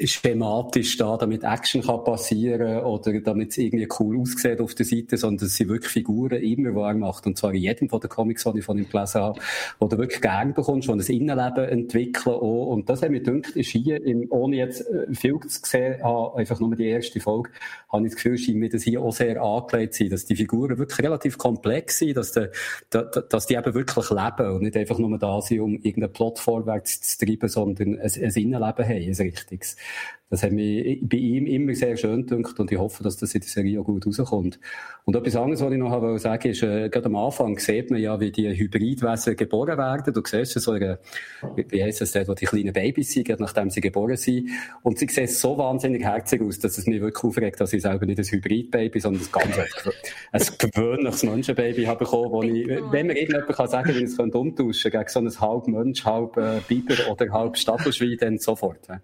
schematisch 0.04 0.96
da, 0.96 1.16
damit 1.16 1.44
Action 1.44 1.82
kann 1.82 2.04
passieren 2.04 2.84
oder 3.06 3.20
damit 3.20 3.50
es 3.50 3.58
irgendwie 3.58 3.88
cool 3.98 4.20
aussieht 4.20 4.60
auf 4.60 4.74
der 4.74 4.86
Seite, 4.86 5.16
sondern 5.16 5.46
es 5.46 5.56
sind 5.56 5.68
wirklich 5.68 5.92
Figuren 5.92 6.42
immer, 6.42 6.70
die 6.70 6.78
er 6.78 6.94
macht. 6.94 7.26
Und 7.26 7.36
zwar 7.36 7.52
in 7.52 7.62
jedem 7.62 7.88
von 7.88 8.00
den 8.00 8.10
Comics, 8.10 8.44
die 8.44 8.58
ich 8.58 8.64
von 8.64 8.78
ihm 8.78 8.88
gelesen 8.88 9.20
habe, 9.20 9.40
wo 9.78 9.86
du 9.86 9.98
wirklich 9.98 10.20
gerne 10.20 10.52
bekommst, 10.52 10.88
die 10.88 10.92
ein 10.92 11.00
Innenleben 11.00 11.68
entwickeln 11.68 12.34
auch. 12.34 12.66
Und 12.66 12.88
das 12.88 13.02
hat 13.02 13.10
mir 13.10 13.20
gedacht, 13.20 13.54
ist 13.56 13.70
hier, 13.70 14.02
im, 14.04 14.26
ohne 14.30 14.56
jetzt 14.56 14.80
äh, 14.88 15.14
viel 15.14 15.38
zu 15.40 15.60
sehen, 15.64 16.02
einfach 16.02 16.60
nur 16.60 16.74
die 16.74 16.88
erste 16.88 17.20
Folge, 17.20 17.50
habe 17.90 18.06
ich 18.06 18.12
das 18.12 18.22
Gefühl, 18.22 18.38
scheint 18.38 18.58
mir 18.58 18.68
das 18.68 18.82
hier 18.82 19.00
auch 19.00 19.12
sehr 19.12 19.40
angelegt 19.40 19.94
zu 19.94 20.04
sein, 20.04 20.10
dass 20.10 20.24
die 20.24 20.36
Figuren 20.36 20.78
wirklich 20.78 20.98
relativ 21.00 21.38
komplex 21.38 21.98
sind, 21.98 22.16
dass, 22.16 22.32
die, 22.32 22.46
dass 22.90 23.46
die 23.46 23.54
eben 23.54 23.74
wirklich 23.74 24.10
leben 24.10 24.50
und 24.50 24.62
nicht 24.62 24.76
einfach 24.76 24.98
nur 24.98 25.18
da 25.18 25.40
sind, 25.40 25.60
um 25.60 25.74
irgendeinen 25.74 26.12
Plot 26.12 26.38
vorwärts 26.38 27.00
zu 27.00 27.24
treiben, 27.24 27.48
sondern 27.48 27.98
ein, 27.98 28.00
ein 28.00 28.32
Innenleben 28.34 28.60
haben, 28.60 28.84
ein 28.84 29.14
richtiges. 29.14 29.76
Das 30.30 30.42
hat 30.42 30.52
mich 30.52 31.00
bei 31.02 31.16
ihm 31.16 31.46
immer 31.46 31.74
sehr 31.74 31.96
schön 31.96 32.26
gedacht 32.26 32.60
und 32.60 32.70
ich 32.70 32.78
hoffe, 32.78 33.02
dass 33.02 33.16
das 33.16 33.34
in 33.34 33.40
der 33.40 33.48
Serie 33.48 33.80
auch 33.80 33.84
gut 33.84 34.06
rauskommt. 34.06 34.60
Und 35.04 35.16
etwas 35.16 35.36
anderes, 35.36 35.62
was 35.62 35.72
ich 35.72 35.78
noch 35.78 36.18
sagen 36.18 36.44
wollte, 36.44 36.48
ist, 36.50 36.62
äh, 36.62 36.90
gerade 36.90 37.06
am 37.06 37.16
Anfang 37.16 37.58
sieht 37.58 37.90
man 37.90 37.98
ja, 37.98 38.20
wie 38.20 38.30
die 38.30 38.50
Hybridwesen 38.50 39.36
geboren 39.36 39.78
werden. 39.78 40.12
Du 40.12 40.20
siehst 40.22 40.60
so 40.60 40.72
eine, 40.72 40.98
wie 41.56 41.82
heisst 41.82 42.02
es 42.02 42.12
dort, 42.12 42.28
wo 42.28 42.34
die 42.34 42.44
kleinen 42.44 42.74
Babys 42.74 43.12
sind, 43.12 43.40
nachdem 43.40 43.70
sie 43.70 43.80
geboren 43.80 44.16
sind. 44.16 44.50
Und 44.82 44.98
sie 44.98 45.08
sehen 45.08 45.28
so 45.28 45.56
wahnsinnig 45.56 46.02
herzig 46.02 46.42
aus, 46.42 46.58
dass 46.58 46.76
es 46.76 46.86
mich 46.86 47.00
wirklich 47.00 47.24
aufregt, 47.24 47.58
dass 47.58 47.72
ich 47.72 47.80
selber 47.80 48.04
nicht 48.04 48.18
ein 48.18 48.26
Hybridbaby, 48.26 49.00
sondern 49.00 49.22
ein 49.22 49.28
ganz 49.32 49.56
ein 50.30 50.70
gewöhnliches 50.70 51.22
Menschenbaby 51.22 51.84
habe 51.84 52.04
bekommen, 52.04 52.30
wo 52.30 52.42
ich, 52.42 52.68
wenn 52.68 53.06
mir 53.06 53.16
irgendjemand 53.16 53.56
kann 53.56 53.68
sagen, 53.68 53.94
wie 53.94 54.04
ich 54.04 54.10
es 54.10 54.18
umtauschen 54.18 54.90
könnte, 54.90 54.90
gegen 54.90 55.08
so 55.08 55.20
ein 55.20 55.50
halb 55.50 55.68
Mensch, 55.68 56.04
halb 56.04 56.36
äh, 56.36 56.60
Biber 56.68 57.10
oder 57.10 57.32
halb 57.32 57.56
Staffelschwein, 57.56 58.18
dann 58.20 58.36
sofort. 58.36 58.88
Ja. 58.88 59.00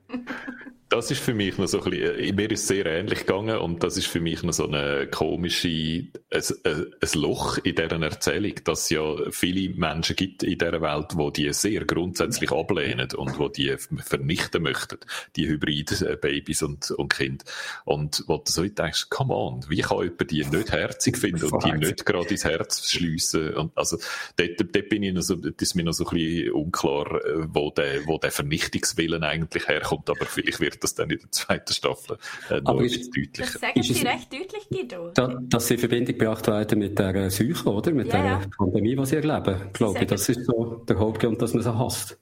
Das 0.95 1.11
ist 1.15 1.25
für 1.25 1.35
mich 1.35 1.57
noch 1.59 1.67
so 1.67 1.83
ein 1.83 1.91
bisschen, 1.91 2.19
äh, 2.19 2.33
mir 2.33 2.51
ist 2.51 2.67
sehr 2.67 2.87
ähnlich 2.87 3.21
gegangen 3.21 3.59
und 3.59 3.83
das 3.83 3.97
ist 3.97 4.07
für 4.07 4.21
mich 4.21 4.43
noch 4.43 4.53
so 4.53 4.67
eine 4.67 5.07
komische, 5.07 5.69
ein, 5.69 6.43
ein, 6.65 6.87
ein 7.01 7.21
Loch 7.21 7.59
in 7.59 7.75
deren 7.75 8.03
Erzählung, 8.03 8.55
dass 8.65 8.83
es 8.83 8.91
ja 8.91 9.03
viele 9.31 9.75
Menschen 9.75 10.17
gibt 10.17 10.43
in 10.43 10.59
dieser 10.59 10.83
Welt, 10.83 11.12
die 11.17 11.33
die 11.33 11.53
sehr 11.53 11.85
grundsätzlich 11.85 12.51
ablehnen 12.51 13.09
und 13.17 13.39
wo 13.39 13.49
die 13.49 13.77
vernichten 13.79 14.62
möchten, 14.62 14.99
die 15.37 15.47
Hybrid-Babys 15.47 16.62
und, 16.62 16.91
und 16.91 17.12
Kinder. 17.12 17.45
Und 17.85 18.25
wo 18.27 18.39
du 18.39 18.51
so 18.51 18.65
denkst, 18.65 19.09
come 19.09 19.35
on, 19.35 19.65
wie 19.69 19.83
kann 19.83 20.03
jemand 20.03 20.31
die 20.31 20.45
nicht 20.45 20.73
herzig 20.73 21.17
finden 21.17 21.45
und 21.45 21.65
die 21.65 21.73
nicht 21.73 22.05
gerade 22.05 22.29
ins 22.29 22.45
Herz 22.45 22.91
schliessen? 22.91 23.55
Und 23.55 23.77
also, 23.77 23.99
dort, 24.37 24.61
dort 24.61 24.89
bin 24.89 25.03
ich 25.03 25.15
noch 25.15 25.23
so, 25.23 25.37
das 25.37 25.55
ist 25.61 25.75
mir 25.75 25.85
noch 25.85 25.93
so 25.93 26.07
ein 26.07 26.17
bisschen 26.17 26.53
unklar, 26.53 27.25
äh, 27.25 27.47
wo 27.49 27.71
der, 27.71 28.07
wo 28.07 28.19
der 28.19 28.33
Vernichtungswillen 28.33 29.23
eigentlich 29.23 29.69
herkommt, 29.69 30.11
aber 30.11 30.27
vielleicht 30.27 30.61
wird 30.61 30.83
das 30.83 30.95
dann 30.95 31.04
in 31.11 31.19
der 31.19 31.31
zweiten 31.31 31.73
Staffel 31.73 32.19
äh, 32.51 32.61
noch 32.61 32.71
Aber 32.73 32.83
ist- 32.85 33.07
deutlicher. 33.17 33.43
Das 33.53 33.53
sagen 33.61 33.81
Ist 33.81 33.95
sie 33.95 34.07
recht 34.07 34.33
deutlich, 34.33 34.69
Guido. 34.71 35.11
Da, 35.15 35.39
dass 35.43 35.67
sie 35.69 35.75
in 35.75 35.81
Verbindung 35.81 36.19
gebracht 36.19 36.47
werden 36.47 36.79
mit 36.79 36.99
der 36.99 37.15
äh, 37.15 37.31
Seuche, 37.31 37.69
oder? 37.73 37.93
Mit 37.93 38.07
Ja, 38.09 38.13
der 38.13 38.25
ja. 38.25 38.41
Pandemie, 38.57 38.97
die 38.97 39.07
sie 39.07 39.17
erleben. 39.17 39.71
Glaube 39.73 39.93
ich, 39.95 39.99
sagen- 40.01 40.07
das 40.09 40.29
ist 40.29 40.45
so 40.47 40.85
der 40.89 40.99
Hauptgrund, 40.99 41.41
dass 41.43 41.55
man 41.55 41.63
sie 41.63 41.79
hasst. 41.79 42.19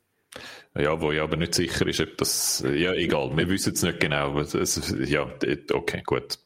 Ja, 0.78 0.99
wo 1.03 1.12
ich 1.12 1.20
aber 1.20 1.37
nicht 1.37 1.55
sicher 1.55 1.87
ist, 1.87 2.01
ob 2.01 2.16
das, 2.16 2.64
ja, 2.66 2.95
egal, 2.95 3.37
wir 3.37 3.47
wissen 3.51 3.74
es 3.74 3.83
nicht 3.83 4.01
genau. 4.01 4.39
Es- 4.41 4.95
ja, 5.07 5.26
okay, 5.72 6.03
gut. 6.07 6.39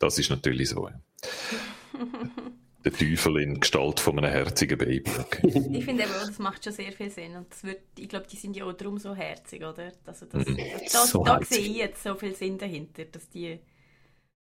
Das 0.00 0.18
ist 0.18 0.30
natürlich 0.30 0.70
so. 0.70 0.88
Der 2.84 2.92
Teufel 2.92 3.40
in 3.42 3.60
Gestalt 3.60 3.98
von 4.00 4.18
einem 4.18 4.30
herzigen 4.30 4.78
Baby. 4.78 5.10
Okay. 5.18 5.48
Ich 5.72 5.84
finde 5.84 6.04
eben, 6.04 6.12
das 6.12 6.38
macht 6.38 6.62
schon 6.64 6.72
sehr 6.72 6.92
viel 6.92 7.10
Sinn. 7.10 7.36
Und 7.36 7.50
das 7.50 7.64
wird, 7.64 7.80
ich 7.98 8.08
glaube, 8.08 8.26
die 8.30 8.36
sind 8.36 8.56
ja 8.56 8.64
auch 8.64 8.72
darum 8.72 8.98
so 8.98 9.14
herzig, 9.14 9.62
oder? 9.64 9.92
Also 10.06 10.26
das, 10.26 10.46
Mhm. 10.46 10.56
da, 10.92 11.06
So 11.06 11.24
da 11.24 11.40
sehe 11.42 11.60
ich 11.60 11.76
jetzt 11.76 12.02
so 12.02 12.14
viel 12.14 12.34
Sinn 12.34 12.56
dahinter, 12.56 13.04
dass 13.04 13.28
die 13.28 13.58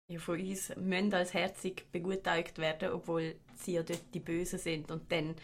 ja, 0.09 0.18
von 0.18 0.39
uns 0.41 0.72
müssen 0.76 1.14
als 1.14 1.32
herzig 1.32 1.87
begutachtet 1.93 2.59
werden, 2.59 2.91
obwohl 2.93 3.37
sie 3.57 3.74
ja 3.74 3.82
dort 3.82 4.03
die 4.12 4.20
Bösen 4.20 4.59
sind. 4.59 4.91
Und 4.91 5.11
dann 5.11 5.37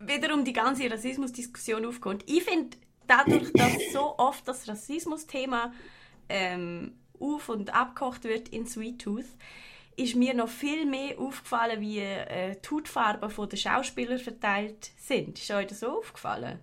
wiederum 0.00 0.44
die 0.44 0.52
ganze 0.52 0.90
Rassismusdiskussion 0.90 1.86
aufkommt. 1.86 2.24
Ich 2.28 2.42
finde, 2.42 2.76
dadurch, 3.06 3.52
dass 3.52 3.72
so 3.92 4.18
oft 4.18 4.46
das 4.46 4.68
Rassismusthema 4.68 5.72
ähm, 6.28 6.94
auf- 7.18 7.48
und 7.48 7.72
abgekocht 7.72 8.24
wird 8.24 8.48
in 8.48 8.66
Sweet 8.66 9.00
Tooth, 9.02 9.24
ist 9.96 10.16
mir 10.16 10.34
noch 10.34 10.48
viel 10.48 10.86
mehr 10.86 11.18
aufgefallen, 11.18 11.80
wie 11.80 11.98
äh, 11.98 12.56
die 12.62 12.74
Hautfarben 12.74 13.48
der 13.48 13.56
Schauspieler 13.56 14.18
verteilt 14.18 14.90
sind. 14.96 15.38
Ist 15.38 15.50
euch 15.50 15.66
das 15.66 15.80
so 15.80 15.98
aufgefallen? 15.98 16.58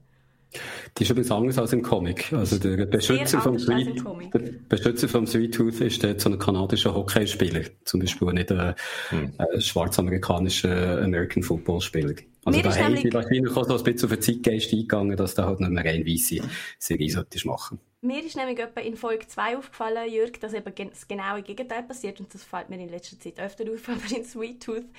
Die 0.97 1.03
ist 1.03 1.09
übrigens 1.09 1.31
anders 1.31 1.57
als 1.57 1.71
im 1.71 1.81
Comic. 1.81 2.33
Also 2.33 2.59
der 2.59 2.85
Beschützer 2.85 3.39
vom, 3.39 3.57
Sweet, 3.57 4.03
der 4.33 4.39
Beschützer 4.67 5.07
vom 5.07 5.25
Sweet 5.25 5.55
Tooth 5.55 5.79
ist 5.79 6.03
dort 6.03 6.19
so 6.19 6.29
ein 6.29 6.37
kanadischer 6.37 6.93
Hockeyspieler. 6.93 7.63
Zum 7.85 8.01
Beispiel 8.01 8.33
nicht 8.33 8.51
ein, 8.51 8.75
hm. 9.09 9.33
ein 9.37 9.61
schwarzamerikanischer 9.61 11.01
American 11.01 11.41
Football 11.41 11.79
Spieler. 11.79 12.15
Also 12.43 12.57
Mir 12.57 12.63
da 12.63 12.75
haben 12.75 12.97
sie 12.97 13.13
wahrscheinlich 13.13 13.55
auch 13.55 13.65
so 13.65 13.77
ein 13.77 13.83
bisschen 13.83 14.09
auf 14.09 14.15
den 14.15 14.21
Zeitgeist 14.21 14.73
eingegangen, 14.73 15.15
dass 15.15 15.35
da 15.35 15.45
halt 15.45 15.61
nicht 15.61 15.71
mehr 15.71 15.85
rein 15.85 16.05
weisse 16.05 16.41
Serie 16.79 17.09
solltest 17.09 17.45
machen. 17.45 17.79
Mir 18.03 18.23
ist 18.25 18.35
nämlich 18.35 18.57
etwa 18.57 18.81
in 18.81 18.97
Folge 18.97 19.27
2 19.27 19.57
aufgefallen, 19.57 20.11
Jürg, 20.11 20.39
dass 20.39 20.53
eben 20.53 20.73
das 20.89 21.07
genaue 21.07 21.43
Gegenteil 21.43 21.83
passiert 21.83 22.19
und 22.19 22.33
das 22.33 22.43
fällt 22.43 22.69
mir 22.69 22.79
in 22.79 22.89
letzter 22.89 23.19
Zeit 23.19 23.39
öfter 23.39 23.65
auf, 23.71 23.87
aber 23.89 24.15
in 24.15 24.25
Sweet 24.25 24.63
Tooth 24.63 24.89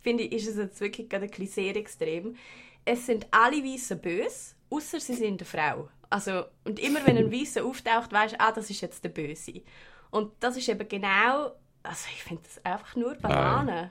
finde 0.00 0.24
ich, 0.24 0.32
ist 0.32 0.48
es 0.48 0.56
jetzt 0.56 0.80
wirklich 0.80 1.08
gerade 1.08 1.24
ein 1.24 1.30
bisschen 1.30 1.46
sehr 1.46 1.76
extrem. 1.76 2.36
Es 2.84 3.06
sind 3.06 3.26
alle 3.30 3.64
Weißen 3.64 3.98
böse, 3.98 4.54
außer 4.68 5.00
sie 5.00 5.14
sind 5.14 5.40
eine 5.40 5.44
Frau. 5.46 5.88
Also, 6.10 6.44
und 6.64 6.78
immer 6.78 7.06
wenn 7.06 7.16
ein 7.16 7.32
Weißer 7.40 7.64
auftaucht, 7.64 8.12
weißt 8.12 8.34
du, 8.34 8.40
ah, 8.40 8.52
das 8.52 8.68
ist 8.68 8.82
jetzt 8.82 9.04
der 9.04 9.10
Böse. 9.10 9.62
Und 10.10 10.32
das 10.40 10.56
ist 10.58 10.68
eben 10.68 10.86
genau, 10.86 11.52
also 11.82 12.08
ich 12.14 12.22
finde 12.22 12.42
das 12.42 12.62
einfach 12.64 12.94
nur 12.94 13.14
Banane. 13.14 13.90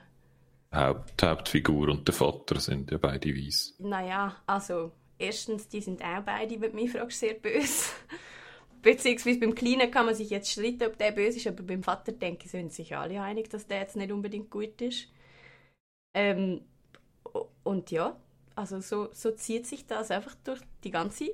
Haupt, 0.72 1.22
Hauptfigur 1.24 1.88
und 1.88 2.06
der 2.06 2.14
Vater 2.14 2.60
sind 2.60 2.92
ja 2.92 2.98
beide 2.98 3.34
weiß. 3.34 3.74
Naja, 3.80 4.36
also 4.46 4.92
erstens, 5.18 5.66
die 5.66 5.80
sind 5.80 6.02
auch 6.02 6.22
beide, 6.22 6.60
wenn 6.60 6.70
du 6.70 6.76
mich 6.76 6.92
fragst, 6.92 7.18
sehr 7.18 7.34
böse. 7.34 7.90
Beziehungsweise 8.82 9.40
beim 9.40 9.54
Kleinen 9.54 9.90
kann 9.90 10.06
man 10.06 10.14
sich 10.14 10.30
jetzt 10.30 10.50
streiten, 10.50 10.84
ob 10.84 10.98
der 10.98 11.12
böse 11.12 11.38
ist, 11.38 11.46
aber 11.46 11.62
beim 11.62 11.82
Vater 11.82 12.12
denke 12.12 12.46
ich, 12.46 12.50
sind 12.50 12.72
sich 12.72 12.96
alle 12.96 13.20
einig, 13.20 13.50
dass 13.50 13.66
der 13.66 13.80
jetzt 13.80 13.96
nicht 13.96 14.12
unbedingt 14.12 14.50
gut 14.50 14.80
ist. 14.80 15.08
Ähm, 16.14 16.62
und 17.62 17.90
ja, 17.90 18.16
also 18.56 18.80
so, 18.80 19.08
so 19.12 19.30
zieht 19.32 19.66
sich 19.66 19.86
das 19.86 20.10
einfach 20.10 20.34
durch 20.44 20.60
die 20.84 20.90
ganze 20.90 21.32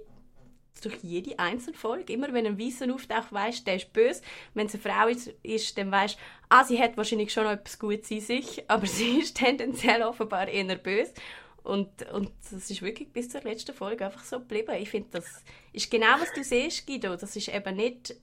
durch 0.82 0.96
jede 1.02 1.38
einzelne 1.38 1.76
Folge. 1.76 2.12
Immer 2.12 2.32
wenn 2.32 2.46
ein 2.46 2.58
Weißer 2.58 2.92
auftaucht, 2.92 3.32
weißt 3.32 3.66
der 3.66 3.76
ist 3.76 3.92
böse. 3.92 4.22
Wenn 4.54 4.66
es 4.66 4.74
eine 4.74 4.82
Frau 4.82 5.08
ist, 5.08 5.28
ist 5.42 5.78
dann 5.78 5.90
weißt 5.90 6.18
ah, 6.48 6.64
sie 6.64 6.80
hat 6.80 6.96
wahrscheinlich 6.96 7.32
schon 7.32 7.44
noch 7.44 7.52
etwas 7.52 7.78
Gutes 7.78 8.10
in 8.10 8.20
sich, 8.20 8.64
aber 8.68 8.86
sie 8.86 9.20
ist 9.20 9.36
tendenziell 9.36 10.02
offenbar 10.02 10.48
eher 10.48 10.76
böse. 10.76 11.14
Und, 11.66 12.08
und 12.12 12.30
das 12.50 12.70
ist 12.70 12.80
wirklich 12.80 13.12
bis 13.12 13.28
zur 13.28 13.42
letzten 13.42 13.74
Folge 13.74 14.06
einfach 14.06 14.22
so 14.22 14.38
geblieben. 14.38 14.72
Ich 14.78 14.88
finde, 14.88 15.08
das 15.10 15.24
ist 15.72 15.90
genau, 15.90 16.14
was 16.20 16.32
du 16.32 16.44
siehst, 16.44 16.86
Guido. 16.86 17.16
Das 17.16 17.34
ist 17.34 17.48
eben 17.48 17.76
nicht 17.76 18.14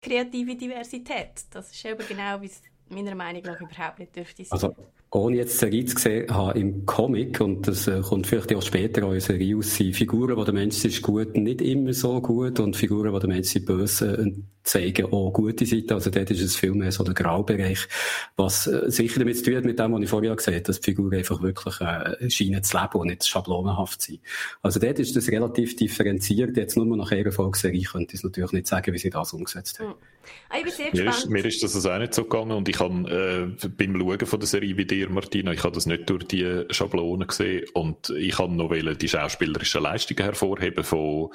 kreative 0.00 0.56
Diversität. 0.56 1.44
Das 1.50 1.70
ist 1.70 1.84
eben 1.84 2.06
genau, 2.08 2.40
wie 2.40 2.46
es 2.46 2.62
meiner 2.88 3.14
Meinung 3.14 3.42
nach 3.42 3.60
überhaupt 3.60 3.98
nicht 3.98 4.16
dürfte 4.16 4.42
sein. 4.42 4.52
Also 4.52 4.74
ohne 5.10 5.36
jetzt 5.36 5.54
die 5.54 5.58
Serie 5.58 5.84
gesehen 5.84 6.34
habe 6.34 6.58
im 6.58 6.84
Comic, 6.84 7.40
und 7.40 7.66
das 7.66 7.86
äh, 7.88 8.00
kommt 8.02 8.26
vielleicht 8.26 8.54
auch 8.54 8.62
später 8.62 9.10
in 9.10 9.20
Serie 9.20 9.56
aus, 9.56 9.74
sind 9.74 9.96
Figuren, 9.96 10.36
die 10.36 10.44
der 10.44 10.54
Mensch 10.54 10.84
ist 10.84 11.00
gut, 11.00 11.36
nicht 11.36 11.62
immer 11.62 11.94
so 11.94 12.20
gut, 12.20 12.60
und 12.60 12.76
Figuren, 12.76 13.14
die 13.14 13.18
der 13.18 13.28
Mensch 13.28 13.56
ist 13.56 13.64
böse, 13.64 14.18
äh, 14.18 14.32
zeigen 14.64 15.06
auch 15.06 15.32
gute 15.32 15.64
Seiten. 15.64 15.94
Also 15.94 16.10
dort 16.10 16.30
ist 16.30 16.42
es 16.42 16.56
viel 16.56 16.72
mehr 16.72 16.92
so 16.92 17.04
der 17.04 17.14
Graubereich, 17.14 17.88
was 18.36 18.66
äh, 18.66 18.90
sicher 18.90 19.20
damit 19.20 19.38
zu 19.38 19.44
tun 19.44 19.56
hat, 19.56 19.64
mit 19.64 19.78
dem, 19.78 19.92
was 19.94 20.02
ich 20.02 20.10
vorher 20.10 20.36
gesagt 20.36 20.56
habe, 20.56 20.62
dass 20.62 20.80
die 20.80 20.84
Figuren 20.90 21.14
einfach 21.16 21.40
wirklich 21.40 21.80
äh, 21.80 22.30
scheinen 22.30 22.62
zu 22.62 22.76
leben 22.76 23.00
und 23.00 23.06
nicht 23.06 23.26
schablonenhaft 23.26 24.02
sein. 24.02 24.18
Also 24.60 24.78
dort 24.78 24.98
ist 24.98 25.16
das 25.16 25.28
relativ 25.28 25.74
differenziert. 25.76 26.54
Jetzt 26.56 26.76
nur 26.76 26.84
nach 26.96 27.10
einer 27.12 27.32
Folge 27.32 27.58
könnte 27.58 28.12
ich 28.12 28.14
es 28.14 28.24
natürlich 28.24 28.52
nicht 28.52 28.66
sagen, 28.66 28.92
wie 28.92 28.98
sie 28.98 29.10
das 29.10 29.32
umgesetzt 29.32 29.80
haben. 29.80 29.88
Mhm. 29.88 30.17
Ah, 30.48 30.56
ich 30.58 30.64
bin 30.64 30.72
sehr 30.72 30.90
gespannt. 30.90 31.04
Mir 31.04 31.10
ist, 31.10 31.30
mir 31.30 31.44
ist 31.46 31.62
das 31.62 31.74
also 31.74 31.90
auch 31.90 31.98
nicht 31.98 32.14
so 32.14 32.24
gegangen 32.24 32.52
und 32.52 32.68
ich 32.68 32.80
habe 32.80 33.54
äh, 33.62 33.68
beim 33.68 33.98
Schauen 33.98 34.26
von 34.26 34.40
der 34.40 34.46
Serie 34.46 34.76
wie 34.76 34.86
dir, 34.86 35.08
Martina, 35.10 35.52
ich 35.52 35.62
habe 35.62 35.74
das 35.74 35.86
nicht 35.86 36.08
durch 36.08 36.24
die 36.24 36.64
Schablonen 36.70 37.28
gesehen 37.28 37.66
und 37.74 38.10
ich 38.10 38.38
habe 38.38 38.54
noch 38.54 38.72
die 38.72 39.08
schauspielerischen 39.08 39.82
Leistungen 39.82 40.24
hervorheben 40.24 40.84
von 40.84 41.30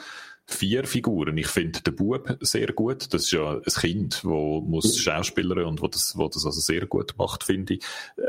vier 0.45 0.85
Figuren. 0.85 1.37
Ich 1.37 1.47
finde 1.47 1.81
den 1.81 1.95
Bub 1.95 2.37
sehr 2.41 2.67
gut. 2.73 3.13
Das 3.13 3.23
ist 3.23 3.31
ja 3.31 3.55
ein 3.55 3.63
Kind, 3.63 4.15
das 4.15 4.23
muss 4.23 4.99
Schauspielern 4.99 5.65
und 5.65 5.81
wo 5.81 5.87
das, 5.87 6.17
wo 6.17 6.27
das 6.27 6.45
also 6.45 6.59
sehr 6.59 6.85
gut 6.85 7.15
macht, 7.17 7.43
finde 7.43 7.75
ich. 7.75 7.83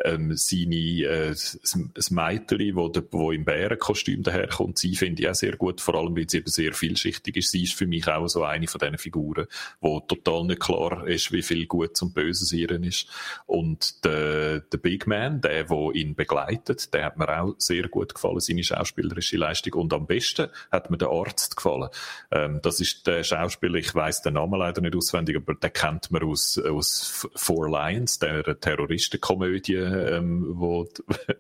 Ähm, 0.05 0.37
seine, 0.37 0.77
äh, 0.77 1.31
das 1.31 2.11
Mädchen, 2.11 2.77
wo, 2.77 2.89
der, 2.89 3.05
wo 3.11 3.33
im 3.33 3.45
Bärenkostüm 3.45 4.23
daherkommt, 4.23 4.79
sie 4.79 4.95
finde 4.95 5.23
ich 5.23 5.29
auch 5.29 5.35
sehr 5.35 5.57
gut, 5.57 5.81
vor 5.81 5.97
allem, 5.97 6.17
weil 6.17 6.29
sie 6.29 6.39
eben 6.39 6.51
sehr 6.51 6.73
vielschichtig 6.73 7.37
ist. 7.37 7.51
Sie 7.51 7.65
ist 7.65 7.75
für 7.75 7.87
mich 7.87 8.07
auch 8.07 8.29
so 8.29 8.45
eine 8.45 8.69
von 8.69 8.79
diesen 8.79 8.99
Figuren, 8.99 9.47
wo 9.81 10.01
total 10.01 10.45
nicht 10.45 10.61
klar 10.61 11.07
ist, 11.09 11.33
wie 11.33 11.43
viel 11.43 11.67
Gutes 11.67 12.01
und 12.03 12.15
Böses 12.15 12.53
ihren 12.53 12.85
ist. 12.85 13.09
Und 13.47 14.05
der, 14.05 14.61
der 14.61 14.79
Big 14.79 15.07
Man, 15.07 15.41
der, 15.41 15.65
der 15.65 15.91
ihn 15.95 16.15
begleitet, 16.15 16.95
der 16.95 17.07
hat 17.07 17.19
mir 17.19 17.41
auch 17.41 17.55
sehr 17.59 17.89
gut 17.89 18.15
gefallen, 18.15 18.41
seine 18.41 18.63
schauspielerische 18.63 19.37
Leistung. 19.37 19.75
Und 19.75 19.93
am 19.93 20.07
besten 20.07 20.49
hat 20.71 20.91
mir 20.91 20.99
der 20.99 21.09
Arzt 21.09 21.57
gefallen. 21.57 21.91
Ähm, 22.31 22.61
das 22.63 22.81
ist 22.81 23.07
der 23.07 23.23
Schauspieler, 23.23 23.77
ich 23.77 23.95
weiß 23.95 24.23
den 24.23 24.35
Namen 24.35 24.59
leider 24.59 24.81
nicht 24.81 24.97
auswendig, 24.97 25.37
aber 25.37 25.55
den 25.55 25.73
kennt 25.73 26.11
man 26.11 26.23
aus, 26.23 26.59
aus 26.59 27.29
Four 27.35 27.69
Lions, 27.69 28.19
der 28.19 28.59
Terroristenkomödie, 28.61 29.75
ähm, 29.75 30.45
wo, 30.49 30.89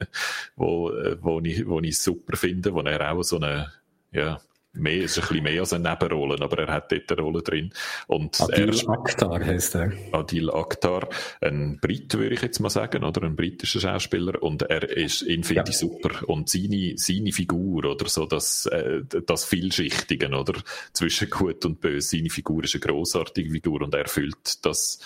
wo, 0.56 0.90
äh, 0.90 1.16
wo, 1.20 1.40
ich, 1.40 1.66
wo 1.66 1.80
ich 1.80 1.98
super 1.98 2.36
finde, 2.36 2.74
wo 2.74 2.80
er 2.80 3.12
auch 3.12 3.22
so 3.22 3.36
eine, 3.36 3.72
ja, 4.12 4.40
mehr, 4.74 5.04
ist 5.04 5.18
ein 5.18 5.22
bisschen 5.22 5.44
mehr 5.44 5.60
als 5.60 5.72
eine 5.72 5.90
Nebenrolle, 5.90 6.40
aber 6.40 6.58
er 6.58 6.72
hat 6.72 6.92
dort 6.92 7.10
eine 7.12 7.20
Rolle 7.20 7.42
drin. 7.42 7.72
Und 8.06 8.40
Adil 8.40 8.80
er, 8.80 8.88
Akhtar 8.88 9.44
heißt 9.44 9.74
er. 9.76 9.92
Adil 10.12 10.50
Akhtar, 10.50 11.08
ein 11.40 11.78
Brit, 11.80 12.14
würde 12.14 12.34
ich 12.34 12.42
jetzt 12.42 12.60
mal 12.60 12.70
sagen, 12.70 13.04
oder 13.04 13.22
ein 13.22 13.36
britischer 13.36 13.80
Schauspieler. 13.80 14.42
Und 14.42 14.62
er 14.62 14.88
ist, 14.88 15.22
ihn 15.22 15.44
finde 15.44 15.62
ja. 15.62 15.68
ich 15.68 15.78
super. 15.78 16.28
Und 16.28 16.48
seine, 16.48 16.94
seine 16.96 17.32
Figur, 17.32 17.84
oder 17.84 18.08
so, 18.08 18.26
das, 18.26 18.66
äh, 18.66 19.02
das 19.26 19.44
Vielschichtige, 19.44 20.28
oder? 20.30 20.54
Zwischen 20.92 21.30
gut 21.30 21.64
und 21.64 21.80
böse. 21.80 22.16
Seine 22.16 22.30
Figur 22.30 22.64
ist 22.64 22.74
eine 22.74 22.80
grossartige 22.80 23.50
Figur 23.50 23.82
und 23.82 23.94
er 23.94 24.02
erfüllt 24.02 24.64
das, 24.64 24.98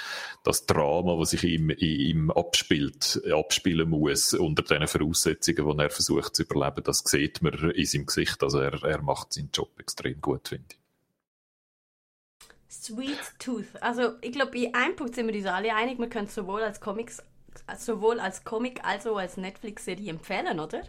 das 0.45 0.67
Drama, 0.67 1.19
was 1.19 1.31
sich 1.31 1.45
ihm, 1.45 1.71
ihm 1.71 2.31
abspielt, 2.31 3.21
abspielen 3.33 3.91
muss, 3.91 4.35
unter 4.35 4.63
den 4.63 4.87
Voraussetzungen, 4.87 5.77
die 5.77 5.83
er 5.83 5.91
versucht 5.91 6.35
zu 6.35 6.43
überleben. 6.43 6.83
Das 6.85 7.03
sieht 7.05 7.43
man 7.43 7.53
in 7.71 7.85
seinem 7.85 8.07
Gesicht. 8.07 8.43
Also 8.43 8.61
er, 8.61 8.83
er 8.83 9.03
macht 9.03 9.33
seinen 9.33 9.51
Job 9.53 9.58
extrem 9.79 10.21
gut, 10.21 10.49
finde 10.49 10.65
ich. 10.71 10.79
Sweet 12.71 13.19
Tooth. 13.39 13.81
Also 13.81 14.13
ich 14.21 14.33
glaube, 14.33 14.59
in 14.59 14.75
einem 14.75 14.95
Punkt 14.95 15.15
sind 15.15 15.27
wir 15.27 15.35
uns 15.35 15.47
alle 15.47 15.75
einig, 15.75 15.99
wir 15.99 16.09
können 16.09 16.27
es 16.27 16.35
sowohl 16.35 16.63
als 16.63 16.81
Comics, 16.81 17.23
sowohl 17.79 18.21
als 18.21 18.45
Comic 18.45 18.85
als 18.85 19.07
auch 19.07 19.17
als 19.17 19.37
Netflix-Serie 19.37 20.11
empfehlen, 20.11 20.61
oder? 20.61 20.83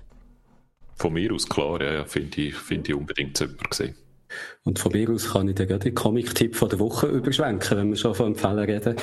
Von 0.96 1.14
mir 1.14 1.34
aus 1.34 1.48
klar, 1.48 1.82
ja, 1.82 2.06
finde 2.06 2.42
ich, 2.42 2.56
find 2.56 2.90
ich 2.90 2.96
unbedingt 2.96 3.38
super 3.38 3.70
gesehen. 3.70 3.96
Und 4.64 4.78
von 4.78 4.92
mir 4.92 5.10
aus 5.10 5.32
kann 5.32 5.48
ich 5.48 5.56
dir 5.56 5.66
gerade 5.66 5.86
den 5.86 5.96
Comic-Tipp 5.96 6.60
der 6.60 6.80
Woche 6.80 7.08
überschwenken, 7.08 7.78
wenn 7.78 7.90
wir 7.90 7.98
schon 7.98 8.14
von 8.14 8.28
Empfehlen 8.28 8.60
reden. 8.60 8.96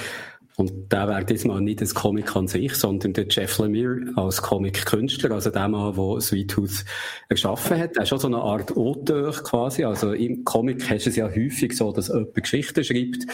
Und 0.56 0.90
der 0.90 1.06
wäre 1.06 1.22
diesmal 1.22 1.60
nicht 1.60 1.82
das 1.82 1.94
Comic 1.94 2.34
an 2.34 2.48
sich, 2.48 2.74
sondern 2.74 3.12
der 3.12 3.26
Jeff 3.28 3.58
Lemire 3.58 4.00
als 4.16 4.40
Comic-Künstler, 4.40 5.32
also 5.32 5.50
der 5.50 5.68
Mann, 5.68 5.94
der 5.94 6.20
Sweet 6.22 6.50
Tooth 6.50 6.84
erschaffen 7.28 7.78
hat. 7.78 7.96
Er 7.96 8.04
ist 8.04 8.08
schon 8.08 8.18
so 8.18 8.28
eine 8.28 8.38
Art 8.38 8.74
Auteur 8.74 9.32
quasi. 9.32 9.84
Also 9.84 10.12
im 10.12 10.44
Comic 10.44 10.88
hast 10.88 11.04
du 11.04 11.10
es 11.10 11.16
ja 11.16 11.28
häufig 11.28 11.76
so, 11.76 11.92
dass 11.92 12.08
jemand 12.08 12.34
Geschichten 12.34 12.82
schreibt 12.82 13.26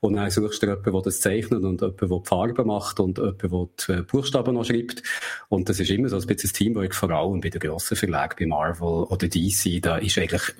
und 0.00 0.14
dann 0.14 0.30
suchst 0.30 0.62
du 0.62 0.68
jemanden, 0.68 0.90
der 0.90 1.02
das 1.02 1.20
zeichnet 1.20 1.62
und 1.64 1.82
jemanden, 1.82 2.08
der 2.08 2.18
die 2.18 2.24
Farben 2.24 2.66
macht 2.66 2.98
und 2.98 3.18
jemanden, 3.18 3.68
der 3.86 3.96
die 3.96 4.02
Buchstaben 4.02 4.54
noch 4.54 4.64
schreibt. 4.64 5.02
Und 5.50 5.68
das 5.68 5.80
ist 5.80 5.90
immer 5.90 6.08
so 6.08 6.16
ein 6.16 6.26
bisschen 6.26 6.48
das 6.50 6.52
Teamwork, 6.54 6.94
vor 6.94 7.10
allem 7.10 7.42
bei 7.42 7.50
den 7.50 7.60
grossen 7.60 7.96
Verlagen, 7.96 8.36
bei 8.38 8.46
Marvel 8.46 9.04
oder 9.04 9.28
DC, 9.28 9.82
da 9.82 9.98
ist 9.98 10.16
eigentlich 10.16 10.54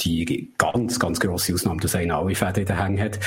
die 0.00 0.52
ganz, 0.58 0.98
ganz 0.98 1.20
grosse 1.20 1.54
Ausnahme, 1.54 1.80
dass 1.80 1.94
einer 1.94 2.16
alle 2.16 2.34
Fäden 2.34 2.60
in 2.60 2.66
den 2.66 2.82
Hängen 2.82 3.00
hat. 3.00 3.20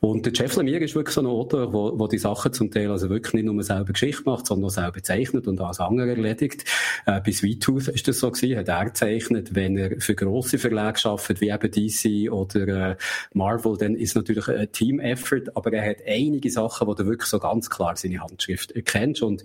Und 0.00 0.26
der 0.26 0.32
Jeff 0.32 0.56
Lemire 0.56 0.84
ist 0.84 0.94
wirklich 0.94 1.14
so 1.14 1.22
ein 1.22 1.26
Autor, 1.26 1.72
wo, 1.72 1.98
wo 1.98 2.06
die 2.06 2.18
Sachen 2.18 2.52
zum 2.52 2.70
Teil 2.70 2.90
also 2.90 3.08
wirklich 3.08 3.34
nicht 3.34 3.44
nur 3.44 3.62
selber 3.62 3.92
Geschichte 3.92 4.22
macht, 4.26 4.46
sondern 4.46 4.66
auch 4.66 4.74
selber 4.74 5.02
zeichnet 5.02 5.46
und 5.46 5.60
alles 5.60 5.80
andere 5.80 6.10
erledigt. 6.10 6.64
Äh, 7.06 7.20
bei 7.20 7.32
Sweet 7.32 7.62
Tooth 7.62 7.88
ist 7.88 8.08
das 8.08 8.18
so 8.18 8.30
gewesen, 8.30 8.58
hat 8.58 8.68
er 8.68 8.84
gezeichnet, 8.84 9.54
wenn 9.54 9.76
er 9.76 10.00
für 10.00 10.14
grosse 10.14 10.58
Verlage 10.58 11.00
arbeitet, 11.04 11.40
wie 11.40 11.48
eben 11.48 11.70
DC 11.70 12.32
oder 12.32 12.90
äh, 12.90 12.96
Marvel, 13.32 13.76
dann 13.76 13.94
ist 13.94 14.14
natürlich 14.14 14.48
ein 14.48 14.70
Team-Effort, 14.70 15.44
aber 15.54 15.72
er 15.72 15.90
hat 15.90 15.98
einige 16.06 16.50
Sachen, 16.50 16.86
wo 16.86 16.94
du 16.94 17.06
wirklich 17.06 17.28
so 17.28 17.38
ganz 17.38 17.70
klar 17.70 17.96
seine 17.96 18.20
Handschrift 18.20 18.72
erkennst 18.72 19.22
und 19.22 19.44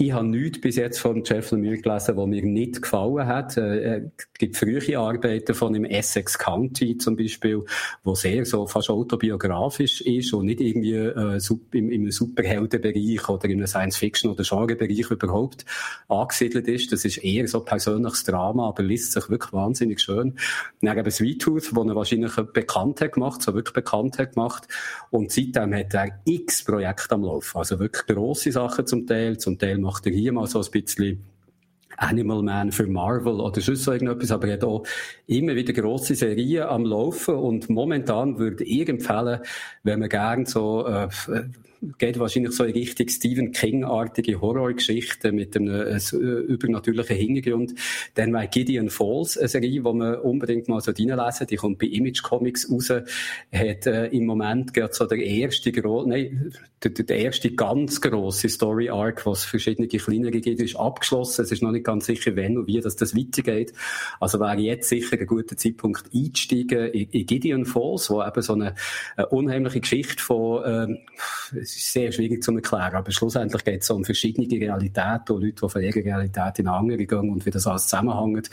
ich 0.00 0.12
habe 0.12 0.28
nichts 0.28 0.60
bis 0.60 0.76
jetzt 0.76 1.00
von 1.00 1.24
Jeff 1.24 1.50
Lemire 1.50 1.78
gelesen, 1.78 2.16
was 2.16 2.26
mir 2.28 2.44
nicht 2.44 2.82
gefallen 2.82 3.26
hat. 3.26 3.56
Äh, 3.56 4.02
es 4.16 4.32
gibt 4.38 4.56
frühe 4.56 4.96
Arbeiten 4.96 5.54
von 5.54 5.74
im 5.74 5.84
Essex 5.84 6.38
County 6.38 6.96
zum 6.98 7.16
Beispiel, 7.16 7.64
wo 8.04 8.14
sehr 8.14 8.44
so 8.44 8.68
fast 8.68 8.90
autobiografisch 8.90 10.00
ist 10.02 10.32
und 10.32 10.46
nicht 10.46 10.60
irgendwie 10.60 10.94
äh, 10.94 11.40
im, 11.72 11.90
im 11.90 12.10
Superheldenbereich 12.12 13.28
oder 13.28 13.48
einem 13.48 13.66
Science-Fiction- 13.66 14.30
oder 14.30 14.44
Genrebereich 14.44 15.10
überhaupt 15.10 15.64
angesiedelt 16.06 16.68
ist. 16.68 16.92
Das 16.92 17.04
ist 17.04 17.18
eher 17.24 17.48
so 17.48 17.58
persönliches 17.58 18.22
Drama, 18.22 18.68
aber 18.68 18.84
liest 18.84 19.10
sich 19.10 19.28
wirklich 19.28 19.52
wahnsinnig 19.52 20.00
schön. 20.00 20.36
Dann 20.80 20.96
eben 20.96 21.10
Sweet 21.10 21.42
Tooth, 21.42 21.74
wo 21.74 21.82
er 21.82 21.96
wahrscheinlich 21.96 22.36
bekannt 22.36 23.00
hat 23.00 23.14
gemacht, 23.14 23.42
so 23.42 23.52
wirklich 23.52 23.74
bekannt 23.74 24.20
hat 24.20 24.34
gemacht. 24.34 24.68
Und 25.10 25.32
seitdem 25.32 25.74
hat 25.74 25.92
er 25.92 26.20
x 26.24 26.64
Projekte 26.64 27.16
am 27.16 27.24
Laufen. 27.24 27.58
Also 27.58 27.80
wirklich 27.80 28.06
grosse 28.06 28.52
Sachen 28.52 28.86
zum 28.86 29.04
Teil, 29.04 29.38
zum 29.38 29.58
Teil 29.58 29.87
macht 29.88 30.04
er 30.06 30.12
hier 30.12 30.32
mal 30.34 30.46
so 30.46 30.60
ein 30.60 30.70
bisschen 30.70 31.24
Animal 31.96 32.42
Man 32.42 32.72
für 32.72 32.86
Marvel 32.86 33.40
oder 33.40 33.58
sonst 33.62 33.84
so 33.84 33.92
irgendetwas, 33.92 34.30
aber 34.30 34.48
er 34.48 34.52
hat 34.54 34.64
auch 34.64 34.84
immer 35.26 35.54
wieder 35.54 35.72
grosse 35.72 36.14
Serien 36.14 36.64
am 36.64 36.84
Laufen 36.84 37.34
und 37.36 37.70
momentan 37.70 38.38
würde 38.38 38.64
ich 38.64 38.86
empfehlen, 38.86 39.40
wenn 39.84 40.00
man 40.00 40.10
gern 40.10 40.44
so 40.44 40.86
äh, 40.86 41.08
geht 41.98 42.18
wahrscheinlich 42.18 42.52
so 42.52 42.64
in 42.64 42.72
Richtung 42.72 43.08
Stephen 43.08 43.52
King-artige 43.52 44.40
Horrorgeschichten 44.40 45.34
mit 45.34 45.56
einem 45.56 45.68
äh, 45.68 45.96
äh, 45.96 46.16
übernatürlichen 46.16 47.16
Hintergrund. 47.16 47.74
Dann 48.14 48.32
war 48.32 48.46
Gideon 48.46 48.90
Falls 48.90 49.38
eine 49.38 49.48
Serie, 49.48 49.70
die 49.70 49.80
man 49.80 50.16
unbedingt 50.16 50.68
mal 50.68 50.80
so 50.80 50.92
reinlesen 50.92 51.46
Die 51.46 51.56
kommt 51.56 51.78
bei 51.78 51.86
Image 51.86 52.22
Comics 52.22 52.70
raus. 52.70 52.90
Hat 52.90 53.86
äh, 53.86 54.06
im 54.06 54.26
Moment 54.26 54.74
gerade 54.74 54.92
so 54.92 55.06
der 55.06 55.18
erste, 55.18 55.70
nein, 56.06 56.52
der, 56.82 56.90
der 56.90 57.18
erste 57.18 57.50
ganz 57.52 58.00
grosse 58.00 58.48
Story-Arc, 58.48 59.26
was 59.26 59.44
verschiedene 59.44 59.88
kleinere 59.88 60.40
gibt, 60.40 60.60
ist 60.60 60.76
abgeschlossen. 60.76 61.42
Es 61.42 61.52
ist 61.52 61.62
noch 61.62 61.72
nicht 61.72 61.84
ganz 61.84 62.06
sicher, 62.06 62.36
wenn 62.36 62.58
und 62.58 62.66
wie 62.66 62.80
das, 62.80 62.96
das 62.96 63.16
weitergeht. 63.16 63.72
Also 64.20 64.40
wäre 64.40 64.58
jetzt 64.58 64.88
sicher 64.88 65.18
ein 65.18 65.26
guter 65.26 65.56
Zeitpunkt 65.56 66.04
einsteigen 66.14 66.92
in, 66.92 67.08
in 67.10 67.26
Gideon 67.26 67.64
Falls, 67.64 68.10
wo 68.10 68.22
eben 68.22 68.42
so 68.42 68.54
eine, 68.54 68.74
eine 69.16 69.26
unheimliche 69.28 69.80
Geschichte 69.80 70.22
von, 70.22 70.62
ähm, 70.66 70.98
es 71.68 71.76
ist 71.76 71.92
sehr 71.92 72.10
schwierig 72.12 72.42
zu 72.42 72.54
erklären, 72.54 72.94
aber 72.94 73.10
schlussendlich 73.10 73.62
geht 73.62 73.82
es 73.82 73.90
um 73.90 74.04
verschiedene 74.04 74.48
Realitäten 74.50 75.36
und 75.36 75.42
Leute, 75.42 75.60
die 75.62 75.68
von 75.68 75.82
ihrer 75.82 75.96
Realität 75.96 76.58
in 76.58 76.68
eine 76.68 76.76
andere 76.76 77.06
gehen 77.06 77.30
und 77.30 77.44
wie 77.44 77.50
das 77.50 77.66
alles 77.66 77.84
zusammenhängt. 77.84 78.48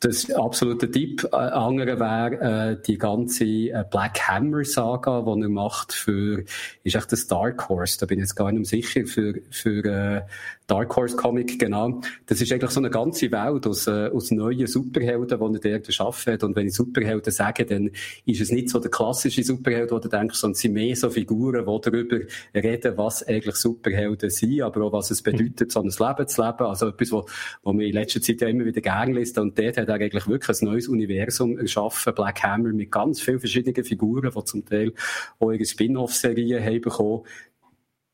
Das 0.00 0.30
absolute 0.30 0.88
Tipp. 0.88 1.24
Äh, 1.32 1.36
andere 1.36 1.98
wäre 1.98 2.70
äh, 2.70 2.82
die 2.86 2.98
ganze 2.98 3.44
äh, 3.44 3.84
Black 3.90 4.28
Hammer 4.28 4.64
Saga, 4.64 5.22
die 5.22 5.42
er 5.42 5.48
macht 5.48 5.92
für, 5.92 6.44
ist 6.84 6.94
echt 6.94 7.10
das 7.10 7.26
Dark 7.26 7.68
Horse, 7.68 7.98
da 7.98 8.06
bin 8.06 8.18
ich 8.18 8.24
jetzt 8.24 8.36
gar 8.36 8.52
nicht 8.52 8.72
mehr 8.72 8.82
sicher, 8.82 9.06
für, 9.06 9.40
für 9.50 9.84
äh, 9.84 10.22
Dark 10.68 10.94
Horse 10.94 11.16
Comic, 11.16 11.58
genau. 11.58 12.00
Das 12.26 12.42
ist 12.42 12.52
eigentlich 12.52 12.70
so 12.70 12.78
eine 12.78 12.90
ganze 12.90 13.32
Welt 13.32 13.66
aus, 13.66 13.86
äh, 13.86 14.08
aus 14.08 14.30
neuen 14.30 14.66
Superhelden, 14.66 15.26
die 15.26 15.68
er 15.68 15.78
dort 15.80 16.00
arbeitet. 16.00 16.44
Und 16.44 16.54
wenn 16.54 16.66
ich 16.66 16.74
Superhelden 16.74 17.32
sage, 17.32 17.64
dann 17.64 17.90
ist 18.26 18.40
es 18.42 18.52
nicht 18.52 18.68
so 18.68 18.78
der 18.78 18.90
klassische 18.90 19.42
Superheld, 19.42 19.90
wo 19.90 19.98
du 19.98 20.08
denkst, 20.08 20.38
sondern 20.38 20.52
es 20.52 20.60
sind 20.60 20.74
mehr 20.74 20.94
so 20.94 21.08
Figuren, 21.08 21.64
die 21.64 21.90
darüber 21.90 22.18
reden, 22.54 22.98
was 22.98 23.26
eigentlich 23.26 23.56
Superhelden 23.56 24.28
sind, 24.28 24.60
aber 24.60 24.84
auch 24.84 24.92
was 24.92 25.10
es 25.10 25.22
bedeutet, 25.22 25.72
so 25.72 25.80
ein 25.80 25.86
Leben 25.86 26.28
zu 26.28 26.42
leben. 26.42 26.66
Also 26.66 26.88
etwas, 26.88 27.12
was 27.12 27.24
wo 27.62 27.72
man 27.72 27.80
in 27.80 27.94
letzter 27.94 28.20
Zeit 28.20 28.42
ja 28.42 28.48
immer 28.48 28.66
wieder 28.66 28.82
gerne 28.82 29.14
liest. 29.14 29.38
Und 29.38 29.58
dort 29.58 29.78
hat 29.78 29.87
er 29.88 29.94
eigentlich 29.96 30.26
wirklich 30.26 30.60
ein 30.60 30.66
neues 30.66 30.88
Universum 30.88 31.58
erschaffen, 31.58 32.14
Black 32.14 32.42
Hammer, 32.42 32.72
mit 32.72 32.90
ganz 32.90 33.20
vielen 33.20 33.40
verschiedenen 33.40 33.84
Figuren, 33.84 34.30
die 34.34 34.44
zum 34.44 34.64
Teil 34.64 34.92
auch 35.38 35.52
ihre 35.52 35.64
Spin-off-Serien 35.64 36.64
haben 36.64 36.80
bekommen. 36.80 37.24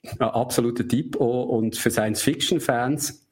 Ein 0.03 0.21
absoluter 0.21 0.87
Tipp 0.87 1.21
auch. 1.21 1.49
Und 1.49 1.77
für 1.77 1.91
Science-Fiction-Fans 1.91 3.24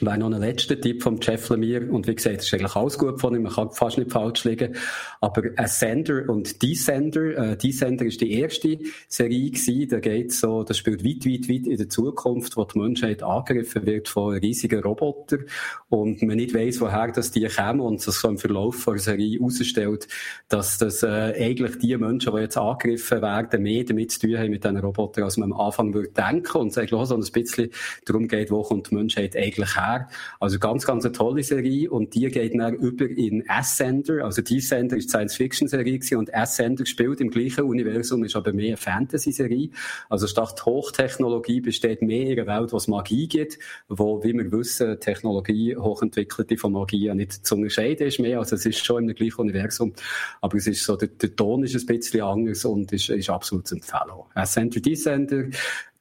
Wäre 0.00 0.18
noch 0.18 0.30
ein 0.30 0.40
letzter 0.40 0.78
Tipp 0.78 1.02
vom 1.02 1.18
Jeff 1.22 1.48
Lemire. 1.48 1.90
Und 1.90 2.06
wie 2.06 2.14
gesagt, 2.14 2.36
das 2.36 2.46
ist 2.46 2.52
eigentlich 2.52 2.76
alles 2.76 2.98
gut 2.98 3.18
von 3.18 3.34
ihm. 3.34 3.44
Man 3.44 3.52
kann 3.52 3.70
fast 3.70 3.96
nicht 3.96 4.12
falsch 4.12 4.44
liegen. 4.44 4.76
Aber 5.22 5.42
Ascender 5.56 6.28
und 6.28 6.62
Descender. 6.62 7.52
Äh, 7.52 7.56
Descender 7.56 8.04
ist 8.04 8.20
die 8.20 8.32
erste 8.32 8.78
Serie 9.08 9.50
gewesen. 9.50 9.88
Da 9.88 10.00
geht 10.00 10.32
so, 10.34 10.64
das 10.64 10.76
spielt 10.76 11.02
weit, 11.02 11.24
weit, 11.24 11.48
weit 11.48 11.66
in 11.66 11.78
der 11.78 11.88
Zukunft, 11.88 12.58
wo 12.58 12.64
die 12.64 12.78
Menschheit 12.78 13.22
angegriffen 13.22 13.86
wird 13.86 14.08
von 14.08 14.36
riesigen 14.36 14.82
Robotern. 14.82 15.46
Und 15.88 16.20
man 16.20 16.36
nicht 16.36 16.52
weiss, 16.52 16.78
woher 16.82 17.10
das 17.10 17.30
die 17.30 17.46
kommen. 17.46 17.80
Und 17.80 18.06
das 18.06 18.20
so 18.20 18.28
im 18.28 18.36
Verlauf 18.36 18.84
der 18.84 18.98
Serie 18.98 19.38
herausstellt, 19.38 20.08
dass 20.48 20.76
das, 20.76 21.04
äh, 21.04 21.32
eigentlich 21.38 21.78
die 21.78 21.96
Menschen, 21.96 22.34
die 22.34 22.42
jetzt 22.42 22.58
angegriffen 22.58 23.22
werden, 23.22 23.62
mehr 23.62 23.84
damit 23.84 24.10
zu 24.10 24.20
tun 24.20 24.36
haben 24.36 24.50
mit 24.50 24.62
diesen 24.62 24.76
Robotern, 24.76 25.24
als 25.24 25.38
man 25.38 25.52
am 25.54 25.58
Anfang 25.58 25.94
würde 25.94 26.10
denken. 26.10 26.58
Und 26.58 26.68
es 26.68 26.76
eigentlich 26.76 26.92
auch 26.92 27.06
so 27.06 27.16
ein 27.16 27.24
bisschen 27.32 27.70
darum 28.04 28.28
geht, 28.28 28.50
wo 28.50 28.62
kommt 28.62 28.90
die 28.90 28.94
Menschheit 28.94 29.34
eigentlich 29.34 29.74
her 29.74 29.85
her. 29.86 30.08
Also 30.40 30.58
ganz, 30.58 30.86
ganz 30.86 31.04
eine 31.04 31.12
tolle 31.12 31.42
Serie 31.42 31.90
und 31.90 32.14
die 32.14 32.28
geht 32.28 32.58
dann 32.58 32.74
über 32.74 33.08
in 33.08 33.48
Ascender. 33.48 34.24
Also 34.24 34.42
Descender 34.42 34.96
ist 34.96 35.10
Science-Fiction-Serie 35.10 36.00
und 36.16 36.34
Ascender 36.34 36.86
spielt 36.86 37.20
im 37.20 37.30
gleichen 37.30 37.64
Universum, 37.64 38.24
ist 38.24 38.36
aber 38.36 38.52
mehr 38.52 38.68
eine 38.68 38.76
Fantasy-Serie. 38.76 39.70
Also 40.08 40.26
statt 40.26 40.64
Hochtechnologie 40.64 41.60
besteht 41.60 42.02
mehr 42.02 42.30
in 42.30 42.40
einer 42.40 42.60
Welt, 42.60 42.72
wo 42.72 42.76
es 42.76 42.88
Magie 42.88 43.28
gibt, 43.28 43.58
wo, 43.88 44.22
wie 44.22 44.32
wir 44.32 44.50
wissen, 44.52 44.98
Technologie, 45.00 45.76
hochentwickelte 45.76 46.56
von 46.56 46.72
Magie 46.72 47.06
ja 47.06 47.14
nicht 47.14 47.46
zu 47.46 47.54
unterscheiden 47.54 48.06
ist 48.06 48.20
mehr. 48.20 48.38
Also 48.38 48.56
es 48.56 48.66
ist 48.66 48.84
schon 48.84 49.08
im 49.08 49.14
gleichen 49.14 49.40
Universum, 49.40 49.92
aber 50.40 50.56
es 50.56 50.66
ist 50.66 50.84
so, 50.84 50.96
der, 50.96 51.08
der 51.08 51.34
Ton 51.34 51.64
ist 51.64 51.74
ein 51.76 51.86
bisschen 51.86 52.22
anders 52.22 52.64
und 52.64 52.92
ist, 52.92 53.08
ist 53.08 53.30
absolut 53.30 53.66
zu 53.66 53.76
empfehlen. 53.76 54.22
Ascender, 54.34 54.80
Descender, 54.80 55.44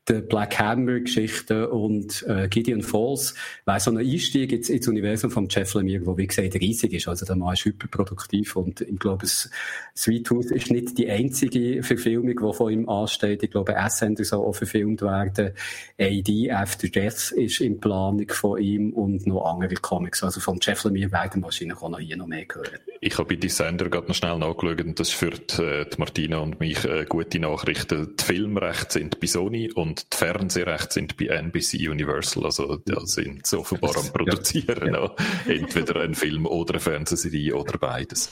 der 0.08 0.22
Black 0.22 0.60
Hammer 0.60 1.00
Geschichte 1.00 1.70
und 1.70 2.24
äh, 2.28 2.48
Gideon 2.48 2.82
Falls 2.82 3.34
wäre 3.66 3.80
so 3.80 3.92
ein 3.92 3.98
Einstieg 3.98 4.52
ins, 4.52 4.70
ins 4.70 4.88
Universum 4.88 5.32
von 5.32 5.48
Jeff 5.50 5.74
Lemire, 5.74 6.06
wo 6.06 6.18
wie 6.18 6.28
gesagt 6.28 6.56
riesig 6.56 6.94
ist. 6.94 7.08
Also 7.08 7.26
der 7.26 7.36
Mann 7.36 7.54
ist 7.54 7.66
hyperproduktiv 7.66 8.56
und 8.56 8.82
ich 8.82 9.00
glaube, 9.00 9.26
Sweet 9.26 10.28
Tooth 10.28 10.52
ist 10.52 10.70
nicht 10.72 10.98
die 10.98 11.10
einzige 11.10 11.82
Verfilmung, 11.82 12.36
die 12.36 12.54
von 12.54 12.72
ihm 12.72 12.88
ansteht. 12.88 13.44
Ich 13.44 13.52
glaube, 13.52 13.78
Ascender 13.78 14.24
soll 14.24 14.46
auch 14.46 14.54
verfilmt 14.54 15.02
werden. 15.02 15.54
AD 16.00 16.52
After 16.52 16.88
Death 16.88 17.32
ist 17.32 17.62
in 17.62 17.80
Planung 17.80 18.28
von 18.30 18.62
ihm 18.62 18.94
und 18.94 19.26
noch 19.26 19.46
andere 19.46 19.76
Comics. 19.76 20.24
Also 20.24 20.40
von 20.40 20.60
Jeff 20.62 20.84
Lemire 20.84 21.12
werden 21.12 21.42
wahrscheinlich 21.42 21.82
auch 21.82 21.90
noch 21.90 22.00
hier 22.00 22.18
noch 22.18 22.28
mehr 22.28 22.46
hören. 22.54 22.80
Ich 23.02 23.18
habe 23.18 23.30
bei 23.30 23.36
Descender 23.36 23.90
gerade 23.90 24.08
noch 24.08 24.16
schnell 24.16 24.38
nachgeschaut 24.38 24.82
und 24.82 25.00
das 25.00 25.18
die, 25.20 25.62
äh, 25.62 25.86
die 25.86 25.98
Martina 25.98 26.40
und 26.40 26.60
mich 26.60 26.84
äh, 26.86 27.06
gute 27.08 27.40
Nachrichten. 27.40 28.16
Die 28.20 28.24
Filmrechte 28.24 28.94
sind 28.94 29.20
bei 29.20 29.28
Sony 29.28 29.72
und 29.72 29.95
und 29.96 30.14
die 30.14 30.18
Fernsehrechte 30.18 30.94
sind 30.94 31.16
bei 31.16 31.28
NBC 31.28 31.88
Universal, 31.90 32.46
also 32.46 32.76
da 32.78 33.06
sind 33.06 33.48
sie 33.48 33.58
offenbar 33.58 33.96
am 33.96 34.12
Produzieren, 34.12 34.94
ja. 34.94 35.16
entweder 35.48 36.02
ein 36.02 36.16
Film 36.16 36.46
oder 36.46 36.74
eine 36.74 36.80
Fernsehserie 36.82 37.56
oder 37.56 37.78
beides. 37.78 38.30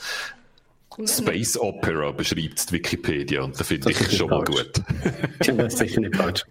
Space 1.06 1.58
Opera 1.58 2.12
beschreibt 2.12 2.70
die 2.70 2.74
Wikipedia 2.74 3.44
und 3.44 3.58
da 3.58 3.64
finde 3.64 3.92
ich 3.92 4.18
schon 4.18 4.30
mal 4.30 4.44
gut. 4.44 4.74
das 5.40 5.48
ist 5.48 5.78
sicher 5.78 6.02
nicht 6.02 6.16
falsch. 6.16 6.44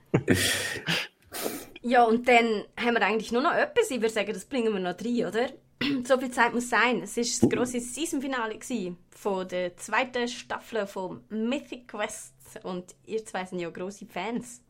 Ja, 1.82 2.04
und 2.04 2.26
dann 2.26 2.64
haben 2.76 2.94
wir 2.94 3.02
eigentlich 3.02 3.32
nur 3.32 3.42
noch 3.42 3.54
etwas. 3.54 3.90
Ich 3.90 4.00
würde 4.00 4.14
sagen, 4.14 4.32
das 4.32 4.46
bringen 4.46 4.72
wir 4.72 4.80
noch 4.80 4.98
rein, 4.98 5.26
oder? 5.26 5.50
so 6.04 6.18
viel 6.18 6.30
Zeit 6.30 6.54
muss 6.54 6.70
sein. 6.70 7.02
Es 7.02 7.16
war 7.16 7.22
das 7.22 7.42
uh. 7.42 7.48
grosse 7.50 7.80
Season-Finale 7.80 8.58
von 9.10 9.46
der 9.46 9.76
zweiten 9.76 10.26
Staffel 10.26 10.86
von 10.86 11.20
Mythic 11.28 11.86
Quest. 11.86 12.34
Und 12.64 12.96
ihr 13.06 13.24
zwei 13.24 13.44
sind 13.44 13.60
ja 13.60 13.70
grosse 13.70 14.06
Fans. 14.06 14.60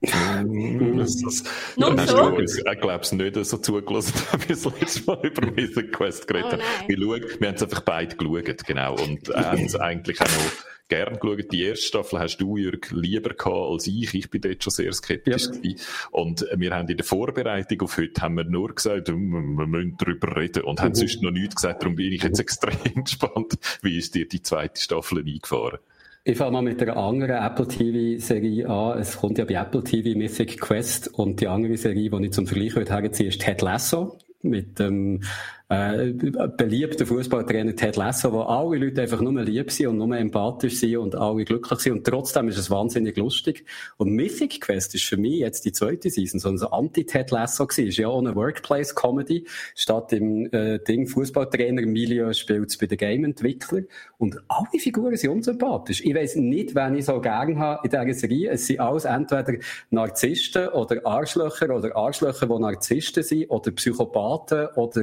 Das, 0.00 1.16
das, 1.22 1.44
Nur 1.76 1.98
so? 2.06 2.38
Ich 2.38 2.80
glaube 2.80 3.02
es 3.02 3.12
nicht 3.12 3.44
so 3.44 3.58
zugelassen, 3.58 4.14
wenn 4.30 4.40
wir 4.40 4.48
das 4.56 4.64
letzte 4.64 5.04
Mal 5.06 5.26
über 5.26 5.46
Mythic 5.50 5.92
Quest 5.92 6.28
geredet 6.28 6.52
haben. 6.52 6.62
Oh 6.84 6.88
wir, 6.88 6.96
schauen, 6.96 7.40
wir 7.40 7.48
haben 7.48 7.54
es 7.54 7.62
einfach 7.62 7.80
beide 7.80 8.16
geschaut, 8.16 8.64
genau. 8.64 8.94
Und 8.94 9.28
haben 9.34 9.64
es 9.64 9.74
eigentlich 9.74 10.20
auch 10.20 10.26
noch 10.26 10.52
gern 10.88 11.18
geschaut. 11.18 11.52
Die 11.52 11.64
erste 11.64 11.86
Staffel 11.86 12.20
hast 12.20 12.38
du, 12.38 12.56
Jürg, 12.56 12.90
lieber 12.92 13.30
gehabt 13.30 13.70
als 13.72 13.86
ich. 13.88 14.14
Ich 14.14 14.30
bin 14.30 14.40
dort 14.40 14.62
schon 14.62 14.70
sehr 14.70 14.92
skeptisch 14.92 15.46
ja. 15.46 15.50
gewesen. 15.50 15.80
Und 16.12 16.46
wir 16.54 16.70
haben 16.70 16.88
in 16.88 16.96
der 16.96 17.06
Vorbereitung 17.06 17.82
auf 17.82 17.98
heute 17.98 18.20
haben 18.22 18.36
wir 18.36 18.44
nur 18.44 18.74
gesagt, 18.74 19.08
wir 19.08 19.16
müssen 19.16 19.96
darüber 19.98 20.36
reden 20.36 20.62
und 20.62 20.78
mhm. 20.78 20.84
haben 20.84 20.94
sonst 20.94 21.22
noch 21.22 21.32
nichts 21.32 21.56
gesagt. 21.56 21.82
Darum 21.82 21.96
bin 21.96 22.12
ich 22.12 22.22
jetzt 22.22 22.38
extrem 22.38 23.02
gespannt. 23.04 23.58
Wie 23.82 23.98
ist 23.98 24.14
dir 24.14 24.28
die 24.28 24.42
zweite 24.42 24.80
Staffel 24.80 25.18
eingefahren? 25.18 25.80
Ich 26.28 26.36
fange 26.36 26.50
mal 26.50 26.62
mit 26.62 26.82
einer 26.82 26.98
anderen 26.98 27.42
Apple 27.42 27.66
TV-Serie 27.66 28.68
an. 28.68 28.98
Es 28.98 29.16
kommt 29.16 29.38
ja 29.38 29.46
bei 29.46 29.54
Apple 29.54 29.82
TV 29.82 30.10
Mythic 30.18 30.60
Quest 30.60 31.08
und 31.14 31.40
die 31.40 31.48
andere 31.48 31.78
Serie, 31.78 32.10
die 32.10 32.26
ich 32.26 32.32
zum 32.32 32.46
Vergleich 32.46 32.76
heute 32.76 32.92
herziehe, 32.92 33.30
ist 33.30 33.40
Ted 33.40 33.62
Lasso 33.62 34.18
mit 34.42 34.78
dem 34.78 35.22
äh, 35.70 36.12
beliebter 36.56 37.04
Fußballtrainer 37.04 37.76
Ted 37.76 37.96
Lasso, 37.96 38.32
wo 38.32 38.40
alle 38.40 38.78
Leute 38.78 39.02
einfach 39.02 39.20
nur 39.20 39.42
lieb 39.42 39.70
sind 39.70 39.88
und 39.88 39.98
nur 39.98 40.16
empathisch 40.16 40.76
sind 40.76 40.96
und 40.96 41.14
alle 41.14 41.44
glücklich 41.44 41.80
sind 41.80 41.92
und 41.92 42.06
trotzdem 42.06 42.48
ist 42.48 42.56
es 42.56 42.70
wahnsinnig 42.70 43.18
lustig. 43.18 43.66
Und 43.98 44.12
Mythic 44.12 44.62
Quest 44.62 44.94
ist 44.94 45.04
für 45.04 45.18
mich 45.18 45.40
jetzt 45.40 45.66
die 45.66 45.72
zweite 45.72 46.08
Season, 46.08 46.40
so 46.40 46.48
ein 46.48 46.72
Anti-Ted 46.72 47.30
Lasso 47.30 47.66
gewesen. 47.66 47.88
Ist 47.88 47.98
ja 47.98 48.08
auch 48.08 48.18
eine 48.18 48.34
Workplace-Comedy. 48.34 49.46
Statt 49.74 50.12
im 50.14 50.50
äh, 50.52 50.78
Ding 50.78 51.06
Fußballtrainer-Milieu 51.06 52.32
spielt 52.32 52.70
es 52.70 52.78
bei 52.78 52.86
den 52.86 52.96
Game-Entwicklern 52.96 53.86
und 54.16 54.40
alle 54.48 54.80
Figuren 54.80 55.16
sind 55.16 55.30
unsympathisch. 55.30 56.00
Ich 56.02 56.14
weiß 56.14 56.36
nicht, 56.36 56.74
wen 56.74 56.94
ich 56.94 57.04
so 57.04 57.20
gern 57.20 57.58
habe 57.58 57.80
in 57.84 57.90
dieser 57.90 58.14
Serie. 58.14 58.50
Es 58.52 58.66
sind 58.66 58.80
alles 58.80 59.04
entweder 59.04 59.52
Narzissten 59.90 60.68
oder 60.68 61.04
Arschlöcher 61.04 61.76
oder 61.76 61.94
Arschlöcher, 61.94 62.46
die 62.46 62.58
Narzissten 62.58 63.22
sind 63.22 63.50
oder 63.50 63.70
Psychopathen 63.72 64.68
oder 64.76 65.02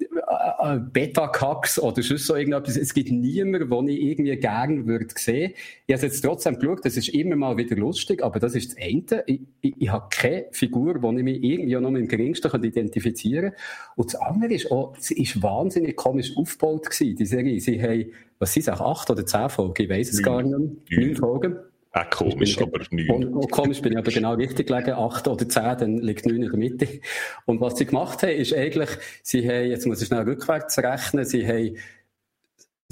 äh, 0.00 0.76
äh, 0.76 0.78
Beta-Kacks 0.78 1.78
oder 1.78 2.02
sonst 2.02 2.26
so 2.26 2.34
irgendetwas. 2.34 2.76
Es 2.76 2.94
gibt 2.94 3.10
niemanden, 3.10 3.68
den 3.68 3.88
ich 3.88 4.00
irgendwie 4.00 4.36
gerne 4.36 4.86
würde 4.86 5.06
sehen. 5.16 5.52
Ich 5.86 5.94
habe 5.94 6.06
jetzt 6.06 6.20
trotzdem 6.20 6.58
geschaut, 6.58 6.84
das 6.84 6.96
ist 6.96 7.08
immer 7.10 7.36
mal 7.36 7.56
wieder 7.56 7.76
lustig, 7.76 8.22
aber 8.22 8.38
das 8.40 8.54
ist 8.54 8.72
das 8.72 8.78
eine. 8.78 9.24
Ich, 9.26 9.40
ich, 9.60 9.74
ich 9.78 9.88
habe 9.90 10.08
keine 10.10 10.46
Figur, 10.52 10.98
die 10.98 11.18
ich 11.18 11.22
mich 11.22 11.42
irgendwie 11.42 11.74
noch 11.76 11.90
im 11.90 12.08
geringsten 12.08 12.62
identifizieren 12.62 13.50
kann. 13.50 13.60
Und 13.96 14.12
das 14.12 14.20
andere 14.20 14.54
ist 14.54 14.70
auch, 14.70 14.94
sie 14.98 15.20
ist 15.20 15.42
wahnsinnig 15.42 15.96
komisch 15.96 16.36
aufgebaut 16.36 16.90
gewesen, 16.90 17.16
die 17.16 17.26
Serie. 17.26 17.60
Sie 17.60 17.82
haben, 17.82 18.06
was 18.38 18.52
sind 18.52 18.68
es, 18.68 18.68
acht 18.68 19.10
oder 19.10 19.26
zehn 19.26 19.48
Folgen? 19.48 19.82
Ich 19.82 19.90
weiß 19.90 20.12
es 20.12 20.22
gar 20.22 20.42
nicht 20.42 20.58
mehr. 20.88 21.06
Neun 21.06 21.16
Folgen. 21.16 21.56
Auch 21.92 22.08
komisch, 22.10 22.60
aber 22.60 22.80
neun. 22.90 23.48
Komisch 23.50 23.82
bin 23.82 23.92
ich 23.92 23.98
aber 23.98 24.12
genau 24.12 24.34
richtig 24.34 24.68
gelegen. 24.68 24.92
Acht 24.92 25.26
oder 25.26 25.48
zehn, 25.48 25.76
dann 25.76 25.98
liegt 25.98 26.24
neun 26.24 26.42
in 26.42 26.50
der 26.50 26.58
Mitte. 26.58 27.00
Und 27.46 27.60
was 27.60 27.78
sie 27.78 27.86
gemacht 27.86 28.22
haben, 28.22 28.30
ist 28.30 28.54
eigentlich, 28.54 28.90
sie 29.22 29.48
haben, 29.48 29.68
jetzt 29.68 29.86
muss 29.86 30.00
ich 30.00 30.06
schnell 30.06 30.22
rückwärts 30.22 30.78
rechnen, 30.78 31.24
sie 31.24 31.46
haben 31.46 31.76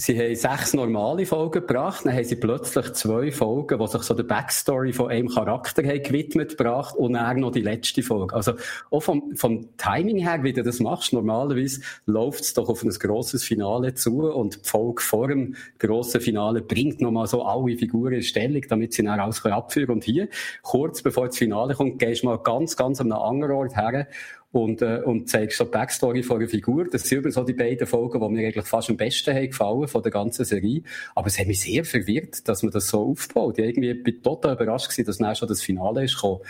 Sie 0.01 0.17
haben 0.17 0.37
sechs 0.37 0.75
normale 0.75 1.27
Folgen 1.27 1.67
gebracht, 1.67 2.07
dann 2.07 2.15
haben 2.15 2.23
sie 2.23 2.37
plötzlich 2.37 2.93
zwei 2.93 3.33
Folgen, 3.33 3.81
die 3.81 3.87
sich 3.89 4.03
so 4.03 4.15
der 4.15 4.23
Backstory 4.23 4.93
von 4.93 5.11
einem 5.11 5.27
Charakter 5.27 5.83
haben 5.83 6.05
gewidmet 6.05 6.57
gebracht 6.57 6.95
und 6.95 7.15
dann 7.15 7.41
noch 7.41 7.51
die 7.51 7.63
letzte 7.63 8.05
Folge. 8.05 8.33
Also 8.33 8.53
auch 8.93 9.01
vom, 9.01 9.35
vom 9.35 9.77
Timing 9.77 10.19
her, 10.19 10.45
wie 10.45 10.53
du 10.53 10.63
das 10.63 10.79
machst, 10.79 11.13
normalerweise 11.13 11.81
läuft 12.07 12.43
es 12.43 12.55
doch 12.55 12.69
auf 12.69 12.85
ein 12.85 12.91
grosses 12.91 13.43
Finale 13.43 13.93
zu 13.95 14.33
und 14.33 14.65
die 14.65 14.69
Folge 14.69 15.03
vor 15.03 15.27
dem 15.27 15.57
grossen 15.81 16.21
Finale 16.21 16.63
bringt 16.63 17.01
nochmal 17.01 17.27
so 17.27 17.43
alle 17.43 17.77
Figuren 17.77 18.13
in 18.13 18.23
Stellung, 18.23 18.63
damit 18.69 18.93
sie 18.93 19.03
dann 19.03 19.19
alles 19.19 19.45
abführen 19.45 19.97
Und 19.97 20.05
hier, 20.05 20.29
kurz 20.63 21.03
bevor 21.03 21.27
das 21.27 21.39
Finale 21.39 21.75
kommt, 21.75 21.99
gehst 21.99 22.23
du 22.23 22.29
mal 22.29 22.39
ganz, 22.39 22.77
ganz 22.77 23.01
an 23.01 23.11
einem 23.11 23.21
anderen 23.21 23.57
Ort 23.57 23.75
her 23.75 24.07
und, 24.51 24.81
äh, 24.81 25.03
und 25.05 25.29
zeigst 25.29 25.59
so 25.59 25.65
die 25.65 25.71
Backstory 25.71 26.23
von 26.23 26.39
einer 26.39 26.49
Figur. 26.49 26.87
Das 26.91 27.03
sind 27.03 27.19
übrigens 27.19 27.35
so 27.35 27.45
die 27.45 27.53
beiden 27.53 27.87
Folgen, 27.87 28.21
die 28.21 28.29
mir 28.29 28.47
eigentlich 28.47 28.67
fast 28.67 28.89
am 28.89 28.97
besten 28.97 29.35
haben 29.35 29.49
gefallen 29.49 29.89
von 29.89 30.03
der 30.03 30.13
ganzen 30.13 30.45
Serie. 30.45 30.83
Aber 31.15 31.27
es 31.27 31.39
hat 31.39 31.47
mich 31.47 31.61
sehr 31.61 31.85
verwirrt, 31.85 32.49
dass 32.49 32.63
man 32.63 32.73
das 32.73 32.89
so 32.89 33.11
aufbaut. 33.11 33.59
Ich 33.59 33.65
irgendwie 33.65 33.95
bin 33.95 34.23
total 34.23 34.55
überrascht 34.55 34.89
gewesen, 34.89 35.07
dass 35.07 35.19
dann 35.19 35.37
schon 35.37 35.49
das 35.49 35.63
Finale 35.63 36.05
ist 36.05 36.15
gekommen. 36.15 36.41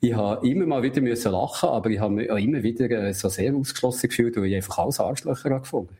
Ich 0.00 0.14
habe 0.14 0.46
immer 0.48 0.66
mal 0.66 0.82
wieder 0.82 1.00
müssen 1.00 1.32
lachen, 1.32 1.68
aber 1.68 1.90
ich 1.90 1.98
habe 1.98 2.14
mich 2.14 2.30
auch 2.30 2.38
immer 2.38 2.62
wieder 2.62 2.88
äh, 2.90 3.12
so 3.12 3.28
sehr 3.28 3.54
ausgeschlossen 3.54 4.08
gefühlt, 4.08 4.36
weil 4.36 4.46
ich 4.46 4.56
einfach 4.56 4.78
alles 4.78 5.00
Arschlöcher 5.00 5.60
gefunden 5.60 5.96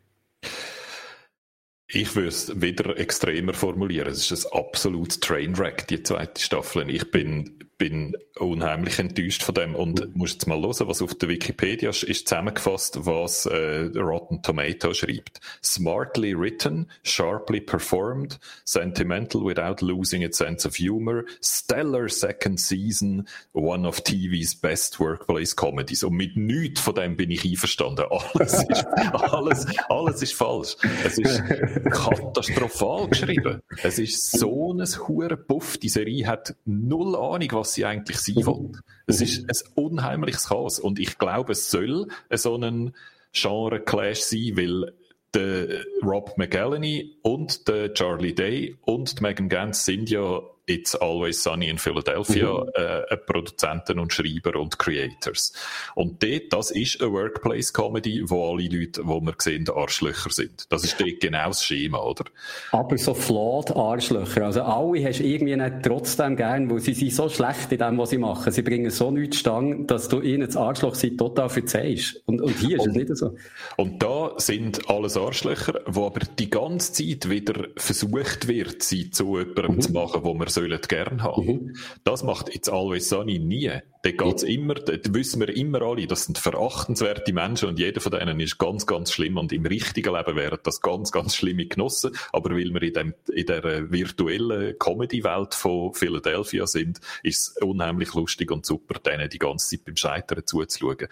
ich 1.92 2.14
würde 2.14 2.28
es 2.28 2.60
wieder 2.60 2.96
extremer 2.98 3.52
formulieren. 3.52 4.08
Es 4.08 4.30
ist 4.30 4.46
ein 4.46 4.60
absolutes 4.60 5.20
Trainwreck, 5.20 5.88
die 5.88 6.02
zweite 6.02 6.40
Staffel. 6.40 6.88
Ich 6.88 7.10
bin 7.10 7.58
bin 7.80 8.14
unheimlich 8.38 8.98
enttäuscht 8.98 9.42
von 9.42 9.54
dem 9.54 9.74
und 9.74 10.14
muss 10.14 10.34
jetzt 10.34 10.46
mal 10.46 10.60
hören, 10.60 10.86
was 10.86 11.00
auf 11.00 11.14
der 11.14 11.30
Wikipedia 11.30 11.88
ist 11.88 12.28
zusammengefasst, 12.28 13.06
was 13.06 13.46
äh, 13.46 13.88
Rotten 13.96 14.42
Tomato 14.42 14.92
schreibt. 14.92 15.40
Smartly 15.64 16.38
written, 16.38 16.90
sharply 17.02 17.58
performed, 17.58 18.38
sentimental 18.64 19.42
without 19.42 19.80
losing 19.80 20.20
its 20.20 20.36
sense 20.36 20.68
of 20.68 20.76
humor, 20.76 21.24
stellar 21.42 22.10
second 22.10 22.60
season, 22.60 23.26
one 23.52 23.88
of 23.88 24.04
TV's 24.04 24.54
best 24.54 25.00
workplace 25.00 25.56
comedies. 25.56 26.04
Und 26.04 26.16
mit 26.16 26.36
nichts 26.36 26.82
von 26.82 26.94
dem 26.94 27.16
bin 27.16 27.30
ich 27.30 27.46
einverstanden. 27.46 28.04
Alles 28.10 28.62
ist, 28.68 28.86
alles, 29.12 29.66
alles 29.88 30.22
ist 30.22 30.34
falsch. 30.34 30.76
Es 31.02 31.16
ist 31.16 31.42
katastrophal 31.90 33.08
geschrieben. 33.08 33.62
Es 33.82 33.98
ist 33.98 34.32
so 34.38 34.74
ein 34.74 34.84
hure 35.08 35.38
Puff. 35.38 35.78
Die 35.78 35.88
Serie 35.88 36.26
hat 36.26 36.54
null 36.66 37.16
Ahnung, 37.16 37.48
was 37.52 37.69
was 37.70 37.74
sie 37.74 37.84
eigentlich 37.84 38.18
sein 38.18 38.36
mhm. 38.36 38.46
will. 38.46 38.72
Es 39.06 39.20
ist 39.20 39.48
ein 39.48 39.72
unheimliches 39.74 40.48
Chaos 40.48 40.78
und 40.78 40.98
ich 40.98 41.18
glaube, 41.18 41.52
es 41.52 41.70
soll 41.70 42.08
so 42.30 42.56
ein 42.56 42.94
Genre-Clash 43.32 44.20
sein, 44.20 44.56
weil 44.56 44.92
der 45.32 45.84
Rob 46.02 46.36
McElhenney 46.36 47.16
und 47.22 47.68
der 47.68 47.94
Charlie 47.94 48.34
Day 48.34 48.76
und 48.82 49.20
Megan 49.20 49.48
Gantz 49.48 49.84
sind 49.84 50.10
ja 50.10 50.40
It's 50.70 50.94
Always 50.94 51.42
Sunny 51.42 51.68
in 51.68 51.78
Philadelphia 51.78 52.46
mhm. 52.46 52.70
äh, 52.74 53.16
Produzenten 53.16 53.98
und 53.98 54.12
Schreiber 54.12 54.58
und 54.58 54.78
Creators. 54.78 55.52
Und 55.96 56.22
dort, 56.22 56.52
das 56.52 56.70
ist 56.70 57.02
eine 57.02 57.12
Workplace-Comedy, 57.12 58.22
wo 58.30 58.52
alle 58.52 58.68
Leute, 58.68 59.02
wo 59.04 59.20
wir 59.20 59.34
sehen, 59.38 59.66
Arschlöcher 59.68 60.30
sind. 60.30 60.66
Das 60.70 60.84
ist 60.84 61.00
dort 61.00 61.18
genau 61.20 61.48
das 61.48 61.64
Schema, 61.64 61.98
oder? 61.98 62.24
Aber 62.70 62.96
so 62.98 63.14
flawed 63.14 63.74
Arschlöcher. 63.74 64.46
Also 64.46 64.62
alle 64.62 65.04
hast 65.04 65.18
du 65.18 65.24
irgendwie 65.24 65.56
nicht 65.56 65.82
trotzdem 65.82 66.36
gern, 66.36 66.70
weil 66.70 66.78
sie 66.78 66.94
sind 66.94 67.12
so 67.12 67.28
schlecht 67.28 67.72
in 67.72 67.78
dem, 67.78 67.98
was 67.98 68.10
sie 68.10 68.18
machen. 68.18 68.52
Sie 68.52 68.62
bringen 68.62 68.90
so 68.90 69.10
nichts 69.10 69.38
stangen, 69.38 69.88
dass 69.88 70.08
du 70.08 70.20
ihnen 70.20 70.46
das 70.46 70.56
Arschloch 70.56 70.94
sie 70.94 71.16
total 71.16 71.48
verzeihst. 71.48 72.22
Und, 72.26 72.40
und 72.40 72.56
hier 72.58 72.76
ist 72.76 72.86
und, 72.86 72.90
es 72.90 72.96
nicht 72.96 73.16
so. 73.16 73.34
Und 73.76 74.00
da 74.02 74.34
sind 74.36 74.88
alles 74.88 75.16
Arschlöcher, 75.16 75.80
wo 75.86 76.06
aber 76.06 76.20
die 76.38 76.48
ganze 76.48 76.92
Zeit 76.92 77.28
wieder 77.28 77.68
versucht 77.76 78.46
wird, 78.46 78.84
sie 78.84 79.10
zu 79.10 79.36
jemandem 79.36 79.76
mhm. 79.76 79.80
zu 79.80 79.92
machen, 79.92 80.20
wo 80.22 80.34
man 80.34 80.46
so 80.46 80.59
sollen 80.60 80.80
gerne 80.88 81.22
haben. 81.22 81.46
Mhm. 81.46 81.76
Das 82.04 82.22
macht 82.22 82.52
jetzt 82.54 82.68
Always 82.68 83.08
Sunny 83.08 83.38
nie. 83.38 83.70
Da 84.02 84.10
geht's 84.12 84.42
mhm. 84.42 84.48
immer, 84.48 84.74
da 84.74 84.94
wissen 85.14 85.40
wir 85.40 85.54
immer 85.54 85.82
alle, 85.82 86.06
das 86.06 86.24
sind 86.24 86.38
verachtenswerte 86.38 87.32
Menschen 87.32 87.68
und 87.68 87.78
jeder 87.78 88.00
von 88.00 88.12
denen 88.12 88.40
ist 88.40 88.58
ganz, 88.58 88.86
ganz 88.86 89.12
schlimm 89.12 89.36
und 89.36 89.52
im 89.52 89.66
richtigen 89.66 90.14
Leben 90.14 90.36
wären 90.36 90.58
das 90.62 90.80
ganz, 90.80 91.12
ganz 91.12 91.36
schlimme 91.36 91.66
Genossen. 91.66 92.16
Aber 92.32 92.50
weil 92.50 92.72
wir 92.72 92.82
in, 92.82 92.94
dem, 92.94 93.14
in 93.32 93.46
der 93.46 93.90
virtuellen 93.90 94.78
Comedy-Welt 94.78 95.54
von 95.54 95.92
Philadelphia 95.92 96.66
sind, 96.66 97.00
ist 97.22 97.48
es 97.48 97.62
unheimlich 97.62 98.14
lustig 98.14 98.50
und 98.50 98.64
super, 98.64 98.98
denen 99.00 99.28
die 99.28 99.38
ganze 99.38 99.76
Zeit 99.76 99.84
beim 99.84 99.96
Scheitern 99.96 100.46
zuzuschauen. 100.46 101.08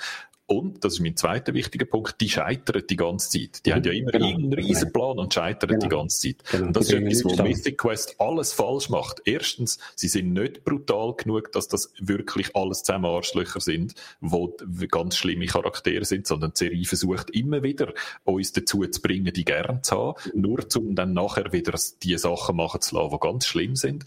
Und, 0.50 0.82
das 0.82 0.94
ist 0.94 1.00
mein 1.00 1.14
zweiter 1.14 1.52
wichtiger 1.52 1.84
Punkt, 1.84 2.22
die 2.22 2.30
scheitern 2.30 2.82
die 2.88 2.96
ganze 2.96 3.28
Zeit. 3.28 3.66
Die 3.66 3.70
mhm, 3.70 3.74
haben 3.74 3.84
ja 3.84 3.92
immer 3.92 4.12
genau. 4.12 4.26
irgendeinen 4.28 4.64
riesen 4.64 4.92
Plan 4.94 5.18
und 5.18 5.34
scheitern 5.34 5.68
genau. 5.68 5.82
die 5.82 5.88
ganze 5.90 6.20
Zeit. 6.20 6.36
Genau. 6.50 6.66
Und 6.68 6.76
das 6.76 6.86
ist 6.86 6.94
etwas, 6.94 7.24
wo 7.24 7.42
Mythic 7.42 7.76
Quest 7.76 8.14
alles 8.18 8.54
falsch 8.54 8.88
macht. 8.88 9.20
Erstens, 9.26 9.78
sie 9.94 10.08
sind 10.08 10.32
nicht 10.32 10.64
brutal 10.64 11.12
genug, 11.18 11.52
dass 11.52 11.68
das 11.68 11.92
wirklich 11.98 12.56
alles 12.56 12.82
zusammen 12.82 13.04
Arschlöcher 13.04 13.60
sind, 13.60 13.94
wo 14.22 14.56
ganz 14.90 15.18
schlimme 15.18 15.44
Charaktere 15.44 16.06
sind, 16.06 16.26
sondern 16.26 16.52
die 16.52 16.58
Serie 16.64 16.86
versucht 16.86 17.28
immer 17.28 17.62
wieder, 17.62 17.92
uns 18.24 18.52
dazu 18.52 18.86
zu 18.86 19.02
bringen, 19.02 19.34
die 19.34 19.44
gern 19.44 19.82
zu 19.82 19.96
haben, 19.98 20.30
nur 20.32 20.64
um 20.76 20.94
dann 20.94 21.12
nachher 21.12 21.52
wieder 21.52 21.78
die 22.02 22.16
Sachen 22.16 22.56
machen 22.56 22.80
zu 22.80 22.96
lassen, 22.96 23.10
die 23.10 23.20
ganz 23.20 23.46
schlimm 23.46 23.76
sind. 23.76 24.06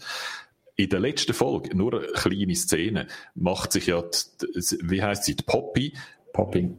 In 0.74 0.88
der 0.88 0.98
letzten 0.98 1.34
Folge, 1.34 1.76
nur 1.76 1.94
eine 1.94 2.08
kleine 2.08 2.56
Szene, 2.56 3.06
macht 3.36 3.70
sich 3.70 3.86
ja, 3.86 4.02
die, 4.02 4.46
wie 4.82 5.02
heißt 5.02 5.22
sie, 5.22 5.36
die 5.36 5.44
Poppy, 5.44 5.92
Popping. 6.32 6.78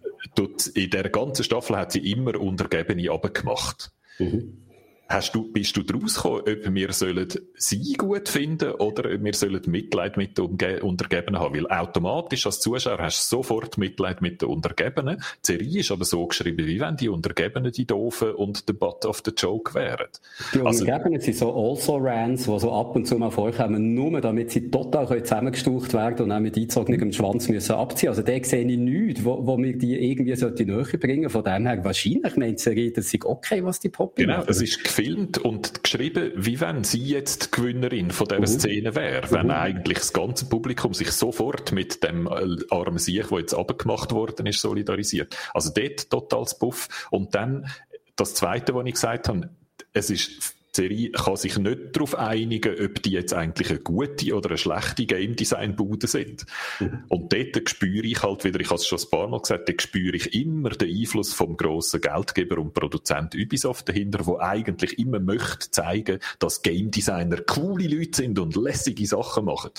in 0.67 0.89
der 0.89 1.09
ganzen 1.09 1.43
Staffel 1.43 1.77
hat 1.77 1.91
sie 1.91 2.11
immer 2.11 2.39
Untergebene 2.39 3.11
abgemacht. 3.11 3.91
Mhm. 4.19 4.62
Hast 5.09 5.35
du, 5.35 5.51
bist 5.51 5.75
du 5.75 5.84
daraus 5.84 6.15
gekommen, 6.15 6.43
ob 6.47 6.73
wir 6.73 6.93
sollen 6.93 7.27
sie 7.55 7.93
gut 7.93 8.30
finden 8.30 8.71
oder 8.71 9.21
wir 9.21 9.34
sollen 9.34 9.61
Mitleid 9.67 10.17
mit 10.17 10.38
den 10.38 10.45
Untergebenen 10.45 11.39
haben? 11.39 11.55
Weil 11.55 11.67
automatisch 11.67 12.45
als 12.45 12.61
Zuschauer 12.61 12.97
hast 12.99 13.31
du 13.31 13.38
sofort 13.38 13.77
Mitleid 13.77 14.21
mit 14.21 14.41
den 14.41 14.49
Untergebenen. 14.49 15.17
Die 15.17 15.51
Serie 15.51 15.80
ist 15.81 15.91
aber 15.91 16.05
so 16.05 16.25
geschrieben, 16.25 16.65
wie 16.65 16.80
wenn 16.80 16.95
die 16.95 17.09
Untergebenen 17.09 17.71
die 17.71 17.85
Doofen 17.85 18.31
und 18.31 18.67
der 18.67 18.73
Butt 18.73 19.05
of 19.05 19.21
the 19.25 19.31
Joke 19.38 19.73
wären. 19.75 20.07
Die 20.53 20.61
also, 20.61 20.84
Untergebenen 20.84 21.21
sind 21.21 21.35
so 21.35 21.53
Also-Rans, 21.53 22.45
die 22.45 22.59
so 22.59 22.71
ab 22.71 22.95
und 22.95 23.05
zu 23.05 23.17
mal 23.17 23.30
vorkommen, 23.30 23.93
nur 23.93 24.19
damit 24.21 24.51
sie 24.51 24.71
total 24.71 25.23
zusammengestaucht 25.23 25.93
werden 25.93 26.23
und 26.23 26.31
auch 26.31 26.39
mit 26.39 26.55
eingezogenem 26.55 27.11
Schwanz 27.11 27.49
müssen 27.49 27.73
abziehen. 27.73 28.09
Also 28.09 28.21
da 28.21 28.31
sehe 28.41 28.61
ich 28.61 28.77
nichts, 28.77 29.23
wo, 29.23 29.45
wo 29.45 29.57
wir 29.57 29.77
die 29.77 30.11
irgendwie 30.11 30.35
so 30.35 30.49
die 30.49 30.65
Nähe 30.65 30.84
bringen. 30.84 31.30
Von 31.30 31.43
dem 31.43 31.67
her, 31.67 31.84
wahrscheinlich 31.84 32.35
meint 32.35 32.59
die 32.59 32.63
Serie, 32.63 32.91
das 32.91 33.13
ist 33.13 33.25
okay, 33.25 33.63
was 33.63 33.80
die 33.80 33.89
Poppy 33.89 34.23
Genau, 34.23 34.43
es 34.47 34.61
ist 34.61 34.92
gefilmt 34.95 35.39
und 35.39 35.83
geschrieben, 35.83 36.31
wie 36.35 36.59
wenn 36.59 36.83
sie 36.83 37.03
jetzt 37.03 37.45
die 37.45 37.51
Gewinnerin 37.51 38.11
von 38.11 38.27
dieser 38.27 38.41
mhm. 38.41 38.59
Szene 38.59 38.95
wäre. 38.95 39.31
Wenn 39.31 39.47
mhm. 39.47 39.51
eigentlich 39.51 39.97
das 39.97 40.13
ganze 40.13 40.45
Publikum 40.45 40.93
sich 40.93 41.11
sofort 41.11 41.71
mit 41.71 42.03
dem 42.03 42.27
äh, 42.27 42.57
armen 42.69 42.99
Sieg, 42.99 43.29
der 43.29 43.39
jetzt 43.39 43.53
abgemacht 43.55 44.11
worden 44.11 44.45
ist, 44.45 44.61
solidarisiert. 44.61 45.35
Also 45.53 45.71
dort 45.73 46.09
totales 46.09 46.57
Buff. 46.57 47.07
Und 47.09 47.33
dann 47.33 47.67
das 48.15 48.35
Zweite, 48.35 48.75
was 48.75 48.85
ich 48.85 48.93
gesagt 48.93 49.29
habe, 49.29 49.49
es 49.93 50.09
ist 50.09 50.52
Serie 50.75 51.11
kann 51.11 51.35
sich 51.35 51.57
nicht 51.57 51.95
darauf 51.95 52.17
einigen, 52.17 52.73
ob 52.83 53.01
die 53.03 53.11
jetzt 53.11 53.33
eigentlich 53.33 53.69
eine 53.69 53.79
gute 53.79 54.35
oder 54.35 54.49
eine 54.49 54.57
schlechte 54.57 55.05
Game 55.05 55.35
Design 55.35 55.75
Bude 55.75 56.07
sind. 56.07 56.45
Mhm. 56.79 57.03
Und 57.09 57.31
dort 57.31 57.69
spüre 57.69 58.05
ich 58.05 58.23
halt 58.23 58.43
wieder, 58.43 58.59
ich 58.59 58.69
habe 58.69 58.79
es 58.79 58.87
schon 58.87 58.99
ein 58.99 59.09
paar 59.09 59.27
Mal 59.27 59.39
gesagt, 59.39 59.69
dort 59.69 59.81
spüre 59.81 60.15
ich 60.15 60.33
immer 60.33 60.71
den 60.71 60.89
Einfluss 60.89 61.33
vom 61.33 61.57
grossen 61.57 62.01
Geldgeber 62.01 62.57
und 62.57 62.73
Produzent 62.73 63.35
Ubisoft 63.35 63.87
dahinter, 63.89 64.25
wo 64.25 64.39
eigentlich 64.39 64.97
immer 64.97 65.19
möchte 65.19 65.69
zeigen, 65.69 66.19
dass 66.39 66.63
Game 66.63 66.89
Designer 66.89 67.37
coole 67.41 67.87
Leute 67.87 68.17
sind 68.17 68.39
und 68.39 68.55
lässige 68.55 69.05
Sachen 69.05 69.45
machen. 69.45 69.71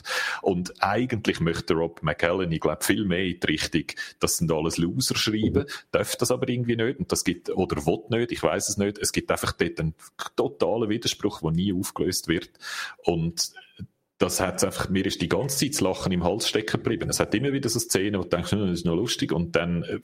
Und 0.43 0.75
eigentlich 0.81 1.41
möchte 1.41 1.75
Rob 1.75 2.03
McCallan, 2.03 2.53
ich 2.53 2.61
glaube, 2.61 2.85
viel 2.85 3.05
mehr 3.05 3.25
in 3.25 3.41
die 3.41 3.47
Richtung, 3.47 3.85
das 4.21 4.37
sind 4.37 4.53
alles 4.53 4.79
Loser 4.79 5.17
schreiben, 5.17 5.65
mhm. 5.65 5.73
darf 5.91 6.15
das 6.17 6.31
aber 6.31 6.49
irgendwie 6.49 6.77
nicht 6.77 7.01
und 7.01 7.11
das 7.11 7.25
gibt, 7.25 7.51
oder 7.51 7.85
will 7.85 8.05
nicht, 8.11 8.31
ich 8.31 8.43
weiß 8.43 8.69
es 8.69 8.77
nicht. 8.77 8.99
Es 8.99 9.13
gibt 9.13 9.31
einfach 9.31 9.53
dort 9.53 9.81
einen 9.81 9.95
totalen 10.37 10.84
Widerspruch, 10.89 11.41
der 11.41 11.51
nie 11.53 11.73
aufgelöst 11.73 12.29
wird. 12.29 12.51
Und 13.05 13.53
das 14.19 14.41
hat 14.41 14.63
einfach, 14.65 14.89
mir 14.89 15.05
ist 15.07 15.21
die 15.21 15.29
ganze 15.29 15.59
Zeit 15.59 15.75
das 15.75 15.81
Lachen 15.81 16.13
im 16.13 16.25
Hals 16.25 16.49
stecken 16.49 16.83
geblieben. 16.83 17.11
Es 17.11 17.21
hat 17.21 17.35
immer 17.35 17.53
wieder 17.53 17.69
so 17.69 17.79
Szenen, 17.79 18.19
wo 18.19 18.25
du 18.25 18.31
denkst, 18.31 18.53
hm, 18.53 18.61
das 18.61 18.79
ist 18.79 18.87
noch 18.87 18.95
lustig, 18.95 19.33
und 19.33 19.57
dann 19.57 19.83
äh, 19.83 20.01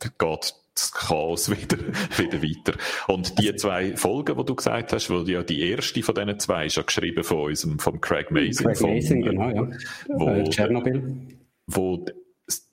geht 0.00 0.54
das 0.74 0.92
Chaos 0.92 1.50
wieder, 1.50 1.78
wieder 2.16 2.42
weiter. 2.42 2.78
Und 3.08 3.38
die 3.38 3.54
zwei 3.56 3.96
Folgen, 3.96 4.36
die 4.36 4.44
du 4.44 4.54
gesagt 4.54 4.92
hast, 4.92 5.10
weil 5.10 5.28
ja 5.28 5.42
die 5.42 5.68
erste 5.68 6.02
von 6.02 6.14
diesen 6.14 6.38
zwei 6.38 6.66
ist 6.66 6.76
ja 6.76 6.82
geschrieben 6.82 7.24
von 7.24 7.38
unserem, 7.38 7.78
vom 7.78 8.00
Craig 8.00 8.30
Mason. 8.30 8.66
Craig 8.66 8.80
Mason, 8.80 9.22
genau, 9.22 9.50
ja. 9.50 9.70
Wo, 10.08 10.28
äh, 10.28 10.48
Tschernobyl. 10.48 11.28
Wo 11.66 12.04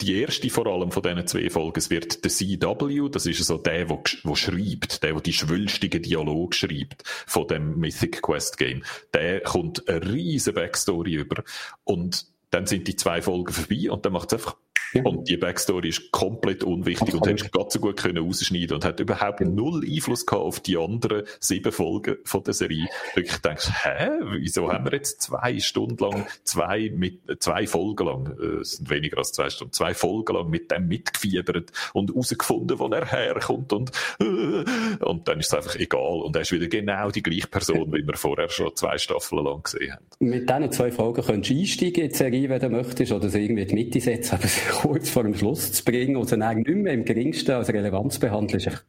die 0.02 0.22
erste 0.22 0.50
vor 0.50 0.68
allem 0.68 0.91
von 0.91 1.02
diesen 1.02 1.26
zwei 1.28 1.50
Folgen, 1.50 1.80
es 1.80 1.90
wird 1.90 2.24
der 2.24 2.32
CW, 2.32 3.10
das 3.10 3.26
ist 3.26 3.44
so 3.44 3.58
der, 3.58 3.86
der, 3.86 4.04
der 4.24 4.36
schreibt, 4.36 5.04
der, 5.04 5.14
der 5.14 5.22
die 5.22 5.34
schwülstigen 5.34 6.02
Dialog 6.02 6.54
schreibt 6.54 7.04
von 7.26 7.48
dem 7.48 7.80
Mythic 7.80 8.22
Quest 8.22 8.58
Game. 8.58 8.84
Der 9.14 9.41
kommt 9.41 9.88
eine 9.90 10.14
riesige 10.14 10.54
Backstory 10.54 11.16
über 11.16 11.44
und 11.84 12.28
dann 12.52 12.68
sind 12.68 12.88
die 12.88 12.95
zwei 12.95 13.22
Folgen 13.22 13.52
vorbei 13.52 13.90
und 13.90 14.06
dann 14.06 14.14
macht 14.14 14.32
es 14.32 14.40
einfach 14.40 14.58
ja. 14.94 15.04
Und 15.04 15.28
die 15.28 15.38
Backstory 15.38 15.90
ist 15.90 16.12
komplett 16.12 16.64
unwichtig 16.64 17.14
und 17.14 17.28
hättest 17.28 17.52
ganz 17.52 17.74
so 17.74 17.80
gut 17.80 17.98
können 17.98 18.24
rausschneiden 18.24 18.76
und 18.76 18.86
hat 18.86 19.00
überhaupt 19.00 19.42
null 19.42 19.84
Einfluss 19.86 20.26
gehabt 20.26 20.44
auf 20.44 20.60
die 20.60 20.78
anderen 20.78 21.24
sieben 21.40 21.72
Folgen 21.72 22.18
von 22.26 22.44
der 22.44 22.54
Serie. 22.54 22.88
Wirklich 23.16 23.38
denkst, 23.38 23.70
hä, 23.84 24.10
wieso 24.32 24.72
haben 24.72 24.86
wir 24.86 24.94
jetzt 24.94 25.22
zwei 25.22 25.60
Stunden 25.60 25.98
lang, 26.04 26.28
zwei, 26.44 26.92
mit, 26.96 27.22
zwei 27.40 27.68
Folgen 27.68 28.06
lang, 28.06 28.38
äh, 28.40 28.64
sind 28.64 28.90
weniger 28.90 29.18
als 29.18 29.32
zwei 29.32 29.50
Stunden, 29.50 29.74
zwei 29.74 29.94
Folgen 29.94 30.36
lang 30.36 30.50
mit 30.50 30.72
dem 30.72 30.88
mitgefiebert 30.88 31.72
und 31.94 32.12
herausgefunden, 32.12 32.80
wo 32.80 32.88
er 32.88 33.06
herkommt 33.10 33.74
und, 33.74 33.92
äh, 34.20 35.04
und 35.04 35.28
dann 35.28 35.40
ist 35.40 35.48
es 35.48 35.54
einfach 35.54 35.76
egal 35.76 36.22
und 36.22 36.36
er 36.36 36.42
ist 36.42 36.52
wieder 36.52 36.68
genau 36.68 37.10
die 37.10 37.24
gleiche 37.24 37.48
Person, 37.48 37.92
wie 37.94 38.06
wir 38.06 38.16
vorher 38.16 38.50
schon 38.50 38.76
zwei 38.76 38.98
Staffeln 38.98 39.44
lang 39.44 39.64
gesehen 39.64 39.94
haben. 39.94 40.06
Mit 40.20 40.50
diesen 40.50 40.72
zwei 40.72 40.92
Folgen 40.92 41.24
könntest 41.24 41.52
du 41.52 41.60
einsteigen 41.60 42.04
in 42.04 42.10
die 42.10 42.16
Serie, 42.16 42.50
wenn 42.50 42.60
du 42.60 42.70
möchtest, 42.70 43.12
oder 43.12 43.30
sie 43.30 43.44
irgendwie 43.44 43.64
in 43.64 43.70
die 43.70 43.76
Mitte 43.76 44.00
setzen, 44.00 44.36
aber 44.36 44.48
kurz 44.74 45.10
vor 45.10 45.24
dem 45.24 45.36
Schluss 45.36 45.72
zu 45.72 45.84
bringen 45.84 46.18
und 46.18 46.28
sie 46.28 46.38
dann 46.38 46.58
nicht 46.58 46.70
mehr 46.70 46.94
im 46.94 47.06
geringsten 47.06 47.52
als 47.52 47.70
Relevanz 47.70 48.20
behandeln, 48.20 48.60
ist 48.60 48.68
echt 48.68 48.86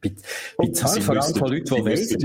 bizarr, 0.57 1.01
vor 1.01 1.15
allem 1.15 1.35
von 1.35 1.51
Leuten, 1.51 1.75
die 1.75 1.85
wissen, 1.85 2.19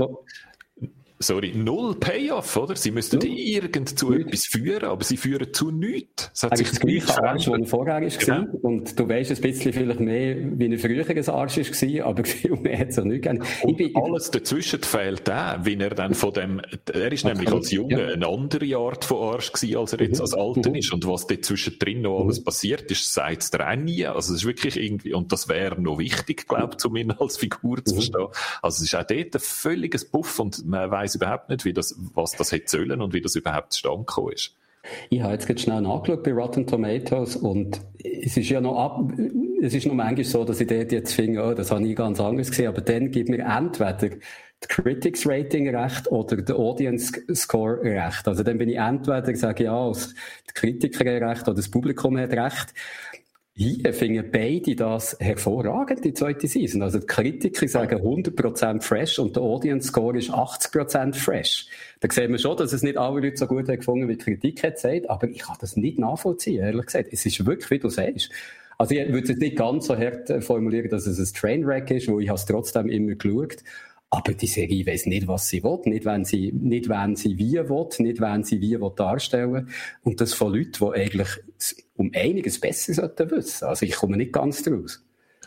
sorry, 1.21 1.53
null 1.55 1.95
Payoff, 1.95 2.57
oder? 2.57 2.75
Sie 2.75 2.91
müssten 2.91 3.21
ja. 3.21 3.61
irgend 3.61 3.97
zu 3.97 4.09
Nicht. 4.09 4.27
etwas 4.27 4.45
führen, 4.45 4.85
aber 4.85 5.03
sie 5.03 5.17
führen 5.17 5.53
zu 5.53 5.71
nichts. 5.71 6.31
Es 6.33 6.43
hat 6.43 6.57
sich 6.57 6.69
das 6.69 6.79
gleiche 6.79 7.23
Arsch, 7.23 7.47
was 7.47 7.69
vorher 7.69 8.01
war. 8.01 8.01
Genau. 8.01 8.51
Und 8.61 8.99
du 8.99 9.07
weißt 9.07 9.31
ein 9.31 9.41
bisschen 9.41 9.73
vielleicht 9.73 9.99
mehr, 9.99 10.35
wie 10.37 10.65
ein 10.65 10.77
früheres 10.77 11.29
Arsch 11.29 11.57
war, 11.57 12.05
aber 12.05 12.23
viel 12.25 12.55
mehr 12.55 12.79
hat 12.79 12.89
es 12.89 12.99
auch 12.99 13.03
nicht 13.03 13.23
gegeben. 13.23 13.45
Und 13.63 13.95
alles 13.95 14.31
dazwischen 14.31 14.81
fehlt 14.81 15.29
auch, 15.29 15.65
wie 15.65 15.75
er 15.75 15.91
dann 15.91 16.13
von 16.13 16.33
dem, 16.33 16.61
er 16.91 17.11
ist 17.11 17.25
nämlich 17.25 17.51
als 17.51 17.71
Junge 17.71 18.01
ja. 18.01 18.13
eine 18.13 18.27
andere 18.27 18.77
Art 18.77 19.05
von 19.05 19.33
Arsch 19.33 19.51
gewesen, 19.51 19.77
als 19.77 19.93
er 19.93 20.01
jetzt 20.01 20.17
mhm. 20.17 20.21
als 20.21 20.33
Alter 20.33 20.69
mhm. 20.69 20.75
ist. 20.75 20.93
Und 20.93 21.07
was 21.07 21.27
dort 21.27 21.45
zwischendrin 21.45 22.01
noch 22.01 22.21
alles 22.21 22.39
mhm. 22.39 22.45
passiert 22.45 22.89
ist, 22.91 23.13
sagt 23.13 23.43
es 23.43 23.51
der 23.51 23.75
nie. 23.75 24.05
Also 24.05 24.33
es 24.33 24.41
ist 24.41 24.47
wirklich 24.47 24.77
irgendwie, 24.77 25.13
und 25.13 25.31
das 25.31 25.47
wäre 25.47 25.79
noch 25.81 25.99
wichtig, 25.99 26.47
glaube 26.47 26.75
ich, 26.77 26.85
um 26.85 26.95
ihn 26.95 27.11
als 27.11 27.37
Figur 27.37 27.83
zu 27.83 27.93
mhm. 27.93 27.99
verstehen. 27.99 28.27
Also 28.61 28.83
es 28.83 28.93
ist 28.93 28.95
auch 28.95 29.03
dort 29.03 29.35
ein 29.35 29.39
völliges 29.39 30.05
Buff 30.05 30.39
und 30.39 30.65
man 30.65 30.91
weiss 30.91 31.10
weiß 31.11 31.15
überhaupt 31.15 31.49
nicht, 31.49 31.65
wie 31.65 31.73
das, 31.73 31.95
was 32.13 32.31
das 32.33 32.51
hätte 32.51 32.69
sollen 32.69 33.01
und 33.01 33.13
wie 33.13 33.21
das 33.21 33.35
überhaupt 33.35 33.73
zustande 33.73 34.05
ist. 34.33 34.55
Ich 35.09 35.21
habe 35.21 35.33
jetzt 35.33 35.45
gerade 35.45 35.59
schnell 35.59 35.81
nachgeschaut 35.81 36.23
bei 36.23 36.33
Rotten 36.33 36.65
Tomatoes 36.65 37.35
und 37.35 37.81
es 38.03 38.35
ist 38.35 38.49
ja 38.49 38.61
noch 38.61 38.77
ab, 38.77 39.11
es 39.61 39.75
ist 39.75 39.85
noch 39.85 39.93
manchmal 39.93 40.23
so, 40.23 40.43
dass 40.43 40.59
ich 40.59 40.67
dort 40.67 40.91
jetzt 40.91 41.13
finde, 41.13 41.43
oh, 41.43 41.53
das 41.53 41.69
habe 41.71 41.87
ich 41.87 41.95
ganz 41.95 42.19
anders 42.19 42.49
gesehen, 42.49 42.67
aber 42.67 42.81
dann 42.81 43.11
gibt 43.11 43.29
mir 43.29 43.45
entweder 43.45 43.93
die 43.93 44.67
Critics 44.67 45.27
Rating 45.27 45.75
recht 45.75 46.11
oder 46.11 46.37
der 46.37 46.55
Audience 46.55 47.13
Score 47.35 47.79
recht. 47.83 48.27
Also 48.27 48.41
dann 48.41 48.57
bin 48.57 48.69
ich 48.69 48.77
entweder, 48.77 49.35
sage 49.35 49.65
ja, 49.65 49.91
die 49.91 50.53
Kritiker 50.53 51.05
recht 51.05 51.43
oder 51.43 51.55
das 51.55 51.69
Publikum 51.69 52.17
hat 52.17 52.31
recht. 52.31 52.73
Hier 53.61 53.93
finden 53.93 54.25
beide 54.31 54.75
das 54.75 55.15
hervorragend, 55.19 56.03
die 56.03 56.15
zweite 56.15 56.47
Season. 56.47 56.81
Also 56.81 56.97
die 56.97 57.05
Kritiker 57.05 57.67
sagen 57.67 58.01
100% 58.01 58.81
fresh 58.81 59.19
und 59.19 59.35
der 59.35 59.43
Audience 59.43 59.89
Score 59.89 60.17
ist 60.17 60.31
80% 60.31 61.13
fresh. 61.13 61.67
Da 61.99 62.11
sehen 62.11 62.31
wir 62.31 62.39
schon, 62.39 62.57
dass 62.57 62.73
es 62.73 62.81
nicht 62.81 62.97
alle 62.97 63.21
Leute 63.21 63.37
so 63.37 63.45
gut 63.45 63.67
haben 63.67 63.77
gefunden, 63.77 64.07
wie 64.07 64.15
die 64.15 64.23
Kritik 64.23 64.63
hat 64.63 64.77
gesagt, 64.77 65.07
aber 65.11 65.27
ich 65.27 65.43
kann 65.43 65.57
das 65.61 65.77
nicht 65.77 65.99
nachvollziehen, 65.99 66.63
ehrlich 66.63 66.87
gesagt. 66.87 67.09
Es 67.11 67.23
ist 67.23 67.45
wirklich, 67.45 67.69
wie 67.69 67.77
du 67.77 67.89
sagst. 67.89 68.31
Also 68.79 68.95
ich 68.95 69.13
würde 69.13 69.31
es 69.31 69.37
nicht 69.37 69.57
ganz 69.57 69.85
so 69.85 69.95
hart 69.95 70.31
äh, 70.31 70.41
formulieren, 70.41 70.89
dass 70.89 71.05
es 71.05 71.19
ein 71.19 71.39
Trainwreck 71.39 71.91
ist, 71.91 72.07
wo 72.07 72.19
ich 72.19 72.31
es 72.31 72.45
trotzdem 72.45 72.89
immer 72.89 73.13
geschaut 73.13 73.57
aber 74.11 74.33
die 74.33 74.47
Serie 74.47 74.85
weiß 74.85 75.05
nicht, 75.05 75.27
was 75.27 75.47
sie 75.47 75.63
will, 75.63 75.79
nicht 75.85 76.03
wenn 76.03 76.25
sie, 76.25 76.51
nicht 76.51 76.89
wenn 76.89 77.15
sie 77.15 77.37
wie 77.37 77.53
will, 77.53 77.87
nicht 77.99 78.19
wenn 78.19 78.43
sie 78.43 78.59
wie 78.59 78.79
will 78.79 78.91
darstellen. 78.93 79.69
Und 80.03 80.19
das 80.19 80.33
von 80.33 80.53
Leuten, 80.53 80.91
die 80.93 80.99
eigentlich 80.99 81.29
um 81.95 82.11
einiges 82.13 82.59
besser 82.59 82.93
sollten 82.93 83.31
wissen. 83.31 83.65
Also 83.65 83.85
ich 83.85 83.95
komme 83.95 84.17
nicht 84.17 84.33
ganz 84.33 84.63
draus 84.63 85.01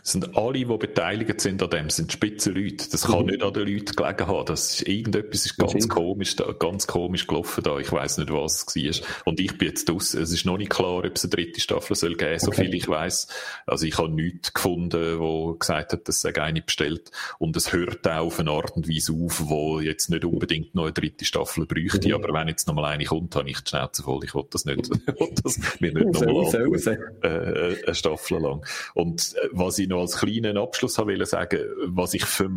sind 0.05 0.37
alle, 0.37 0.59
die 0.59 0.65
beteiligt 0.65 1.41
sind 1.41 1.63
an 1.63 1.69
dem, 1.71 1.89
sind 1.89 2.11
spitze 2.11 2.51
Leute. 2.51 2.87
Das 2.91 3.07
kann 3.07 3.21
mhm. 3.21 3.31
nicht 3.31 3.43
an 3.43 3.53
den 3.53 3.67
Leuten 3.67 3.95
gelegen 3.95 4.27
haben. 4.27 4.45
Das 4.45 4.75
ist, 4.75 4.87
irgendetwas 4.87 5.47
ist 5.47 5.57
ganz 5.57 5.89
komisch, 5.89 6.35
da, 6.35 6.51
ganz 6.51 6.85
komisch 6.85 7.25
gelaufen 7.25 7.63
da. 7.63 7.79
Ich 7.79 7.91
weiß 7.91 8.19
nicht, 8.19 8.31
was 8.31 8.65
es 8.67 8.75
war. 8.75 9.07
Und 9.25 9.39
ich 9.39 9.57
bin 9.57 9.69
jetzt 9.69 9.89
aus. 9.89 10.13
Es 10.13 10.31
ist 10.31 10.45
noch 10.45 10.59
nicht 10.59 10.69
klar, 10.69 10.99
ob 10.99 11.15
es 11.15 11.23
eine 11.23 11.31
dritte 11.31 11.59
Staffel 11.59 11.95
soll 11.95 12.15
geben, 12.15 12.37
so 12.37 12.51
viel 12.51 12.71
ich 12.75 12.87
weiß. 12.87 13.27
Also 13.65 13.87
ich 13.87 13.97
habe 13.97 14.09
nichts 14.09 14.53
gefunden, 14.53 15.19
wo 15.19 15.55
gesagt 15.55 15.93
hat, 15.93 16.07
dass 16.07 16.23
es 16.23 16.37
eine 16.37 16.61
bestellt. 16.61 17.09
Und 17.39 17.57
es 17.57 17.73
hört 17.73 18.07
auch 18.07 18.27
auf 18.27 18.39
eine 18.39 18.51
Art 18.51 18.75
und 18.75 18.87
Weise 18.87 19.11
auf, 19.11 19.49
wo 19.49 19.79
jetzt 19.79 20.11
nicht 20.11 20.23
unbedingt 20.23 20.75
noch 20.75 20.83
eine 20.83 20.93
dritte 20.93 21.25
Staffel 21.25 21.65
bräuchte. 21.65 22.09
Mhm. 22.09 22.13
Aber 22.13 22.31
wenn 22.31 22.47
jetzt 22.47 22.67
noch 22.67 22.75
mal 22.75 22.85
eine 22.85 23.05
kommt, 23.05 23.35
habe 23.35 23.49
ich 23.49 23.59
die 23.59 23.69
Schnauze 23.71 24.03
voll. 24.03 24.23
Ich 24.23 24.35
will 24.35 24.45
das 24.51 24.65
nicht, 24.65 24.87
ich 25.07 25.19
will 25.19 25.33
das 25.43 25.59
mir 25.79 25.91
nicht 25.91 26.21
noch 26.21 26.53
mal 26.53 27.07
äh, 27.23 27.83
eine 27.85 27.95
Staffel 27.95 28.39
lang. 28.39 28.63
Und 28.93 29.33
äh, 29.41 29.47
was 29.51 29.79
ich 29.79 29.87
noch 29.87 29.94
als 29.97 30.17
kleinen 30.17 30.57
Abschluss 30.57 30.97
sagen, 31.25 31.59
was 31.85 32.13
ich 32.13 32.25
für, 32.25 32.49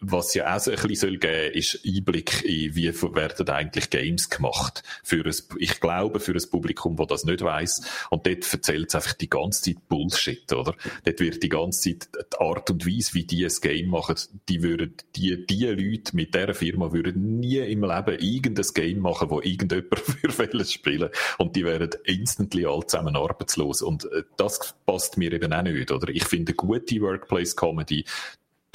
was 0.00 0.34
ja 0.34 0.54
auch 0.54 0.60
so 0.60 0.70
ein 0.70 0.76
bisschen 0.76 0.96
soll 0.96 1.18
geben, 1.18 1.54
ist 1.54 1.80
Einblick 1.86 2.44
in, 2.44 2.74
wie 2.74 2.92
werden 2.92 3.48
eigentlich 3.48 3.90
Games 3.90 4.28
gemacht. 4.28 4.82
Für 5.02 5.24
ein, 5.24 5.34
ich 5.58 5.80
glaube, 5.80 6.20
für 6.20 6.32
ein 6.32 6.50
Publikum, 6.50 6.96
das 6.96 7.06
das 7.08 7.24
nicht 7.24 7.42
weiss. 7.42 7.82
Und 8.10 8.26
dort 8.26 8.52
erzählt 8.52 8.88
es 8.88 8.94
einfach 8.94 9.14
die 9.14 9.30
ganze 9.30 9.62
Zeit 9.62 9.88
Bullshit, 9.88 10.52
oder? 10.52 10.74
Dort 11.04 11.20
wird 11.20 11.42
die 11.42 11.48
ganze 11.48 11.90
Zeit 11.90 12.08
die 12.14 12.36
Art 12.38 12.70
und 12.70 12.86
Weise, 12.86 13.14
wie 13.14 13.24
die 13.24 13.44
ein 13.44 13.52
Game 13.60 13.88
machen, 13.88 14.16
die 14.48 14.62
würden, 14.62 14.94
die, 15.16 15.46
die 15.46 15.66
Leute 15.66 16.16
mit 16.16 16.34
dieser 16.34 16.54
Firma 16.54 16.92
würden 16.92 17.40
nie 17.40 17.58
im 17.58 17.82
Leben 17.84 18.18
irgendein 18.18 18.66
Game 18.74 18.98
machen, 19.00 19.30
wo 19.30 19.40
irgendjemand 19.40 19.98
für 19.98 20.64
spielen 20.64 21.10
Und 21.38 21.56
die 21.56 21.64
wären 21.64 21.90
instantly 22.04 22.66
all 22.66 22.86
zusammen 22.86 23.16
arbeitslos. 23.16 23.82
Und 23.82 24.04
äh, 24.12 24.24
das 24.36 24.74
passt 24.86 25.16
mir 25.16 25.32
eben 25.32 25.52
auch 25.52 25.62
nicht, 25.62 25.90
oder? 25.90 26.08
Ich 26.08 26.24
finde, 26.24 26.54
gute 26.54 27.00
Workplace 27.00 27.56
Comedy, 27.56 28.04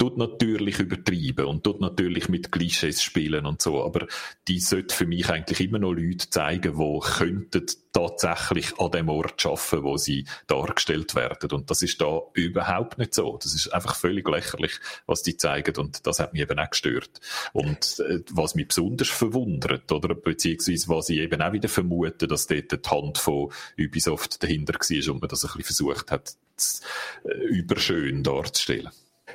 tut 0.00 0.16
natürlich 0.16 0.78
übertreiben 0.78 1.44
und 1.44 1.62
tut 1.62 1.82
natürlich 1.82 2.30
mit 2.30 2.50
Klischees 2.50 3.02
spielen 3.02 3.44
und 3.44 3.60
so, 3.60 3.84
aber 3.84 4.06
die 4.48 4.58
sollte 4.58 4.94
für 4.94 5.04
mich 5.04 5.28
eigentlich 5.28 5.60
immer 5.60 5.78
noch 5.78 5.92
Leute 5.92 6.30
zeigen, 6.30 6.78
die 6.78 7.00
könnten 7.18 7.66
tatsächlich 7.92 8.78
an 8.78 8.92
dem 8.92 9.10
Ort 9.10 9.44
arbeiten, 9.44 9.82
wo 9.82 9.98
sie 9.98 10.24
dargestellt 10.46 11.14
werden. 11.14 11.50
Und 11.50 11.70
das 11.70 11.82
ist 11.82 12.00
da 12.00 12.22
überhaupt 12.32 12.96
nicht 12.96 13.12
so. 13.12 13.36
Das 13.42 13.54
ist 13.54 13.74
einfach 13.74 13.94
völlig 13.94 14.26
lächerlich, 14.26 14.72
was 15.04 15.22
die 15.22 15.36
zeigen. 15.36 15.76
Und 15.76 16.06
das 16.06 16.18
hat 16.18 16.32
mich 16.32 16.40
eben 16.40 16.58
auch 16.58 16.70
gestört. 16.70 17.20
Und 17.52 18.02
äh, 18.08 18.20
was 18.30 18.54
mich 18.54 18.68
besonders 18.68 19.08
verwundert, 19.08 19.92
oder 19.92 20.14
beziehungsweise 20.14 20.88
was 20.88 21.10
ich 21.10 21.18
eben 21.18 21.42
auch 21.42 21.52
wieder 21.52 21.68
vermute, 21.68 22.26
dass 22.26 22.46
dort 22.46 22.72
die 22.72 22.88
Hand 22.88 23.18
von 23.18 23.52
Ubisoft 23.78 24.42
dahinter 24.42 24.72
war 24.72 25.12
und 25.12 25.20
man 25.20 25.28
das 25.28 25.44
ein 25.44 25.48
bisschen 25.48 25.64
versucht 25.64 26.10
hat, 26.10 26.36
äh, 27.24 27.34
überschön 27.48 28.22
darzustellen. 28.22 28.88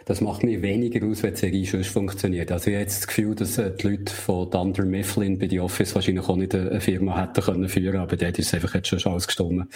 Das 0.06 0.22
macht 0.22 0.44
mir 0.44 0.62
weniger 0.62 1.06
aus, 1.08 1.24
wenn 1.24 1.34
die 1.34 1.40
Serie 1.40 1.66
schon 1.66 1.84
funktioniert. 1.84 2.52
Also 2.52 2.70
ich 2.70 2.76
habe 2.76 2.84
jetzt 2.84 3.00
das 3.00 3.08
Gefühl, 3.08 3.34
dass 3.34 3.58
äh, 3.58 3.72
die 3.76 3.88
Leute 3.88 4.14
von 4.14 4.50
Dunder 4.52 4.86
Mifflin 4.86 5.40
bei 5.40 5.48
The 5.48 5.60
Office 5.60 5.96
wahrscheinlich 5.96 6.30
auch 6.30 6.36
nicht 6.36 6.54
eine 6.54 6.80
Firma 6.80 7.20
hätten 7.20 7.42
können 7.42 7.68
führen, 7.68 7.98
aber 7.98 8.16
dort 8.16 8.38
ist 8.38 8.54
einfach 8.54 8.76
jetzt 8.76 8.88
schon 8.88 9.12
alles 9.12 9.26
gestorben. 9.26 9.68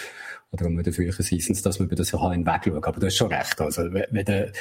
Oder 0.52 0.66
um 0.66 0.82
den 0.82 0.94
früheren 0.94 1.24
Seasons, 1.24 1.62
dass 1.62 1.80
wir 1.80 1.86
über 1.86 1.96
das 1.96 2.12
Jahr 2.12 2.32
hinwegschauen. 2.32 2.84
Aber 2.84 3.00
du 3.00 3.06
hast 3.06 3.16
schon 3.16 3.32
recht. 3.32 3.62
Also, 3.62 3.84
wenn 3.92 4.26
du 4.26 4.52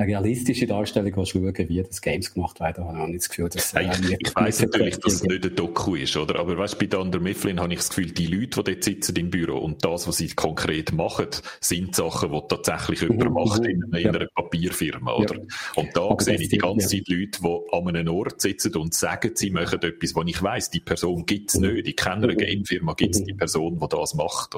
eine 0.00 0.08
realistische 0.08 0.66
Darstellung 0.66 1.26
schauen 1.26 1.54
wie 1.56 1.82
das 1.82 2.00
Games 2.00 2.32
gemacht 2.32 2.60
werden, 2.60 2.84
habe 2.84 2.96
ich 2.96 3.02
auch 3.02 3.06
nicht 3.08 3.20
das 3.22 3.28
Gefühl, 3.30 3.48
dass... 3.48 3.74
Äh, 3.74 3.90
ich 3.90 4.16
ich 4.20 4.36
weiss 4.36 4.60
natürlich, 4.60 4.98
dass 4.98 5.14
es 5.14 5.22
nicht 5.24 5.44
ein 5.44 5.56
Doku 5.56 5.96
ist, 5.96 6.16
oder? 6.16 6.38
Aber 6.38 6.56
weißt, 6.56 6.78
bei 6.78 6.86
Dunder 6.86 7.18
Mifflin 7.18 7.58
habe 7.58 7.72
ich 7.72 7.80
das 7.80 7.88
Gefühl, 7.88 8.12
die 8.12 8.26
Leute, 8.26 8.62
die 8.62 8.72
dort 8.72 8.84
sitzen 8.84 9.16
im 9.16 9.30
Büro 9.30 9.58
und 9.58 9.84
das, 9.84 10.06
was 10.06 10.18
sie 10.18 10.28
konkret 10.28 10.92
machen, 10.92 11.28
sind 11.60 11.96
Sachen, 11.96 12.30
die 12.30 12.40
tatsächlich 12.48 13.00
jemand 13.00 13.24
mhm. 13.24 13.32
macht 13.32 13.64
in, 13.64 13.82
in 13.82 13.98
ja. 13.98 14.10
einer 14.10 14.26
Papierfirma, 14.34 15.14
oder? 15.14 15.34
Ja. 15.34 15.42
Und 15.74 15.96
da 15.96 16.02
Aber 16.02 16.22
sehe 16.22 16.40
ich 16.40 16.48
die 16.48 16.58
ganze 16.58 16.86
Zeit 16.86 17.08
Leute, 17.08 17.40
die 17.42 17.60
an 17.72 17.88
einem 17.88 18.14
Ort 18.14 18.40
sitzen 18.40 18.76
und 18.76 18.94
sagen, 18.94 19.32
sie 19.34 19.50
machen 19.50 19.82
etwas, 19.82 20.14
wo 20.14 20.22
ich 20.22 20.40
weiss, 20.42 20.70
die 20.70 20.80
Person 20.80 21.26
gibt 21.26 21.50
es 21.50 21.58
mhm. 21.58 21.72
nicht. 21.72 22.06
Eine 22.06 22.28
mhm. 22.28 22.36
Gamefirma, 22.36 22.92
gibt 22.94 23.16
es 23.16 23.24
die 23.24 23.34
Person, 23.34 23.80
die 23.80 23.88
das 23.88 24.14
macht. 24.14 24.54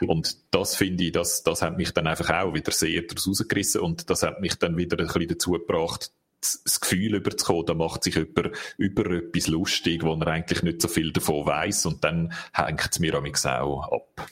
Und 0.00 0.13
das 0.50 0.76
finde 0.76 1.04
ich, 1.04 1.12
das, 1.12 1.42
das 1.42 1.62
hat 1.62 1.76
mich 1.76 1.92
dann 1.92 2.06
einfach 2.06 2.30
auch 2.30 2.54
wieder 2.54 2.72
sehr 2.72 3.02
daraus 3.02 3.26
rausgerissen 3.26 3.80
und 3.80 4.10
das 4.10 4.22
hat 4.22 4.40
mich 4.40 4.54
dann 4.56 4.76
wieder 4.76 4.98
ein 4.98 5.06
bisschen 5.06 5.28
dazu 5.28 5.52
gebracht, 5.52 6.10
das 6.40 6.80
Gefühl 6.80 7.14
überzukommen, 7.14 7.66
da 7.66 7.74
macht 7.74 8.04
sich 8.04 8.16
jemand 8.16 8.50
über 8.76 9.10
etwas 9.10 9.48
lustig, 9.48 10.02
wo 10.02 10.12
er 10.14 10.26
eigentlich 10.26 10.62
nicht 10.62 10.82
so 10.82 10.88
viel 10.88 11.12
davon 11.12 11.46
weiß 11.46 11.86
und 11.86 12.04
dann 12.04 12.32
hängt 12.52 12.88
es 12.90 12.98
mir 12.98 13.14
auch 13.16 13.92
ab. 13.92 14.30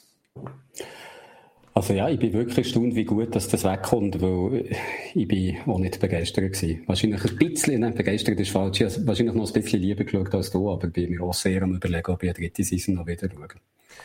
Also 1.75 1.95
ja, 1.95 2.09
ich 2.11 2.19
bin 2.19 2.35
wirklich 2.35 2.59
erstaunt, 2.59 2.95
wie 2.95 3.05
gut 3.05 3.35
dass 3.35 3.49
das 3.49 3.65
wegkommt, 3.65 4.21
weil 4.21 4.77
ich 5.15 5.27
bin 5.27 5.57
auch 5.67 5.79
nicht 5.79 6.01
begeistert 6.01 6.53
gewesen. 6.53 6.83
Wahrscheinlich 6.87 7.25
ein 7.25 7.37
bisschen, 7.37 7.81
nein, 7.81 7.95
begeistert 7.95 8.39
ist 8.41 8.51
falsch, 8.51 8.83
ich 8.83 8.95
habe 8.95 9.07
wahrscheinlich 9.07 9.35
noch 9.35 9.47
ein 9.47 9.53
bisschen 9.55 9.81
lieber 9.81 10.05
geschaut 10.05 10.35
als 10.35 10.51
du, 10.51 10.71
aber 10.71 10.89
bin 10.89 11.11
mir 11.11 11.23
auch 11.23 11.33
sehr 11.33 11.63
am 11.63 11.75
überlegen, 11.75 12.11
ob 12.11 12.23
ich 12.23 12.29
eine 12.29 12.39
dritte 12.39 12.63
Season 12.63 12.97
noch 12.97 13.07
wieder 13.07 13.29
schaue. 13.31 13.49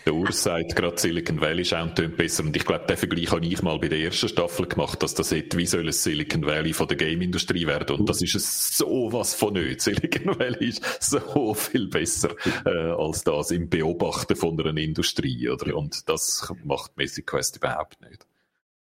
Der 0.06 0.14
Urs 0.14 0.44
sagt 0.44 0.76
gerade 0.76 0.98
Silicon 0.98 1.42
Valley 1.42 1.66
Sound 1.66 1.96
tönt 1.96 2.16
besser 2.16 2.44
und 2.44 2.56
ich 2.56 2.66
glaube, 2.66 2.86
den 2.86 2.96
Vergleich 2.96 3.30
habe 3.30 3.46
ich 3.46 3.62
mal 3.62 3.78
bei 3.78 3.90
der 3.90 4.00
ersten 4.00 4.30
Staffel 4.30 4.66
gemacht, 4.66 5.04
dass 5.04 5.14
das 5.14 5.32
hätte, 5.32 5.58
wie 5.58 5.66
soll 5.66 5.88
es 5.90 6.04
Silicon 6.04 6.46
Valley 6.46 6.72
von 6.72 6.88
der 6.88 6.96
Game-Industrie 6.96 7.68
werden 7.68 7.98
und 7.98 8.10
das 8.10 8.22
ist 8.22 8.36
es 8.36 8.78
sowas 8.78 9.34
von 9.34 9.54
nicht. 9.54 9.82
Silicon 9.82 10.40
Valley 10.40 10.70
ist 10.70 11.04
so 11.04 11.54
viel 11.54 11.88
besser 11.88 12.30
äh, 12.66 12.70
als 12.70 13.24
das 13.24 13.52
im 13.52 13.70
Beobachten 13.70 14.36
von 14.36 14.60
einer 14.60 14.80
Industrie, 14.80 15.50
oder? 15.50 15.76
Und 15.76 16.08
das 16.08 16.54
macht 16.64 16.96
Mythic 16.96 17.28
Quest 17.28 17.58
überhaupt 17.58 18.00
nicht. 18.02 18.26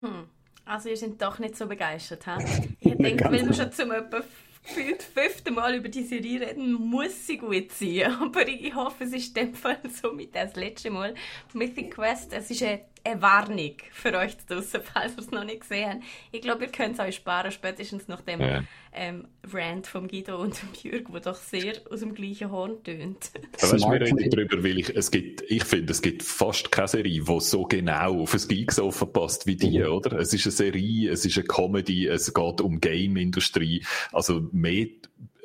Hm. 0.01 0.29
Also 0.63 0.89
ihr 0.89 0.97
seid 0.97 1.21
doch 1.21 1.39
nicht 1.39 1.57
so 1.57 1.67
begeistert, 1.67 2.23
he? 2.25 2.67
Ich 2.79 2.97
denke, 2.97 3.31
wir 3.31 3.53
schon 3.53 3.71
zum 3.71 3.91
etwa 3.91 4.21
gefühlt 4.63 5.03
fünfte 5.03 5.51
Mal 5.51 5.75
über 5.75 5.89
die 5.89 6.03
Serie 6.03 6.41
reden, 6.41 6.73
muss 6.73 7.27
sie 7.27 7.37
gut 7.37 7.71
sein. 7.71 8.03
Aber 8.21 8.47
ich 8.47 8.73
hoffe, 8.73 9.03
es 9.03 9.13
ist 9.13 9.37
in 9.37 9.47
dem 9.47 9.55
Fall 9.55 9.79
so 10.01 10.13
mit 10.13 10.35
das 10.35 10.55
letzte 10.55 10.91
Mal. 10.91 11.15
Mythic 11.53 11.95
Quest, 11.95 12.33
es 12.33 12.51
ist 12.51 12.63
eine 12.63 12.81
eine 13.03 13.21
Warnung 13.21 13.75
für 13.91 14.15
euch 14.17 14.37
draußen, 14.47 14.81
falls 14.93 15.13
ihr 15.13 15.19
es 15.19 15.31
noch 15.31 15.43
nicht 15.43 15.61
gesehen 15.61 15.89
habt. 15.89 16.03
Ich 16.31 16.41
glaube, 16.41 16.65
ihr 16.65 16.71
könnt 16.71 16.93
es 16.93 16.99
euch 16.99 17.15
sparen, 17.15 17.51
spätestens 17.51 18.07
nach 18.07 18.21
dem 18.21 18.41
ja. 18.41 18.63
ähm, 18.93 19.27
Rant 19.51 19.87
von 19.87 20.07
Guido 20.07 20.39
und 20.39 20.59
Jürg, 20.83 21.11
der 21.11 21.21
doch 21.21 21.35
sehr 21.35 21.73
aus 21.89 22.01
dem 22.01 22.13
gleichen 22.13 22.51
Horn 22.51 22.83
tönt. 22.83 23.31
weißt, 23.59 23.73
wir 23.73 24.01
reden 24.01 24.29
darüber, 24.29 24.63
weil 24.63 24.79
ich, 24.79 24.95
es 24.95 25.11
gibt, 25.11 25.43
ich 25.49 25.63
finde, 25.63 25.91
es 25.91 26.01
gibt 26.01 26.23
fast 26.23 26.71
keine 26.71 26.87
Serie, 26.87 27.23
die 27.23 27.39
so 27.39 27.63
genau 27.63 28.21
auf 28.21 28.33
ein 28.33 28.47
Geeksofa 28.47 29.05
passt 29.05 29.47
wie 29.47 29.55
die, 29.55 29.79
mhm. 29.79 29.85
oder? 29.85 30.19
Es 30.19 30.33
ist 30.33 30.45
eine 30.45 30.51
Serie, 30.51 31.11
es 31.11 31.25
ist 31.25 31.37
eine 31.37 31.47
Comedy, 31.47 32.07
es 32.07 32.33
geht 32.33 32.61
um 32.61 32.79
Game-Industrie, 32.79 33.83
also 34.11 34.47
mehr 34.51 34.87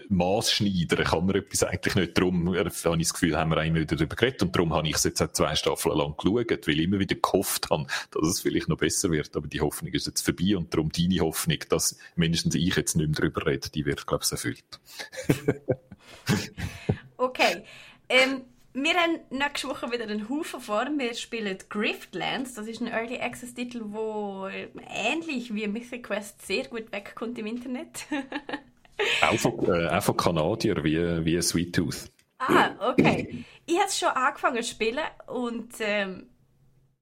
Maßschneidern 0.08 1.04
kann 1.04 1.26
man 1.26 1.36
etwas 1.36 1.62
eigentlich 1.62 1.94
nicht. 1.94 2.18
Darum 2.18 2.54
habe 2.56 2.68
ich 2.68 2.82
das 2.82 3.12
Gefühl, 3.12 3.36
haben 3.36 3.50
wir 3.50 3.62
immer 3.62 3.80
wieder 3.80 3.96
darüber 3.96 4.16
geredet 4.16 4.42
und 4.42 4.54
darum 4.54 4.74
habe 4.74 4.88
ich 4.88 4.96
es 4.96 5.04
jetzt 5.04 5.22
auch 5.22 5.32
zwei 5.32 5.54
Staffeln 5.54 5.96
lang 5.96 6.16
geschaut, 6.16 6.66
weil 6.66 6.78
ich 6.78 6.84
immer 6.84 6.98
wieder 6.98 7.16
gehofft 7.16 7.70
habe, 7.70 7.86
dass 8.10 8.28
es 8.28 8.40
vielleicht 8.40 8.68
noch 8.68 8.78
besser 8.78 9.10
wird. 9.10 9.36
Aber 9.36 9.48
die 9.48 9.60
Hoffnung 9.60 9.92
ist 9.92 10.06
jetzt 10.06 10.22
vorbei 10.22 10.56
und 10.56 10.72
darum 10.72 10.90
deine 10.90 11.20
Hoffnung, 11.20 11.58
dass 11.68 11.98
mindestens 12.14 12.54
ich 12.54 12.76
jetzt 12.76 12.96
nicht 12.96 13.08
mehr 13.08 13.16
darüber 13.16 13.46
rede, 13.46 13.70
die 13.70 13.84
wird, 13.84 14.06
glaube 14.06 14.24
ich, 14.24 14.32
erfüllt. 14.32 14.80
okay. 17.16 17.62
Ähm, 18.08 18.42
wir 18.78 18.94
haben 18.94 19.20
nächste 19.30 19.68
Woche 19.68 19.90
wieder 19.90 20.04
einen 20.04 20.28
Haufen 20.28 20.60
vor. 20.60 20.86
Wir 20.98 21.14
spielen 21.14 21.56
Griftlands. 21.70 22.54
Das 22.54 22.66
ist 22.66 22.82
ein 22.82 22.88
Early 22.88 23.18
Access 23.18 23.54
Titel, 23.54 23.82
der 23.90 24.68
ähnlich 24.90 25.54
wie 25.54 25.66
Mythic 25.66 26.04
Quest 26.04 26.46
sehr 26.46 26.64
gut 26.64 26.92
wegkommt 26.92 27.38
im 27.38 27.46
Internet. 27.46 28.06
auch, 29.22 29.38
von, 29.38 29.64
äh, 29.66 29.88
auch 29.88 30.02
von 30.02 30.16
Kanadier 30.16 30.82
wie, 30.82 31.24
wie 31.24 31.40
Sweet 31.42 31.74
Tooth. 31.74 32.10
Ah, 32.38 32.90
okay. 32.90 33.44
Ich 33.64 33.78
habe 33.78 33.90
schon 33.90 34.08
angefangen 34.08 34.62
zu 34.62 34.70
spielen 34.70 35.04
und 35.26 35.74
ähm, 35.80 36.26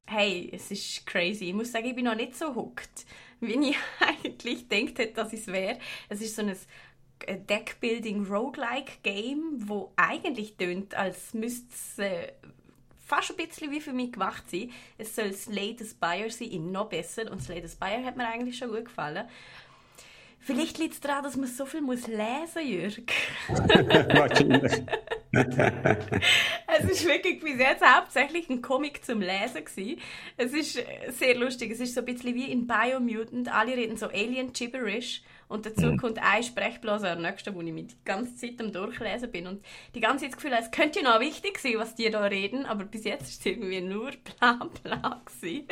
hey, 0.07 0.51
es 0.53 0.71
ist 0.71 1.07
crazy. 1.07 1.47
Ich 1.47 1.55
muss 1.55 1.73
sagen, 1.73 1.87
ich 1.87 1.95
bin 1.95 2.05
noch 2.05 2.15
nicht 2.15 2.37
so 2.37 2.55
hooked, 2.55 3.05
wie 3.41 3.71
ich 3.71 3.77
eigentlich 4.01 4.69
gedacht 4.69 4.99
hätte, 4.99 5.15
dass 5.15 5.33
es 5.33 5.47
wäre. 5.47 5.79
Es 6.09 6.21
ist 6.21 6.37
so 6.37 6.43
ein 6.43 6.57
Deckbuilding 7.47 8.27
Roguelike 8.27 8.99
Game, 9.03 9.69
wo 9.69 9.93
eigentlich 9.97 10.57
tönt, 10.57 10.95
als 10.95 11.35
müsste 11.35 11.69
es 11.73 11.99
äh, 11.99 12.33
fast 13.05 13.31
ein 13.31 13.37
bisschen 13.37 13.71
wie 13.71 13.81
für 13.81 13.93
mich 13.93 14.13
gemacht 14.13 14.49
sein. 14.51 14.71
Es 14.99 15.15
soll 15.15 15.33
Slay 15.33 15.77
the 15.79 15.85
Spire 15.85 16.31
sein, 16.31 16.49
in 16.49 16.73
noch 16.73 16.89
besser. 16.89 17.31
Und 17.31 17.43
Slay 17.43 17.61
the 17.61 17.69
Spire 17.69 18.05
hat 18.05 18.17
mir 18.17 18.27
eigentlich 18.27 18.59
schon 18.59 18.71
gut 18.71 18.87
gefallen. 18.87 19.29
Vielleicht 20.45 20.77
liegt 20.77 20.93
es 20.93 21.01
daran, 21.01 21.25
dass 21.25 21.39
man 21.39 21.47
so 21.47 21.65
viel 21.65 21.81
muss 21.81 22.07
lesen 22.07 22.67
Jürg. 22.67 23.11
Wahrscheinlich. 23.49 24.83
es 25.33 26.85
ist 26.85 27.07
wirklich 27.07 27.41
bis 27.41 27.59
jetzt 27.59 27.83
hauptsächlich 27.83 28.51
ein 28.51 28.61
Comic 28.61 29.03
zum 29.03 29.23
Lesen 29.23 29.65
gewesen. 29.65 29.99
Es 30.37 30.53
ist 30.53 30.85
sehr 31.19 31.35
lustig. 31.37 31.73
Es 31.73 31.81
ist 31.81 31.95
so 31.95 32.01
ein 32.01 32.05
bisschen 32.05 32.35
wie 32.35 32.53
in 32.53 32.67
Biomutant. 32.67 33.51
Alle 33.51 33.75
reden 33.75 33.97
so 33.97 34.09
Alien 34.09 34.53
Gibberish. 34.53 35.23
Und 35.49 35.65
dazu 35.65 35.87
mhm. 35.87 35.97
kommt 35.97 36.19
ein 36.23 36.43
Sprechblase 36.43 37.11
am 37.11 37.23
nächsten, 37.23 37.55
wo 37.55 37.63
ich 37.63 37.73
mit 37.73 37.93
die 37.93 38.05
ganze 38.05 38.37
Zeit 38.37 38.61
am 38.61 38.71
Durchlesen 38.71 39.31
bin. 39.31 39.47
Und 39.47 39.65
die 39.95 40.01
ganze 40.01 40.25
Zeit 40.25 40.35
das 40.35 40.43
Gefühl, 40.43 40.59
es 40.61 40.71
könnte 40.71 41.03
noch 41.03 41.21
wichtig 41.21 41.59
sein, 41.59 41.75
was 41.77 41.95
die 41.95 42.11
da 42.11 42.23
reden, 42.25 42.67
aber 42.67 42.85
bis 42.85 43.05
jetzt 43.05 43.31
ist 43.31 43.41
es 43.41 43.47
irgendwie 43.47 43.81
nur 43.81 44.11
bla 44.39 44.69
bla 44.83 45.23
gewesen. 45.25 45.67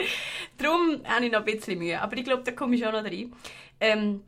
Darum 0.56 1.02
habe 1.04 1.26
ich 1.26 1.32
noch 1.32 1.40
ein 1.40 1.44
bisschen 1.44 1.78
Mühe. 1.78 2.00
Aber 2.00 2.16
ich 2.16 2.24
glaube, 2.24 2.42
da 2.42 2.52
komme 2.52 2.74
ich 2.74 2.82
schon 2.82 2.92
noch 2.92 3.04
rein. 3.04 3.32
Ähm, 3.80 4.22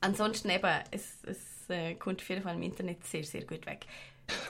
ansonsten 0.00 0.50
eben, 0.50 0.70
es, 0.90 1.18
es 1.24 1.68
äh, 1.68 1.94
kommt 1.94 2.20
auf 2.20 2.28
jeden 2.28 2.42
Fall 2.42 2.54
im 2.54 2.62
Internet 2.62 3.04
sehr, 3.04 3.24
sehr 3.24 3.44
gut 3.44 3.66
weg. 3.66 3.86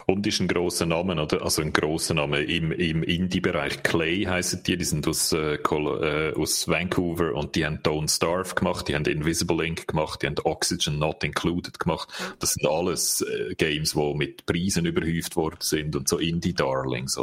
Und 0.07 0.27
ist 0.27 0.41
ein 0.41 0.49
großer 0.49 0.87
Name, 0.87 1.21
oder? 1.21 1.43
Also 1.43 1.63
ein 1.63 1.73
großer 1.73 2.15
Name 2.15 2.43
im, 2.43 2.73
im 2.73 3.03
Indie-Bereich. 3.03 3.83
Clay 3.83 4.25
heißen 4.25 4.63
die, 4.63 4.77
die 4.77 4.85
sind 4.85 5.07
aus, 5.07 5.33
äh, 5.33 5.55
äh, 5.55 6.35
aus 6.35 6.69
Vancouver 6.69 7.35
und 7.35 7.55
die 7.57 7.65
haben 7.65 7.79
Don't 7.79 8.15
Starve 8.15 8.55
gemacht, 8.55 8.89
die 8.89 8.95
haben 8.95 9.05
Invisible 9.05 9.65
Ink 9.65 9.87
gemacht, 9.89 10.23
die 10.23 10.27
haben 10.27 10.37
Oxygen 10.45 10.99
Not 10.99 11.25
Included 11.25 11.79
gemacht. 11.79 12.09
Das 12.39 12.55
sind 12.55 12.69
alles 12.69 13.23
äh, 13.23 13.55
Games, 13.55 13.93
die 13.93 14.15
mit 14.15 14.47
Preisen 14.47 14.87
überhäuft 14.87 15.37
worden 15.37 15.59
sind 15.61 15.97
und 15.97 16.09
so 16.09 16.19
Indie-Darlings. 16.19 17.19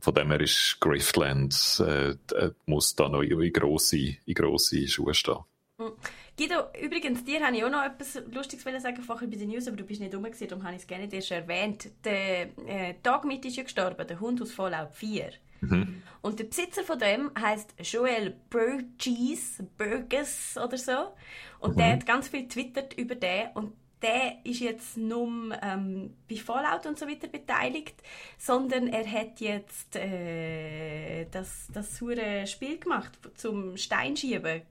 Von 0.00 0.14
dem 0.14 0.30
her 0.30 0.40
ist 0.40 0.78
Griftland, 0.80 1.82
äh, 1.86 2.10
äh, 2.34 2.50
muss 2.66 2.94
da 2.94 3.08
noch 3.08 3.22
in 3.22 3.52
grosse, 3.52 4.16
in 4.24 4.34
grosse 4.34 4.86
Schuhe 4.88 5.14
stehen. 5.14 5.38
Mhm. 5.78 5.92
Guido, 6.38 6.64
übrigens, 6.82 7.24
dir 7.24 7.44
habe 7.44 7.56
ich 7.56 7.64
auch 7.64 7.70
noch 7.70 7.82
etwas 7.82 8.20
Lustiges 8.30 8.64
sagen, 8.82 9.02
vorher 9.02 9.26
bei 9.26 9.36
den 9.36 9.48
News, 9.48 9.66
aber 9.68 9.76
du 9.78 9.84
bist 9.84 10.00
nicht 10.00 10.14
rum, 10.14 10.26
darum 10.38 10.64
habe 10.64 10.74
ich 10.74 10.82
es 10.82 10.86
gerne 10.86 11.10
erst 11.10 11.30
erwähnt. 11.30 11.88
Der 12.04 12.50
äh, 12.66 12.94
Dogmeat 13.02 13.46
ist 13.46 13.56
ja 13.56 13.62
gestorben, 13.62 14.06
der 14.06 14.20
Hund 14.20 14.42
aus 14.42 14.52
Fallout 14.52 14.94
4. 14.94 15.30
Mhm. 15.62 16.02
Und 16.20 16.38
der 16.38 16.44
Besitzer 16.44 16.82
von 16.82 16.98
dem 16.98 17.30
heißt 17.38 17.74
Joel 17.80 18.36
Burgess, 18.50 19.62
Burgess 19.78 20.58
oder 20.62 20.76
so. 20.76 21.14
Und 21.60 21.74
mhm. 21.74 21.78
der 21.78 21.92
hat 21.92 22.06
ganz 22.06 22.28
viel 22.28 22.46
twittert 22.48 22.92
über 22.94 23.14
den 23.14 23.48
und 23.54 23.72
der 24.02 24.44
ist 24.44 24.60
jetzt 24.60 24.98
nur 24.98 25.56
ähm, 25.62 26.14
bei 26.28 26.36
Fallout 26.36 26.84
und 26.84 26.98
so 26.98 27.08
weiter 27.08 27.28
beteiligt, 27.28 28.02
sondern 28.36 28.88
er 28.88 29.10
hat 29.10 29.40
jetzt 29.40 29.96
äh, 29.96 31.24
das, 31.30 31.68
das 31.72 31.98
hure 32.02 32.46
Spiel 32.46 32.78
gemacht 32.78 33.18
zum 33.36 33.78
Steinschieben. 33.78 34.62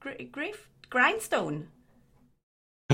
Griff? 0.00 0.69
Grindstone. 0.90 1.68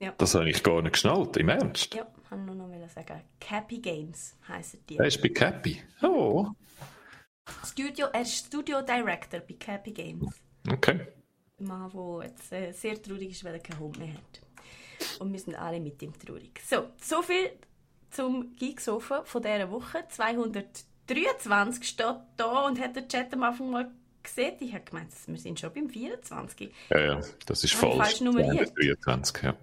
ja. 0.00 0.12
Das 0.16 0.34
habe 0.34 0.48
ich 0.48 0.62
gar 0.62 0.80
nicht 0.82 0.92
geschnallt, 0.92 1.36
im 1.36 1.48
Ernst? 1.48 1.94
Ja, 1.94 2.06
kann 2.28 2.44
nur 2.44 2.54
noch 2.54 2.68
sagen. 2.88 3.22
Cappy 3.40 3.78
Games 3.78 4.36
heißen 4.46 4.80
die. 4.88 4.96
Er 4.96 5.06
ist 5.06 5.20
bei 5.20 5.28
Cappy. 5.28 5.82
Oh. 6.02 6.48
Studio, 7.66 8.06
er 8.12 8.22
ist 8.22 8.46
Studio 8.46 8.82
Director 8.82 9.40
bei 9.40 9.54
Cappy 9.54 9.92
Games. 9.92 10.40
Okay. 10.70 11.06
Ein 11.58 11.66
Mann, 11.66 11.90
der 11.92 12.28
jetzt 12.28 12.52
äh, 12.52 12.72
sehr 12.72 13.02
traurig 13.02 13.30
ist, 13.30 13.44
weil 13.44 13.54
er 13.54 13.60
keinen 13.60 13.80
Hund 13.80 13.98
mehr 13.98 14.14
hat. 14.14 14.40
Und 15.20 15.32
wir 15.32 15.40
sind 15.40 15.54
alle 15.56 15.80
mit 15.80 16.00
ihm 16.02 16.16
traurig. 16.18 16.60
So, 16.64 16.90
so 17.00 17.22
viel 17.22 17.50
zum 18.10 18.54
Geeksofa 18.56 19.24
von 19.24 19.42
dieser 19.42 19.70
Woche. 19.70 20.04
223 20.08 21.88
steht 21.88 22.16
da 22.36 22.66
und 22.66 22.80
hat 22.80 22.96
der 22.96 23.08
Chat 23.08 23.32
am 23.34 23.42
Anfang 23.42 23.70
mal 23.70 23.90
gesehen. 24.22 24.54
Ich 24.60 24.72
habe 24.74 24.84
gemeint, 24.84 25.10
wir 25.26 25.38
sind 25.38 25.58
schon 25.60 25.72
beim 25.72 25.88
24. 25.88 26.70
Ja, 26.90 27.00
ja, 27.00 27.20
das 27.46 27.64
ist 27.64 27.74
falsch. 27.74 27.96
falsch 27.96 28.20
nummeriert. 28.20 28.72
23, 28.76 29.42
ja. 29.42 29.56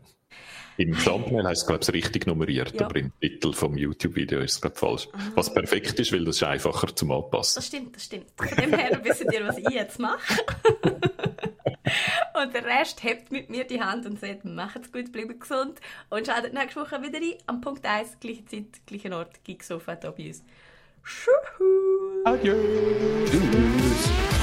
Im 0.77 0.93
Thumbnail 0.97 1.45
heißt 1.47 1.61
es, 1.61 1.67
glaube 1.67 1.81
ich, 1.83 1.93
richtig 1.93 2.27
nummeriert, 2.27 2.73
Ja. 2.77 2.85
aber 2.87 2.97
im 2.97 3.13
Titel 3.21 3.53
vom 3.53 3.77
YouTube-Video 3.77 4.41
ist 4.41 4.53
es, 4.55 4.61
glaube 4.61 4.73
ich, 4.75 4.79
falsch. 4.79 5.07
Was 5.33 5.53
perfekt 5.53 5.97
ist, 5.99 6.11
weil 6.11 6.25
das 6.25 6.35
ist 6.37 6.43
einfacher 6.43 6.93
zum 6.93 7.11
Anpassen. 7.11 7.59
Das 7.59 7.67
stimmt, 7.67 7.95
das 7.95 8.03
stimmt. 8.03 8.25
Von 8.35 8.47
dem 8.57 8.73
her 8.73 8.99
wisst 9.03 9.23
ihr, 9.31 9.47
was 9.47 9.57
ich 9.57 9.69
jetzt 9.69 9.99
mache. 9.99 10.19
und 12.43 12.53
der 12.53 12.65
Rest 12.65 13.03
hebt 13.03 13.31
mit 13.31 13.49
mir 13.49 13.63
die 13.63 13.79
Hand 13.81 14.05
und 14.05 14.19
sagt, 14.19 14.43
macht's 14.43 14.91
gut, 14.91 15.13
bleibt 15.13 15.39
gesund 15.39 15.79
und 16.09 16.27
schaltet 16.27 16.53
nächste 16.53 16.81
Woche 16.81 17.01
wieder 17.01 17.19
ein. 17.19 17.35
Am 17.47 17.61
Punkt 17.61 17.85
1, 17.85 18.19
gleiche 18.19 18.45
Zeit, 18.45 18.85
gleicher 18.85 19.15
Ort, 19.17 19.43
Geeksofa 19.45 19.97
hier 20.01 20.11
bei 20.11 20.27
uns. 20.27 20.43
Tschüss. 21.05 21.29
Adieu! 22.25 22.55
Tschüss. 23.29 24.34